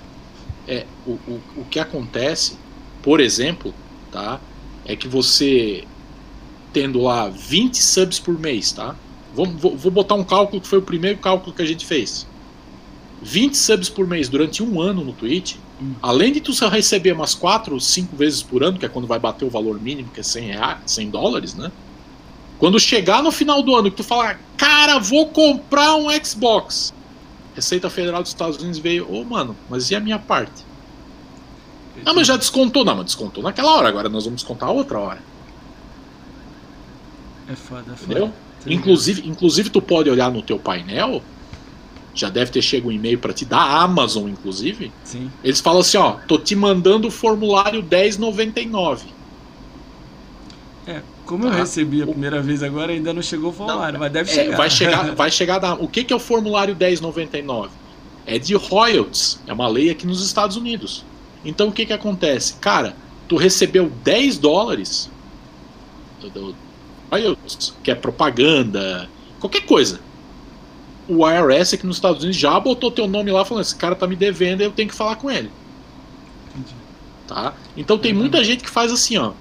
[0.69, 2.57] é, o, o, o que acontece,
[3.03, 3.75] por exemplo,
[4.13, 4.39] tá?
[4.85, 5.85] É que você
[6.73, 8.95] tendo lá 20 subs por mês, tá?
[9.35, 12.27] Vou, vou, vou botar um cálculo que foi o primeiro cálculo que a gente fez.
[13.23, 15.57] 20 subs por mês durante um ano no Twitch.
[16.01, 19.07] Além de tu só receber umas 4 ou 5 vezes por ano, que é quando
[19.07, 21.71] vai bater o valor mínimo, que é 100, reais, 100 dólares, né?
[22.59, 26.95] Quando chegar no final do ano que tu falar, cara, vou comprar um Xbox.
[27.55, 30.65] Receita Federal dos Estados Unidos veio, ô oh, mano, mas e a minha parte?
[32.05, 32.85] Ah, mas já descontou.
[32.85, 35.23] Não, mas descontou naquela hora, agora nós vamos descontar outra hora.
[37.49, 38.13] É foda, é foda.
[38.13, 38.29] Entendeu?
[38.29, 41.23] Tá inclusive, inclusive, tu pode olhar no teu painel,
[42.15, 44.93] já deve ter chegado um e-mail para ti da Amazon, inclusive.
[45.03, 45.31] Sim.
[45.43, 49.07] Eles falam assim, ó, tô te mandando o formulário 1099.
[50.87, 51.49] É, como tá.
[51.51, 54.35] eu recebi a primeira vez agora, ainda não chegou o formulário, não, mas deve é,
[54.35, 54.57] chegar.
[54.57, 57.71] Vai chegar, vai chegar da, O que, que é o formulário 1099?
[58.27, 61.05] É de royalties, é uma lei aqui nos Estados Unidos.
[61.45, 62.55] Então o que, que acontece?
[62.55, 62.95] Cara,
[63.29, 65.11] tu recebeu 10 dólares
[66.21, 66.55] do,
[67.83, 69.09] que é propaganda,
[69.41, 70.01] qualquer coisa.
[71.09, 74.07] O IRS aqui nos Estados Unidos já botou teu nome lá falando: esse cara tá
[74.07, 75.51] me devendo, eu tenho que falar com ele.
[76.51, 76.75] Entendi.
[77.27, 77.55] Tá?
[77.77, 79.33] Então tem muita gente que faz assim, ó.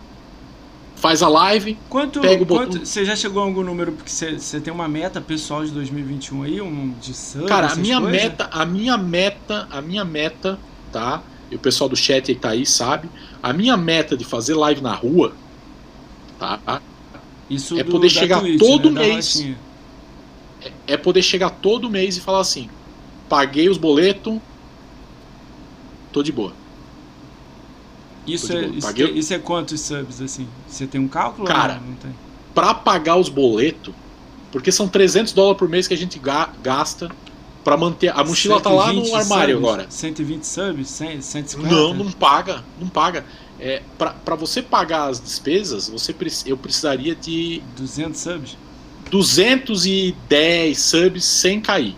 [0.96, 2.80] Faz a live, quanto, pega o botão.
[2.86, 6.62] Você já chegou a algum número porque você tem uma meta pessoal de 2021 aí,
[6.62, 8.22] um de sub, Cara, a minha coisas?
[8.22, 10.58] meta, a minha meta, a minha meta,
[10.94, 11.22] tá?
[11.52, 13.10] E o pessoal do chat aí tá aí sabe.
[13.42, 15.34] A minha meta de fazer live na rua,
[16.40, 16.82] tá?
[17.50, 19.02] Isso é poder chegar Twitch, todo né?
[19.02, 19.46] mês.
[20.88, 22.70] É, poder chegar todo mês e falar assim:
[23.30, 24.40] paguei os boletos,
[26.12, 26.54] tô de boa.
[28.26, 30.48] Isso, é, isso, é, isso, é quantos subs assim?
[30.68, 31.46] Você tem um cálculo?
[31.46, 32.12] Cara, não, tem?
[32.54, 33.94] pra pagar os boletos,
[34.52, 36.22] porque são 300 dólares por mês que a gente
[36.62, 37.10] gasta
[37.64, 38.10] para manter.
[38.10, 39.86] A mochila tá lá no armário subs, agora.
[39.90, 40.90] 120 subs?
[40.90, 41.74] 100, 150?
[41.74, 42.64] Não, não paga.
[42.80, 43.26] Não paga.
[43.60, 46.14] É, para você pagar as despesas, você
[46.46, 48.58] eu precisaria de 200 subs.
[49.14, 51.96] 210 subs sem cair.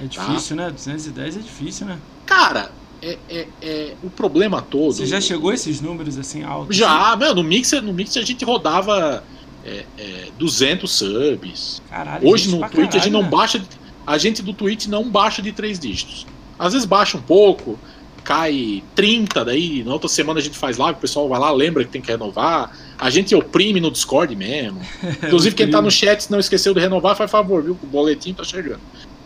[0.00, 0.64] É difícil, tá?
[0.64, 0.70] né?
[0.72, 1.98] 210 é difícil, né?
[2.26, 4.94] Cara, é, é, é, o problema todo.
[4.94, 6.76] Você já chegou a esses números assim altos?
[6.76, 7.18] Já, assim?
[7.20, 9.22] meu, no Mixer, no Mixer a gente rodava
[9.64, 11.80] é, é, 200 subs.
[11.88, 13.28] Caralho, Hoje no Twitch caralho, a gente não né?
[13.28, 13.64] baixa.
[14.04, 16.26] A gente do Twitch não baixa de três dígitos.
[16.58, 17.78] Às vezes baixa um pouco,
[18.26, 21.84] cai 30, daí na outra semana a gente faz live, o pessoal vai lá, lembra
[21.84, 22.76] que tem que renovar.
[22.98, 24.80] A gente oprime no Discord mesmo.
[25.22, 27.78] Inclusive, quem tá no chat, se não esqueceu de renovar, faz favor, viu?
[27.80, 28.80] O boletim tá chegando.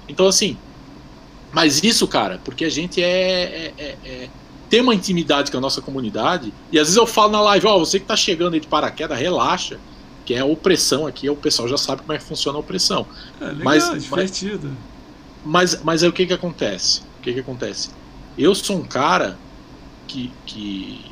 [0.06, 0.56] Então, assim.
[1.50, 4.28] Mas isso, cara, porque a gente é, é, é, é
[4.68, 6.52] tem uma intimidade com a nossa comunidade.
[6.70, 8.68] E às vezes eu falo na live, ó, oh, você que tá chegando aí de
[8.68, 9.78] paraquedas, relaxa.
[10.26, 13.06] Que é a opressão aqui, o pessoal já sabe como é que funciona a opressão.
[13.40, 14.76] É, legal, mas, divertido.
[15.42, 17.00] Mas, mas, mas aí o que que acontece?
[17.18, 17.88] O que que acontece?
[18.40, 19.38] Eu sou um cara
[20.08, 21.04] que, que,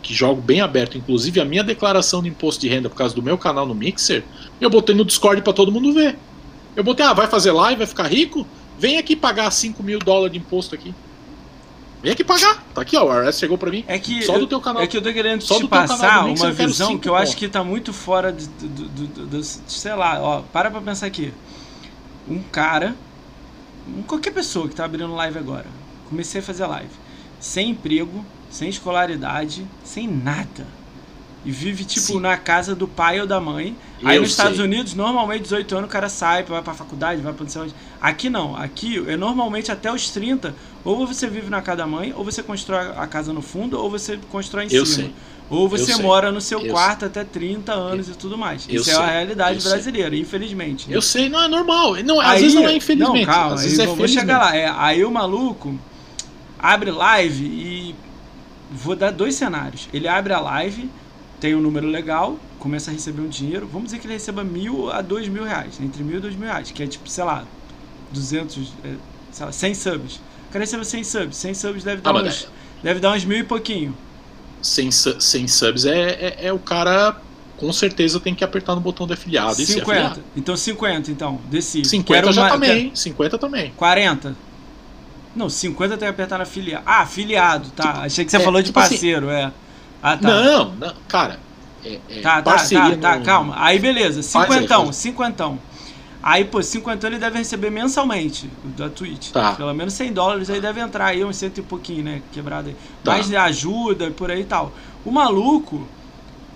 [0.00, 0.96] que jogo bem aberto.
[0.96, 4.22] Inclusive, a minha declaração de imposto de renda por causa do meu canal no Mixer,
[4.60, 6.16] eu botei no Discord para todo mundo ver.
[6.76, 8.46] Eu botei, ah, vai fazer live, vai ficar rico?
[8.78, 10.94] Vem aqui pagar 5 mil dólares de imposto aqui.
[12.00, 12.62] Vem aqui pagar.
[12.72, 13.06] Tá aqui, ó.
[13.06, 13.84] O RS chegou pra mim.
[13.88, 14.80] É que só do teu canal.
[14.80, 17.64] É que eu tô querendo só te passar uma visão que eu acho que tá
[17.64, 20.42] muito fora de, do, do, do, do, Sei lá, ó.
[20.52, 21.34] Para pra pensar aqui.
[22.28, 22.94] Um cara.
[24.06, 25.66] Qualquer pessoa que tá abrindo live agora
[26.08, 26.90] comecei a fazer live.
[27.40, 30.66] Sem emprego, sem escolaridade, sem nada.
[31.44, 32.20] E vive, tipo, Sim.
[32.20, 33.76] na casa do pai ou da mãe.
[34.00, 34.44] Eu Aí nos sei.
[34.44, 37.62] Estados Unidos, normalmente, 18 anos, o cara sai, vai pra faculdade, vai pra não sei
[37.62, 37.74] onde.
[38.00, 38.56] Aqui não.
[38.56, 40.54] Aqui, é normalmente até os 30,
[40.84, 43.88] ou você vive na casa da mãe, ou você constrói a casa no fundo, ou
[43.88, 45.04] você constrói em eu cima.
[45.04, 45.14] Sei.
[45.48, 47.08] Ou você mora no seu eu quarto sei.
[47.08, 48.66] até 30 anos eu, e tudo mais.
[48.68, 50.90] Isso é a realidade brasileira, infelizmente.
[50.90, 50.96] Né?
[50.96, 51.94] Eu sei, não é normal.
[52.04, 53.26] Não, às vezes não é infelizmente.
[53.26, 54.54] Não, calma, às vezes é vou chegar lá.
[54.54, 55.78] É, aí o maluco
[56.58, 57.94] abre live e
[58.70, 59.88] vou dar dois cenários.
[59.92, 60.90] Ele abre a live,
[61.40, 63.66] tem um número legal, começa a receber um dinheiro.
[63.66, 66.48] Vamos dizer que ele receba mil a dois mil reais, entre mil e dois mil
[66.48, 67.44] reais, que é tipo, sei lá,
[68.12, 68.94] 200, é,
[69.30, 70.20] sei lá, 100 subs.
[70.48, 72.48] O cara recebe 100 subs, 100 subs deve dar, ah, uns, é...
[72.82, 73.94] deve dar uns mil e pouquinho.
[74.62, 77.16] 100, 100 subs é, é, é, o cara
[77.56, 80.20] com certeza tem que apertar no botão de afiliado 50.
[80.36, 81.84] Então 50, então, desse.
[81.84, 83.72] 50 já uma, também, 50 também.
[83.76, 84.47] 40.
[85.34, 86.82] Não, 50 tem que apertar na filiado.
[86.86, 87.92] Ah, filiado, tá.
[87.92, 89.52] Tipo, Achei que você é, falou de tipo assim, parceiro, assim, é.
[90.02, 90.28] Ah, tá.
[90.28, 91.38] Não, não, cara.
[91.84, 93.54] É, é tá, tá, tá, tá, calma.
[93.56, 95.58] Aí beleza, cinquentão, cinquentão.
[96.22, 99.30] Aí, pô, cinquentão ele deve receber mensalmente da Twitch.
[99.30, 99.52] Tá.
[99.54, 102.22] Pelo menos 100 dólares aí deve entrar aí, uns cento e pouquinho, né?
[102.32, 102.76] Quebrado aí.
[103.04, 103.12] Tá.
[103.12, 104.72] Mais de ajuda, por aí e tal.
[105.04, 105.86] O maluco,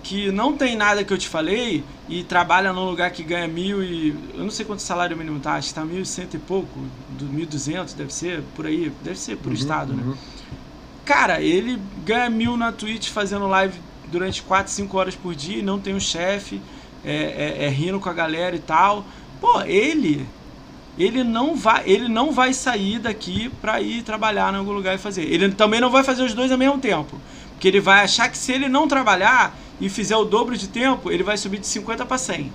[0.03, 3.81] que não tem nada que eu te falei e trabalha num lugar que ganha mil
[3.81, 4.09] e.
[4.33, 6.79] Eu não sei quanto salário mínimo tá, acho que tá mil e cento e pouco,
[7.17, 10.03] do mil duzentos, deve ser, por aí, deve ser por uhum, estado, né?
[10.05, 10.15] Uhum.
[11.05, 13.79] Cara, ele ganha mil na Twitch fazendo live
[14.11, 16.61] durante 4, 5 horas por dia e não tem um chefe,
[17.03, 19.05] é, é, é rindo com a galera e tal.
[19.41, 20.25] Pô, ele.
[20.95, 24.99] Ele não vai, ele não vai sair daqui para ir trabalhar em algum lugar e
[24.99, 25.23] fazer.
[25.23, 27.19] Ele também não vai fazer os dois ao mesmo tempo.
[27.49, 31.11] Porque ele vai achar que se ele não trabalhar, e fizer o dobro de tempo,
[31.11, 32.51] ele vai subir de 50 para 100.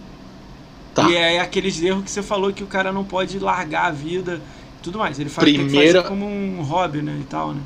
[0.94, 1.10] Tá.
[1.10, 4.40] E é aqueles erros que você falou que o cara não pode largar a vida
[4.82, 5.18] Tudo mais.
[5.18, 6.02] Ele faz Primeira...
[6.02, 7.18] como um hobby, né?
[7.20, 7.60] E tal, né?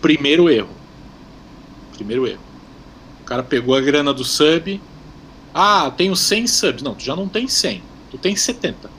[0.00, 0.70] Primeiro erro.
[1.94, 2.40] Primeiro erro.
[3.22, 4.80] O cara pegou a grana do sub.
[5.54, 6.82] Ah, tenho 100 subs.
[6.82, 7.82] Não, tu já não tem 100.
[8.10, 8.90] Tu tem 70.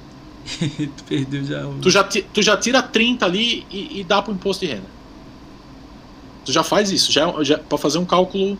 [0.95, 1.63] tu perdeu já.
[1.81, 4.97] Tu já, tu já tira 30 ali e, e dá pro imposto de renda.
[6.45, 8.57] Tu já faz isso, já, já para fazer um cálculo,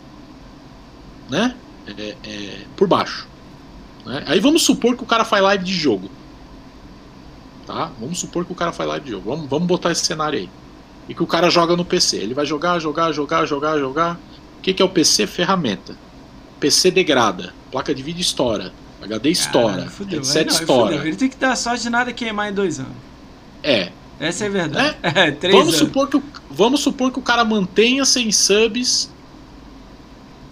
[1.30, 1.56] né?
[1.88, 3.28] É, é, por baixo.
[4.06, 4.24] Né?
[4.28, 6.10] Aí vamos supor que o cara faz live de jogo.
[7.66, 7.92] Tá?
[8.00, 9.30] Vamos supor que o cara faz live de jogo.
[9.30, 10.50] Vamos, vamos botar esse cenário aí.
[11.10, 12.18] E que o cara joga no PC.
[12.18, 14.20] Ele vai jogar, jogar, jogar, jogar, jogar.
[14.58, 15.28] O que, que é o PC?
[15.28, 15.96] Ferramenta.
[16.60, 17.54] PC degrada.
[17.72, 18.74] Placa de vídeo estoura.
[19.02, 19.88] HD estoura.
[19.88, 20.92] Fudeu, headset não, estoura.
[20.94, 21.08] Fudeu.
[21.08, 22.96] Ele tem que dar sorte de nada queimar em dois anos.
[23.64, 23.92] É.
[24.20, 24.98] Essa é a verdade.
[25.04, 29.10] É, é vamos, supor que o, vamos supor que o cara mantenha sem subs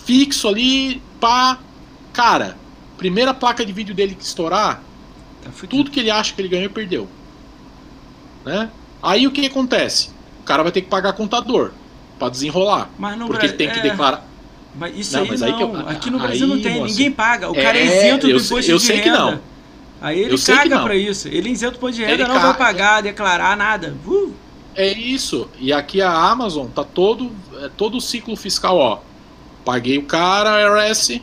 [0.06, 1.60] fixo ali, pá.
[2.14, 2.58] Cara,
[2.98, 4.82] primeira placa de vídeo dele que estourar,
[5.44, 7.10] tá tudo que ele acha que ele ganhou, perdeu.
[8.46, 8.70] Né?
[9.04, 10.12] Aí o que acontece?
[10.42, 11.72] O cara vai ter que pagar contador
[12.18, 12.90] para desenrolar.
[13.28, 13.82] Porque ele tem que é...
[13.82, 14.26] declarar.
[14.78, 15.48] Mas isso não, aí mas não.
[15.48, 15.90] Aí eu...
[15.90, 17.50] Aqui no Brasil aí, não tem, moça, ninguém paga.
[17.50, 19.12] O cara é, é isento do imposto eu de sei renda.
[19.12, 19.40] Que não.
[20.02, 21.28] Aí ele caga pra isso.
[21.28, 22.48] Ele isento imposto de renda, ele não caga.
[22.48, 23.96] vai pagar, declarar nada.
[24.06, 24.34] Uh.
[24.76, 25.50] É isso.
[25.58, 29.00] E aqui a Amazon tá todo, é todo o ciclo fiscal, ó.
[29.66, 31.22] Paguei o cara, IRS,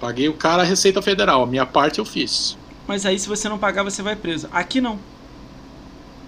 [0.00, 1.42] paguei o cara, a Receita Federal.
[1.42, 2.56] A minha parte eu fiz.
[2.86, 4.48] Mas aí se você não pagar, você vai preso.
[4.52, 4.98] Aqui não.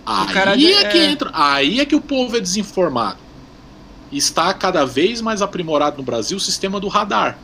[0.04, 1.30] Aí é que entra.
[1.32, 3.18] Aí é que o povo é desinformado.
[4.10, 7.38] Está cada vez mais aprimorado no Brasil o sistema do radar.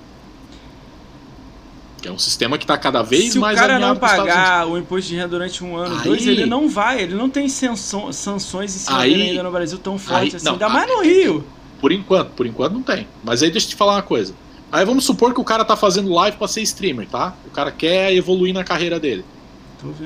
[2.00, 4.66] Que é um sistema que está cada vez Se mais Se o cara não pagar
[4.66, 7.00] o imposto de renda durante um ano, aí, dois, ele não vai.
[7.02, 10.44] Ele não tem sanções em cima aí, ainda no Brasil tão forte assim.
[10.44, 11.44] Não, ainda mais no Rio.
[11.82, 13.08] Por enquanto, por enquanto não tem.
[13.24, 14.32] Mas aí deixa eu te falar uma coisa.
[14.70, 17.34] Aí vamos supor que o cara tá fazendo live para ser streamer, tá?
[17.44, 19.24] O cara quer evoluir na carreira dele.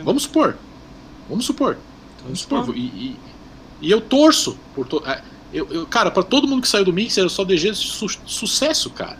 [0.02, 0.56] Vamos supor.
[1.28, 1.76] Vamos supor.
[2.22, 2.74] vamos supor.
[2.74, 3.16] E, e,
[3.82, 5.02] e, eu torço por to...
[5.06, 5.20] É,
[5.52, 8.88] eu, eu, cara, para todo mundo que saiu do Mixer, eu só desejo su sucesso,
[8.88, 9.18] cara.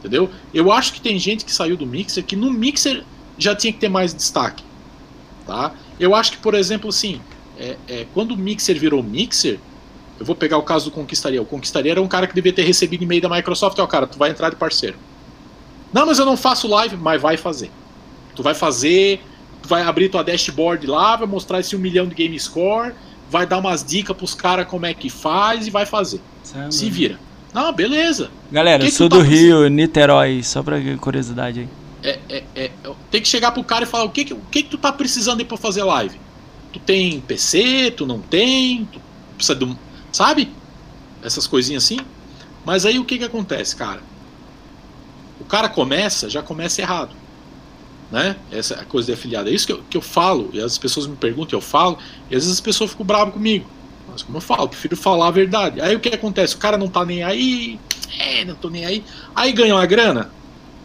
[0.00, 0.28] Entendeu?
[0.52, 3.04] Eu acho que tem gente que saiu do Mixer que no Mixer
[3.38, 4.64] já tinha que ter mais destaque.
[5.46, 5.72] Tá?
[6.00, 7.20] Eu acho que, por exemplo, assim,
[7.56, 9.60] é, é, quando o Mixer virou Mixer,
[10.22, 11.42] eu vou pegar o caso do Conquistaria.
[11.42, 14.16] O Conquistaria era um cara que devia ter recebido e-mail da Microsoft, ó, cara, tu
[14.16, 14.96] vai entrar de parceiro.
[15.92, 17.72] Não, mas eu não faço live, mas vai fazer.
[18.36, 19.20] Tu vai fazer,
[19.60, 22.94] tu vai abrir tua dashboard lá, vai mostrar esse um milhão de game score,
[23.28, 26.20] vai dar umas dicas pros caras como é que faz e vai fazer.
[26.44, 26.72] Certo.
[26.72, 27.18] Se vira.
[27.52, 28.30] Não, beleza.
[28.52, 31.68] Galera, eu sou do tá Rio, Niterói, só pra curiosidade aí.
[32.04, 32.70] É, é, é,
[33.10, 35.40] tem que chegar pro cara e falar o que, o que, que tu tá precisando
[35.40, 36.16] aí pra fazer live.
[36.72, 39.00] Tu tem PC, tu não tem, tu
[39.36, 39.76] precisa de um.
[40.12, 40.52] Sabe?
[41.22, 41.98] Essas coisinhas assim.
[42.64, 44.02] Mas aí o que que acontece, cara?
[45.40, 47.16] O cara começa, já começa errado.
[48.10, 48.36] Né?
[48.50, 49.48] Essa é coisa de afiliado.
[49.48, 51.98] É isso que eu, que eu falo, e as pessoas me perguntam, eu falo,
[52.30, 53.66] e às vezes as pessoas ficam bravas comigo.
[54.10, 55.80] Mas como eu falo, eu prefiro falar a verdade.
[55.80, 56.54] Aí o que acontece?
[56.54, 57.80] O cara não tá nem aí,
[58.18, 59.02] é, não tô nem aí.
[59.34, 60.30] Aí ganha uma grana.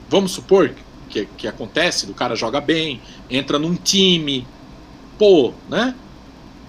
[0.10, 0.74] Vamos supor
[1.10, 4.48] que, que acontece, o cara joga bem, entra num time,
[5.18, 5.94] pô, né?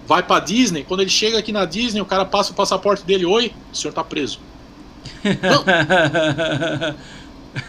[0.09, 3.27] Vai pra Disney, quando ele chega aqui na Disney, o cara passa o passaporte dele,
[3.27, 4.41] oi, o senhor tá preso.
[5.23, 5.65] Não.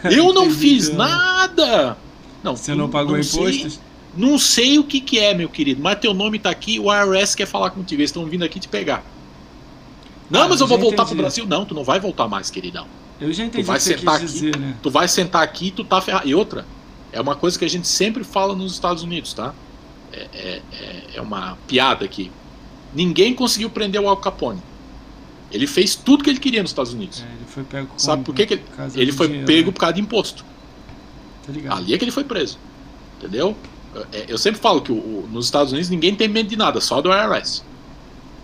[0.10, 1.98] Eu não fiz nada.
[2.42, 3.74] Não, Você não pagou não impostos?
[3.74, 3.80] Sei.
[4.16, 7.36] Não sei o que, que é, meu querido, mas teu nome tá aqui, o IRS
[7.36, 9.04] quer falar contigo, eles estão vindo aqui te pegar.
[10.30, 11.08] Não, ah, mas eu vou voltar entendi.
[11.08, 11.46] pro Brasil.
[11.46, 12.86] Não, tu não vai voltar mais, queridão.
[13.20, 14.76] Eu já entendi tu vai que sentar aqui, dizer, né?
[14.82, 16.26] Tu vai sentar aqui e tu tá ferrado.
[16.26, 16.64] E outra,
[17.12, 19.52] é uma coisa que a gente sempre fala nos Estados Unidos, tá?
[20.12, 22.30] É, é, é, é uma piada aqui.
[22.94, 24.60] Ninguém conseguiu prender o Al Capone.
[25.50, 27.22] Ele fez tudo que ele queria nos Estados Unidos.
[27.22, 28.64] É, ele foi pego com Sabe por que, que ele,
[28.94, 29.72] ele foi dinheiro, pego né?
[29.72, 30.44] por causa de imposto?
[31.46, 32.58] Tá Ali é que ele foi preso.
[33.18, 33.56] Entendeu?
[34.12, 36.80] É, eu sempre falo que o, o, nos Estados Unidos ninguém tem medo de nada,
[36.80, 37.62] só do IRS.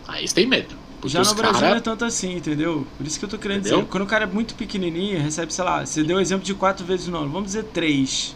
[0.09, 0.75] Aí eles têm medo.
[1.05, 1.71] Já no Brasil cara...
[1.71, 2.87] não é tanto assim, entendeu?
[2.97, 3.79] Por isso que eu tô querendo entendeu?
[3.79, 3.91] dizer.
[3.91, 6.85] Quando o cara é muito pequenininho, recebe, sei lá, você deu o exemplo de quatro
[6.85, 8.35] vezes no ano, vamos dizer três,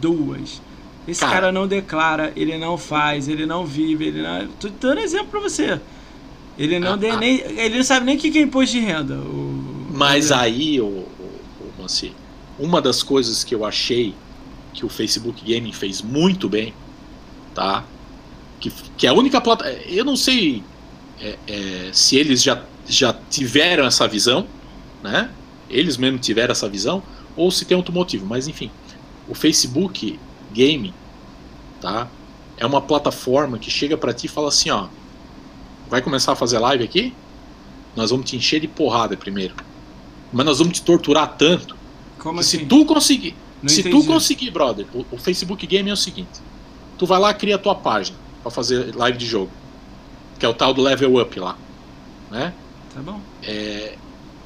[0.00, 0.62] duas.
[1.06, 4.46] Esse cara, cara não declara, ele não faz, ele não vive, ele não.
[4.60, 5.80] Tô dando exemplo pra você.
[6.58, 7.16] Ele não, ah, ah.
[7.16, 9.14] nem, ele não sabe nem o que é imposto de renda.
[9.14, 10.34] O, mas o...
[10.34, 11.40] aí, o, o,
[11.78, 11.84] o,
[12.58, 14.14] uma das coisas que eu achei
[14.72, 16.72] que o Facebook Gaming fez muito bem,
[17.54, 17.84] tá?
[18.60, 19.80] Que, que é a única plataforma.
[19.86, 20.62] Eu não sei
[21.20, 24.46] é, é, se eles já, já tiveram essa visão,
[25.02, 25.30] né?
[25.68, 27.02] Eles mesmo tiveram essa visão,
[27.36, 28.70] ou se tem outro motivo, mas enfim.
[29.28, 30.18] O Facebook
[30.52, 30.94] Gaming,
[31.80, 32.08] tá?
[32.56, 34.86] É uma plataforma que chega para ti e fala assim, ó,
[35.88, 37.14] vai começar a fazer live aqui?
[37.96, 39.54] Nós vamos te encher de porrada primeiro.
[40.32, 41.76] Mas nós vamos te torturar tanto.
[42.18, 42.60] Como assim?
[42.60, 43.96] se tu conseguir, Não se entendi.
[43.96, 46.40] tu conseguir, brother, o, o Facebook Game é o seguinte:
[46.96, 49.50] tu vai lá cria a tua página para fazer live de jogo.
[50.38, 51.56] que é o tal do level up lá.
[52.30, 52.54] Né?
[52.94, 53.20] Tá bom.
[53.42, 53.96] É...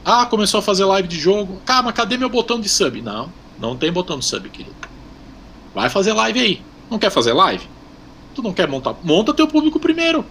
[0.04, 1.60] Ah, começou a fazer live de jogo.
[1.64, 3.00] Cara, mas cadê meu botão de sub?
[3.02, 4.74] Não, não tem botão de sub, querido.
[5.76, 6.62] Vai fazer live aí.
[6.90, 7.68] Não quer fazer live?
[8.34, 8.96] Tu não quer montar?
[9.04, 10.24] Monta teu público primeiro.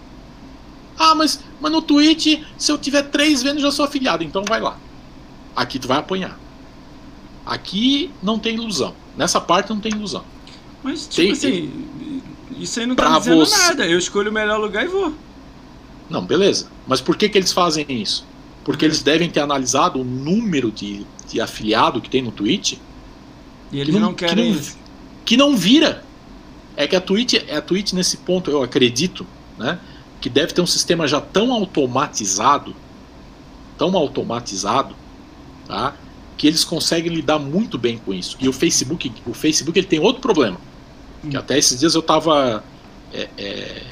[0.98, 4.24] Ah, mas, mas no Twitch, se eu tiver três vendo, já sou afiliado.
[4.24, 4.76] Então vai lá.
[5.56, 6.40] Aqui tu vai apanhar.
[7.46, 8.96] Aqui não tem ilusão.
[9.16, 10.26] Nessa parte não tem ilusão.
[10.82, 11.72] Mas, tipo tem, assim,
[12.58, 13.56] isso aí não tá dizendo você...
[13.56, 13.86] nada.
[13.86, 15.14] Eu escolho o melhor lugar e vou.
[16.10, 16.70] Não, beleza.
[16.88, 18.26] Mas por que, que eles fazem isso?
[18.64, 22.80] Porque eles devem ter analisado o número de, de afiliado que tem no Twitch.
[23.72, 24.85] E eles não, não querem que não, isso.
[25.26, 26.04] Que não vira.
[26.78, 29.26] É que a Twitch, a Twitch nesse ponto, eu acredito,
[29.58, 29.80] né?
[30.22, 32.76] Que deve ter um sistema já tão automatizado,
[33.78, 34.96] tão automatizado,
[35.68, 35.96] tá?
[36.38, 38.38] Que eles conseguem lidar muito bem com isso.
[38.40, 40.58] E o Facebook, o Facebook ele tem outro problema.
[41.24, 41.30] Hum.
[41.30, 42.64] Que até esses dias eu estava
[43.14, 43.84] é, é,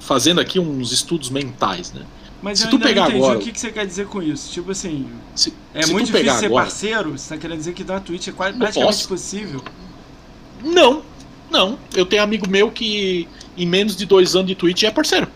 [0.00, 2.04] fazendo aqui uns estudos mentais, né?
[2.42, 4.20] Mas se eu tu pegar não entendi agora, o que, que você quer dizer com
[4.20, 4.52] isso.
[4.52, 7.12] Tipo assim, se, é se muito difícil ser parceiro?
[7.12, 9.04] Você tá querendo dizer que na Twitch é quase, praticamente posso.
[9.06, 9.62] impossível?
[10.64, 11.02] Não,
[11.48, 11.78] não.
[11.94, 15.28] Eu tenho amigo meu que em menos de dois anos de Twitch é parceiro.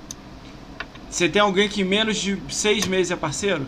[1.08, 3.66] Você tem alguém que em menos de seis meses é parceiro?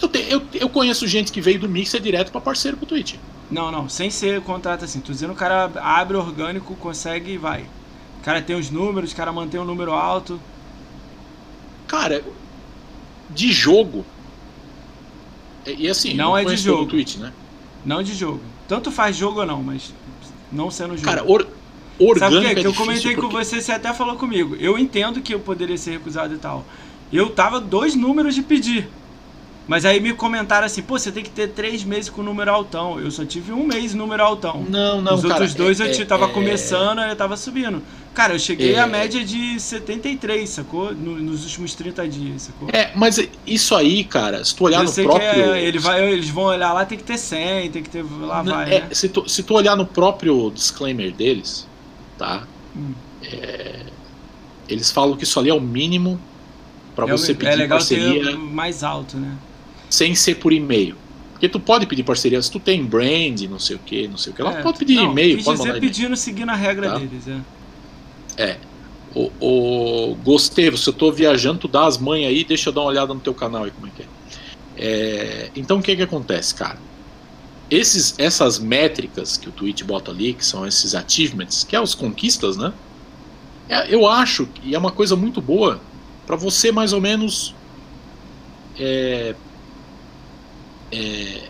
[0.00, 3.14] Eu, te, eu, eu conheço gente que veio do Mixer direto para parceiro pro Twitch.
[3.50, 5.00] Não, não, sem ser contrato assim.
[5.00, 7.64] Tô dizendo o cara abre orgânico, consegue e vai.
[8.26, 10.40] O cara tem os números, o cara mantém um número alto.
[11.86, 12.24] Cara,
[13.30, 14.04] de jogo.
[15.64, 16.86] E assim, não é de jogo.
[16.86, 17.32] Twitch, né?
[17.84, 18.40] Não de jogo.
[18.66, 19.94] Tanto faz jogo ou não, mas
[20.50, 21.04] não sendo jogo.
[21.04, 21.46] Cara, or,
[22.00, 22.46] orgânico Sabe o que?
[22.46, 23.30] É que eu comentei porque...
[23.30, 24.56] com você, você até falou comigo.
[24.56, 26.64] Eu entendo que eu poderia ser recusado e tal.
[27.12, 28.88] Eu tava dois números de pedir.
[29.68, 33.00] Mas aí me comentaram assim, pô, você tem que ter três meses com número altão.
[33.00, 34.64] Eu só tive um mês número altão.
[34.68, 37.82] Não, não, Os cara, outros dois é, eu é, tava é, começando, eu tava subindo.
[38.14, 40.94] Cara, eu cheguei é, à média de 73, sacou?
[40.94, 42.68] nos últimos 30 dias, sacou?
[42.72, 45.54] É, mas isso aí, cara, se tu olhar eu no próprio...
[45.54, 48.04] É, ele vai, eles vão olhar lá, tem que ter 100, tem que ter...
[48.20, 48.88] Lá vai, é, né?
[48.92, 51.66] se, tu, se tu olhar no próprio disclaimer deles,
[52.16, 52.44] tá?
[52.74, 52.92] Hum.
[54.68, 56.20] Eles falam que isso ali é o mínimo
[56.94, 58.24] para você pedir É legal parceria.
[58.24, 59.36] ter mais alto, né?
[59.88, 60.96] Sem ser por e-mail.
[61.32, 64.32] Porque tu pode pedir parceria, se tu tem brand, não sei o que, não sei
[64.32, 66.98] o que, ela é, pode pedir e-mail, pode mandar pedindo seguindo a regra tá?
[66.98, 67.40] deles, é.
[68.38, 68.58] É.
[69.14, 72.82] O, o, gostei, se eu tô viajando, tu dá as mães aí, deixa eu dar
[72.82, 74.06] uma olhada no teu canal aí como é que é.
[74.78, 76.78] é então o que que acontece, cara?
[77.70, 81.94] Esses, essas métricas que o Twitch bota ali, que são esses achievements, que é os
[81.94, 82.72] conquistas, né?
[83.68, 85.80] É, eu acho que é uma coisa muito boa
[86.26, 87.54] para você mais ou menos
[88.78, 89.34] é,
[90.92, 91.48] é,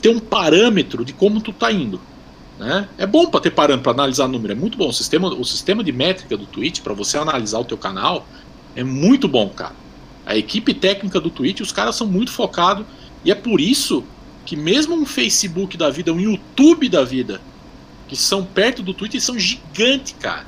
[0.00, 2.00] ter um parâmetro de como tu tá indo.
[2.58, 2.88] Né?
[2.98, 4.88] É bom para ter parâmetro para analisar número, é muito bom.
[4.88, 8.26] O sistema, o sistema de métrica do Twitch para você analisar o teu canal
[8.76, 9.74] é muito bom, cara.
[10.26, 12.86] A equipe técnica do Twitch, os caras são muito focados
[13.24, 14.04] e é por isso
[14.44, 17.40] que mesmo um Facebook da vida, um YouTube da vida,
[18.08, 20.46] que são perto do Twitch, são gigantes, cara.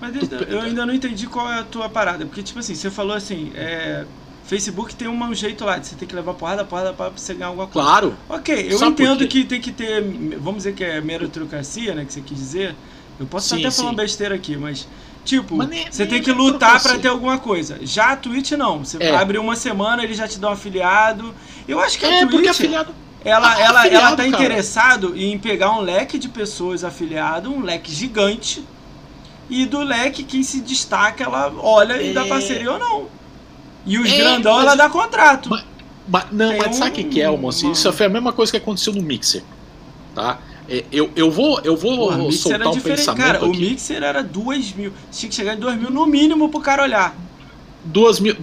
[0.00, 0.14] Mas
[0.48, 3.52] eu ainda não entendi qual é a tua parada, porque tipo assim, você falou assim,
[3.54, 4.06] é,
[4.44, 7.48] Facebook tem um jeito lá de você ter que levar porrada, porrada para você ganhar
[7.48, 7.88] alguma coisa.
[7.88, 8.16] Claro.
[8.28, 10.02] Ok, eu Sabe entendo que tem que ter,
[10.38, 12.74] vamos dizer que é meritocracia, né, que você quis dizer.
[13.18, 13.82] Eu posso sim, estar até sim.
[13.82, 14.88] falando besteira aqui, mas
[15.24, 17.78] tipo, mas nem, você nem tem que lutar para ter alguma coisa.
[17.82, 19.14] Já a Twitch não, você é.
[19.14, 21.34] abre uma semana, ele já te dá um afiliado.
[21.68, 22.94] Eu acho que é, a Twitch afiliado
[23.24, 27.60] ela, ah, ela, afiliado, ela tá interessado em pegar um leque de pessoas afiliado, um
[27.60, 28.64] leque gigante,
[29.48, 32.10] e do leque quem se destaca, ela olha é...
[32.10, 32.28] e dá é.
[32.28, 33.19] parceria ou não.
[33.86, 35.50] E os é, grandão mas, ela dá contrato.
[35.50, 35.64] Mas,
[36.06, 36.72] mas não, Tem mas um...
[36.72, 37.70] sabe o que, é, almoço?
[37.70, 39.42] Isso foi a mesma coisa que aconteceu no Mixer.
[40.14, 40.38] Tá?
[40.68, 43.46] É, eu, eu vou, eu vou Porra, soltar um pensamento Cara, aqui.
[43.46, 44.92] o Mixer era 2 mil.
[45.10, 47.16] Tinha que chegar em 2 mil no mínimo pro cara olhar.
[47.84, 48.36] 2 mil,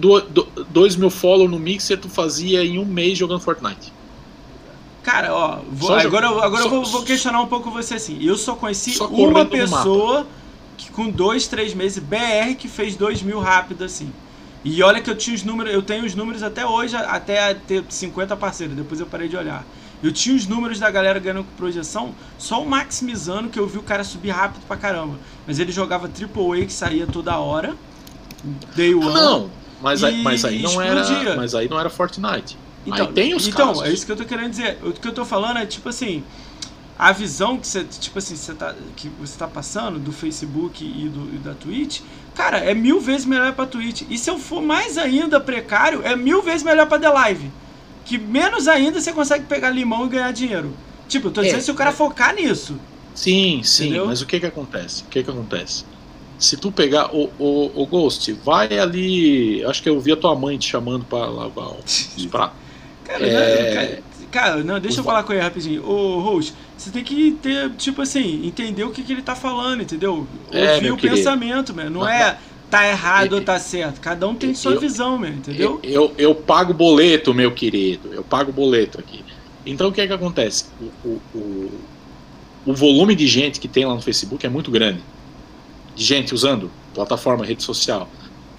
[0.70, 3.92] 2 mil follow no Mixer tu fazia em um mês jogando Fortnite.
[5.02, 8.18] Cara, ó, vou, agora, eu, agora só, eu vou, vou, questionar um pouco você assim.
[8.22, 10.26] Eu só conheci só uma pessoa
[10.76, 14.12] que com 2, 3 meses, BR, que fez 2 mil rápido assim.
[14.64, 17.84] E olha que eu tinha os números, eu tenho os números até hoje, até ter
[17.88, 19.64] 50 parceiros, depois eu parei de olhar.
[20.02, 23.78] Eu tinha os números da galera ganhando com projeção, só o maximizando que eu vi
[23.78, 25.18] o cara subir rápido pra caramba.
[25.46, 27.74] Mas ele jogava Triple A que saía toda hora.
[28.76, 29.12] Day one.
[29.12, 31.36] Não, mas, aí, mas aí não era.
[31.36, 32.56] Mas aí não era Fortnite.
[32.86, 33.82] Então, aí tem os então casos.
[33.84, 34.78] é isso que eu tô querendo dizer.
[34.82, 36.22] O que eu tô falando é tipo assim
[36.98, 41.08] a visão que você, tipo assim, você tá, que você tá passando do Facebook e,
[41.08, 42.00] do, e da Twitch,
[42.34, 44.02] cara, é mil vezes melhor pra Twitch.
[44.10, 47.50] E se eu for mais ainda precário, é mil vezes melhor pra The Live.
[48.04, 50.74] Que menos ainda você consegue pegar limão e ganhar dinheiro.
[51.08, 51.92] Tipo, eu tô dizendo é, se o cara é.
[51.92, 52.76] focar nisso.
[53.14, 54.06] Sim, sim, entendeu?
[54.06, 55.02] mas o que que acontece?
[55.04, 55.84] O que que acontece?
[56.38, 59.64] se tu pegar o, o, o Ghost, vai ali.
[59.64, 62.56] Acho que eu vi a tua mãe te chamando pra lavar os pratos.
[63.04, 63.74] Cara, é...
[63.74, 65.84] cara, cara, não, deixa eu falar com ele rapidinho.
[65.88, 69.82] Ô, Rose, você tem que ter, tipo assim, entender o que, que ele tá falando,
[69.82, 70.26] entendeu?
[70.50, 71.16] É, Ouvir o querido.
[71.16, 71.90] pensamento, mano.
[71.90, 72.38] Não é
[72.70, 74.00] tá errado ou tá certo.
[74.00, 75.80] Cada um tem sua Eu- visão, meu, entendeu?
[75.82, 78.12] Eu, eu, eu pago boleto, meu querido.
[78.12, 79.24] Eu pago boleto aqui.
[79.64, 80.66] Então o que é que acontece?
[80.80, 81.70] O, o, o,
[82.66, 85.00] o volume de gente que tem lá no Facebook é muito grande.
[85.96, 88.08] De gente usando plataforma, rede social.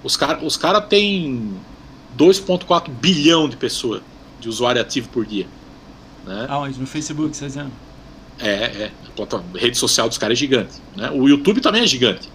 [0.02, 1.54] Os caras os cara têm
[2.18, 4.02] 2,4 bilhão de pessoas
[4.40, 5.46] de usuário ativo por dia.
[6.26, 6.46] Né?
[6.48, 6.78] Aonde?
[6.78, 7.70] No Facebook, você tá dizendo?
[8.38, 8.90] É, é.
[9.18, 10.72] A rede social dos caras é gigante.
[10.96, 11.10] Né?
[11.10, 12.28] O YouTube também é gigante.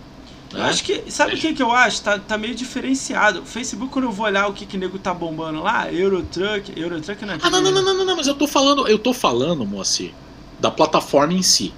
[0.54, 0.66] Eu né?
[0.70, 1.04] acho que.
[1.12, 2.02] Sabe o que, que eu acho?
[2.02, 3.42] Tá, tá meio diferenciado.
[3.42, 6.72] O Facebook, quando eu vou olhar o que, que nego tá bombando lá, Eurotruck.
[6.80, 9.00] Eurotruck não é Ah, não, não, não, não, não, não, mas eu tô falando, eu
[9.00, 10.12] tô falando, Moacir,
[10.60, 11.74] da plataforma em si.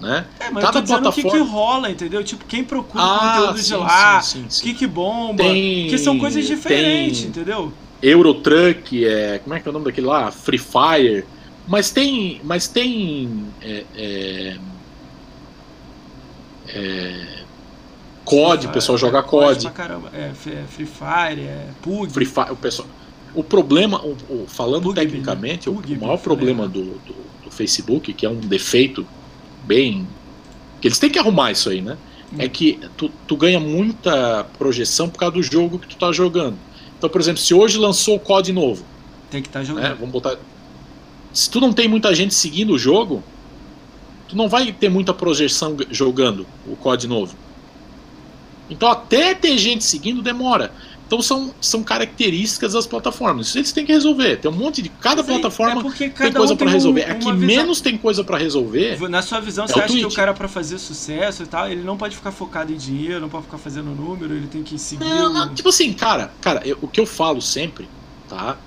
[0.00, 0.24] Né?
[0.38, 2.22] É, mas eu Cada tô dizendo o que, que plataforma- rola, entendeu?
[2.22, 5.82] Tipo, quem procura Ah, conteúdo de sim, lá, sim, sim, o que, que bomba, Tem-
[5.82, 7.72] porque são coisas diferentes, tem- entendeu?
[8.02, 10.30] Eurotruck, é, como é que é o nome daquele lá?
[10.30, 11.24] Free Fire.
[11.66, 12.40] Mas tem.
[12.44, 13.44] Mas tem.
[13.62, 14.56] É, é,
[16.68, 17.38] é,
[18.24, 19.70] COD, o pessoal É, joga COD COD.
[19.74, 20.10] caramba.
[20.14, 22.12] É, é Free Fire, é PUG.
[22.12, 22.88] Free Fire, o pessoal.
[23.34, 26.72] O problema, o, o- falando Bug, tecnicamente, o- Bug, o maior problema né?
[26.72, 29.06] do, do, do Facebook, que é um defeito
[29.64, 30.06] bem.
[30.80, 31.96] que eles têm que arrumar isso aí, né?
[32.32, 32.36] Hum.
[32.38, 36.56] É que tu, tu ganha muita projeção por causa do jogo que tu tá jogando.
[36.98, 38.84] Então, por exemplo, se hoje lançou o COD novo,
[39.30, 39.64] Tem que estar né?
[39.64, 39.96] jogando.
[39.98, 40.36] Vamos botar.
[41.32, 43.22] Se tu não tem muita gente seguindo o jogo,
[44.26, 47.36] tu não vai ter muita projeção jogando o COD novo.
[48.68, 50.72] Então até ter gente seguindo demora.
[51.08, 53.46] Então são, são características das plataformas.
[53.48, 54.36] Isso eles têm que resolver.
[54.36, 54.90] Tem um monte de.
[54.90, 57.02] Cada Mas plataforma é porque tem cada coisa um pra tem um- resolver.
[57.04, 57.34] A que visão.
[57.34, 59.08] menos tem coisa pra resolver.
[59.08, 60.14] Na sua visão, É você acha que o Twitch.
[60.16, 63.44] cara, pra fazer sucesso e tal, ele não pode ficar focado em dinheiro, não pode
[63.46, 65.02] ficar fazendo número, ele tem que seguir.
[65.02, 67.88] Não, o- não, tipo assim, cara, cara, eu- o que eu falo sempre,
[68.28, 68.58] tá?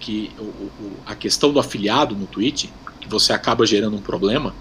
[0.00, 2.66] Que o- o- a questão do afiliado no Twitch,
[3.02, 4.54] que você acaba gerando um problema.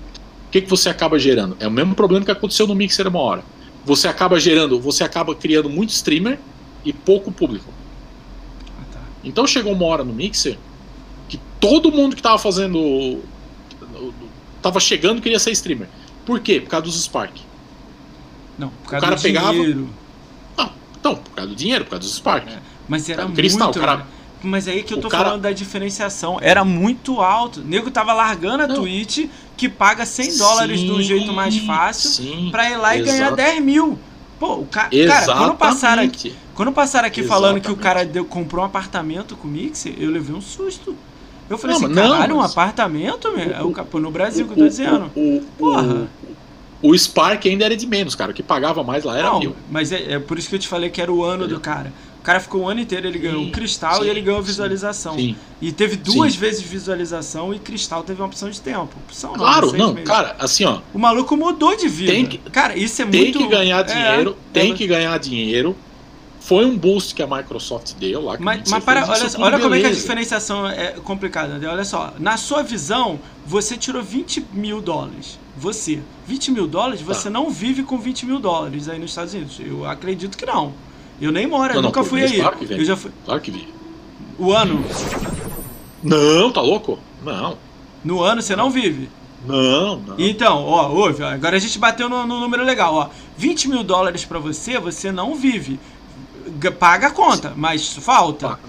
[0.48, 1.56] O que, que você acaba gerando?
[1.61, 3.43] É o mesmo problema que aconteceu no Mixer uma hora.
[3.85, 6.38] Você acaba gerando, você acaba criando muito streamer
[6.85, 7.72] e pouco público.
[8.80, 9.00] Ah, tá.
[9.24, 10.58] Então chegou uma hora no Mixer
[11.30, 13.22] que todo mundo que tava fazendo.
[14.61, 15.88] tava chegando queria ser streamer.
[16.26, 16.60] Por quê?
[16.60, 17.34] Por causa dos Spark.
[18.58, 19.90] Não, por causa cara do pegava- dinheiro.
[21.00, 22.48] Então, por causa do dinheiro, por causa dos Spark.
[22.48, 22.60] É.
[22.88, 23.35] Mas era muito.
[23.35, 24.06] Cristal, cara-
[24.43, 26.38] Mas aí que eu o tô cara- falando da diferenciação.
[26.42, 27.60] Era muito alto.
[27.61, 28.76] O nego tava largando a Não.
[28.76, 29.27] Twitch,
[29.58, 33.18] que paga 100 dólares do Sim, jeito mais fácil, sim, pra ir lá e ganhar
[33.27, 33.35] exato.
[33.35, 33.98] 10 mil.
[34.40, 34.90] Pô, o ca...
[35.08, 37.84] cara, quando passaram aqui, quando passaram aqui falando que o Exatamente.
[37.84, 40.96] cara deu, comprou um apartamento com o Mixer, eu levei um susto.
[41.50, 43.52] Eu falei Não, assim, não, caralho, um mas- apartamento, meu?
[43.52, 45.12] É o no Brasil que eu O- tô dizendo.
[45.16, 46.08] O, o, Porra.
[46.84, 48.30] o, o Spark ainda era de menos, cara.
[48.30, 49.56] O que pagava mais lá era Não, mil.
[49.72, 51.60] mas é, é por isso que eu te falei que era o ano do Entendeu?
[51.62, 51.92] cara.
[52.20, 54.40] O cara ficou o ano inteiro, ele ganhou Sim, o cristal sim, e ele ganhou
[54.44, 55.16] visualização.
[55.16, 55.36] Sim.
[55.60, 58.90] E teve duas vezes visualização e cristal teve uma opção de tempo.
[59.08, 60.08] Opção não, Claro, não, meses.
[60.08, 60.82] cara, assim, ó.
[60.94, 62.12] O maluco mudou de vida.
[62.12, 63.40] Tem que- cara, isso é Tem muito.
[63.40, 65.76] que ganhar é, dinheiro, tem é, que ganhar dinheiro.
[66.42, 68.36] Foi um boost que a Microsoft deu lá.
[68.40, 71.70] Mas, mas para, olha, olha como é que a diferenciação é complicada, André.
[71.70, 75.38] Olha só, na sua visão, você tirou 20 mil dólares.
[75.56, 76.02] Você.
[76.26, 77.06] 20 mil dólares, Tá.
[77.14, 79.58] você não vive com 20 mil dólares aí nos Estados Unidos.
[79.64, 80.74] Eu acredito que não.
[81.22, 82.40] Eu nem moro, eu Não, não, nunca por fui mês, aí.
[82.40, 82.80] claro que vem.
[82.80, 83.11] eu já fui.
[83.24, 83.68] Claro que vi.
[84.40, 84.84] O ano.
[86.03, 86.98] Não, tá louco?
[87.24, 87.58] Não.
[88.03, 89.10] No ano você não vive.
[89.45, 90.16] Não, não.
[90.20, 93.10] Então, ó, ouve, ó, agora a gente bateu no, no número legal, ó.
[93.38, 95.80] 20 mil dólares pra você, você não vive.
[96.70, 98.60] Paga a conta, mas falta.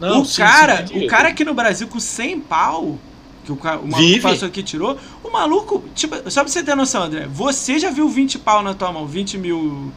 [0.00, 1.10] Não, o sim, cara, sim, o dinheiro.
[1.10, 2.98] cara aqui no Brasil com 100 pau,
[3.44, 4.20] que o, o maluco Vive.
[4.20, 7.90] passou aqui e tirou, o maluco, tipo, só pra você ter noção, André, você já
[7.90, 9.92] viu 20 pau na tua mão, 20 mil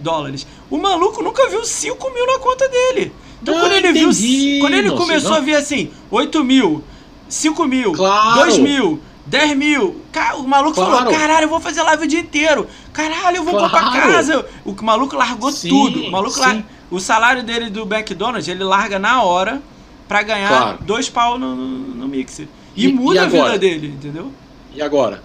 [0.00, 0.46] dólares.
[0.70, 3.12] O maluco nunca viu 5 mil na conta dele.
[3.42, 4.58] Então Ah, quando ele viu, entendi.
[4.60, 6.82] quando ele Não, começou senão- a ver assim, 8 mil,
[7.28, 8.40] 5 mil, Claro.
[8.40, 10.00] 2 mil, 10 mil,
[10.38, 10.96] o maluco Claro.
[10.96, 13.70] falou, caralho, eu vou fazer live o dia inteiro, caralho, eu vou Claro.
[13.70, 14.46] comprar casa.
[14.64, 16.40] O maluco largou Sim, tudo, o maluco sim.
[16.40, 19.60] lar- o salário dele do McDonald's, ele larga na hora
[20.08, 20.78] pra ganhar Claro.
[20.82, 22.46] dois pau no, no, no mixer.
[22.76, 24.30] E, E- muda e a vida dele, entendeu?
[24.74, 25.22] E agora?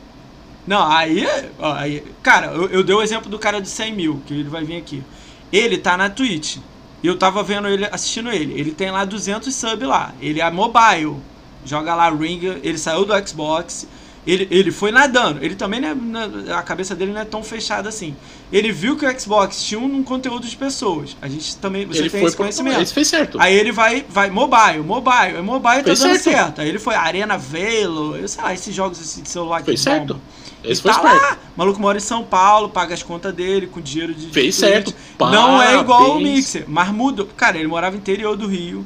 [0.65, 1.25] Não, aí,
[1.59, 4.49] ó, aí cara, eu, eu dei o exemplo do cara de 100 mil, que ele
[4.49, 5.03] vai vir aqui.
[5.51, 6.57] Ele tá na Twitch.
[7.03, 8.53] Eu tava vendo ele, assistindo ele.
[8.59, 10.13] Ele tem lá 200 sub lá.
[10.21, 11.17] Ele é mobile.
[11.65, 12.39] Joga lá Ring.
[12.63, 13.87] Ele saiu do Xbox.
[14.25, 15.43] Ele, ele foi nadando.
[15.43, 18.15] Ele também, na- a cabeça dele não é tão fechada assim.
[18.53, 21.17] Ele viu que o Xbox tinha um conteúdo de pessoas.
[21.21, 22.77] A gente também, você ele tem foi esse pro- conhecimento.
[22.77, 23.39] Ele fez certo.
[23.41, 26.35] Aí ele vai, vai mobile, mobile, é mobile, tá Fez dando certo.
[26.37, 26.61] certo.
[26.61, 29.81] Aí ele foi Arena Velo, eu sei lá, esses jogos assim de celular que Fez
[29.81, 30.21] certo.
[30.63, 31.23] Esse foi tá esperto.
[31.23, 31.33] lá.
[31.33, 34.27] O maluco mora em São Paulo, paga as contas dele com dinheiro de.
[34.27, 34.91] Fez de certo.
[34.93, 35.31] Twitch.
[35.31, 36.35] Não é igual o Parabéns.
[36.35, 37.27] Mixer, mas mudou.
[37.35, 38.83] Cara, ele morava no interior do Rio,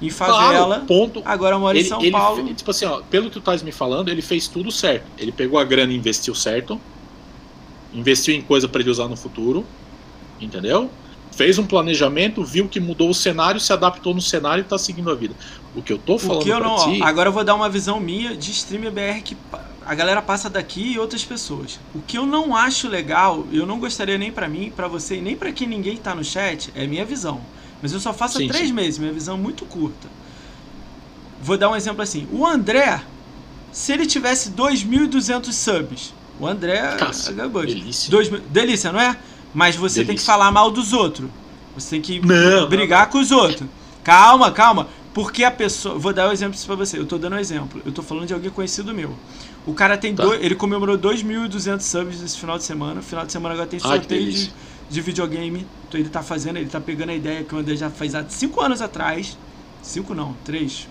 [0.00, 0.66] em favela.
[0.76, 1.22] Claro, ponto.
[1.24, 2.54] Agora mora em Ele, São ele Paulo.
[2.54, 5.06] tipo assim, ó, pelo que tu estás me falando, ele fez tudo certo.
[5.18, 6.80] Ele pegou a grana e investiu certo.
[7.92, 9.64] Investiu em coisa para ele usar no futuro.
[10.40, 10.90] Entendeu?
[11.32, 15.10] Fez um planejamento, viu que mudou o cenário, se adaptou no cenário e tá seguindo
[15.10, 15.34] a vida.
[15.74, 16.74] O que eu tô O falando que eu pra não.
[16.74, 19.36] ó, ti, agora eu vou dar uma visão minha de streamer BR que
[19.84, 21.78] a galera passa daqui e outras pessoas.
[21.94, 25.20] O que eu não acho legal, eu não gostaria nem pra mim, pra você e
[25.20, 27.40] nem pra quem ninguém tá no chat, é minha visão.
[27.82, 28.72] Mas eu só faço há Sim, três sim.
[28.74, 30.08] meses, minha visão é muito curta.
[31.42, 32.26] Vou dar um exemplo assim.
[32.32, 33.00] O André,
[33.72, 37.66] se ele tivesse 2.200 subs, o André é Gabut.
[37.66, 38.10] delícia.
[38.10, 39.16] Dois Delícia, não é?
[39.54, 40.26] Mas você tem que Delícia.
[40.26, 41.28] falar mal dos outros.
[41.76, 43.68] Você tem que Não, brigar com os outros.
[44.02, 44.88] Calma, calma.
[45.14, 45.96] Porque a pessoa.
[45.98, 46.98] Vou dar um exemplo pra você.
[46.98, 47.80] Eu tô dando um exemplo.
[47.84, 49.14] Eu tô falando de alguém conhecido meu.
[49.66, 50.22] O cara tem Tá.
[50.24, 50.42] dois.
[50.42, 53.00] Ele comemorou 2.200 subs esse final de semana.
[53.02, 54.52] Final de semana agora tem Ai, sorteio de, delícia.
[54.88, 55.66] De videogame.
[55.88, 58.24] Então ele tá fazendo, ele tá pegando a ideia que o André já fez há
[58.28, 59.36] 5 anos atrás.
[59.82, 60.88] 5 não, 3.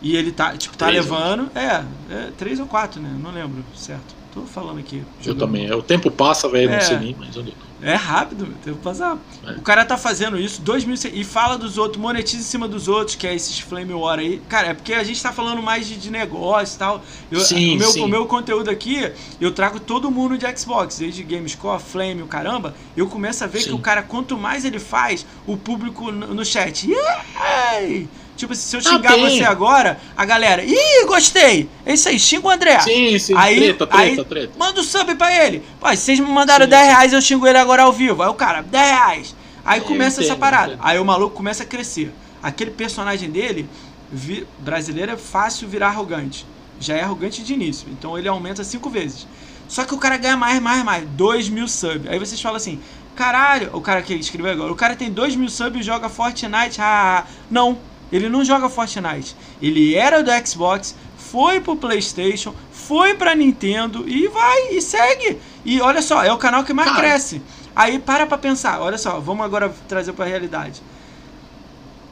[0.00, 1.50] E ele tá, tipo, tá Três, levando.
[1.54, 3.16] É, é 3 ou 4, né?
[3.22, 4.14] Não lembro, certo.
[4.34, 4.98] Tô falando aqui.
[4.98, 5.40] Eu jogando.
[5.40, 5.72] também.
[5.72, 6.74] O tempo passa, velho, É.
[6.76, 9.18] não sei nem, mas onde É rápido, meu, tem que passar.
[9.44, 9.52] É.
[9.52, 12.86] O cara tá fazendo isso, 2 mil e fala dos outros, monetiza em cima dos
[12.86, 14.40] outros, que é esses Flame War aí.
[14.48, 17.02] Cara, é porque a gente tá falando mais de, de negócio e tal.
[17.30, 18.00] Eu- Sim, o, meu, sim.
[18.04, 22.74] o meu conteúdo aqui, eu trago todo mundo de Xbox, desde Gamescore, Flame, o caramba.
[22.96, 23.68] Eu começo a ver Sim.
[23.70, 26.88] que o cara, quanto mais ele faz, o público no, no chat.
[26.88, 29.28] "Yay!" Tipo, se eu Ah, xingar tem.
[29.38, 31.68] você agora, a galera, ih, gostei!
[31.86, 32.80] É isso aí, xinga o André.
[32.80, 34.52] Sim, sim, Aí- treta, treta, aí- treta.
[34.58, 35.62] Manda o sub pra ele.
[35.78, 36.88] Pô, se vocês me mandaram Sim, 10 sim.
[36.90, 38.22] reais, eu xingo ele agora ao vivo.
[38.22, 39.36] Aí o cara, 10 reais.
[39.64, 40.72] Aí Eu começa essa entendo, parada.
[40.72, 40.80] entendo.
[40.86, 42.12] Aí o maluco começa a crescer.
[42.42, 43.68] Aquele personagem dele,
[44.10, 46.44] vi- brasileiro é fácil virar arrogante.
[46.80, 47.86] Já é arrogante de início.
[47.92, 49.26] Então ele aumenta cinco vezes.
[49.68, 51.06] Só que o cara ganha mais, mais, mais.
[51.10, 52.08] 2 mil subs.
[52.10, 52.80] Aí vocês falam assim:
[53.14, 56.80] caralho, o cara que escreveu agora, o cara tem 2 mil subs e joga Fortnite.
[56.80, 57.78] Ah, ah, ah." não,
[58.12, 59.34] ele não joga Fortnite.
[59.60, 65.38] Ele era do Xbox, foi pro PlayStation, foi pra Nintendo e vai e segue.
[65.64, 67.00] E olha só, é o canal que mais Cara.
[67.00, 67.40] cresce.
[67.74, 70.82] Aí para pra pensar, olha só, vamos agora trazer pra realidade.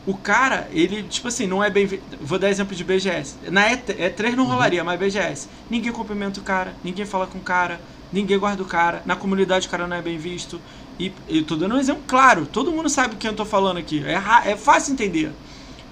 [0.07, 2.01] O cara, ele, tipo assim, não é bem.
[2.21, 3.37] Vou dar exemplo de BGS.
[3.51, 5.49] Na E3, E3 não rolaria, mas BGS.
[5.69, 7.79] Ninguém cumprimenta o cara, ninguém fala com o cara,
[8.11, 9.03] ninguém guarda o cara.
[9.05, 10.59] Na comunidade o cara não é bem visto.
[10.99, 14.03] E eu tô dando um exemplo claro, todo mundo sabe quem eu tô falando aqui.
[14.05, 15.33] É, é fácil entender.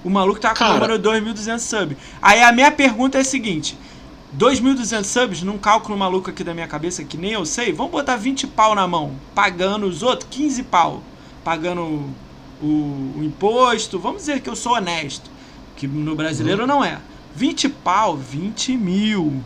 [0.05, 1.97] O maluco tá comemorando 2.200 subs.
[2.23, 3.77] Aí a minha pergunta é a seguinte:
[4.39, 8.17] 2.200 subs, num cálculo maluco aqui da minha cabeça, que nem eu sei, vamos botar
[8.17, 11.03] 20 pau na mão, pagando os outros 15 pau,
[11.45, 11.83] pagando
[12.63, 13.99] o, o imposto.
[13.99, 15.31] Vamos dizer que eu sou honesto,
[15.77, 16.99] que no brasileiro não é.
[17.35, 19.43] 20 pau, 20 mil.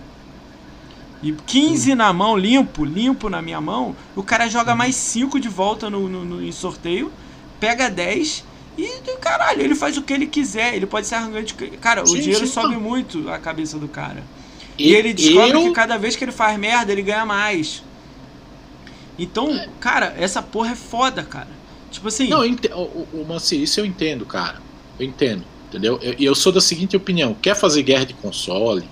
[1.23, 5.49] E 15 na mão, limpo, limpo na minha mão, o cara joga mais 5 de
[5.49, 7.13] volta no, no- no- em sorteio,
[7.61, 8.45] pega 10
[8.77, 10.75] e, caralho, ele faz o que ele quiser.
[10.75, 11.55] Ele pode ser arrogante.
[11.81, 12.81] Cara, o Sim, dinheiro sim, sobe não.
[12.81, 14.23] muito a cabeça do cara.
[14.79, 17.83] E, ele descobre que cada vez que ele faz merda, ele ganha mais.
[19.19, 21.49] Então, cara, essa porra é foda, cara.
[21.91, 24.61] Tipo assim, Não, eu o, o, o Manci, isso eu entendo, cara.
[24.99, 25.99] Eu entendo, entendeu?
[26.03, 28.89] E eu, eu sou da seguinte opinião: quer fazer guerra de console?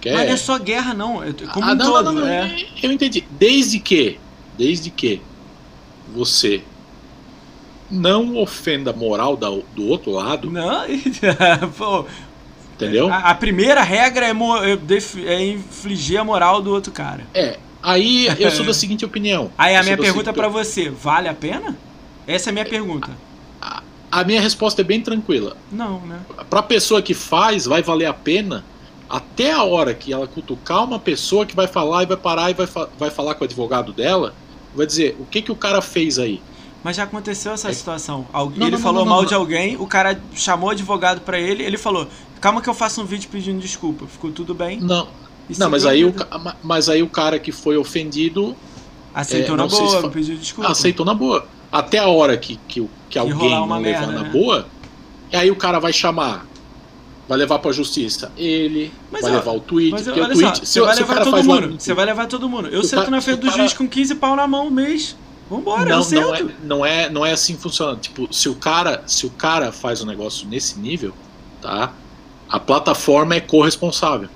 [0.00, 0.12] Quer...
[0.12, 1.22] mas não é só guerra, não.
[1.22, 2.12] É como Ah, um não, todo.
[2.12, 2.54] não, não, é.
[2.82, 3.26] Eu entendi.
[3.30, 4.20] Desde que,
[4.58, 5.22] desde que
[6.06, 6.62] você
[7.90, 10.84] não ofenda a moral da- do outro lado, Não,
[11.76, 12.04] pô,
[12.74, 13.10] entendeu?
[13.12, 17.22] a, a primeira regra é, é é infligir a moral do outro cara.
[17.34, 17.58] É.
[17.82, 19.50] Aí eu sou da seguinte opinião.
[19.58, 21.76] Aí a minha pergunta seguinte- pra você, vale a pena?
[22.26, 23.10] Essa é a minha pergunta.
[24.10, 25.56] A minha resposta é bem tranquila.
[25.72, 26.20] Não, né?
[26.48, 28.64] Pra pessoa que faz, vai valer a pena
[29.10, 32.54] até a hora que ela cutucar uma pessoa que vai falar e vai parar e
[32.54, 34.32] vai, fa- vai falar com o advogado dela,
[34.74, 36.40] vai dizer o que, que o cara fez aí.
[36.84, 37.72] Mas já aconteceu essa É.
[37.72, 38.26] situação.
[38.32, 39.28] Algu- Não, ele não, falou não, não, mal não.
[39.28, 42.06] de alguém, o cara chamou o advogado pra ele, ele falou:
[42.42, 44.06] "Calma que eu faço um vídeo pedindo desculpa".
[44.06, 44.78] Ficou tudo bem?
[44.80, 45.08] Não,
[45.48, 46.14] E não mas, aí o,
[46.62, 48.54] mas aí o cara que foi ofendido
[49.14, 50.70] aceitou é, na se boa, fa- pediu desculpa.
[50.70, 51.46] aceitou na boa.
[51.72, 54.28] Até a hora que, que, o- que alguém não levar merda, na né?
[54.30, 54.66] boa,
[55.32, 56.46] e aí o cara vai chamar,
[57.28, 60.38] vai levar pra justiça ele, Mas, vai ó, levar o tweet, Mas porque olha o
[60.38, 61.76] tweet, só, se, você vai se levar todo mundo.
[61.80, 62.68] Você vai levar todo mundo.
[62.68, 64.46] Eu Se o sento cara- na se frente do cara- juiz com 15 pau na
[64.46, 65.16] mão um mês.
[65.50, 66.22] Vambora, não, sento.
[66.22, 67.96] não, é, não, é, não é assim que funciona.
[67.96, 71.12] Tipo, se o cara, se o cara faz um negócio nesse nível,
[71.60, 71.92] tá?
[72.48, 74.28] A plataforma é corresponsável.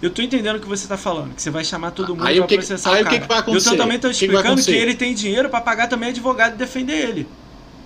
[0.00, 2.36] Eu tô entendendo o que você tá falando, que você vai chamar todo mundo Aí
[2.36, 3.16] pra o que- processar aí o o cara.
[3.16, 3.70] que que vai acontecer?
[3.70, 4.76] Eu também tô O que que explicando que, acontecer?
[4.76, 7.26] ele tem dinheiro pra pagar também advogado e defender ele.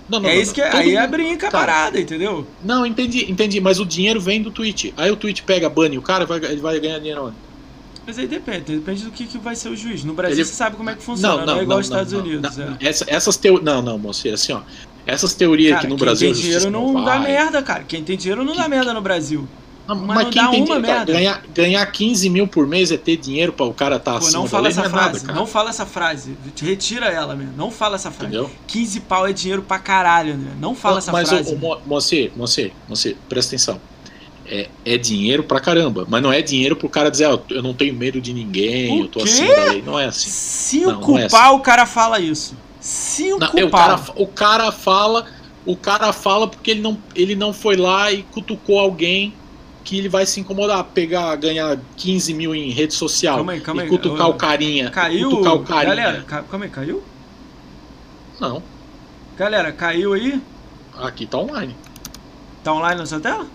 [0.07, 2.45] Não, não, é não, isso que é, aí é mundo- brinca a Cara, parada, entendeu?
[2.63, 4.91] Não, entendi, entendi, mas o dinheiro vem do Twitch.
[4.95, 7.35] Aí o Twitch pega, bane o cara, vai, ele vai ganhar dinheiro onde?
[8.05, 10.03] Mas aí depende, depende do que, que vai ser o juiz.
[10.03, 11.77] No Brasil Ele- você sabe como é que funciona, não, não, não, é igual não,
[11.77, 12.57] aos Estados Unidos.
[12.57, 12.69] não, é.
[12.69, 12.77] não.
[12.81, 13.61] Essa- essas teo...
[13.63, 14.61] Não, não, moço, assim, ó.
[15.05, 16.27] Essas teorias Cara, que no quem Brasil.
[16.27, 17.83] tem a justiça dinheiro não, dá merda, cara.
[17.83, 19.47] Quem tem dinheiro não dá merda no Brasil.
[19.85, 21.11] Não, Mas mas não quem dá tem uma cara, merda.
[21.13, 24.25] ganhar, ganhar 15 mil por mês é ter dinheiro para o cara estar tá Pô,
[24.25, 25.25] acima não fala essa é frase.
[25.25, 26.37] nada, não fala essa frase.
[26.61, 27.47] Retira ela, meu.
[27.57, 28.33] Não fala essa frase.
[28.33, 28.49] Entendeu?
[28.65, 30.51] 15 pau é dinheiro pra caralho, André.
[30.57, 31.51] Não fala Não, essa mas frase.
[31.51, 33.81] o, o, Mo- Moacir, Moacir, Moacir, presta atenção.
[34.45, 37.73] É, é dinheiro pra caramba, mas não é dinheiro pro cara dizer, ó, eu não
[37.73, 39.55] tenho medo de ninguém, O eu tô quê?
[39.55, 39.81] da lei.
[39.81, 40.29] Não é assim.
[40.29, 42.55] Cinco Não, não é pau o cara fala isso.
[42.79, 43.79] Cinco Não, é, o, pau.
[43.79, 45.25] cara, o cara fala,
[45.65, 49.33] o cara fala porque ele não, ele não foi lá e cutucou alguém
[49.85, 53.81] que ele vai se incomodar, pegar, ganhar 15 mil em rede social Calma aí, calma
[53.81, 53.89] e aí.
[53.89, 54.89] cutucar Ô, o carinha.
[54.89, 55.29] Caiu.
[55.29, 55.95] Cutucar o carinha.
[55.95, 56.43] Galera, ca...
[56.43, 57.03] calma aí, caiu?
[58.39, 58.61] Não,
[59.37, 60.41] Galera, caiu aí?
[61.01, 61.75] aqui tá online.
[62.63, 63.47] Tá online na sua tela?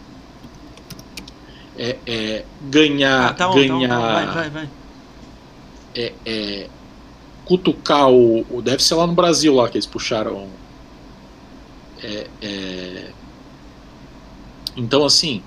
[1.79, 4.13] É, é, ganhar, Ah, tá tá on, ganhar, tá on.
[4.13, 4.71] Vai, vai, vai.
[5.95, 6.71] é, é,
[7.45, 10.49] cutucar o, o- Deve ser lá no Brasil lá que eles puxaram.
[12.03, 13.15] É, é,
[14.77, 15.43] então, assim,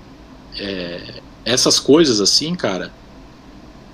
[1.44, 2.92] essas coisas assim, cara.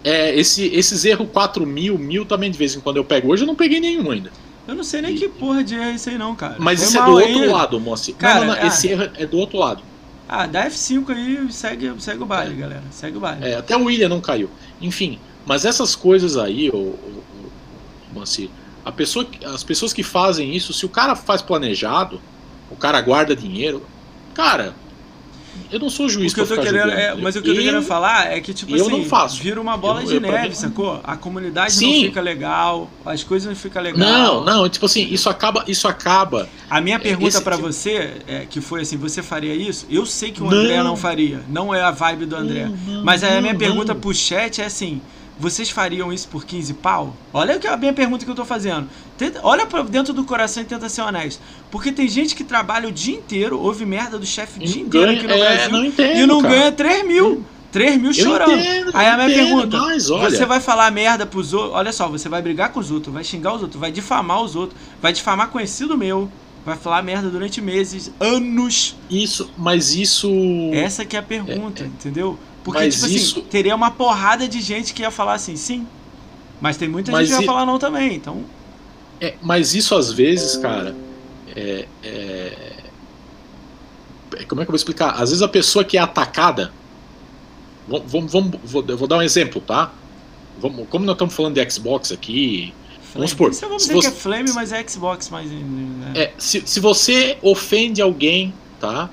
[0.05, 3.33] É, esse, esses erros 4 mil, mil também de vez em quando eu pego.
[3.33, 4.33] Hoje eu não peguei nenhum ainda.
[4.67, 6.57] Eu não sei nem que porra de erro é isso aí não, cara.
[6.59, 7.35] Mas Foi isso é do aí.
[7.35, 8.13] outro lado, moça.
[8.13, 8.67] Cara, não, não, não, ah.
[8.67, 9.83] esse erro é do outro lado.
[10.29, 12.57] Ah, dá F5 aí e segue, segue o baile, É.
[12.57, 12.83] galera.
[12.91, 13.45] Segue o baile.
[13.47, 14.51] É, até o William não caiu.
[14.81, 16.95] Enfim, mas essas coisas aí, o,
[18.13, 18.51] Moacir,
[18.85, 22.21] a pessoa, as pessoas que fazem isso, se o cara faz planejado,
[22.71, 23.83] o cara guarda dinheiro,
[24.35, 24.75] cara,
[25.71, 27.61] eu não sou juiz O que eu tô querendo, é, mas o que eu tô
[27.61, 29.43] E- querendo falar é que, tipo eu assim, não faço.
[29.43, 31.01] vira uma bola Eu- de eu, neve, mim, sacou?
[31.05, 32.03] A comunidade não Sim.
[32.05, 33.99] fica legal, as coisas não ficam legais.
[34.01, 36.49] Não, não, tipo assim, isso acaba, isso acaba.
[36.71, 39.87] A minha pergunta esse pra tipo- você, é, que foi assim, você faria isso?
[39.91, 40.59] Eu sei que o Não.
[40.59, 42.65] André não faria, não é a vibe do André.
[42.67, 44.01] Não, não, Mas aí a minha não, pergunta não.
[44.01, 45.01] pro chat é assim:
[45.39, 47.15] vocês fariam isso por 15 pau?
[47.33, 48.89] Olha o que a minha pergunta que eu tô fazendo.
[49.17, 51.41] Tenta- olha pra dentro do coração e tenta ser honesto.
[51.71, 55.11] Porque tem gente que trabalha o dia inteiro, ouve merda do chefe o dia inteiro
[55.13, 56.55] aqui no é, Brasil não entendo, e não cara.
[56.55, 57.45] ganha 3 mil.
[57.71, 58.53] 3 mil Eu chorando.
[58.53, 61.75] entendo, Aí a minha entendo, pergunta: mas olha- você vai falar merda pros outros?
[61.75, 64.57] Olha só, você vai brigar com os outros, vai xingar os outros, vai difamar os
[64.57, 66.31] outros, vai difamar conhecido meu,
[66.65, 68.97] vai falar merda durante meses, anos.
[69.11, 70.31] Isso, mas isso.
[70.73, 72.39] Essa que é a pergunta, entendeu?
[72.69, 75.87] Porque, Mas tipo assim, isso- teria uma porrada de gente que ia falar assim, sim.
[76.61, 78.45] Mas tem muita Mas gente que i- vai falar não também, então.
[79.21, 80.95] É, mas isso às vezes, cara,
[81.57, 82.77] é, é-
[84.37, 85.13] é- Como é que eu vou explicar?
[85.13, 86.71] Às vezes a pessoa que é atacada.
[87.89, 89.91] Vamos, vamos, vou, eu vou dar um exemplo, tá?
[90.61, 92.75] Vamos, como nós estamos falando de Xbox aqui.
[93.15, 95.51] Vamos supor, Isso vamos se dizer que você- é Flame, mas é Xbox, mas.
[95.51, 96.13] Né?
[96.15, 99.09] É, se, se você ofende alguém, tá?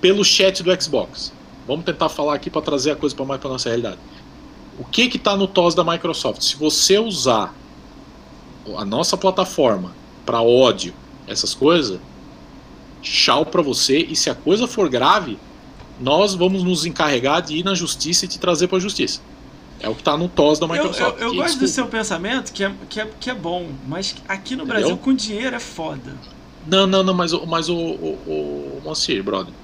[0.00, 1.32] Pelo chat do Xbox.
[1.66, 3.98] Vamos tentar falar aqui para trazer a coisa para mais para nossa realidade.
[4.78, 6.42] O que que tá no TOS da Microsoft?
[6.42, 7.54] Se você usar
[8.76, 9.92] a nossa plataforma
[10.24, 10.94] para ódio,
[11.26, 12.00] essas coisas,
[13.02, 15.38] tchau para você e se a coisa for grave,
[16.00, 19.20] nós vamos nos encarregar de ir na justiça e te trazer para a justiça.
[19.80, 21.20] É o que tá no TOS da Eu, Microsoft.
[21.20, 23.78] eu, eu que, gosto do desculpa, seu pensamento, que é, que, é, que é bom,
[23.86, 24.80] mas aqui no Entendeu?
[24.80, 26.18] Brasil, com dinheiro é foda.
[26.66, 29.54] Não, não, não, mas, o- mas o, o, o Moacir, brother.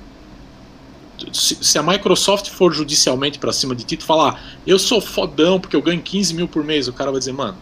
[1.32, 5.60] Se, se a Microsoft for judicialmente pra cima de ti, tu falar, eu sou fodão
[5.60, 7.57] porque eu ganho 15 mil por mês, o cara vai dizer, mano,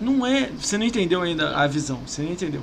[0.00, 0.50] Não é.
[0.58, 2.62] Você não entendeu ainda a visão, você não entendeu.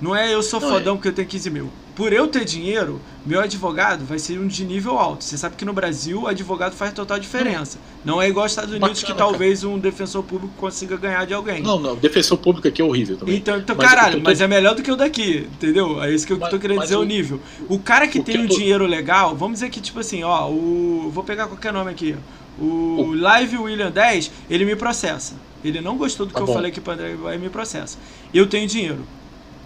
[0.00, 1.70] Não é eu sou Não, fodão porque eu tenho 15 mil.
[1.96, 5.24] Por eu ter dinheiro, meu advogado vai ser um de nível alto.
[5.24, 7.78] Você sabe que no Brasil o advogado faz total diferença.
[8.04, 11.32] Não é igual aos Estados Unidos Bacana, que talvez um defensor público consiga ganhar de
[11.32, 11.62] alguém.
[11.62, 13.36] não, não, defensor público aqui é horrível também.
[13.36, 16.02] Então, então Mas caralho, eu tô- mas é melhor do que o daqui, entendeu?
[16.02, 17.40] É isso que eu Mas- tô querendo dizer, o o- nível.
[17.66, 19.98] O cara que o que tem eu um tô- dinheiro legal, vamos dizer que, tipo
[19.98, 21.10] assim, ó, o.
[21.12, 22.14] Vou pegar qualquer nome aqui.
[22.58, 22.64] O,
[23.08, 25.34] O- Live William 10, ele me processa.
[25.64, 26.52] Ele não gostou do que Tá eu bom.
[26.52, 27.96] falei aqui pra André, aí me processa.
[28.34, 28.98] Eu tenho dinheiro.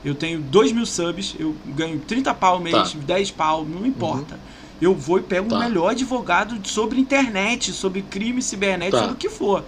[0.04, 2.98] Eu tenho 2 mil subs, eu ganho 30 pau mês, Tá.
[3.04, 4.38] 10 pau, não importa.
[4.80, 5.58] Eu vou e pego o Tá.
[5.58, 9.02] melhor advogado sobre internet, sobre crime cibernético, Tá.
[9.02, 9.62] sobre o que for.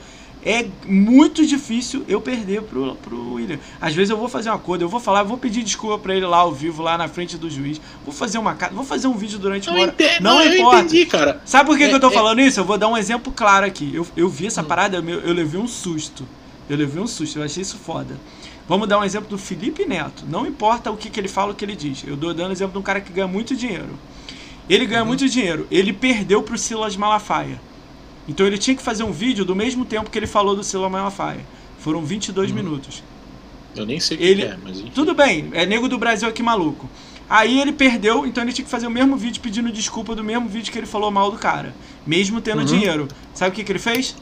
[0.45, 3.59] É muito difícil eu perder pro, pro William.
[3.81, 6.27] Às vezes eu vou fazer uma coisa, eu vou falar, vou pedir desculpa pra ele
[6.27, 7.81] lá ao vivo, lá na frente do juiz.
[8.05, 9.93] Vou fazer uma vou fazer um vídeo durante uma Eu hora.
[9.93, 10.81] entendo, não eu importa.
[10.81, 11.41] entendi, cara.
[11.45, 12.59] Sabe por que, É, que eu tô é- falando isso?
[12.59, 13.95] Eu vou dar um exemplo claro aqui.
[13.95, 14.65] Eu, eu vi essa Hum.
[14.65, 16.27] parada, eu, eu levei um susto.
[16.69, 18.17] Eu levei um susto, eu achei isso foda.
[18.73, 20.25] Vamos dar um exemplo do Felipe Neto.
[20.27, 22.05] Não importa o que, que ele fala, o que ele diz.
[22.07, 23.99] Eu dou dando exemplo de um cara que ganha muito dinheiro.
[24.67, 25.09] Ele ganha Uhum.
[25.09, 25.67] muito dinheiro.
[25.71, 27.61] Ele perdeu pro Silas Malafaia.
[28.27, 30.91] Então ele tinha que fazer um vídeo do mesmo tempo que ele falou do Silas
[30.91, 31.41] Malafaia.
[31.81, 32.57] Foram 22 Uhum.
[32.57, 33.03] minutos.
[33.77, 34.81] Eu nem sei o que Ele- que é, mas.
[34.95, 36.89] Tudo bem, é nego do Brasil aqui maluco.
[37.29, 40.49] Aí ele perdeu, então ele tinha que fazer o mesmo vídeo pedindo desculpa do mesmo
[40.49, 41.75] vídeo que ele falou mal do cara.
[42.07, 42.65] Mesmo tendo Uhum.
[42.65, 43.07] dinheiro.
[43.35, 44.17] Sabe o que, que ele fez?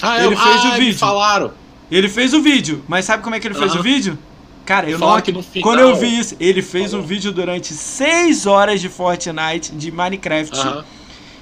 [0.00, 0.98] Ah, ele fez ah, o vídeo.
[0.98, 1.52] falaram.
[1.94, 3.80] Ele fez o vídeo, mas sabe como é que ele fez Aham.
[3.80, 4.18] o vídeo?
[4.64, 5.22] Cara, eu Falaram não.
[5.24, 7.04] que no final- Quando eu vi isso, ele fez Falou.
[7.04, 10.56] um vídeo durante 6 horas de Fortnite, de Minecraft.
[10.58, 10.84] Aham.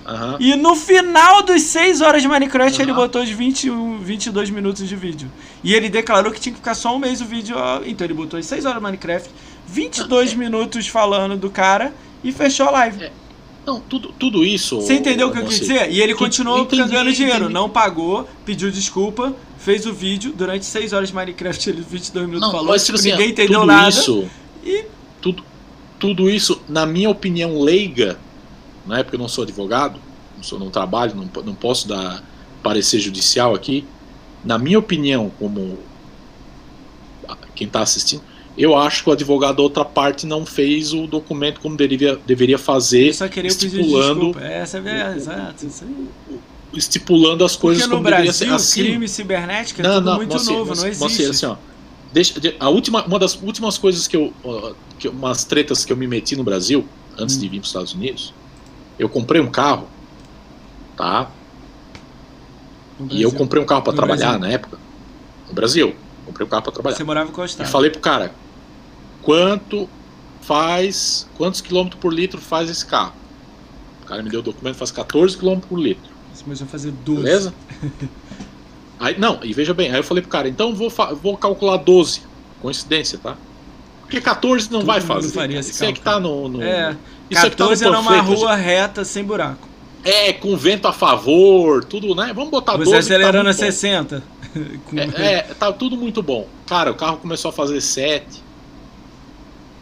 [0.07, 0.37] Aham.
[0.41, 3.01] E no final dos 6 horas de Minecraft, ele Aham.
[3.01, 5.31] botou os 21, 22 minutos de vídeo.
[5.63, 7.55] E ele declarou que tinha que ficar só um mês o vídeo.
[7.87, 9.31] Então ele botou as 6 horas de Minecraft,
[9.69, 11.93] 22 minutos falando do cara
[12.25, 13.05] e fechou a live.
[13.05, 13.13] É,
[13.65, 14.81] Não, tudo, tudo isso.
[14.81, 15.91] Você entendeu o que eu quis dizer?
[15.93, 17.37] E ele continuou entendi, ganhando dinheiro.
[17.45, 17.53] entendi.
[17.55, 20.33] Não pagou, pediu desculpa, fez o vídeo.
[20.33, 22.73] Durante 6 horas de Minecraft, ele 22 minutos Não, falou.
[22.73, 23.89] mas tipo assim, ninguém entendeu tudo nada.
[23.89, 24.29] Isso,
[24.65, 24.85] E
[25.21, 25.45] tudo,
[25.99, 28.19] tudo isso, na minha opinião leiga,
[28.87, 30.01] na época eu não sou advogado,
[30.37, 32.25] não, sou, não trabalho, não, não posso dar
[32.63, 33.87] parecer judicial aqui.
[34.43, 35.79] Na minha opinião, como
[37.55, 38.23] quem está assistindo,
[38.57, 42.59] eu acho que o advogado da outra parte não fez o documento como deveria, deveria
[42.59, 44.41] fazer, eu só queria pedir estipulando, desculpa.
[44.41, 45.67] Essa é a exato.
[45.67, 46.39] Isso aí.
[46.73, 48.47] Estipulando as coisas Porque no como deveria ser.
[48.47, 51.01] Brasil, Assim, crime cibernético é tudo muito Moacir, novo, Moacir, não existe.
[51.01, 51.57] Moacir, assim, ó,
[52.13, 54.33] deixa, de- a última, uma das últimas coisas que eu,
[54.99, 56.87] que umas tretas que eu me meti no Brasil
[57.19, 57.41] antes Hum.
[57.41, 58.33] de vir para os Estados Unidos,
[58.99, 59.89] eu comprei um carro,
[60.97, 61.31] tá?
[62.99, 63.33] E eu Brasil.
[63.33, 64.41] comprei um carro para trabalhar Brasil.
[64.41, 64.79] na época,
[65.49, 65.95] no Brasil,
[66.27, 66.97] comprei um carro para trabalhar.
[66.97, 67.73] Você morava com a E Austrália.
[67.73, 68.35] falei pro cara,
[69.23, 69.89] quanto
[70.43, 73.15] faz, quantos quilômetros por litro faz esse carro?
[74.03, 76.10] O cara me deu o documento, faz 14 quilômetros por litro.
[76.41, 77.23] Você começou a fazer 12.
[77.23, 77.55] Beleza?
[78.99, 82.21] Aí, não, e veja bem, aí eu falei pro cara, então vou, vou calcular 12.
[82.61, 83.35] Coincidência, tá?
[84.03, 85.33] Porque 14 não Todo vai fazer.
[85.33, 86.49] faria esse Isso é que tá no.
[86.49, 86.95] no É,
[87.31, 89.67] isso é que tá no 14 era uma panfleto, rua reta, sem buraco.
[90.05, 90.15] gente.
[90.15, 92.33] É, com vento a favor, tudo, né?
[92.35, 92.85] Vamos botar 12.
[92.91, 93.63] Você tá acelerando a muito bom.
[93.65, 94.23] 60.
[94.87, 96.47] Com- É, é, tá tudo muito bom.
[96.67, 98.43] Cara, o carro começou a fazer 7.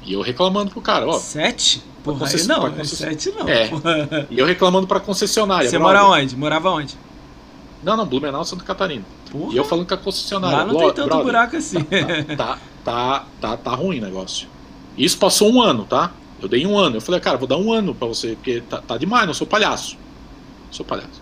[0.04, 1.18] E eu reclamando pro cara, ó.
[1.18, 1.82] 7?
[2.14, 3.48] Porra, não, pra é concess- 7 não.
[3.48, 3.70] É.
[4.30, 5.68] E eu reclamando pra concessionária.
[5.68, 6.00] Você brother.
[6.02, 6.36] mora onde?
[6.36, 6.96] Morava onde?
[7.82, 9.04] Não, não, Blumenau, Santa Catarina.
[9.30, 10.56] Porra, E eu falando com a concessionária.
[10.58, 11.78] lá não "Bro- tem tanto brother, buraco assim.
[12.36, 14.48] tá, tá, tá, tá ruim o negócio.
[14.96, 16.12] Isso passou um ano, tá?
[16.40, 16.96] Eu dei um ano.
[16.96, 19.46] Eu falei, cara, vou dar um ano pra você, porque tá, tá demais, não sou
[19.46, 19.96] palhaço.
[20.70, 21.20] Sou palhaço.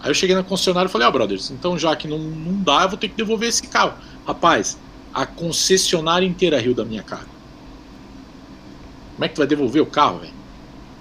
[0.00, 2.82] Aí eu cheguei na concessionária e falei, ó, brothers, então já que não, não dá,
[2.84, 3.94] eu vou ter que devolver esse carro.
[4.26, 4.78] Rapaz,
[5.12, 7.26] a concessionária inteira riu da minha cara.
[9.20, 10.32] Como é que tu vai devolver o carro, velho?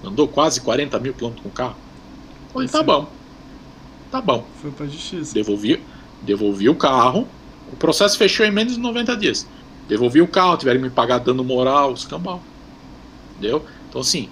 [0.04, 1.78] Andou quase 40 mil quilômetros com o carro.
[2.52, 2.84] Falei, tá Sim.
[2.84, 3.10] bom.
[4.12, 4.46] Tá bom.
[4.62, 5.34] Foi pra justiça.
[5.34, 5.82] Devolvi,
[6.22, 7.26] devolvi o carro.
[7.72, 9.48] O processo fechou em menos de 90 dias.
[9.88, 12.42] Devolvi o carro, tiveram que me pagar dano moral, escambau.
[13.38, 13.64] Entendeu?
[13.88, 14.28] Então, assim,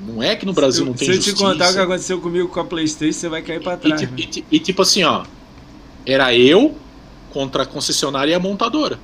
[0.00, 1.36] não é que no Brasil se, não tem Se eu justiça.
[1.36, 4.02] te contar o que aconteceu comigo com a Playstation, você vai cair pra e, trás.
[4.02, 4.08] né?
[4.16, 5.24] e ti- e tipo assim, ó.
[6.04, 6.74] Era eu
[7.32, 8.98] contra a concessionária e a montadora.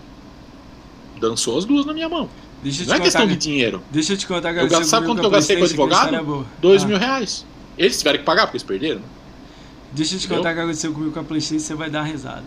[1.20, 2.28] Dançou as duas na minha mão.
[2.64, 3.82] Deixa eu te Não é questão de dinheiro.
[3.92, 6.14] Deixa eu te contar o que Eu gasto- sabe quanto eu gastei com advogado?
[6.16, 6.44] é.
[6.60, 6.86] Dois Ah.
[6.86, 7.44] mil reais.
[7.78, 9.00] Eles tiveram que pagar porque eles perderam.
[9.00, 9.06] né?
[9.92, 10.38] Deixa eu te Entendeu?
[10.38, 12.42] contar o que aconteceu comigo com a Playstation, você vai dar uma risada.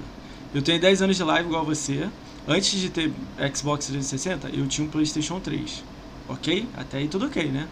[0.54, 2.10] Eu tenho 10 anos de live igual você.
[2.48, 3.12] Antes de ter
[3.56, 5.84] Xbox 360, eu tinha um Playstation 3.
[6.28, 6.68] Ok?
[6.76, 7.68] Até aí tudo ok, né?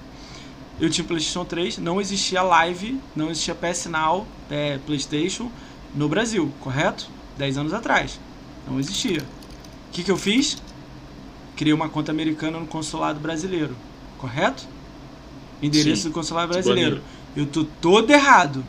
[0.79, 5.49] Eu tinha um Playstation 3, não existia live, não existia PS Now, é, Playstation
[5.95, 7.07] no Brasil, correto?
[7.37, 8.19] 10 anos atrás.
[8.69, 9.19] Não existia.
[9.21, 10.57] O que, que eu fiz?
[11.55, 13.75] Criei uma conta americana no consulado brasileiro,
[14.17, 14.67] correto?
[15.61, 16.09] Endereço Sim.
[16.09, 17.01] do consulado brasileiro.
[17.35, 18.63] Eu tô todo errado.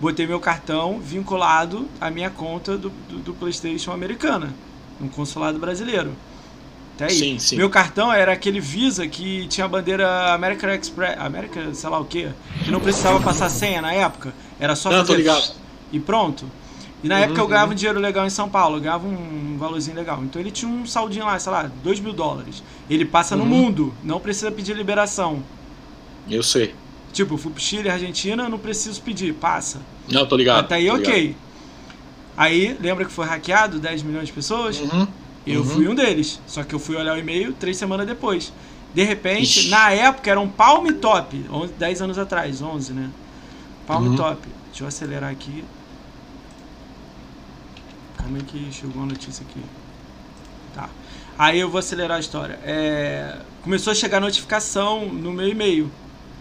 [0.00, 4.54] Botei meu cartão vinculado à minha conta do, do, do PlayStation americana,
[4.98, 6.12] no consulado brasileiro.
[6.94, 7.18] Até aí.
[7.18, 7.56] Sim, sim.
[7.56, 12.04] Meu cartão era aquele Visa que tinha a bandeira American Express, American, sei lá o
[12.04, 12.28] que,
[12.64, 14.32] que não precisava passar senha na época.
[14.58, 15.52] Era só Não, fazer tô ligado.
[15.92, 16.46] e pronto.
[17.02, 17.72] E na Uhum, época eu ganhava uhum.
[17.72, 20.22] um dinheiro legal em São Paulo, eu ganhava um valorzinho legal.
[20.22, 22.62] Então ele tinha um saldinho lá, sei lá, 2 mil dólares.
[22.88, 23.48] Ele passa no Uhum.
[23.48, 25.42] mundo, não precisa pedir liberação.
[26.28, 26.74] Eu sei.
[27.12, 29.80] Tipo, eu fui pro Chile, Argentina, não preciso pedir, passa.
[30.10, 30.60] Não, tô ligado.
[30.60, 31.34] Até aí, ok.
[32.36, 34.78] Aí, lembra que foi hackeado 10 milhões de pessoas?
[34.78, 35.06] Uhum.
[35.46, 35.66] Eu Uhum.
[35.66, 36.38] fui um deles.
[36.46, 38.52] Só que eu fui olhar o e-mail três semanas depois.
[38.94, 39.68] De repente, Ixi.
[39.68, 43.08] na época era um Palm Top, 11 10 anos atrás, 11, né?
[43.86, 44.16] Palm Uhum.
[44.16, 44.38] Top.
[44.70, 45.64] Deixa eu acelerar aqui.
[48.30, 49.60] Calma aí que chegou a notícia aqui.
[50.72, 50.88] Tá.
[51.36, 52.60] Aí eu vou acelerar a história.
[52.62, 55.90] É, Começou a chegar notificação no meu e-mail.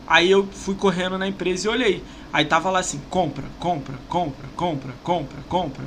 [0.08, 2.03] Aí eu fui correndo na empresa e olhei.
[2.32, 5.85] Aí tava lá assim: compra, compra, compra, compra, compra, compra.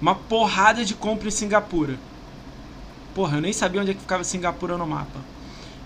[0.00, 1.98] Uma porrada de compra em Singapura.
[3.14, 5.20] Porra, eu nem sabia onde é que ficava Singapura no mapa.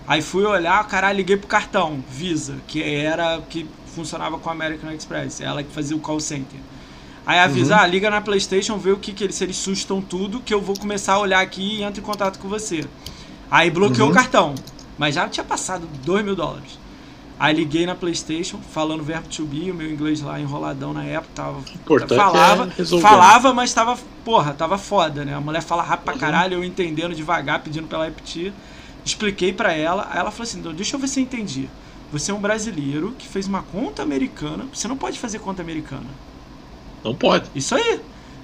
[0.07, 4.89] Aí fui olhar, caralho, liguei pro cartão Visa, que era que funcionava com a American
[4.93, 6.59] Express, ela que fazia o call center.
[7.27, 7.87] Aí avisa, Uhum.
[7.89, 10.77] liga na PlayStation, vê o que, que eles, se eles sustam tudo, que eu vou
[10.77, 12.85] começar a olhar aqui e entro em contato com você.
[13.51, 14.13] Aí bloqueou Uhum.
[14.13, 14.55] o cartão,
[14.97, 16.79] mas já tinha passado 2 mil dólares.
[17.39, 21.33] Aí liguei na PlayStation, falando verbo to be, o meu inglês lá enroladão na época,
[21.35, 21.59] tava.
[21.75, 25.35] Importante falava, é falava, mas tava, porra, tava foda, né?
[25.35, 26.19] A mulher fala rápido pra Uhum.
[26.19, 28.53] caralho, eu entendendo devagar, pedindo pra ela repetir.
[29.05, 31.69] Expliquei pra ela, aí ela falou assim: "Não, deixa eu ver se eu entendi.
[32.11, 36.07] Você é um brasileiro que fez uma conta americana, você não pode fazer conta americana.
[37.07, 37.49] Não pode.
[37.55, 37.99] Isso aí.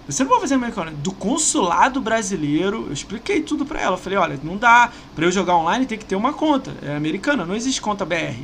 [0.08, 0.92] Você não pode fazer americana.
[0.92, 3.96] Do consulado brasileiro, eu expliquei tudo pra ela.
[3.96, 4.92] Eu falei, olha, não dá.
[5.16, 6.76] Pra eu jogar online tem que ter uma conta.
[6.82, 8.42] É americana, não existe conta BR.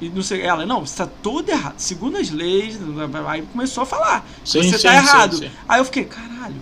[0.00, 1.74] E não sei, ela, não, você tá todo errado.
[1.78, 2.78] Segundo as leis,
[3.26, 4.26] aí começou a falar.
[4.44, 5.36] Sim, você sim, tá errado.
[5.36, 5.50] sim, sim.
[5.68, 6.60] Aí eu fiquei, caralho,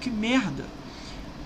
[0.00, 0.64] que merda.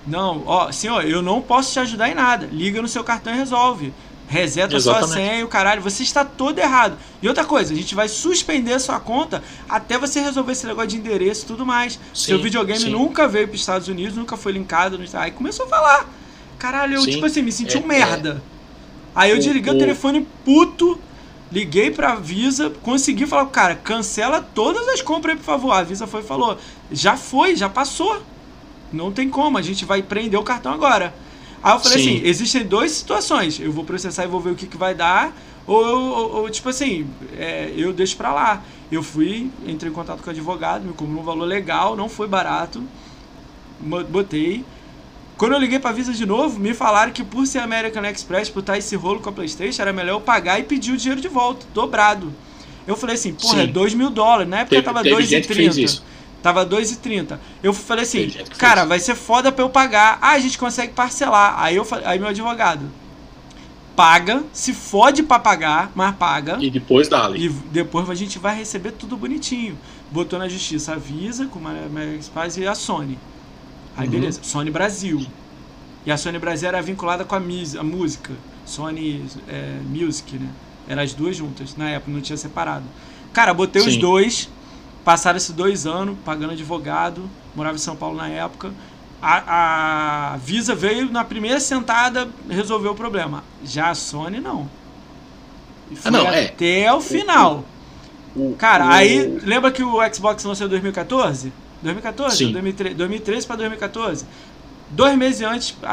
[0.07, 2.49] Não, ó, senhor, eu não posso te ajudar em nada.
[2.51, 3.93] Liga no seu cartão e resolve.
[4.29, 5.13] Reseta sua Exatamente.
[5.31, 5.81] senha, o caralho.
[5.83, 6.97] Você está todo errado.
[7.23, 10.89] E outra coisa, a gente vai suspender a sua conta até você resolver esse negócio
[10.91, 11.93] de endereço e tudo mais.
[12.13, 12.91] Sim, Seu videogame sim.
[12.91, 14.99] nunca veio para os Estados Unidos, nunca foi linkado.
[15.15, 16.09] Aí começou a falar.
[16.59, 18.43] Caralho, eu, Sim, tipo assim, me senti é- um merda.
[19.15, 20.99] Aí eu desliguei o o- telefone puto,
[21.53, 25.71] liguei pra Visa, consegui falar, cara, cancela todas as compras aí, por favor.
[25.73, 26.59] A Visa foi e falou,
[26.91, 28.21] já foi, já passou.
[28.93, 31.15] Não tem como, a gente vai prender o cartão agora.
[31.67, 32.17] Aí eu falei Sim.
[32.19, 33.59] assim, existem duas situações.
[33.61, 35.37] Eu vou processar e vou ver o que, que vai dar.
[35.67, 38.63] Ou, ou- ou, tipo assim, é, eu deixo pra lá.
[38.91, 42.29] Eu fui, entrei em contato com o advogado, me cobrou um valor legal, não foi
[42.29, 42.83] barato.
[43.81, 44.65] Botei.
[45.37, 48.61] Quando eu liguei pra Visa de novo, me falaram que por ser American Express, por
[48.61, 51.29] estar esse rolo com a Playstation, era melhor eu pagar e pedir o dinheiro de
[51.29, 52.33] volta, dobrado.
[52.87, 53.63] Eu falei assim, porra, Sim.
[53.65, 54.49] é 2 mil dólares.
[54.49, 56.03] Na época Teve- tava teve gente que fez 2,30.
[56.47, 57.41] Tava 2,30.
[57.61, 60.17] Eu falei assim, cara, vai ser foda pra eu pagar.
[60.23, 61.57] Ah, a gente consegue parcelar.
[61.59, 62.89] Aí eu falei, aí meu advogado,
[63.97, 66.57] paga, se fode pra pagar, mas paga.
[66.61, 67.47] E depois dá-lhe.
[67.47, 69.77] E depois a gente vai receber tudo bonitinho.
[70.13, 73.19] Botou na justiça a Visa, com a Express e a Sony.
[73.97, 74.13] Aí Uhum.
[74.13, 75.27] beleza, Sony Brasil.
[76.07, 78.33] E a Sony Brasil era vinculada com a, a música.
[78.65, 80.49] Sony é, Music, né?
[80.87, 81.75] Eram as duas juntas.
[81.77, 82.85] Na época não tinha separado.
[83.33, 83.99] Cara, botei os Sim.
[83.99, 84.49] dois.
[85.07, 87.31] Passaram esses dois anos pagando advogado.
[87.55, 88.73] Morava em São Paulo na época.
[89.23, 93.45] A, a Visa veio na primeira sentada resolveu o problema.
[93.65, 94.69] Já a Sony não.
[95.93, 96.47] E foi Ah, não, é.
[96.47, 97.65] até o final.
[98.35, 101.53] O- Cara, o- aí lembra que o Xbox lançou em 2014?
[101.83, 102.37] 2014?
[102.37, 102.51] Sim.
[102.53, 104.27] 2013, 2013 para 2014.
[104.91, 105.89] Dois meses antes a-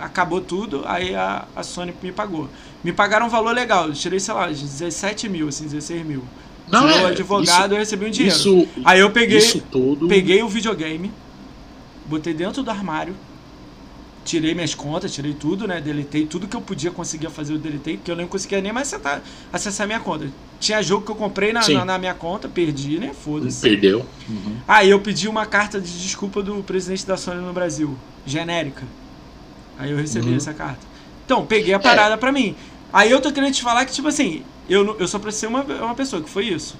[0.00, 2.48] a- acabou tudo, aí a, a Sony me pagou.
[2.82, 6.24] Me pagaram um valor legal, eu tirei, sei lá, 17 mil, assim, 16 mil.
[6.70, 8.36] Não, Tirou é, o advogado, eu recebi um dinheiro.
[8.36, 10.08] Isso, aí eu peguei, isso tudo.
[10.08, 11.12] peguei o videogame,
[12.06, 13.14] botei dentro do armário,
[14.24, 15.80] tirei minhas contas, tirei tudo, né?
[15.80, 18.92] Deletei tudo que eu podia conseguir fazer, eu deletei, porque eu não conseguia nem mais
[18.92, 19.22] acessar,
[19.52, 20.28] acessar minha conta.
[20.58, 23.12] Tinha jogo que eu comprei na, na, na minha conta, perdi, né?
[23.14, 23.60] Foda-se.
[23.60, 24.04] Perdeu.
[24.28, 24.56] Uhum.
[24.66, 27.96] Aí eu pedi uma carta de desculpa do presidente da Sony no Brasil,
[28.26, 28.82] genérica.
[29.78, 30.36] Aí eu recebi Uhum.
[30.36, 30.80] essa carta.
[31.24, 32.56] Então, peguei a parada pra mim.
[32.96, 35.60] Aí eu tô querendo te falar que, tipo assim, eu, não- eu só processei uma,
[35.62, 36.76] uma pessoa, que foi isso.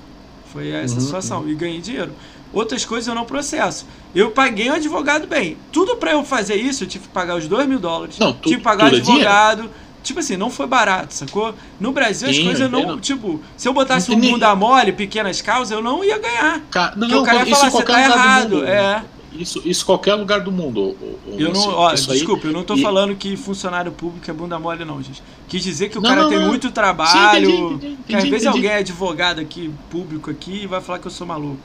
[0.50, 1.48] Foi essa Uhum, situação.
[1.48, 2.10] E ganhei dinheiro.
[2.54, 3.86] Outras coisas eu não processo.
[4.14, 5.58] Eu paguei um advogado bem.
[5.70, 8.18] Tudo pra eu fazer isso, eu tive que pagar os 2 mil dólares.
[8.18, 9.70] Não, tu- tive que pagar tudo é advogado.
[10.02, 11.52] Tipo assim, não foi barato, sacou?
[11.80, 12.80] No Brasil as Sim, coisas eu não.
[12.80, 13.00] entendo.
[13.00, 16.60] Tipo, se eu botasse Não um tem bunda mole, pequenas causas, eu não ia ganhar.
[16.70, 18.48] Ca- Não, Porque o cara ia falar, você tá errado.
[18.48, 18.66] do mundo.
[18.66, 19.04] É.
[19.38, 20.96] Isso, isso qualquer lugar do mundo.
[21.38, 24.34] Eu não, ó, Isso aí- desculpa, eu não tô e- falando que funcionário público é
[24.34, 25.22] bunda mole, não, gente.
[25.48, 26.48] Quis dizer que o Não, cara não, tem não.
[26.48, 27.50] muito trabalho.
[27.50, 28.58] Sim, entendi, entendi, que às entendi, vezes entendi.
[28.66, 31.58] alguém é advogado aqui, público aqui, e vai falar que eu sou maluco.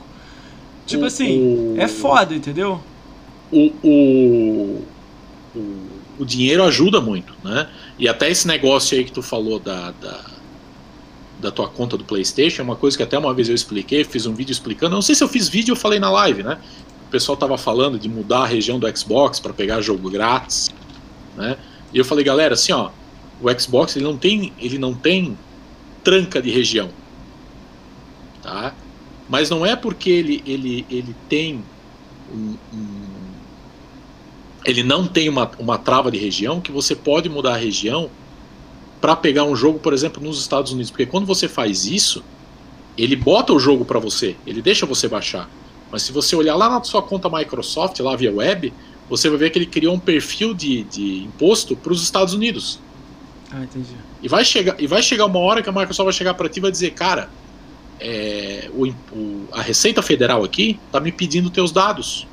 [0.86, 2.80] Tipo O- assim, o- é foda, entendeu?
[3.50, 4.82] o, o,
[5.54, 5.62] o,
[6.20, 7.68] o dinheiro ajuda muito, né?
[7.98, 10.20] E até esse negócio aí que tu falou da, da,
[11.40, 14.24] da tua conta do PlayStation, é uma coisa que até uma vez eu expliquei, fiz
[14.26, 14.94] um vídeo explicando.
[14.94, 16.58] Não sei se eu fiz vídeo ou falei na live, né?
[17.12, 20.70] Pessoal tava falando de mudar a região do Xbox para pegar jogo grátis,
[21.36, 21.58] né?
[21.92, 22.90] E eu falei, galera, assim, ó,
[23.40, 25.36] o Xbox ele não tem, ele não tem
[26.02, 26.88] tranca de região,
[28.42, 28.74] tá?
[29.28, 31.62] Mas não é porque ele, ele, ele tem
[32.34, 33.12] um- um-
[34.64, 38.08] ele não tem uma, uma trava de região que você pode mudar a região
[39.02, 42.24] para pegar um jogo, por exemplo, nos Estados Unidos, porque quando você faz isso,
[42.96, 45.46] ele bota o jogo para você, ele deixa você baixar.
[45.92, 48.72] Mas se você olhar lá na sua conta Microsoft, lá via web,
[49.08, 52.80] você vai ver que ele criou um perfil de, de imposto para os Estados Unidos.
[53.50, 53.94] Ah, entendi.
[54.22, 56.58] E vai chegar, e vai chegar uma hora que a Microsoft vai chegar para ti
[56.58, 57.28] e vai dizer, cara,
[58.00, 62.26] é, o, o- a Receita Federal aqui tá me pedindo teus dados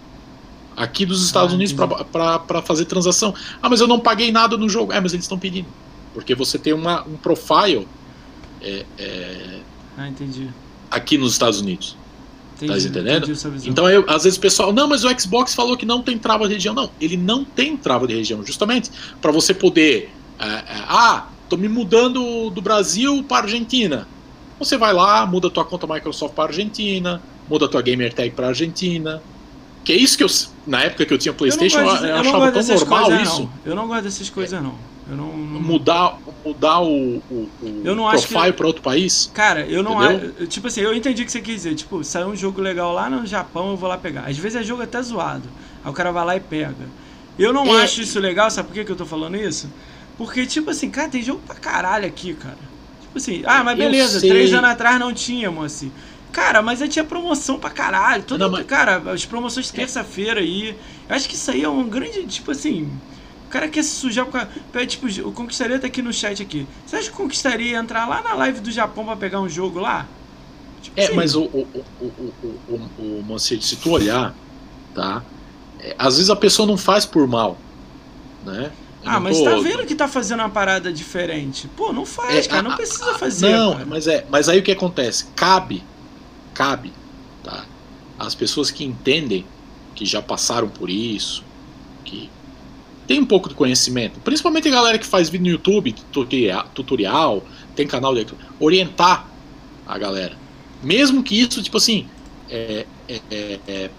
[0.75, 3.35] aqui dos Estados Ah, Unidos para fazer transação.
[3.61, 4.93] Ah, mas eu não paguei nada no jogo.
[4.93, 5.67] É, mas eles estão pedindo.
[6.13, 7.85] Porque você tem uma, um profile
[8.61, 9.59] é, é,
[9.97, 10.49] Ah, entendi.
[10.89, 11.97] aqui nos Estados Unidos.
[12.61, 13.31] Entendi, Tá entendendo?
[13.65, 16.47] Então, eu, às vezes o pessoal, não, mas o Xbox falou que não tem trava
[16.47, 16.73] de região.
[16.73, 20.11] Não, ele não tem trava de região, justamente para você poder.
[20.39, 24.07] é, é, ah, tô me mudando do Brasil para Argentina.
[24.59, 29.21] Você vai lá, muda tua conta Microsoft para Argentina, muda tua gamer tag para Argentina.
[29.85, 30.29] Que é isso que eu
[30.67, 33.41] na época que eu tinha PlayStation, eu, eu, eu achava tão normal coisas, isso.
[33.41, 33.49] Não.
[33.65, 34.75] Eu não gosto dessas coisas não,
[35.15, 35.31] não...
[35.31, 38.53] mudar mudar o, o, o eu não profile que...
[38.53, 39.29] para outro país.
[39.33, 42.27] Cara, eu não acho, tipo assim, eu entendi o que você quis dizer, tipo, saiu
[42.27, 44.27] um jogo legal lá no Japão, eu vou lá pegar.
[44.27, 45.49] Às vezes é jogo até zoado.
[45.83, 46.87] Aí o cara vai lá e pega.
[47.37, 47.83] Eu não é...
[47.83, 49.69] acho isso legal, sabe por que, que eu tô falando isso?
[50.17, 52.57] Porque, tipo assim, cara, tem jogo pra caralho aqui, cara.
[53.01, 55.91] Tipo assim, ah, mas beleza, três anos atrás não tinha, moço.
[56.31, 58.23] Cara, mas aí tinha promoção pra caralho.
[58.23, 58.65] Todo, não, mas...
[58.65, 60.75] Cara, as promoções de terça-feira aí.
[61.07, 62.89] Eu acho que isso aí é um grande, tipo assim.
[63.49, 64.85] O cara quer se sujar com a.
[64.85, 66.67] Tipo, o Conquistaria tá aqui no chat aqui.
[66.85, 69.79] Você acha que o Conquistaria entrar lá na live do Japão pra pegar um jogo
[69.79, 70.05] lá?
[70.83, 71.15] Tipo é, assim.
[71.15, 71.67] mas o, o,
[71.99, 72.05] o,
[72.69, 74.35] o, o, o, se tu olhar,
[74.93, 75.23] tá?
[75.79, 77.57] É, às vezes a pessoa não faz por mal,
[78.45, 78.71] né?
[79.03, 79.45] Eu ah, mas tô...
[79.45, 81.67] tá vendo que tá fazendo uma parada diferente.
[81.75, 83.49] Pô, não faz, é, cara, não a, precisa fazer.
[83.49, 83.85] Não, cara.
[83.87, 85.25] mas é, mas aí o que acontece?
[85.35, 85.83] Cabe,
[86.53, 86.93] cabe,
[87.43, 87.65] tá?
[88.19, 89.43] As pessoas que entendem,
[89.95, 91.43] que já passaram por isso,
[92.05, 92.29] que
[93.09, 95.95] tem um pouco de conhecimento, principalmente a galera que faz vídeo no YouTube,
[96.75, 97.43] tutorial,
[97.75, 98.27] tem canal de
[98.59, 99.25] orientar
[99.87, 100.37] a galera.
[100.83, 102.05] Mesmo que isso, tipo assim,
[102.47, 103.89] é, é, é, é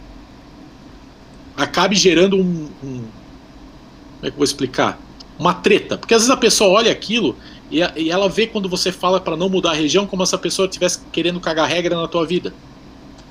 [1.56, 4.96] acabe gerando um, um, Como é que eu vou explicar?
[5.36, 5.98] Uma treta.
[5.98, 7.34] Porque às vezes a pessoa olha aquilo
[7.68, 10.36] e, a, e ela vê quando você fala para não mudar a região como se
[10.36, 12.54] a pessoa estivesse querendo cagar regra na tua vida.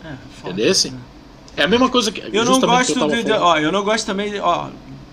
[0.04, 0.74] É, Entendeu?
[0.92, 1.00] Né?
[1.56, 2.20] É a mesma coisa que.
[2.20, 4.38] Eu não gosto eu de, ó, eu não gosto também.
[4.42, 4.68] Ó,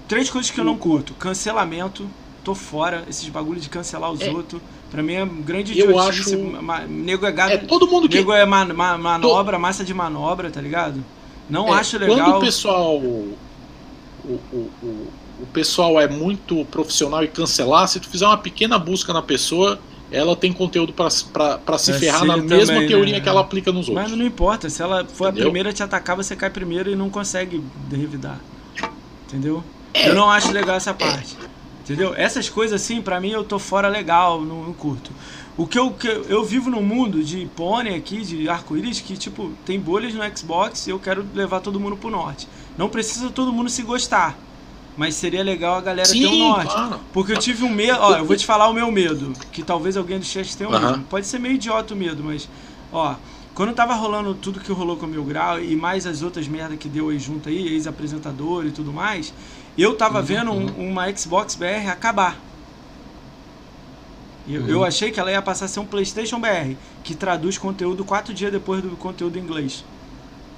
[0.09, 2.09] três coisas que eu não curto: cancelamento,
[2.45, 4.31] tô fora, esses bagulho de cancelar os é.
[4.31, 4.61] outros.
[4.91, 5.99] Pra mim é grande eu.
[5.99, 6.37] Acho...
[6.89, 7.53] Nego é gado.
[7.53, 8.17] É todo mundo que.
[8.17, 11.05] Nego é ma, ma, manobra, massa de manobra, tá ligado?
[11.51, 12.17] Não é, acho legal.
[12.17, 12.97] Quando o pessoal.
[12.97, 13.37] O,
[14.25, 15.09] o, o,
[15.41, 19.79] o pessoal é muito profissional e cancelar, se tu fizer uma pequena busca na pessoa,
[20.11, 23.21] ela tem conteúdo para se é, ferrar na também, mesma teoria né?
[23.21, 24.09] que ela aplica nos outros.
[24.09, 25.43] Mas não importa, se ela for Entendeu?
[25.43, 28.41] a primeira a te atacar, você cai primeiro e não consegue revidar.
[29.27, 29.63] Entendeu?
[30.05, 31.37] Eu não acho legal essa parte.
[31.81, 32.15] Entendeu?
[32.17, 35.13] Essas coisas assim, para mim eu tô fora legal, não, não curto.
[35.57, 39.53] O que eu, que eu vivo num mundo de pônei aqui, de arco-íris, que tipo,
[39.65, 42.47] tem bolhas no Xbox e eu quero levar todo mundo pro norte.
[42.77, 44.37] Não precisa todo mundo se gostar.
[44.97, 46.73] Mas seria legal a galera Sim, ter um norte.
[46.73, 47.01] Claro.
[47.13, 47.99] Porque eu tive um medo.
[48.01, 49.33] Ó, eu vou te falar o meu medo.
[49.53, 51.05] Que talvez alguém do chat tenha um uh medo.
[51.09, 52.49] Pode ser meio idiota o medo, mas.
[52.91, 53.15] Ó,
[53.55, 56.79] quando tava rolando tudo que rolou com o Mil Grau e mais as outras merdas
[56.79, 59.33] que deu aí junto aí, ex-apresentador e tudo mais,
[59.83, 62.39] eu tava uhum, vendo um, uma Xbox BR acabar.
[64.49, 64.69] Eu, uhum.
[64.69, 68.33] eu achei que ela ia passar a ser um PlayStation BR, que traduz conteúdo quatro
[68.33, 69.85] dias depois do conteúdo em inglês.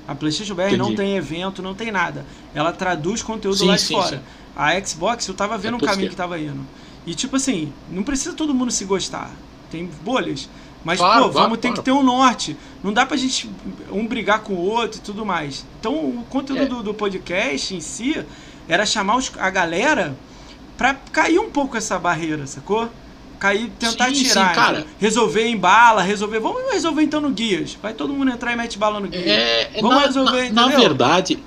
[0.06, 0.78] A PlayStation BR Entendi.
[0.78, 2.24] não tem evento, não tem nada.
[2.55, 4.16] Ela traduz conteúdo sim, lá de sim, fora.
[4.18, 4.22] Sim.
[4.56, 6.66] A Xbox, eu tava vendo é o caminho que tava indo.
[7.06, 9.30] E tipo assim, não precisa todo mundo se gostar.
[9.70, 10.48] Tem bolhas.
[10.84, 12.56] Mas, claro, pô, vamos ter que ter um norte.
[12.82, 13.50] Não dá pra gente
[13.90, 15.66] um brigar com o outro e tudo mais.
[15.78, 16.66] Então, o conteúdo é.
[16.66, 18.24] do, do, podcast em si
[18.68, 20.16] era chamar os, a galera
[20.76, 22.88] pra cair um pouco essa barreira, sacou?
[23.38, 24.48] cair, tentar sim, tirar.
[24.48, 24.86] Sim, cara.
[24.98, 26.40] Resolver em bala, resolver.
[26.40, 27.78] Vamos resolver então no guias.
[27.80, 29.26] Vai todo mundo entrar e mete bala no guias.
[29.26, 31.38] É, Vamos na, resolver, na, na verdade,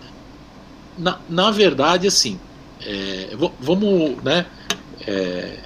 [0.98, 2.40] na, na verdade, assim,
[2.82, 4.46] é, vamos, né?
[5.06, 5.60] É,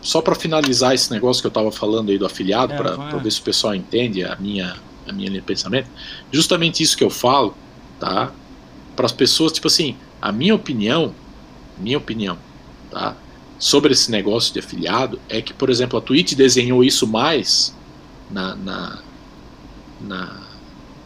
[0.00, 3.30] só para finalizar esse negócio que eu estava falando aí do afiliado, é, para ver
[3.30, 4.76] se o pessoal entende a minha,
[5.08, 5.88] a minha linha de pensamento.
[6.30, 7.56] Justamente isso que eu falo,
[7.98, 8.30] tá?
[8.94, 11.14] Para as pessoas, tipo assim, a minha opinião,
[11.76, 12.38] minha opinião,
[12.90, 13.14] tá?
[13.58, 17.76] sobre esse negócio de afiliado é que, por exemplo, a Twitch desenhou isso mais
[18.30, 18.98] na, na,
[20.00, 20.40] na,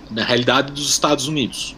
[0.09, 1.75] na realidade dos Estados Unidos.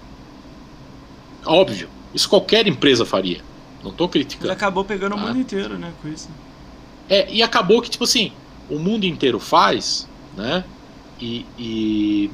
[1.46, 3.40] Óbvio, isso qualquer empresa faria.
[3.82, 4.48] Não estou criticando.
[4.48, 5.22] Ele acabou pegando tá?
[5.22, 6.28] o mundo inteiro, né, com isso.
[7.08, 8.32] É, e acabou que, tipo assim,
[8.68, 10.62] o mundo inteiro faz, né?
[11.18, 12.30] E, e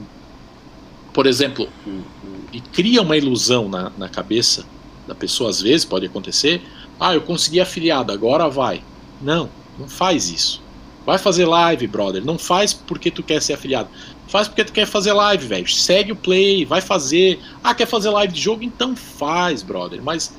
[1.12, 2.04] por exemplo, o, o,
[2.52, 4.66] e cria uma ilusão na, na cabeça
[5.06, 6.62] da pessoa, às vezes, pode acontecer,
[6.98, 8.82] ah, eu consegui afiliado, agora vai.
[9.20, 10.62] Não, não faz isso.
[11.04, 12.24] Vai fazer live, brother.
[12.24, 13.88] Não faz porque tu quer ser afiliado.
[14.26, 15.68] Faz porque tu quer fazer live, velho.
[15.68, 17.38] Segue o play, vai fazer.
[17.62, 18.64] Ah, quer fazer live de jogo?
[18.64, 20.02] Então faz, brother.
[20.02, 20.34] Mas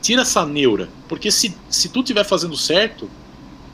[0.00, 0.88] tira essa neura.
[1.08, 3.10] Porque se, se tu estiver fazendo certo,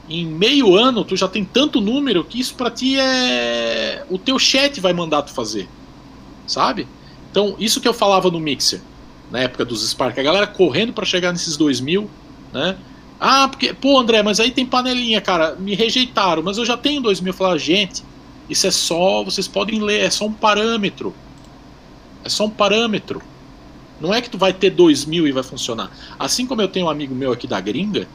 [0.09, 4.03] em meio ano tu já tem tanto número que isso para ti é.
[4.09, 5.69] O teu chat vai mandar tu fazer.
[6.45, 6.87] Sabe?
[7.29, 8.81] Então, isso que eu falava no Mixer
[9.31, 12.09] na época dos Spark, a galera correndo para chegar nesses 2000,
[12.53, 12.77] né?
[13.19, 17.01] Ah, porque, pô, André, mas aí tem panelinha, cara, me rejeitaram, mas eu já tenho
[17.01, 17.33] 2000.
[17.33, 18.03] Falar, gente,
[18.49, 21.13] isso é só, vocês podem ler, é só um parâmetro.
[22.23, 23.21] É só um parâmetro.
[23.99, 25.91] Não é que tu vai ter 2000 e vai funcionar.
[26.17, 28.07] Assim como eu tenho um amigo meu aqui da gringa,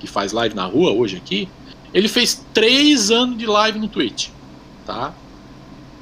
[0.00, 1.48] que faz live na rua hoje aqui,
[1.92, 4.28] Ele fez três anos de live no Twitch,
[4.84, 5.14] tá?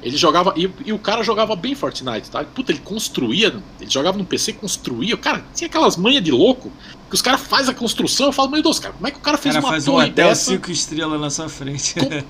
[0.07, 0.53] Ele jogava.
[0.55, 2.41] E, e, o cara jogava bem Fortnite, tá?
[2.43, 3.53] Puta, ele construía.
[3.79, 5.13] Ele jogava no PC construía.
[5.15, 6.71] O cara tinha aquelas manhas de louco
[7.09, 8.27] que os caras fazem a construção.
[8.27, 10.07] Eu falo, meu Deus, cara, como é que o cara fez cara uma faz torre
[10.07, 10.51] um hotel dessa?
[10.51, 11.93] cinco estrelas na sua frente.
[11.93, 12.23] Com...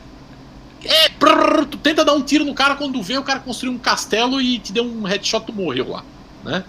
[0.84, 3.78] É, prrr, tu tenta dar um tiro no cara quando vê o cara construiu um
[3.78, 6.04] castelo e te deu um headshot, tu morreu lá,
[6.46, 6.64] né?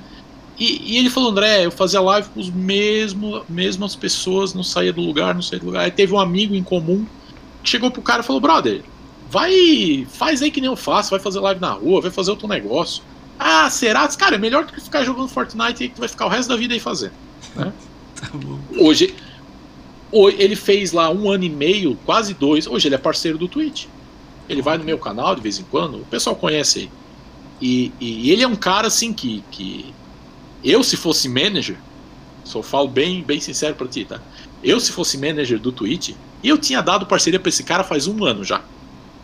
[0.58, 4.92] E, e, ele falou, André, eu fazia live com os mesmos, mesmas pessoas, não saía
[4.92, 5.84] do lugar, não saía do lugar.
[5.84, 7.06] Aí teve um amigo em comum
[7.62, 8.82] que chegou pro cara e falou, brother,
[9.30, 12.48] vai, faz aí que nem eu faço, vai fazer live na rua, vai fazer outro
[12.48, 13.02] negócio.
[13.38, 14.06] Ah, será?
[14.08, 16.48] Cara, é melhor do que ficar jogando Fortnite aí que tu vai ficar o resto
[16.48, 17.12] da vida aí fazendo.
[17.54, 17.72] Né?
[18.20, 18.58] tá bom.
[18.78, 19.14] Hoje,
[20.12, 22.66] ele fez lá um ano e meio, quase dois.
[22.66, 23.86] Hoje ele é parceiro do Twitch.
[24.48, 26.90] Ele vai no meu canal de vez em quando, o pessoal conhece aí.
[27.60, 29.92] E, e ele é um cara assim que, que
[30.64, 31.76] eu, se fosse manager,
[32.44, 34.20] só falo bem, bem sincero pra ti, tá?
[34.62, 38.24] Eu, se fosse manager do Twitch, eu tinha dado parceria pra esse cara faz um
[38.24, 38.62] ano já.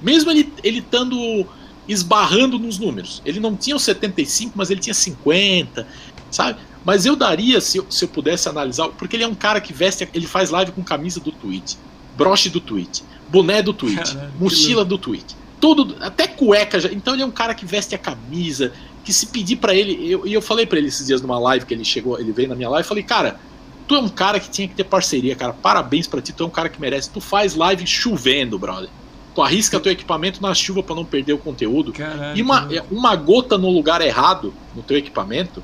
[0.05, 1.47] Mesmo ele ele estando
[1.89, 3.23] esbarrando nos números.
[3.24, 5.86] Ele não tinha os 75, mas ele tinha 50,
[6.31, 6.58] sabe?
[6.84, 9.73] Mas eu daria, se eu, se eu pudesse analisar, porque ele é um cara que
[9.73, 11.74] veste, ele faz live com camisa do Twitch,
[12.16, 15.33] broche do Twitch, boné do Caralho, que mochila do Twitch.
[15.60, 16.92] Tudo, até cueca já.
[16.92, 20.12] Então ele é um cara que veste a camisa, que se pedir pra ele, e
[20.12, 22.49] eu, e eu falei pra ele esses dias numa live que ele chegou, ele veio
[22.49, 23.41] na minha live, falei, cara,
[23.89, 25.52] tu é um cara que tinha que ter parceria, cara.
[25.55, 27.10] Parabéns pra ti, tu é um cara que merece.
[27.10, 28.91] Tu faz live chovendo, brother.
[29.35, 31.93] Tu arrisca teu equipamento na chuva pra não perder o conteúdo.
[31.93, 32.39] Caralho.
[32.39, 35.63] E uma, uma gota no lugar errado no teu equipamento,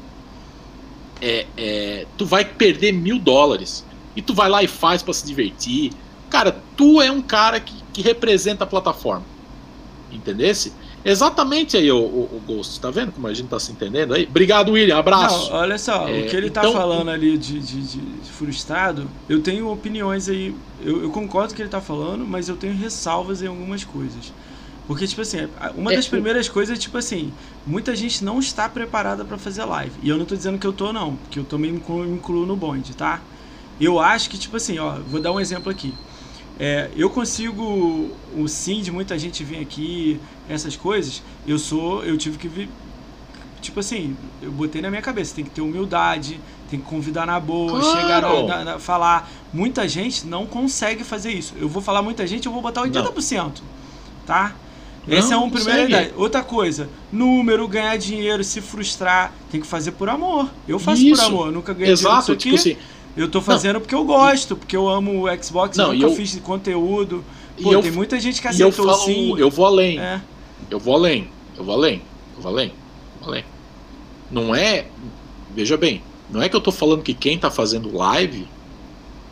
[1.20, 3.84] é, é, tu vai perder mil dólares.
[4.16, 5.92] E tu vai lá e faz pra se divertir.
[6.28, 9.24] Cara, tu é um cara que, que representa a plataforma.
[10.10, 10.72] Entendesse?
[11.04, 12.80] Exatamente aí, o, o, o Ghost.
[12.80, 14.26] Tá vendo como a gente tá se entendendo aí?
[14.28, 14.98] Obrigado, William.
[14.98, 15.50] Abraço.
[15.50, 19.08] Não, olha só, É, o que ele tá então- falando ali de, de, de frustrado,
[19.28, 20.54] eu tenho opiniões aí.
[20.82, 23.84] Eu, eu concordo com o que ele tá falando, mas eu tenho ressalvas em algumas
[23.84, 24.32] coisas.
[24.86, 27.32] Porque, tipo assim, uma É, das primeiras coisas é, tipo assim,
[27.64, 29.92] muita gente não está preparada pra fazer live.
[30.02, 32.16] E eu não tô dizendo que eu tô, não, porque eu também me incluo, me
[32.16, 33.20] incluo no bonde, tá?
[33.80, 35.94] Eu acho que, tipo assim, ó, vou dar um exemplo aqui.
[36.62, 41.22] É, eu consigo o sim de muita gente vir aqui, essas coisas.
[41.46, 42.68] Eu sou, eu tive que vir,
[43.62, 46.38] tipo assim, eu botei na minha cabeça, tem que ter humildade,
[46.70, 47.98] tem que convidar na boa, Claro.
[48.00, 49.30] chegar na, na- na- falar.
[49.52, 51.54] Muita gente não consegue fazer isso.
[51.58, 53.62] Eu vou falar muita gente, eu vou botar 80%,
[54.26, 54.54] tá?
[55.08, 55.92] Esse é Não um primeiro consegue.
[56.08, 56.14] ideia.
[56.14, 60.48] Outra coisa, número, ganhar dinheiro, se frustrar, tem que fazer por amor.
[60.68, 61.20] Eu faço Isso.
[61.22, 62.70] por amor, nunca ganhei dinheiro Exato, tipo aqui.
[62.74, 62.76] assim.
[63.16, 66.14] Eu tô fazendo porque eu gosto, porque eu amo o Xbox, Não, eu nunca eu-
[66.16, 67.24] fiz conteúdo.
[67.58, 69.38] E Pô, eu- tem muita gente que E eu aceitou falo, sim.
[69.38, 69.98] eu vou além.
[69.98, 70.20] É.
[70.70, 72.02] Eu vou além, eu vou além,
[72.36, 73.44] eu vou além, eu vou além.
[74.30, 74.86] Não é,
[75.54, 78.46] veja bem, não é que eu tô falando que quem tá fazendo live,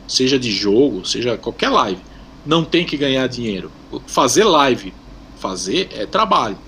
[0.08, 2.00] seja de jogo, seja qualquer live,
[2.44, 3.70] não tem que ganhar dinheiro.
[4.08, 4.92] Fazer live,
[5.36, 6.58] fazer é trabalho.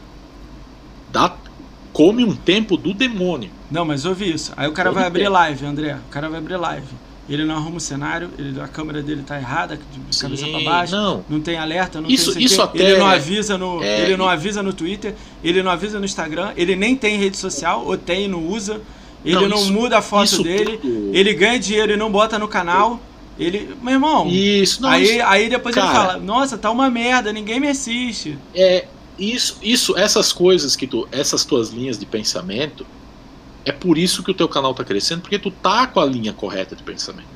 [1.10, 1.36] Dá,
[2.00, 3.50] come um tempo do demônio.
[3.70, 4.52] Não, mas ouvi isso.
[4.56, 5.32] Aí o cara Todo vai abrir tempo.
[5.34, 5.94] live, André.
[6.08, 6.86] O cara vai abrir live.
[7.28, 9.76] Ele não arruma o cenário, ele, a câmera dele tá errada,
[10.10, 10.96] de cabeça Sim, pra baixo.
[10.96, 14.00] Não, Não tem alerta, não Isso- tem isso até Ele não é- avisa no, é-
[14.02, 15.14] ele não avisa no Twitter,
[15.44, 18.80] ele não avisa no Instagram, ele nem tem rede social, ou tem e não usa.
[19.24, 22.36] Ele não, Não, isso- muda a foto dele, tudo- ele ganha dinheiro e não bota
[22.38, 22.98] no canal.
[23.38, 26.90] Ele, meu irmão, Isso, não, aí, isso- aí depois ele cara- fala: "Nossa, tá uma
[26.90, 28.36] merda, ninguém me assiste".
[28.54, 28.86] É
[29.18, 32.88] isso, isso, essas coisas que tu, essas tuas linhas de pensamento,
[33.64, 36.34] é por isso que o teu canal tá crescendo, porque tu tá com a linha
[36.34, 37.30] correta de pensamento.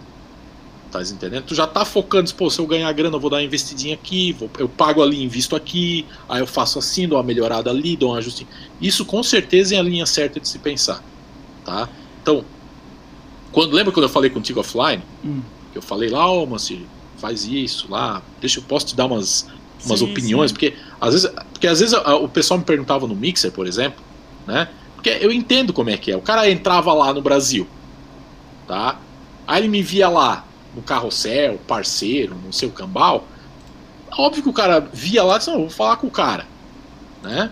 [0.90, 1.44] Tá entendendo?
[1.46, 4.32] Tu já tá focando, pô, se eu ganhar grana, eu vou dar uma investidinha aqui,
[4.32, 8.12] vou- eu pago ali, invisto aqui, aí eu faço assim, dou uma melhorada ali, dou
[8.12, 8.48] um ajuste.
[8.78, 11.04] Isso com certeza é a linha certa de se pensar,
[11.64, 11.92] tá?
[12.22, 12.50] Então,
[13.50, 15.42] quando lembra quando eu falei contigo offline, Hum.
[15.74, 19.46] eu falei lá, ô, Mancini, faz isso lá, deixa eu posso te dar umas
[19.84, 20.54] umas Sim, opiniões, sim.
[20.54, 21.30] porque às vezes,
[21.64, 24.04] porque às vezes o pessoal me perguntava no Mixer, por exemplo,
[24.46, 24.68] né?
[24.96, 26.16] Porque eu entendo como é que é.
[26.16, 27.66] O cara entrava lá no Brasil,
[28.68, 28.98] tá?
[29.46, 30.44] Aí ele me via lá
[30.76, 33.26] no carrossel, parceiro, no seu cambal.
[34.12, 36.44] Óbvio que o cara via lá e disse, não, vou falar com o cara,
[37.22, 37.50] né?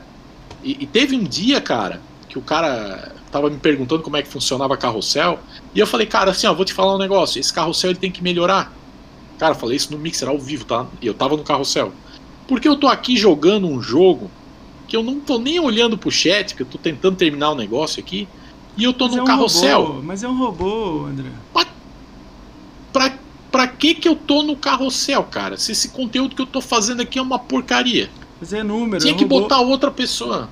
[0.63, 4.29] E, e teve um dia, cara, que o cara tava me perguntando como é que
[4.29, 5.39] funcionava carrossel,
[5.75, 8.11] e eu falei, cara, assim, ó, vou te falar um negócio, esse carrossel ele tem
[8.11, 8.75] que melhorar.
[9.39, 10.87] Cara, eu falei isso no Mixer ao vivo, tá?
[11.01, 11.93] E eu tava no carrossel.
[12.53, 14.31] Porque eu tô aqui jogando um jogo
[14.87, 17.99] que eu não tô nem olhando pro chat, que eu tô tentando terminar o negócio
[17.99, 18.29] aqui,
[18.77, 19.83] e eu tô Mas no é um carrossel.
[19.85, 21.31] robô, mas é um robô, André.
[22.93, 23.15] Pra,
[23.51, 25.57] pra que que eu tô no carrossel, cara?
[25.57, 28.11] Se esse conteúdo que eu tô fazendo aqui é uma porcaria.
[28.39, 29.41] Mas é número, Tinha é que robô.
[29.41, 30.51] botar outra pessoa.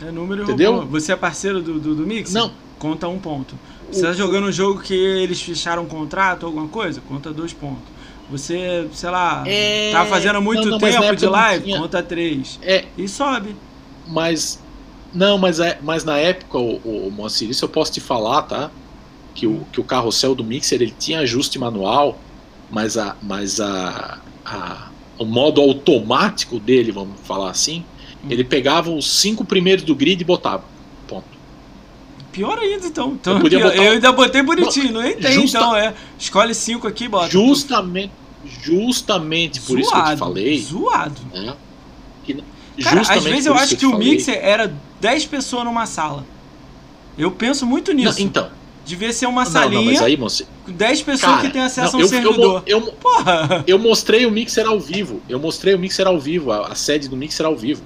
[0.00, 0.76] É número Entendeu?
[0.76, 0.86] robô.
[0.86, 2.32] Você é parceiro do, do, do Mix?
[2.32, 2.50] Não.
[2.78, 3.54] Conta um ponto.
[3.90, 7.02] Você O- tá jogando um jogo que eles fecharam um contrato ou alguma coisa?
[7.06, 7.92] Conta dois pontos.
[8.32, 12.02] Você, sei lá, É, tá fazendo muito não, não, tempo de não live, tinha- conta
[12.02, 12.58] 3.
[12.62, 13.54] É, E sobe.
[14.08, 14.60] mas.
[15.14, 18.42] Não, mas, é, mas na época, o, o, o Moacir, isso eu posso te falar,
[18.42, 18.70] tá?
[19.34, 22.18] Que o, que o carrossel do Mixer ele tinha ajuste manual,
[22.70, 24.88] mas, a, mas a, a,
[25.18, 27.84] o modo automático dele, vamos falar assim,
[28.24, 28.28] Hum.
[28.30, 30.64] ele pegava os cinco primeiros do grid e botava.
[31.08, 31.26] Ponto.
[32.30, 33.12] Pior ainda, então.
[33.20, 35.92] então Eu botar eu ainda botei bonitinho, nem tem, Justa- então, é.
[36.18, 37.28] Escolhe 5 aqui e bota.
[37.28, 38.12] Justamente,
[38.44, 40.58] justamente por isso que eu te Zoado, falei.
[40.62, 41.20] Zoado.
[41.32, 41.54] Né?
[42.24, 42.44] Que,
[42.82, 44.10] Cara, às vezes eu acho eu que te o falei.
[44.10, 46.24] mixer era 10 pessoas numa sala.
[47.18, 48.22] Eu penso muito Não, nisso.
[48.22, 48.48] então.
[48.84, 51.62] Devia ser uma Não, salinha não, mas aí, moça, com 10 pessoas cara, que têm
[51.62, 52.62] acesso não, a um eu, eu, servidor.
[52.66, 53.64] eu, Porra!
[53.66, 55.20] eu mostrei o mixer ao vivo.
[55.28, 57.82] Eu mostrei o mixer ao vivo, a, a sede do mixer ao vivo.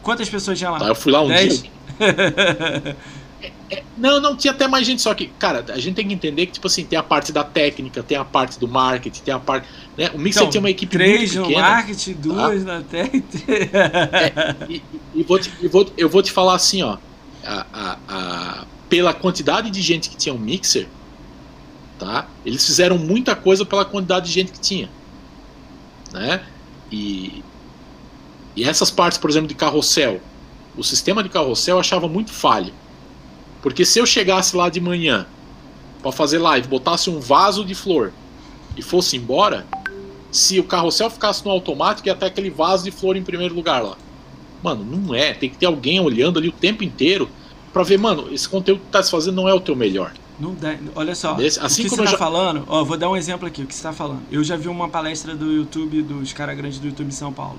[0.00, 0.78] Quantas pessoas tinha lá?
[0.78, 0.86] Tá?
[0.86, 1.62] Eu fui lá um Dez?
[1.62, 1.70] dia.
[3.96, 6.52] Não, não, tinha até mais gente, só que, cara, a gente tem que entender que,
[6.52, 9.68] tipo assim, tem a parte da técnica, tem a parte do marketing, tem a parte.
[9.96, 10.10] Né?
[10.14, 11.68] O Mixer Então, tem uma equipe Três muito no pequena.
[11.68, 13.22] marketing, duas na tech.
[14.68, 14.82] E, e-
[15.16, 16.96] e vou te, e vou, eu vou te falar assim, ó.
[17.44, 20.88] A, a- a- pela quantidade de gente que tinha um Mixer,
[21.98, 22.26] tá?
[22.44, 24.88] Eles fizeram muita coisa pela quantidade de gente que tinha.
[26.12, 26.40] Né?
[26.90, 27.44] E,
[28.56, 30.20] e essas partes, por exemplo, de carrossel.
[30.76, 32.72] O sistema de carrossel eu achava muito falho.
[33.70, 35.26] Porque se eu chegasse lá de manhã
[36.02, 38.12] para fazer live, botasse um vaso de flor
[38.76, 39.66] e fosse embora,
[40.30, 43.82] se o carrossel ficasse no automático, ia até aquele vaso de flor em primeiro lugar
[43.82, 43.96] lá.
[44.62, 45.32] Mano, não é.
[45.34, 47.28] Tem que ter alguém olhando ali o tempo inteiro
[47.72, 50.12] pra ver, mano, esse conteúdo que tá se fazendo não é o teu melhor.
[50.38, 53.10] Não dá, olha só, assim o que como você tá já- falando, ó, vou dar
[53.10, 54.20] um exemplo aqui, o que você tá falando.
[54.30, 57.58] Eu já vi uma palestra do YouTube, dos caras grandes do YouTube em São Paulo.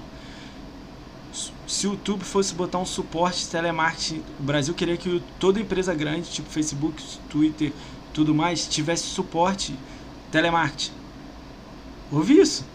[1.69, 6.27] Se o YouTube fosse botar um suporte telemarketing, o Brasil queria que toda empresa grande,
[6.27, 6.99] tipo Facebook,
[7.30, 7.72] Twitter,
[8.11, 9.75] tudo mais, tivesse suporte
[10.31, 10.91] telemarketing.
[12.11, 12.65] Ouvi isso.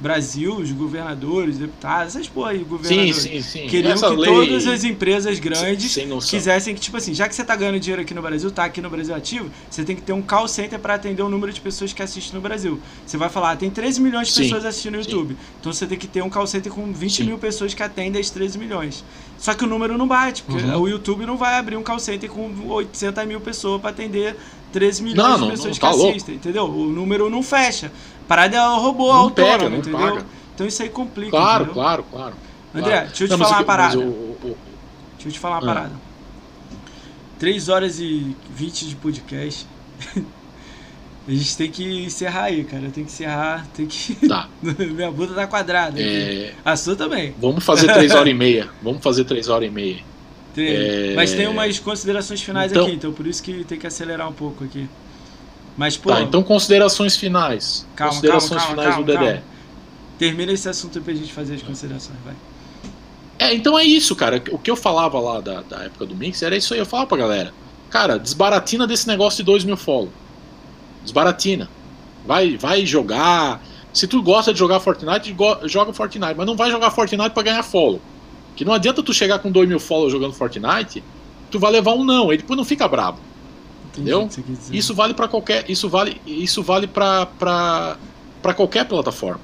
[0.00, 3.16] Brasil, os governadores, deputados, essas porra aí, Sim, governadores.
[3.16, 3.66] sim, sim.
[3.68, 5.96] Queriam Essa que lei- todas as empresas grandes
[6.28, 8.80] quisessem que, tipo assim, já que você tá ganhando dinheiro aqui no Brasil, tá aqui
[8.80, 11.60] no Brasil ativo, você tem que ter um call center para atender o número de
[11.60, 12.80] pessoas que assistem no Brasil.
[13.06, 15.10] Você vai falar, ah, tem 13 milhões de Sim, pessoas assistindo no sim.
[15.10, 15.36] YouTube.
[15.60, 17.24] Então você tem que ter um call center com 20 Sim.
[17.24, 19.04] mil pessoas que atendem as 13 milhões.
[19.38, 20.80] Só que o número não bate, porque Uhum.
[20.82, 24.36] o YouTube não vai abrir um call center com 800 mil pessoas para atender
[24.72, 26.10] 13 milhões Não, de não, pessoas não, que tá louco.
[26.10, 26.64] assistem, entendeu?
[26.64, 27.92] O número não fecha.
[28.28, 29.98] Parada é o robô Não autônomo, pega, não entendeu?
[30.00, 30.26] paga.
[30.54, 31.30] Então isso aí complica.
[31.30, 31.74] Claro, entendeu?
[31.74, 32.34] claro, claro.
[32.74, 33.06] André, claro.
[33.08, 33.98] deixa eu te Não, falar uma parada.
[33.98, 34.56] o- o-
[35.16, 35.74] Deixa eu te falar uma Ah.
[35.74, 35.92] parada.
[37.38, 39.66] 3 horas e 20 de podcast.
[41.26, 42.82] A gente tem que encerrar aí, cara.
[42.90, 44.14] Tem que encerrar, tem que.
[44.28, 44.46] Tá.
[44.62, 45.98] Minha bunda tá quadrada.
[46.00, 47.34] É, A sua também.
[47.40, 48.68] vamos fazer três horas e meia.
[48.82, 49.98] Vamos fazer três horas e meia.
[50.54, 50.66] Tem.
[50.68, 54.28] É, Mas tem umas considerações finais então- aqui, então por isso que tem que acelerar
[54.28, 54.86] um pouco aqui.
[55.76, 57.86] Mas, pô, Tá, então considerações finais.
[57.96, 59.42] Calma, considerações calma, calma, finais do Dedé.
[60.18, 62.34] termina esse assunto aí pra gente fazer as considerações, vai.
[63.38, 64.40] É, então é isso, cara.
[64.52, 66.80] O que eu falava lá da, da época do Mix era isso aí.
[66.80, 67.52] Eu falava pra galera:
[67.90, 70.10] Cara, desbaratina desse negócio de 2 mil follow.
[71.02, 71.68] Desbaratina.
[72.26, 73.60] Vai, vai jogar.
[73.92, 76.34] Se tu gosta de jogar Fortnite, joga Fortnite.
[76.36, 78.00] Mas não vai jogar Fortnite pra ganhar follow.
[78.56, 81.02] Que não adianta tu chegar com 2 mil follow jogando Fortnite,
[81.50, 82.30] tu vai levar um não.
[82.30, 83.18] Aí depois não fica brabo.
[83.94, 84.28] Entendeu?
[84.72, 87.26] Isso vale para qualquer, isso vale, isso vale para
[88.42, 89.40] para qualquer plataforma.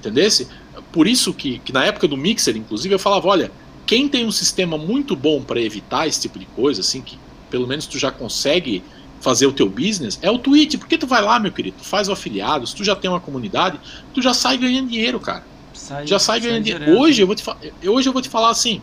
[0.00, 0.48] Entendesse?
[0.90, 3.52] Por isso que, que na época do Mixer, inclusive, eu falava, olha,
[3.86, 7.66] quem tem um sistema muito bom para evitar esse tipo de coisa, assim, que pelo
[7.66, 8.82] menos tu já consegue
[9.20, 10.76] fazer o teu business, é o Twitch.
[10.76, 13.20] Porque tu vai lá, meu querido, tu faz o afiliado, se tu já tem uma
[13.20, 13.78] comunidade,
[14.12, 16.84] tu já sai ganhando dinheiro, cara Sai- já sai ganhando dinheiro.
[16.84, 17.00] direto.
[17.00, 17.44] Hoje eu, vou te
[17.86, 18.80] hoje eu vou te falar assim.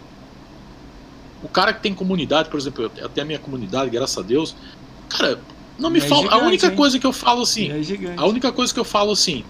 [1.41, 4.55] O cara que tem comunidade, por exemplo, eu tenho a minha comunidade, graças a Deus.
[5.17, 5.39] Cara,
[5.77, 6.21] não me É fala.
[6.21, 6.75] A gigante, única hein?
[6.75, 7.69] coisa que eu falo assim.
[7.71, 8.13] É.
[8.17, 9.43] A única coisa que eu falo assim.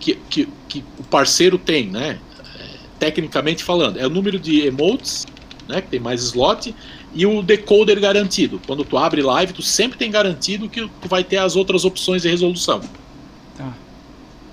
[0.00, 2.18] Que, que, que o parceiro tem, né?
[2.58, 5.26] é, tecnicamente falando, é o número de emotes,
[5.68, 5.80] né?
[5.80, 6.74] Que tem mais slot.
[7.14, 8.60] E o decoder garantido.
[8.66, 12.22] Quando tu abre live, tu sempre tem garantido que tu vai ter as outras opções
[12.22, 12.80] de resolução
[13.56, 13.72] Tá.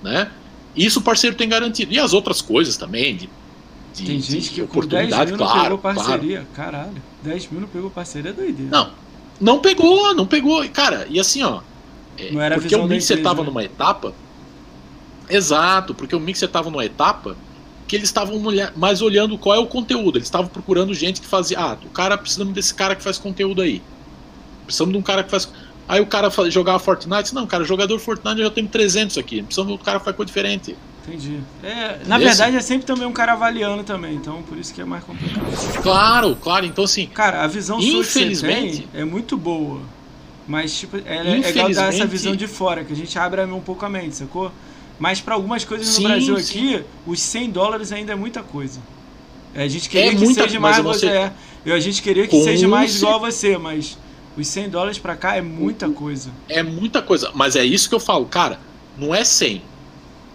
[0.02, 0.30] né?
[0.74, 1.92] Isso o parceiro tem garantido.
[1.92, 3.28] E as outras coisas também, de,
[3.94, 5.96] de, Tem gente de que com 10 oportunidade, mil não claro, pegou claro.
[5.96, 6.46] parceria.
[6.54, 7.02] Caralho.
[7.22, 8.70] 10 mil não pegou parceria é doideira.
[8.70, 8.90] Não,
[9.40, 10.66] não pegou, não pegou.
[10.70, 11.60] Cara, e assim, ó.
[12.18, 13.48] é, Não era a porque o Mixer tava né?
[13.48, 14.14] numa etapa.
[15.28, 17.36] Exato, porque o Mixer tava numa etapa
[17.86, 18.40] que eles estavam
[18.74, 20.18] mais olhando qual é o conteúdo.
[20.18, 21.58] Eles estavam procurando gente que fazia.
[21.58, 23.82] Ah, o cara precisamos desse cara que faz conteúdo aí.
[24.64, 25.48] Precisamos de um cara que faz.
[25.88, 27.32] Aí o cara jogava Fortnite.
[27.34, 29.42] Não, cara, jogador Fortnite eu já tenho 300 aqui.
[29.42, 30.76] Precisamos de um cara que faz coisa diferente.
[31.06, 31.38] Entendi.
[31.62, 34.80] É, na Esse- verdade é sempre também um cara avaliando também, então por isso que
[34.80, 35.82] é mais complicado.
[35.82, 36.66] Claro, claro.
[36.66, 39.80] Então, assim, Cara, a visão sua que você Infelizmente- tem é muito boa.
[40.48, 43.42] Mas, tipo, ela é legal dar essa Infelizmente- visão de fora, que a gente abre
[43.44, 44.50] um pouco a mente, sacou?
[44.98, 46.74] Mas para algumas coisas Sim, no Brasil sim.
[46.76, 48.80] aqui, os 100 dólares ainda é muita coisa.
[49.54, 51.06] É, A gente queria É que muita- seja mais você- você.
[51.08, 51.32] É,
[51.64, 53.98] Eu- a gente queria que Com seja mais cer- igual a você, mas
[54.36, 56.30] os 100 dólares pra cá é muita coisa.
[56.48, 57.32] É muita coisa.
[57.34, 58.60] Mas é isso que eu falo, cara.
[58.96, 59.62] Não é 100.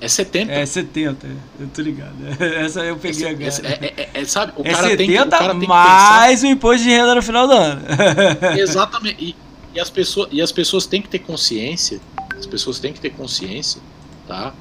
[0.01, 0.51] É 70.
[0.51, 2.15] É 70, é, eu tô ligado.
[2.41, 3.45] Essa eu peguei agora.
[3.45, 4.51] É, é- é- é- sabe?
[4.57, 7.21] O É cara tem que, o 70 cara tem mais o imposto de renda no
[7.21, 7.81] final do ano.
[8.57, 9.23] Exatamente.
[9.23, 9.35] E,
[9.75, 12.01] e as pessoas, e as pessoas têm que ter consciência.
[12.37, 13.79] As pessoas têm que ter consciência,
[14.27, 14.51] tá?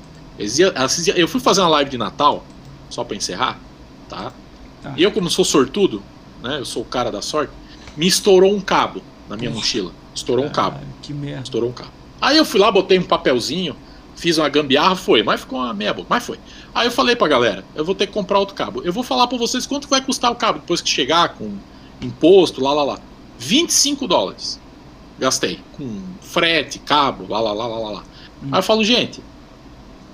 [1.16, 2.44] Eu fui fazer uma live de Natal,
[2.90, 3.58] só pra encerrar,
[4.08, 4.32] tá?
[4.82, 4.92] Tá.
[4.96, 6.02] E eu, como sou sortudo,
[6.42, 6.58] né?
[6.58, 7.52] Eu sou o cara da sorte,
[7.96, 9.92] me estourou um cabo na minha mochila.
[10.14, 10.80] Estourou um cabo.
[11.02, 11.42] Que merda.
[11.44, 11.90] Estourou um cabo.
[12.20, 13.74] Aí eu fui lá, botei um papelzinho,
[14.20, 16.38] fiz uma gambiarra, foi, mas ficou uma meia boca, mas foi.
[16.74, 18.82] Aí eu falei pra galera, eu vou ter que comprar outro cabo.
[18.84, 21.56] Eu vou falar pra vocês quanto vai custar o cabo depois que chegar com
[22.02, 22.98] imposto, lá lá lá.
[23.38, 24.60] 25 dólares.
[25.18, 25.60] Gastei.
[25.72, 28.04] Com frete, cabo, lá lá lá lá lá.
[28.42, 28.48] Hum.
[28.52, 29.22] Aí eu falo, gente,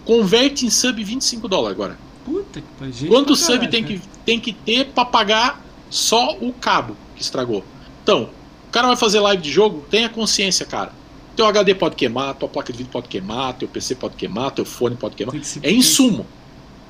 [0.05, 1.99] converte em sub 25 dólares agora.
[2.25, 3.09] Puta que pariu.
[3.09, 7.65] Quanto sub tem que, tem que ter pra pagar só o cabo que estragou?
[8.05, 8.31] Então,
[8.69, 10.93] o cara vai fazer live de jogo, tenha consciência, cara.
[11.37, 14.65] Teu HD pode queimar, tua placa de vídeo pode queimar, teu PC pode queimar, teu
[14.65, 15.33] fone pode queimar.
[15.35, 16.25] Tem que É insumo.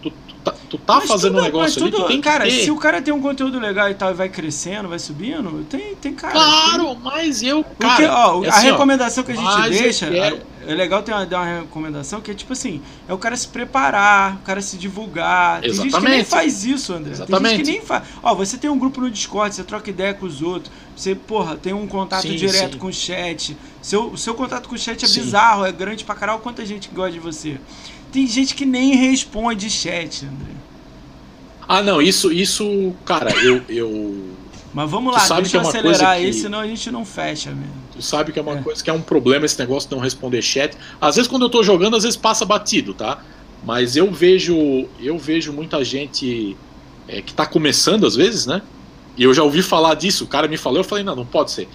[0.02, 2.22] Tu, tu tá, tu tá Mas fazendo tudo- um negócio ali, tudo- tu tem que
[2.22, 2.50] Cara, ter.
[2.62, 5.96] se o cara tem um conteúdo legal e tal e vai crescendo, vai subindo, tem,
[5.96, 6.32] tem cara.
[6.34, 10.06] Claro, mas eu, Porque, cara, ó, é a assim, ó, recomendação que a gente deixa,
[10.68, 13.46] é legal ter uma, dar uma recomendação que é tipo assim, é o cara se
[13.48, 15.60] preparar, o cara se divulgar.
[15.60, 16.24] Tem gente que nem Exatamente.
[16.28, 17.04] faz isso, André.
[17.10, 17.62] Tem gente Exatamente.
[17.64, 18.04] que nem faz.
[18.22, 21.56] Ó, você tem um grupo no Discord, você troca ideia com os outros, você, porra,
[21.56, 22.78] tem um contato Sim, direto sim.
[22.78, 23.56] com o chat.
[23.86, 25.20] Seu, seu contato com o chat é Sim.
[25.20, 27.56] bizarro, é grande pra caralho, quanta gente gosta de você.
[28.10, 30.50] Tem gente que nem responde chat, André.
[31.68, 34.24] Ah, não, isso, isso, cara, eu, eu.
[34.74, 36.90] Mas vamos lá, sabe deixa que é eu uma acelerar aí, que- senão a gente
[36.90, 37.72] não fecha mesmo.
[37.92, 38.62] Tu sabe que é uma É.
[38.62, 40.76] coisa que é um problema esse negócio de não responder chat.
[41.00, 43.22] Às vezes quando eu tô jogando, às vezes passa batido, tá?
[43.64, 44.56] Mas eu vejo,
[45.00, 46.56] eu vejo muita gente
[47.06, 48.62] é, que tá começando às vezes, né?
[49.16, 50.24] E eu já ouvi falar disso.
[50.24, 51.68] O cara me falou, eu falei, não, não pode ser.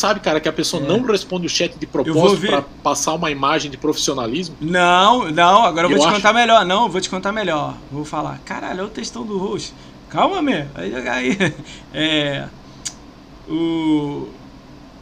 [0.00, 0.86] Sabe, cara, que a pessoa É.
[0.86, 4.56] não responde o chat de propósito pra passar uma imagem de profissionalismo?
[4.58, 6.64] Não, não, agora eu vou Eu te acho- contar melhor.
[6.64, 7.74] Não, eu vou te contar melhor.
[7.92, 8.38] Vou falar.
[8.46, 9.74] Caralho, olha o textão do host.
[10.08, 10.64] Calma, meu.
[10.74, 11.36] Vai jogar aí.
[11.92, 12.48] É.
[13.46, 14.26] O.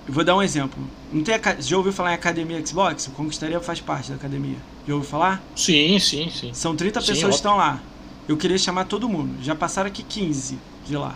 [0.06, 0.82] Eu vou dar um exemplo.
[1.12, 3.06] Não tem Já ouviu falar em academia Xbox?
[3.06, 4.56] O Conquistaria faz parte da academia.
[4.86, 5.40] Já ouviu falar?
[5.54, 6.50] Sim, sim, sim.
[6.52, 7.78] São 30 Sim, pessoas que estão lá.
[8.26, 9.34] Eu queria chamar todo mundo.
[9.42, 11.14] Já passaram aqui 15 de lá.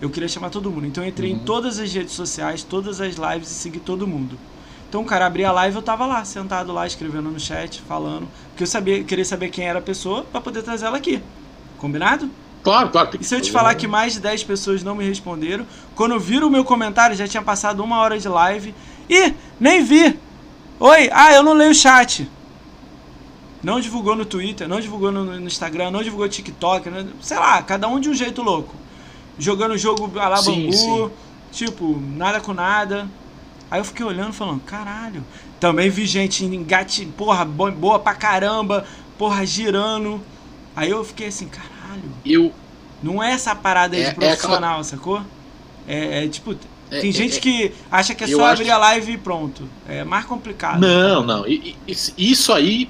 [0.00, 0.86] Eu queria chamar todo mundo.
[0.86, 1.40] Então eu entrei em Uhum.
[1.40, 4.38] todas as redes sociais, todas as lives e segui todo mundo.
[4.88, 8.28] Então o cara abria a live, eu tava lá, sentado lá, escrevendo no chat, falando.
[8.50, 11.20] Porque eu sabia, queria saber quem era a pessoa pra poder trazer ela aqui.
[11.78, 12.30] Combinado?
[12.62, 13.10] Claro, claro.
[13.20, 16.48] E se eu te falar que mais de 10 pessoas não me responderam, quando viram
[16.48, 18.74] o meu comentário, já tinha passado uma hora de live.
[19.08, 20.18] Ih, nem vi!
[20.78, 22.28] Oi, ah, eu não leio o chat.
[23.62, 27.06] Não divulgou no Twitter, não divulgou no, no Instagram, não divulgou no TikTok, né?
[27.20, 28.74] sei lá, cada um de um jeito louco.
[29.38, 31.10] Jogando o jogo lá Sim, Bangu, sim.
[31.52, 33.08] tipo, nada com nada.
[33.70, 35.22] Aí eu fiquei olhando falando, caralho.
[35.60, 38.86] Também vi gente engate, porra, bo- boa pra caramba,
[39.18, 40.20] porra, girando.
[40.74, 42.02] Aí eu fiquei assim, caralho.
[42.24, 42.52] Eu,
[43.02, 45.20] Não é essa parada aí É- de é profissional, sacou?
[45.86, 46.56] É, é, tipo,
[46.90, 49.18] É, tem é, gente é- que acha que é só abrir que- a live e
[49.18, 49.68] pronto.
[49.86, 50.80] É mais complicado.
[50.80, 51.44] Não, não.
[52.16, 52.88] Isso aí,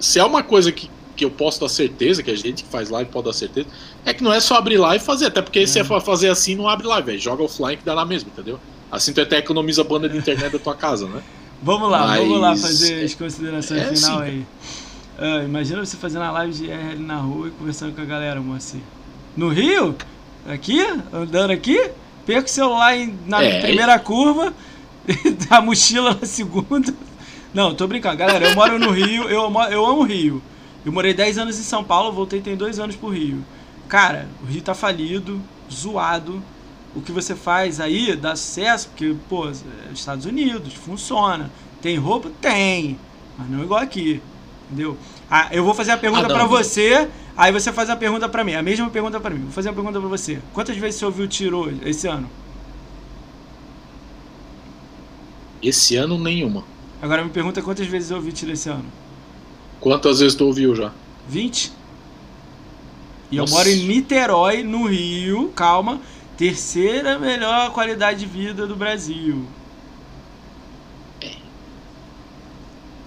[0.00, 2.90] se é uma coisa que, que eu posso dar certeza, que a gente que faz
[2.90, 3.68] live pode dar certeza,
[4.04, 5.26] é que não é só abrir live e fazer.
[5.26, 7.18] Até porque se é fa- fazer assim, não abre live, velho.
[7.18, 8.58] Joga offline que dá lá mesmo, entendeu?
[8.90, 11.22] Assim tu até economiza a banda de internet da tua casa, né?
[11.62, 14.46] Vamos lá, Mas- vamos lá fazer as considerações é final assim, aí.
[15.18, 18.40] Ah, imagina você fazendo a live de RL na rua e conversando com a galera,
[18.40, 18.80] Moacir.
[19.36, 19.94] No Rio?
[20.48, 20.80] Aqui?
[21.12, 21.90] Andando aqui?
[22.24, 22.94] Perco o celular
[23.26, 23.60] na É.
[23.60, 24.54] primeira curva,
[25.50, 26.92] a mochila na segunda.
[27.52, 28.16] Não, tô brincando.
[28.16, 30.42] Galera, eu moro no Rio, eu, eu amo o Rio.
[30.86, 33.44] Eu morei 10 anos em São Paulo, voltei tem dois anos pro Rio.
[33.90, 36.40] Cara, o Rio tá falido, zoado.
[36.94, 39.52] O que você faz aí dá sucesso, porque, pô, é
[39.92, 41.50] Estados Unidos, funciona.
[41.82, 42.30] Tem roupa?
[42.40, 42.96] Tem.
[43.36, 44.22] Mas não igual aqui.
[44.66, 44.96] Entendeu?
[45.28, 46.46] Ah, eu vou fazer a pergunta não.
[46.48, 48.54] você, aí você faz a pergunta pra mim.
[48.54, 49.42] A mesma pergunta pra mim.
[49.42, 50.40] Vou fazer uma pergunta pra você.
[50.52, 52.30] Quantas vezes você ouviu tiro esse ano?
[55.60, 56.62] Esse ano, nenhuma.
[57.02, 58.86] Agora me pergunta quantas vezes eu ouvi tiro esse ano.
[59.80, 60.92] Quantas vezes tu ouviu já?
[61.28, 61.79] 20?
[63.30, 63.54] E eu Nossa.
[63.54, 66.00] moro em Niterói, no Rio, calma,
[66.36, 69.46] terceira melhor qualidade de vida do Brasil.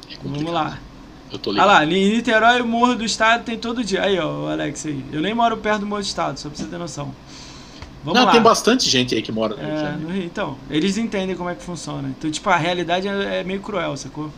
[0.10, 0.54] É Vamos complicado.
[0.54, 0.80] lá.
[1.32, 1.68] Eu tô Olha ligado.
[1.68, 4.04] lá, em Niterói, o Morro do Estado tem todo dia.
[4.04, 5.04] Aí, ó, o Alex aí.
[5.12, 7.14] Eu nem moro perto do Morro do Estado, só pra você ter noção.
[8.04, 8.32] Vamos não, lá.
[8.34, 10.26] tem bastante gente aí que mora no Rio de É, Janeiro.
[10.26, 12.10] então, eles entendem como é que funciona.
[12.10, 14.30] Então, tipo, a realidade é, é meio cruel, sacou?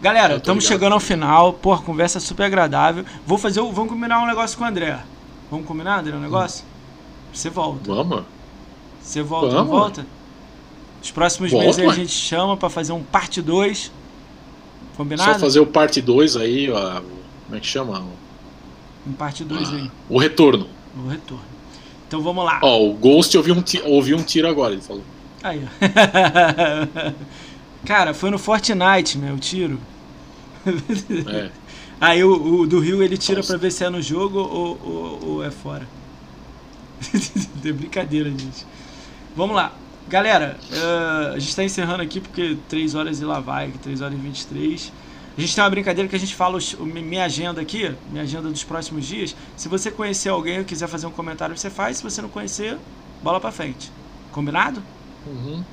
[0.00, 1.54] Galera, estamos chegando ao final.
[1.54, 3.04] Pô, conversa super agradável.
[3.26, 3.60] Vou fazer.
[3.60, 4.98] Vamos combinar um negócio com o André.
[5.50, 6.64] Vamos combinar, André, um negócio?
[7.32, 7.92] Você volta.
[7.92, 8.24] Vamos.
[9.00, 9.70] Você volta, Vamos.
[9.70, 10.06] volta?
[11.02, 13.92] Os próximos volta, meses a gente chama para fazer um parte 2.
[14.96, 15.34] Combinado?
[15.34, 17.00] Só fazer o parte 2 aí, ó,
[17.44, 18.02] como é que chama?
[19.06, 19.90] Um parte 2 ah, aí.
[20.08, 20.66] O retorno.
[20.96, 21.44] O retorno.
[22.08, 22.60] Então vamos lá.
[22.62, 25.02] Ó, o Ghost ouviu um, ouviu um tiro agora, ele falou.
[25.42, 25.60] Aí,
[27.84, 29.32] Cara, foi no Fortnite, né?
[29.32, 29.78] O tiro.
[30.66, 31.50] É.
[32.00, 33.52] Aí o, o, do Rio ele tira Nossa.
[33.52, 35.86] pra ver se é no jogo ou, ou, ou é fora.
[37.62, 38.66] de brincadeira, gente.
[39.36, 39.72] Vamos lá.
[40.08, 44.14] Galera, uh, a gente está encerrando aqui porque 3 horas e lá vai, 3 horas
[44.18, 44.92] e 23.
[45.36, 48.48] A gente tem uma brincadeira que a gente fala os, minha agenda aqui, minha agenda
[48.48, 49.34] dos próximos dias.
[49.56, 51.96] Se você conhecer alguém ou quiser fazer um comentário, você faz.
[51.96, 52.78] Se você não conhecer,
[53.22, 53.90] bola pra frente.
[54.30, 54.82] Combinado?
[55.26, 55.64] Uhum.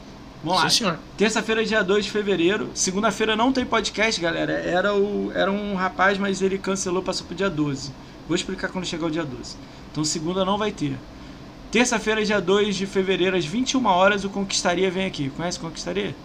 [0.44, 0.70] Vamos lá.
[0.70, 2.70] Sim, Terça-feira, dia 2 de fevereiro.
[2.74, 4.53] Segunda-feira não tem podcast, galera.
[4.53, 7.92] Era, o, era um rapaz, mas ele cancelou, passou pro dia 12.
[8.28, 9.56] Vou explicar quando chegar o dia 12.
[9.92, 10.98] Então, segunda não vai ter.
[11.72, 15.30] Terça-feira, dia 2 de fevereiro, às 21 horas, o Conquistaria vem aqui.
[15.30, 16.16] Conhece o Conquistaria?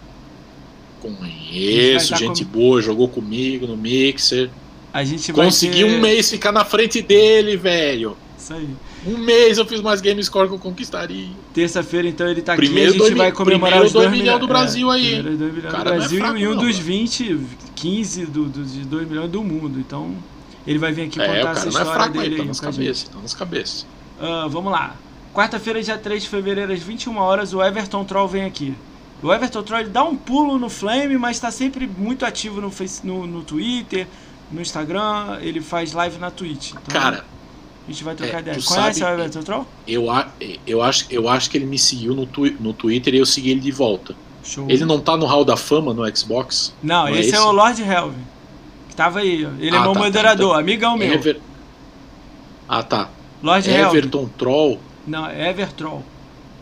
[0.99, 2.51] Conheço, gente com...
[2.51, 4.49] boa, jogou comigo no Mixer.
[4.91, 5.85] A gente vai Consegui ter...
[5.85, 8.17] um mês ficar na frente dele, velho.
[8.37, 8.69] Isso aí.
[9.05, 11.29] Um mês eu fiz mais game score que eu conquistaria.
[11.53, 13.01] Terça-feira, então, ele tá primeiro aqui.
[13.01, 15.09] A gente dois, vai comemorar os 2 milhões do Brasil é, aí.
[15.21, 17.39] Primeiro 2 milhões do Brasil é fraco, e um não, dos 20,
[17.75, 19.79] 15 do, do, de 2 milhões do mundo.
[19.79, 20.15] Então,
[20.65, 22.41] ele vai vir aqui é, contar essa história é fraco, dele aí.
[22.41, 23.87] Tá nas cabeças, tá nas cabeças.
[24.19, 24.95] Uh, vamos lá.
[25.33, 28.75] Quarta-feira, dia 3 de fevereiro, às 21 horas, o Everton Troll vem aqui.
[29.21, 33.05] O Everton Troll dá um pulo no Flame, mas está sempre muito ativo no, face,
[33.05, 34.07] no, no Twitter,
[34.51, 36.71] no Instagram, ele faz live na Twitch.
[36.71, 37.25] Então, Cara,
[37.87, 38.57] a gente vai trocar é, ideia.
[38.61, 39.67] Conhece sabe, o Everton Troll?
[39.87, 40.05] Eu,
[40.65, 43.51] eu, acho, eu acho que ele me seguiu no, twi no Twitter e eu segui
[43.51, 44.13] ele de volta.
[44.43, 44.65] Show.
[44.69, 46.73] Ele não tá no Hall da Fama no Xbox?
[46.83, 48.23] Não, não é esse, é, esse, é o Lord Helvin.
[48.89, 49.49] Que tava aí, ó.
[49.59, 51.13] Ele é ah, é meu tá, moderador, tá, então, amigão meu.
[51.13, 51.39] Ever...
[52.67, 53.09] Ah, tá.
[53.41, 54.33] Lord Everton Helvin.
[54.37, 54.79] Troll.
[55.05, 56.03] Não, é Evertroll.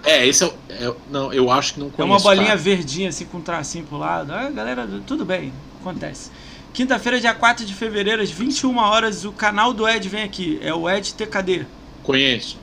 [0.03, 2.01] É, esse é, é, Não, eu acho que não conheço.
[2.01, 2.59] É uma bolinha cara.
[2.59, 4.31] verdinha assim com um tracinho pro lado.
[4.31, 6.29] Ah, galera, tudo bem, acontece.
[6.75, 10.59] Quinta-feira, dia 4 de fevereiro, às 21 horas, o canal do Ed vem aqui.
[10.61, 11.65] É o Ed TKD.
[12.03, 12.57] Conheço.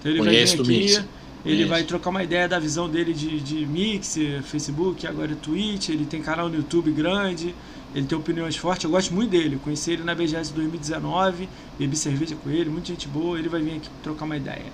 [0.00, 1.08] Então ele Conheço vai vir aqui.
[1.44, 5.90] Ele vai trocar uma ideia da visão dele de, de Mixer, Facebook, agora é Twitch.
[5.90, 7.54] Ele tem canal no YouTube grande.
[7.94, 8.82] Ele tem opiniões fortes.
[8.82, 9.60] Eu gosto muito dele.
[9.62, 11.48] conheci ele na BGS 2019.
[11.78, 12.68] Bebi cerveja com ele.
[12.68, 13.38] Muita gente boa.
[13.38, 14.72] Ele vai vir aqui trocar uma ideia.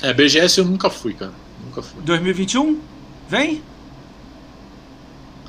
[0.00, 1.34] É, BGS eu nunca fui, cara.
[1.62, 2.00] Nunca fui.
[2.02, 2.80] 2021?
[3.28, 3.60] Vem?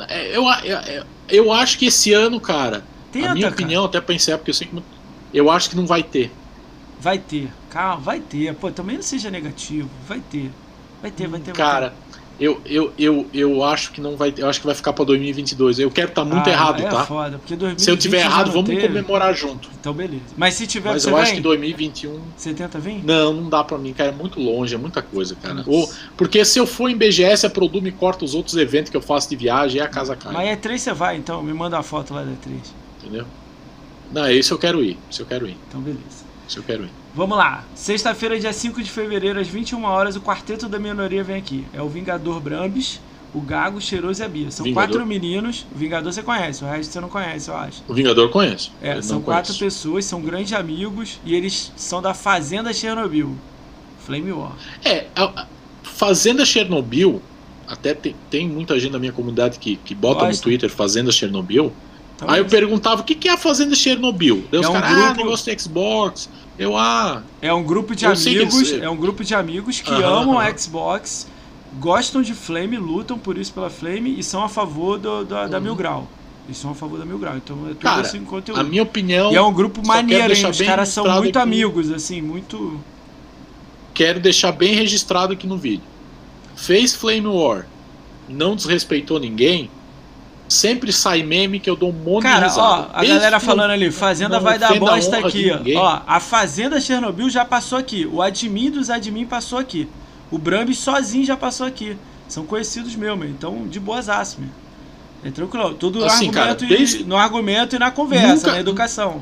[0.08, 2.84] É, eu, eu, eu acho que esse ano, cara.
[3.11, 3.98] Tenta, a minha opinião, cara.
[4.00, 4.84] até pensei, porque eu sei que.
[5.34, 6.32] Eu acho que não vai ter.
[7.00, 7.51] Vai ter.
[7.69, 8.53] Calma, vai ter.
[8.56, 9.90] Pô, também não seja negativo.
[10.08, 10.51] Vai ter.
[11.01, 11.53] Vai ter, vai ter.
[11.53, 11.95] Cara, vai ter.
[12.40, 15.80] Eu, eu, eu, eu acho que não vai eu acho que vai ficar para 2022.
[15.80, 17.06] Eu quero estar tá muito ah, errado, é tá?
[17.06, 18.88] Foda, porque se eu tiver errado, vamos teve.
[18.88, 19.69] comemorar junto.
[19.80, 20.24] Então beleza.
[20.38, 21.22] Mas se tiver Mas eu vem?
[21.22, 23.03] acho que 2021 Você tenta vir?
[23.03, 25.64] Não, não dá para mim, cara, é muito longe, é muita coisa, cara.
[25.66, 28.98] Ou, porque se eu for em BGS, a Produ me corta os outros eventos que
[28.98, 30.32] eu faço de viagem, é a casa cai.
[30.32, 32.59] Mas é 3 você vai, então, me manda a foto lá da 3.
[33.01, 33.25] Entendeu?
[34.11, 35.57] Não, esse eu quero ir, esse eu quero ir.
[35.67, 36.25] Então beleza.
[36.48, 36.91] Esse eu quero ir.
[37.17, 37.63] Vamos lá.
[37.73, 41.65] Sexta-feira, dia 5 de fevereiro, às 21 horas, o quarteto da minoria vem aqui.
[41.73, 43.01] É o Vingador Brambis,
[43.33, 44.51] o Gago, o Cheiroso e a Bia.
[44.51, 44.89] São Vingador.
[44.89, 45.65] quatro meninos.
[45.73, 47.83] O Vingador você conhece, o resto você não conhece, eu acho.
[47.87, 48.69] O Vingador conhece.
[48.79, 49.65] É, são quatro conheço.
[49.65, 53.35] pessoas, são grandes amigos e eles são da Fazenda Chernobyl.
[54.05, 54.55] Flame War.
[54.85, 55.47] É, a
[55.81, 57.19] Fazenda Chernobyl,
[57.67, 60.35] até tem, tem muita gente na minha comunidade que, que bota Gosta.
[60.35, 61.73] no Twitter Fazenda Chernobyl.
[62.15, 64.43] Então, Aí eu perguntava o que, que é a Fazenda Chernobyl.
[64.51, 65.07] É um cara, ah, grupo...
[65.09, 66.29] ah, negócio de Xbox.
[66.58, 67.24] Eu, ah.
[67.42, 68.72] É um grupo de amigos.
[68.72, 71.27] É um grupo de amigos que amam Xbox
[71.80, 75.58] gostam de Flame, lutam por isso pela Flame e são a favor do, do da
[75.58, 75.64] uhum.
[75.64, 76.08] Mil Grau.
[76.45, 77.36] Eles são a favor da Mil Grau.
[77.38, 78.60] Então é tudo Cara, assim conteúdo.
[78.60, 79.32] A minha opinião.
[79.32, 80.50] E é um grupo maneiro, hein?
[80.50, 82.80] Os caras são muito aqui, amigos, assim, muito.
[83.94, 85.84] Quero deixar bem registrado aqui no vídeo.
[86.56, 87.66] Fez Flame War,
[88.27, 89.69] não desrespeitou ninguém.
[90.48, 93.72] Sempre sai meme que eu dou um monte Cara, de Cara, ó, a galera falando
[93.72, 95.80] ali, Fazenda vai dar bosta aqui, ó.
[95.80, 96.01] ó.
[96.08, 98.06] A Fazenda Chernobyl já passou aqui.
[98.06, 99.90] O admin dos admin passou aqui.
[100.32, 101.98] O Brambis sozinho já passou aqui.
[102.27, 103.30] São conhecidos meus, meu.
[103.30, 104.50] Então, de boas aço, meu.
[105.24, 105.74] É tranquilo.
[105.74, 107.01] Tudo assim, no, argumento cara, desde...
[107.01, 108.51] e, no argumento e na conversa, Nunca...
[108.51, 109.22] na educação.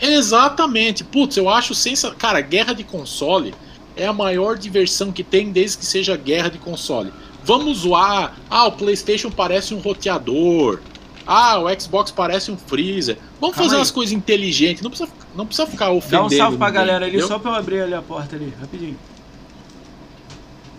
[0.00, 1.04] Exatamente.
[1.04, 2.18] Putz, eu acho sensacional.
[2.18, 3.54] Cara, guerra de console
[3.96, 7.12] é a maior diversão que tem desde que seja guerra de console.
[7.44, 8.36] Vamos zoar.
[8.48, 10.80] Ah, o PlayStation parece um roteador.
[11.26, 13.16] Ah, o Xbox parece um freezer.
[13.40, 13.80] Vamos Calma fazer aí.
[13.80, 14.82] umas coisas inteligentes.
[14.82, 16.28] Não precisa, não precisa ficar ofendendo.
[16.28, 17.28] Dá um salve pra ninguém, galera ali, entendeu?
[17.28, 18.98] só pra eu abrir ali a porta ali, rapidinho.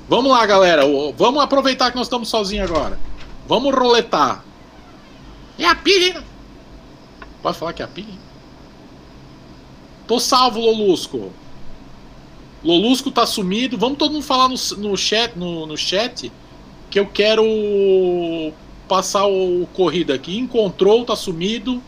[0.08, 0.83] Vamos lá, galera.
[1.17, 3.00] Vamos aproveitar que nós estamos sozinhos agora.
[3.48, 4.43] Vamos roletar.
[5.58, 6.24] É a pilha,
[7.42, 8.17] Pode falar que é a PIN?
[10.08, 11.32] Tô salvo, Lolusco.
[12.64, 13.77] Lolusco tá sumido.
[13.77, 16.32] Vamos todo mundo falar no, no chat, no, no chat
[16.94, 17.44] que eu quero
[18.88, 20.38] passar o corrida aqui.
[20.38, 21.82] Encontrou, tá sumido.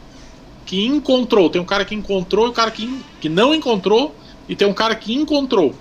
[0.66, 1.48] Que encontrou.
[1.48, 4.16] Tem um cara que encontrou e um cara que, que não encontrou.
[4.50, 5.76] E tem um cara que encontrou.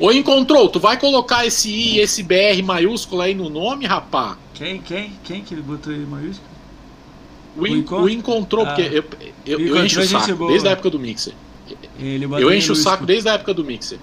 [0.00, 4.36] Ou encontrou, tu vai colocar esse I e esse BR maiúsculo aí no nome, rapá?
[4.52, 5.12] Quem, quem?
[5.22, 6.50] Quem que botou aí maiúsculo?
[7.56, 9.04] O, in, o encontrou, ah, porque eu,
[9.46, 11.34] eu, eu encho o saco desde a época do Mixer.
[12.40, 13.98] eu encho o saco desde a época do Mixer.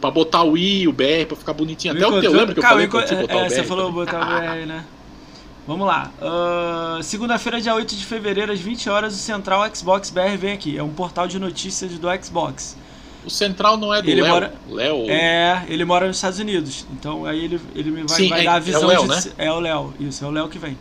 [0.00, 1.94] Pra botar o I, o BR, pra ficar bonitinho.
[1.94, 3.54] Até o teu, lembra que eu falei pra você botar é, o BR?
[3.54, 4.84] Você falou botar o BR, né?
[5.66, 6.10] Vamos lá.
[6.20, 10.76] Uh, Segunda-feira, dia 8 de fevereiro, às 20 horas, o Central Xbox BR vem aqui.
[10.76, 12.76] É um portal de notícias do Xbox.
[13.24, 14.32] O Central não é do ele Léo?
[14.32, 15.10] Mora, Léo?
[15.10, 16.86] É, ele mora nos Estados Unidos.
[16.92, 19.20] Então aí ele, ele me vai, Sim, vai é, dar a visão é o Léo,
[19.20, 19.34] de, né?
[19.36, 20.76] É o Léo, isso, é o Léo que vem.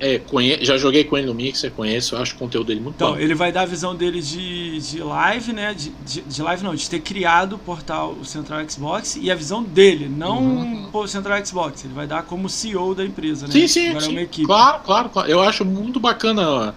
[0.00, 0.64] É, conhe...
[0.64, 3.14] já joguei com ele no Mixer, conheço, eu acho o conteúdo dele muito então, bom.
[3.14, 5.74] Então, ele vai dar a visão dele de, de live, né?
[5.74, 9.34] De, de, de, live não, de ter criado o portal o Central Xbox e a
[9.34, 10.88] visão dele, não uhum.
[10.92, 11.84] o Central Xbox.
[11.84, 13.52] Ele vai dar como CEO da empresa, né?
[13.52, 14.08] Sim, sim, Agora sim.
[14.08, 14.46] É uma equipe.
[14.46, 15.30] Claro, claro, claro.
[15.30, 16.74] Eu acho muito bacana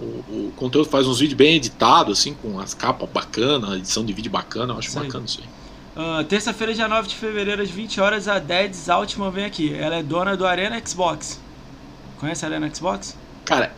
[0.00, 4.12] o, o, conteúdo faz uns vídeos bem editados, assim, com as capas bacanas, edição de
[4.12, 5.24] vídeo bacana, eu acho isso bacana aí.
[5.24, 5.64] isso aí.
[5.96, 9.72] Uh, Terça-feira, dia 9 de fevereiro, às 20 horas, a Deads Altman vem aqui.
[9.72, 11.40] Ela é dona do Arena Xbox.
[12.18, 13.16] Conhece a Arena Xbox?
[13.44, 13.72] Cara,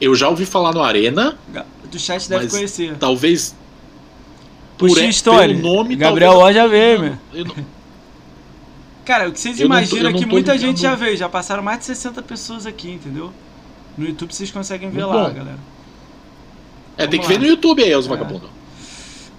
[0.00, 1.38] eu já ouvi falar no Arena.
[1.90, 2.96] Do chat deve conhecer.
[2.96, 3.54] Talvez.
[4.78, 5.56] Puxa história.
[5.56, 6.56] nome, Gabriel talvez...
[6.56, 7.18] já veio, meu.
[9.04, 10.68] Cara, o que vocês eu imaginam é que muita ligando.
[10.68, 11.16] gente já veio.
[11.16, 13.32] Já passaram mais de 60 pessoas aqui, entendeu?
[13.98, 15.34] No YouTube vocês conseguem ver Muito lá, bom.
[15.34, 15.58] galera.
[16.96, 17.32] É, Vamos tem que lá.
[17.32, 18.08] ver no YouTube aí, os é.
[18.08, 18.48] vagabundos.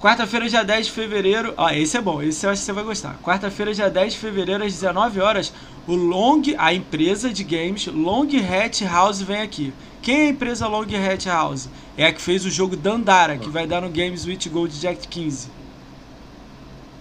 [0.02, 1.54] Quarta-feira, dia 10 de fevereiro.
[1.56, 3.20] Ah, esse é bom, esse eu acho que você vai gostar.
[3.24, 5.54] Quarta-feira, dia 10 de fevereiro, às 19 horas,
[5.88, 9.72] o Long, a empresa de games Long Hat House vem aqui.
[10.02, 11.70] Quem é a empresa Long Hat House?
[11.96, 15.08] É a que fez o jogo Dandara, que vai dar no Games with Gold Jack
[15.08, 15.50] 15.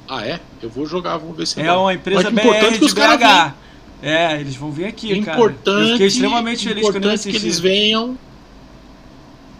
[0.06, 0.38] Ah, é?
[0.60, 1.66] Eu vou jogar, vamos ver se é.
[1.66, 2.42] É uma empresa BR
[2.78, 3.54] de BH.
[4.02, 5.80] É, eles vão vir aqui, importante, cara.
[5.80, 8.18] Eu fiquei extremamente feliz quando eu que eles venham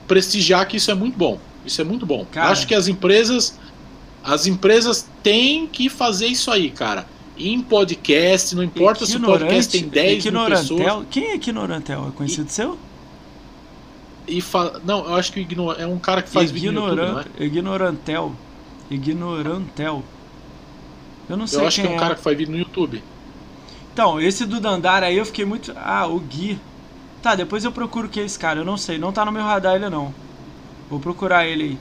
[0.06, 1.38] prestigiar que isso é muito bom.
[1.64, 2.26] Isso é muito bom.
[2.30, 3.58] Cara, Acho que as empresas
[4.22, 7.06] as empresas têm que fazer isso aí, cara.
[7.38, 11.06] Em podcast, não importa se o podcast tem 10 mil pessoas.
[11.10, 12.08] Quem é Ignorantel?
[12.08, 12.78] É conhecido e, seu?
[14.28, 14.78] E fa...
[14.84, 15.76] Não, eu acho que ignor...
[15.78, 16.90] é um cara que faz Ignoran...
[16.90, 17.44] vídeo no YouTube, é?
[17.44, 18.32] Ignorantel.
[18.90, 20.04] Ignorantel.
[21.30, 21.98] Eu não sei Eu acho que é um é.
[21.98, 23.02] cara que faz vídeo no YouTube.
[23.92, 25.72] Então, esse do Dandara aí eu fiquei muito.
[25.76, 26.58] Ah, o Gui.
[27.22, 28.98] Tá, depois eu procuro que é esse cara, eu não sei.
[28.98, 30.14] Não tá no meu radar ele não.
[30.90, 31.78] Vou procurar ele aí.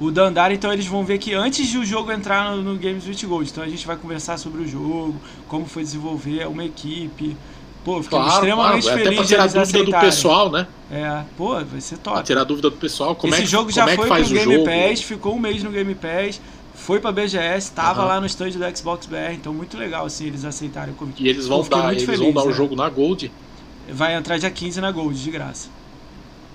[0.00, 3.26] O Dandara, então eles vão ver que antes do jogo entrar no, no Games with
[3.26, 3.50] Gold.
[3.50, 5.14] Então a gente vai conversar sobre o jogo,
[5.46, 7.36] como foi desenvolver uma equipe.
[7.84, 8.98] Pô, fiquei claro, extremamente claro.
[8.98, 9.94] feliz Até pra tirar dúvida aceitarem.
[9.94, 10.66] do pessoal, né?
[10.90, 12.16] É, pô, vai ser top.
[12.16, 14.36] Pra tirar dúvida do pessoal, como Esse é que, jogo já foi é faz pro
[14.36, 14.64] Game jogo?
[14.64, 16.40] Pass, ficou um mês no Game Pass
[16.80, 18.08] foi pra BGS, tava uhum.
[18.08, 21.22] lá no stand do Xbox BR, então muito legal assim eles aceitarem o convite.
[21.22, 22.54] E eles vão dar, eles feliz, vão dar o é.
[22.54, 23.30] jogo na Gold?
[23.88, 25.68] Vai entrar dia 15 na Gold, de graça.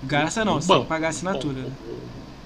[0.02, 1.66] Graça não, você tem que pagar assinatura.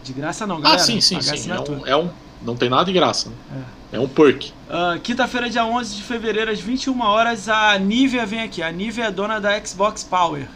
[0.03, 0.81] De graça não, galera.
[0.81, 1.51] Ah, sim, sim, sim.
[1.51, 2.11] É um, é um,
[2.43, 3.65] não tem nada de graça, né?
[3.93, 3.97] É.
[3.97, 4.53] é um perk.
[4.69, 8.63] Uh, Quinta-feira, dia 11 de fevereiro, às 21 horas, a Nivea vem aqui.
[8.63, 10.49] A Nivea é dona da Xbox Power.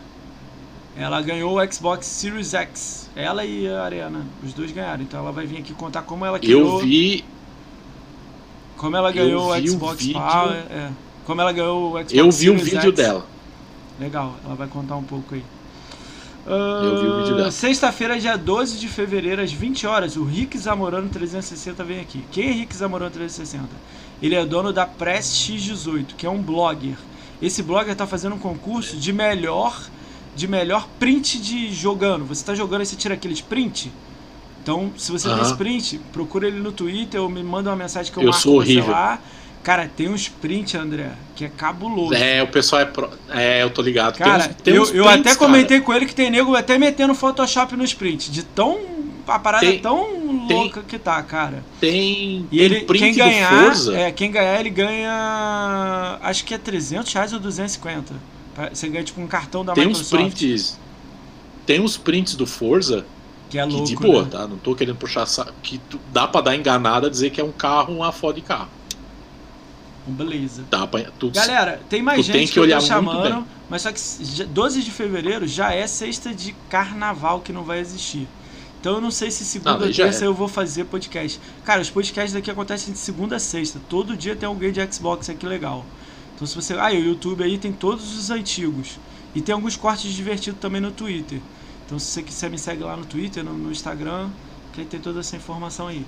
[0.97, 3.10] Ela ganhou o Xbox Series X.
[3.16, 5.02] Ela e a Arena, os dois ganharam.
[5.02, 6.78] Então ela vai vir aqui contar como ela criou.
[6.81, 7.24] Eu vi.
[8.76, 10.20] Como ela ganhou o Xbox o vídeo...
[10.20, 10.56] Power.
[10.70, 10.90] É.
[11.26, 12.94] Como ela ganhou o Xbox Eu vi Series o vídeo X.
[12.94, 13.26] dela.
[13.98, 15.44] Legal, ela vai contar um pouco aí.
[16.47, 17.50] Eu vi o vídeo dela.
[17.50, 22.24] Sexta-feira, dia 12 de fevereiro, às 20 horas, o Rick Zamorano 360 vem aqui.
[22.31, 23.68] Quem é Rick Zamorano 360?
[24.23, 26.97] Ele é dono da Press X18, que é um blogger.
[27.40, 29.89] Esse blogger está fazendo um concurso de melhor
[30.34, 32.24] de melhor print de jogando.
[32.24, 33.92] Você está jogando e você tira aqueles print.
[34.62, 35.34] Então, se você uhum.
[35.34, 38.31] tem esse print, procura ele no Twitter ou me manda uma mensagem que eu, eu
[38.31, 38.90] marco sou horrível.
[38.90, 39.18] lá.
[39.65, 42.12] Cara, tem uns print, André, que é cabuloso.
[42.12, 42.84] É, o pessoal é.
[42.84, 43.09] Pro...
[43.31, 44.18] É, eu tô ligado.
[44.18, 46.55] Cara, tem uns, tem eu, uns prints, eu até comentei com ele que tem nego
[46.55, 48.31] até metendo Photoshop nos prints.
[48.31, 48.78] De tão.
[49.26, 50.05] A parada tem, é tão
[50.47, 51.65] tem, louca que tá, cara.
[51.81, 52.47] Tem.
[52.52, 53.97] E ele, print quem ganhar, Forza?
[53.97, 56.18] É, quem ganhar, ele ganha.
[56.20, 58.12] Acho que é 300 reais ou 250.
[58.70, 60.10] Você ganha tipo um cartão da tem Microsoft.
[60.10, 60.81] Tem uns prints.
[61.65, 63.07] Tem uns prints do Forza.
[63.49, 63.84] Que é louco.
[63.84, 64.28] Que de boa, né?
[64.31, 64.47] tá?
[64.47, 65.26] Não tô querendo puxar.
[65.62, 65.81] Que
[66.12, 68.68] dá pra dar enganada dizer que é um carro, uma de carro.
[70.07, 70.65] Beleza.
[70.70, 70.86] Pra,
[71.18, 74.44] tu, Galera, tem mais gente tem que, que olhar eu tô chamando, mas só que
[74.44, 78.28] 12 de fevereiro já é sexta de carnaval que não vai existir.
[78.81, 80.26] Então eu não sei se segunda ou terça é.
[80.26, 81.41] eu vou fazer podcast.
[81.65, 83.81] Cara, os podcasts daqui acontecem de segunda a sexta.
[83.89, 85.86] Todo dia tem alguém de Xbox aqui legal.
[86.34, 86.74] Então se você.
[86.74, 88.99] Ah, o YouTube aí tem todos os antigos.
[89.34, 91.41] E tem alguns cortes divertidos também no Twitter.
[91.86, 94.28] Então se você quiser me segue lá no Twitter, no, no Instagram,
[94.74, 96.05] que aí tem toda essa informação aí.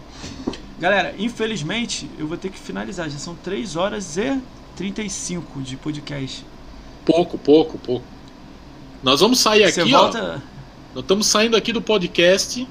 [0.79, 3.09] Galera, infelizmente eu vou ter que finalizar.
[3.09, 4.39] Já são 3 horas e
[4.77, 6.45] 35 de podcast.
[7.05, 8.05] Pouco, pouco, pouco.
[9.03, 10.41] Nós vamos sair Você aqui, volta.
[10.43, 10.57] ó.
[10.95, 12.67] Nós estamos saindo aqui do podcast e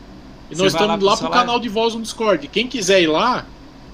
[0.55, 2.47] Você nós lá estamos lá seu pro canal de voz no Discord.
[2.47, 3.45] Quem quiser ir lá,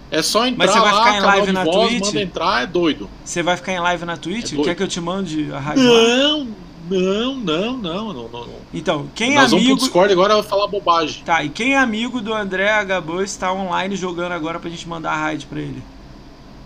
[0.09, 2.06] é só entrar Mas você vai lá, ficar em live na voz, Twitch?
[2.06, 3.09] manda entrar, é doido.
[3.23, 4.53] Você vai ficar em live na Twitch?
[4.53, 4.61] É.
[4.64, 6.01] Quer que eu te mande a rádio lá?
[6.01, 6.48] Não, não,
[6.90, 8.30] não, não, não, não.
[8.30, 8.48] não.
[8.74, 9.77] Então, quem é Nós vamos amigo.
[9.77, 11.24] pro Discord agora vai falar bobagem.
[11.24, 12.72] Tá, e quem é amigo do André.
[13.01, 15.84] Bus está online jogando agora pra gente mandar a raid pra ele.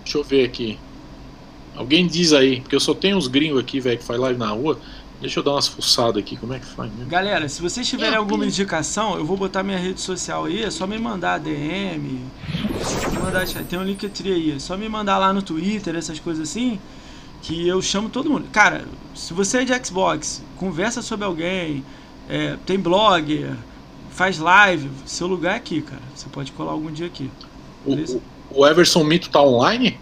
[0.03, 0.77] Deixa eu ver aqui.
[1.75, 4.49] Alguém diz aí, porque eu só tenho uns gringos aqui, velho, que faz live na
[4.49, 4.79] rua.
[5.19, 7.09] Deixa eu dar umas fuçadas aqui, como é que faz mesmo?
[7.09, 10.69] Galera, se vocês tiverem É, alguma indicação, eu vou botar minha rede social aí, é
[10.69, 12.19] só me mandar DM.
[13.11, 16.49] Me mandar, tem um Linktree aí, é só me mandar lá no Twitter, essas coisas
[16.49, 16.79] assim,
[17.45, 18.47] que eu chamo todo mundo.
[18.51, 21.85] Cara, se você é de Xbox, conversa sobre alguém,
[22.27, 23.53] é, tem blog,
[24.09, 26.01] faz live, seu lugar é aqui, cara.
[26.15, 27.29] Você pode colar algum dia aqui.
[27.85, 28.19] O, Beleza.
[28.49, 29.99] o, o Everson Mito tá online?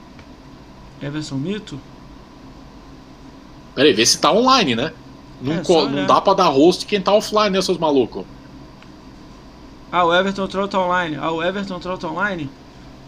[1.01, 1.77] Everson Mito?
[3.75, 4.93] Pera aí, vê se tá online, né?
[5.41, 8.23] Não, É, só não dá pra dar host quem tá offline, né, seus malucos?
[9.91, 11.17] Ah, o Everton Troll tá online.
[11.19, 12.49] Ah, o Everton Troll tá online?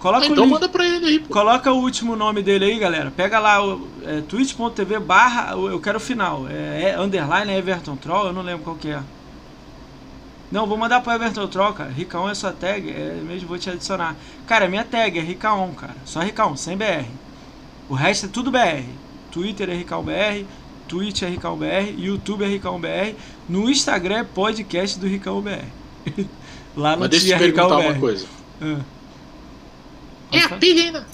[0.05, 0.53] Coloca o então link.
[0.53, 1.33] manda pra ele aí, pô.
[1.33, 3.09] Coloca o último nome dele aí, galera.
[3.09, 6.45] Pega lá o é, twitch.tv barra, eu quero o final.
[6.47, 9.01] É, é underline é Everton Troll, eu não lembro qual que é.
[10.51, 11.89] Não, vou mandar pro Everton Troll, cara.
[11.89, 14.15] Ricaon é sua tag, é mesmo, vou te adicionar.
[14.45, 15.95] Cara, minha tag é Ricaon, cara.
[16.05, 17.07] Só Ricaon, sem BR.
[17.89, 18.85] O resto é tudo BR.
[19.31, 20.45] Twitter é Ricaon BR,
[20.87, 23.15] Twitch é Ricaon BR, YouTube é Ricaon BR,
[23.49, 25.65] no Instagram é podcast do Ricaon BR.
[26.77, 27.99] lá no Mas deixa eu te perguntar uma BR.
[27.99, 28.27] coisa.
[28.61, 28.94] Ah.
[30.31, 31.07] É a pilha ainda.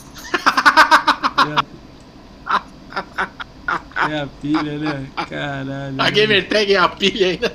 [4.10, 5.08] É a pilha, né?
[5.30, 5.96] Caralho.
[5.98, 7.54] A gamer tag é a pilha ainda.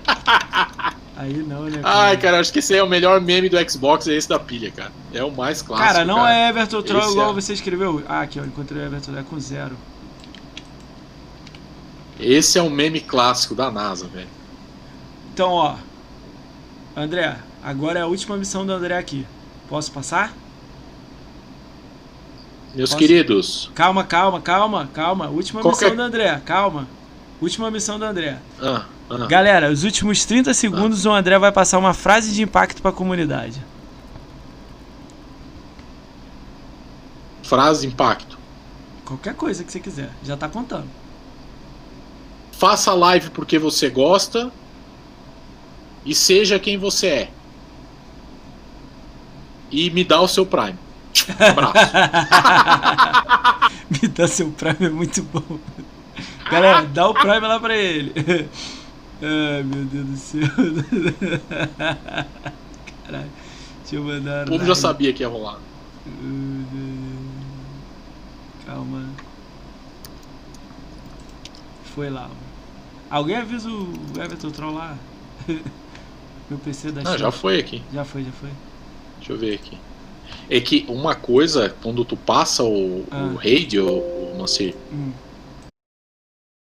[1.16, 1.80] Aí não, né?
[1.80, 1.98] cara?
[1.98, 4.70] Ai, cara, acho que esse é o melhor meme do Xbox, é esse da pilha,
[4.70, 4.92] cara.
[5.14, 5.88] É o mais clássico.
[5.88, 7.34] Cara, não é Everton Troll igual é.
[7.34, 8.02] você escreveu.
[8.06, 8.44] Ah, aqui, ó.
[8.44, 9.76] Encontrei o Everton, é com zero.
[12.20, 14.28] Esse é um meme clássico da NASA, velho.
[15.32, 15.76] Então, ó.
[16.94, 19.26] André, agora é a última missão do André aqui.
[19.68, 20.34] Posso passar?
[22.76, 22.98] Meus Posso?
[22.98, 23.70] queridos.
[23.74, 25.28] Calma, calma, calma, calma.
[25.28, 26.86] Última Qual missão que do André, calma.
[27.40, 28.38] Última missão do André.
[28.60, 29.26] Ah, ah.
[29.26, 33.62] Galera, os últimos 30 segundos o André vai passar uma frase de impacto pra comunidade.
[37.42, 38.38] Frase de impacto.
[39.06, 40.10] Qualquer coisa que você quiser.
[40.22, 40.88] Já tá contando.
[42.52, 44.52] Faça live porque você gosta
[46.04, 47.30] e seja quem você é.
[49.70, 50.85] E me dá o seu Prime.
[51.38, 51.74] Abraço.
[53.90, 55.58] Me dá seu Prime, é muito bom.
[56.50, 58.12] Galera, dá o Prime lá pra ele.
[59.22, 60.48] Ai, meu Deus do céu.
[63.04, 63.30] Caralho.
[63.80, 64.46] Deixa eu mandar.
[64.46, 65.58] o povo já sabia que ia rolar.
[68.66, 69.06] Calma.
[71.94, 72.28] Foi lá.
[73.08, 74.96] Alguém avisa o Everton Troll lá?
[76.50, 77.18] Meu PC da China.
[77.18, 77.82] já foi aqui.
[77.92, 78.50] Já foi, já foi.
[79.18, 79.78] Deixa eu ver aqui.
[80.48, 83.30] É que uma coisa, quando tu passa o, Ah.
[83.32, 85.10] o raid, o, o Mancir, Hum.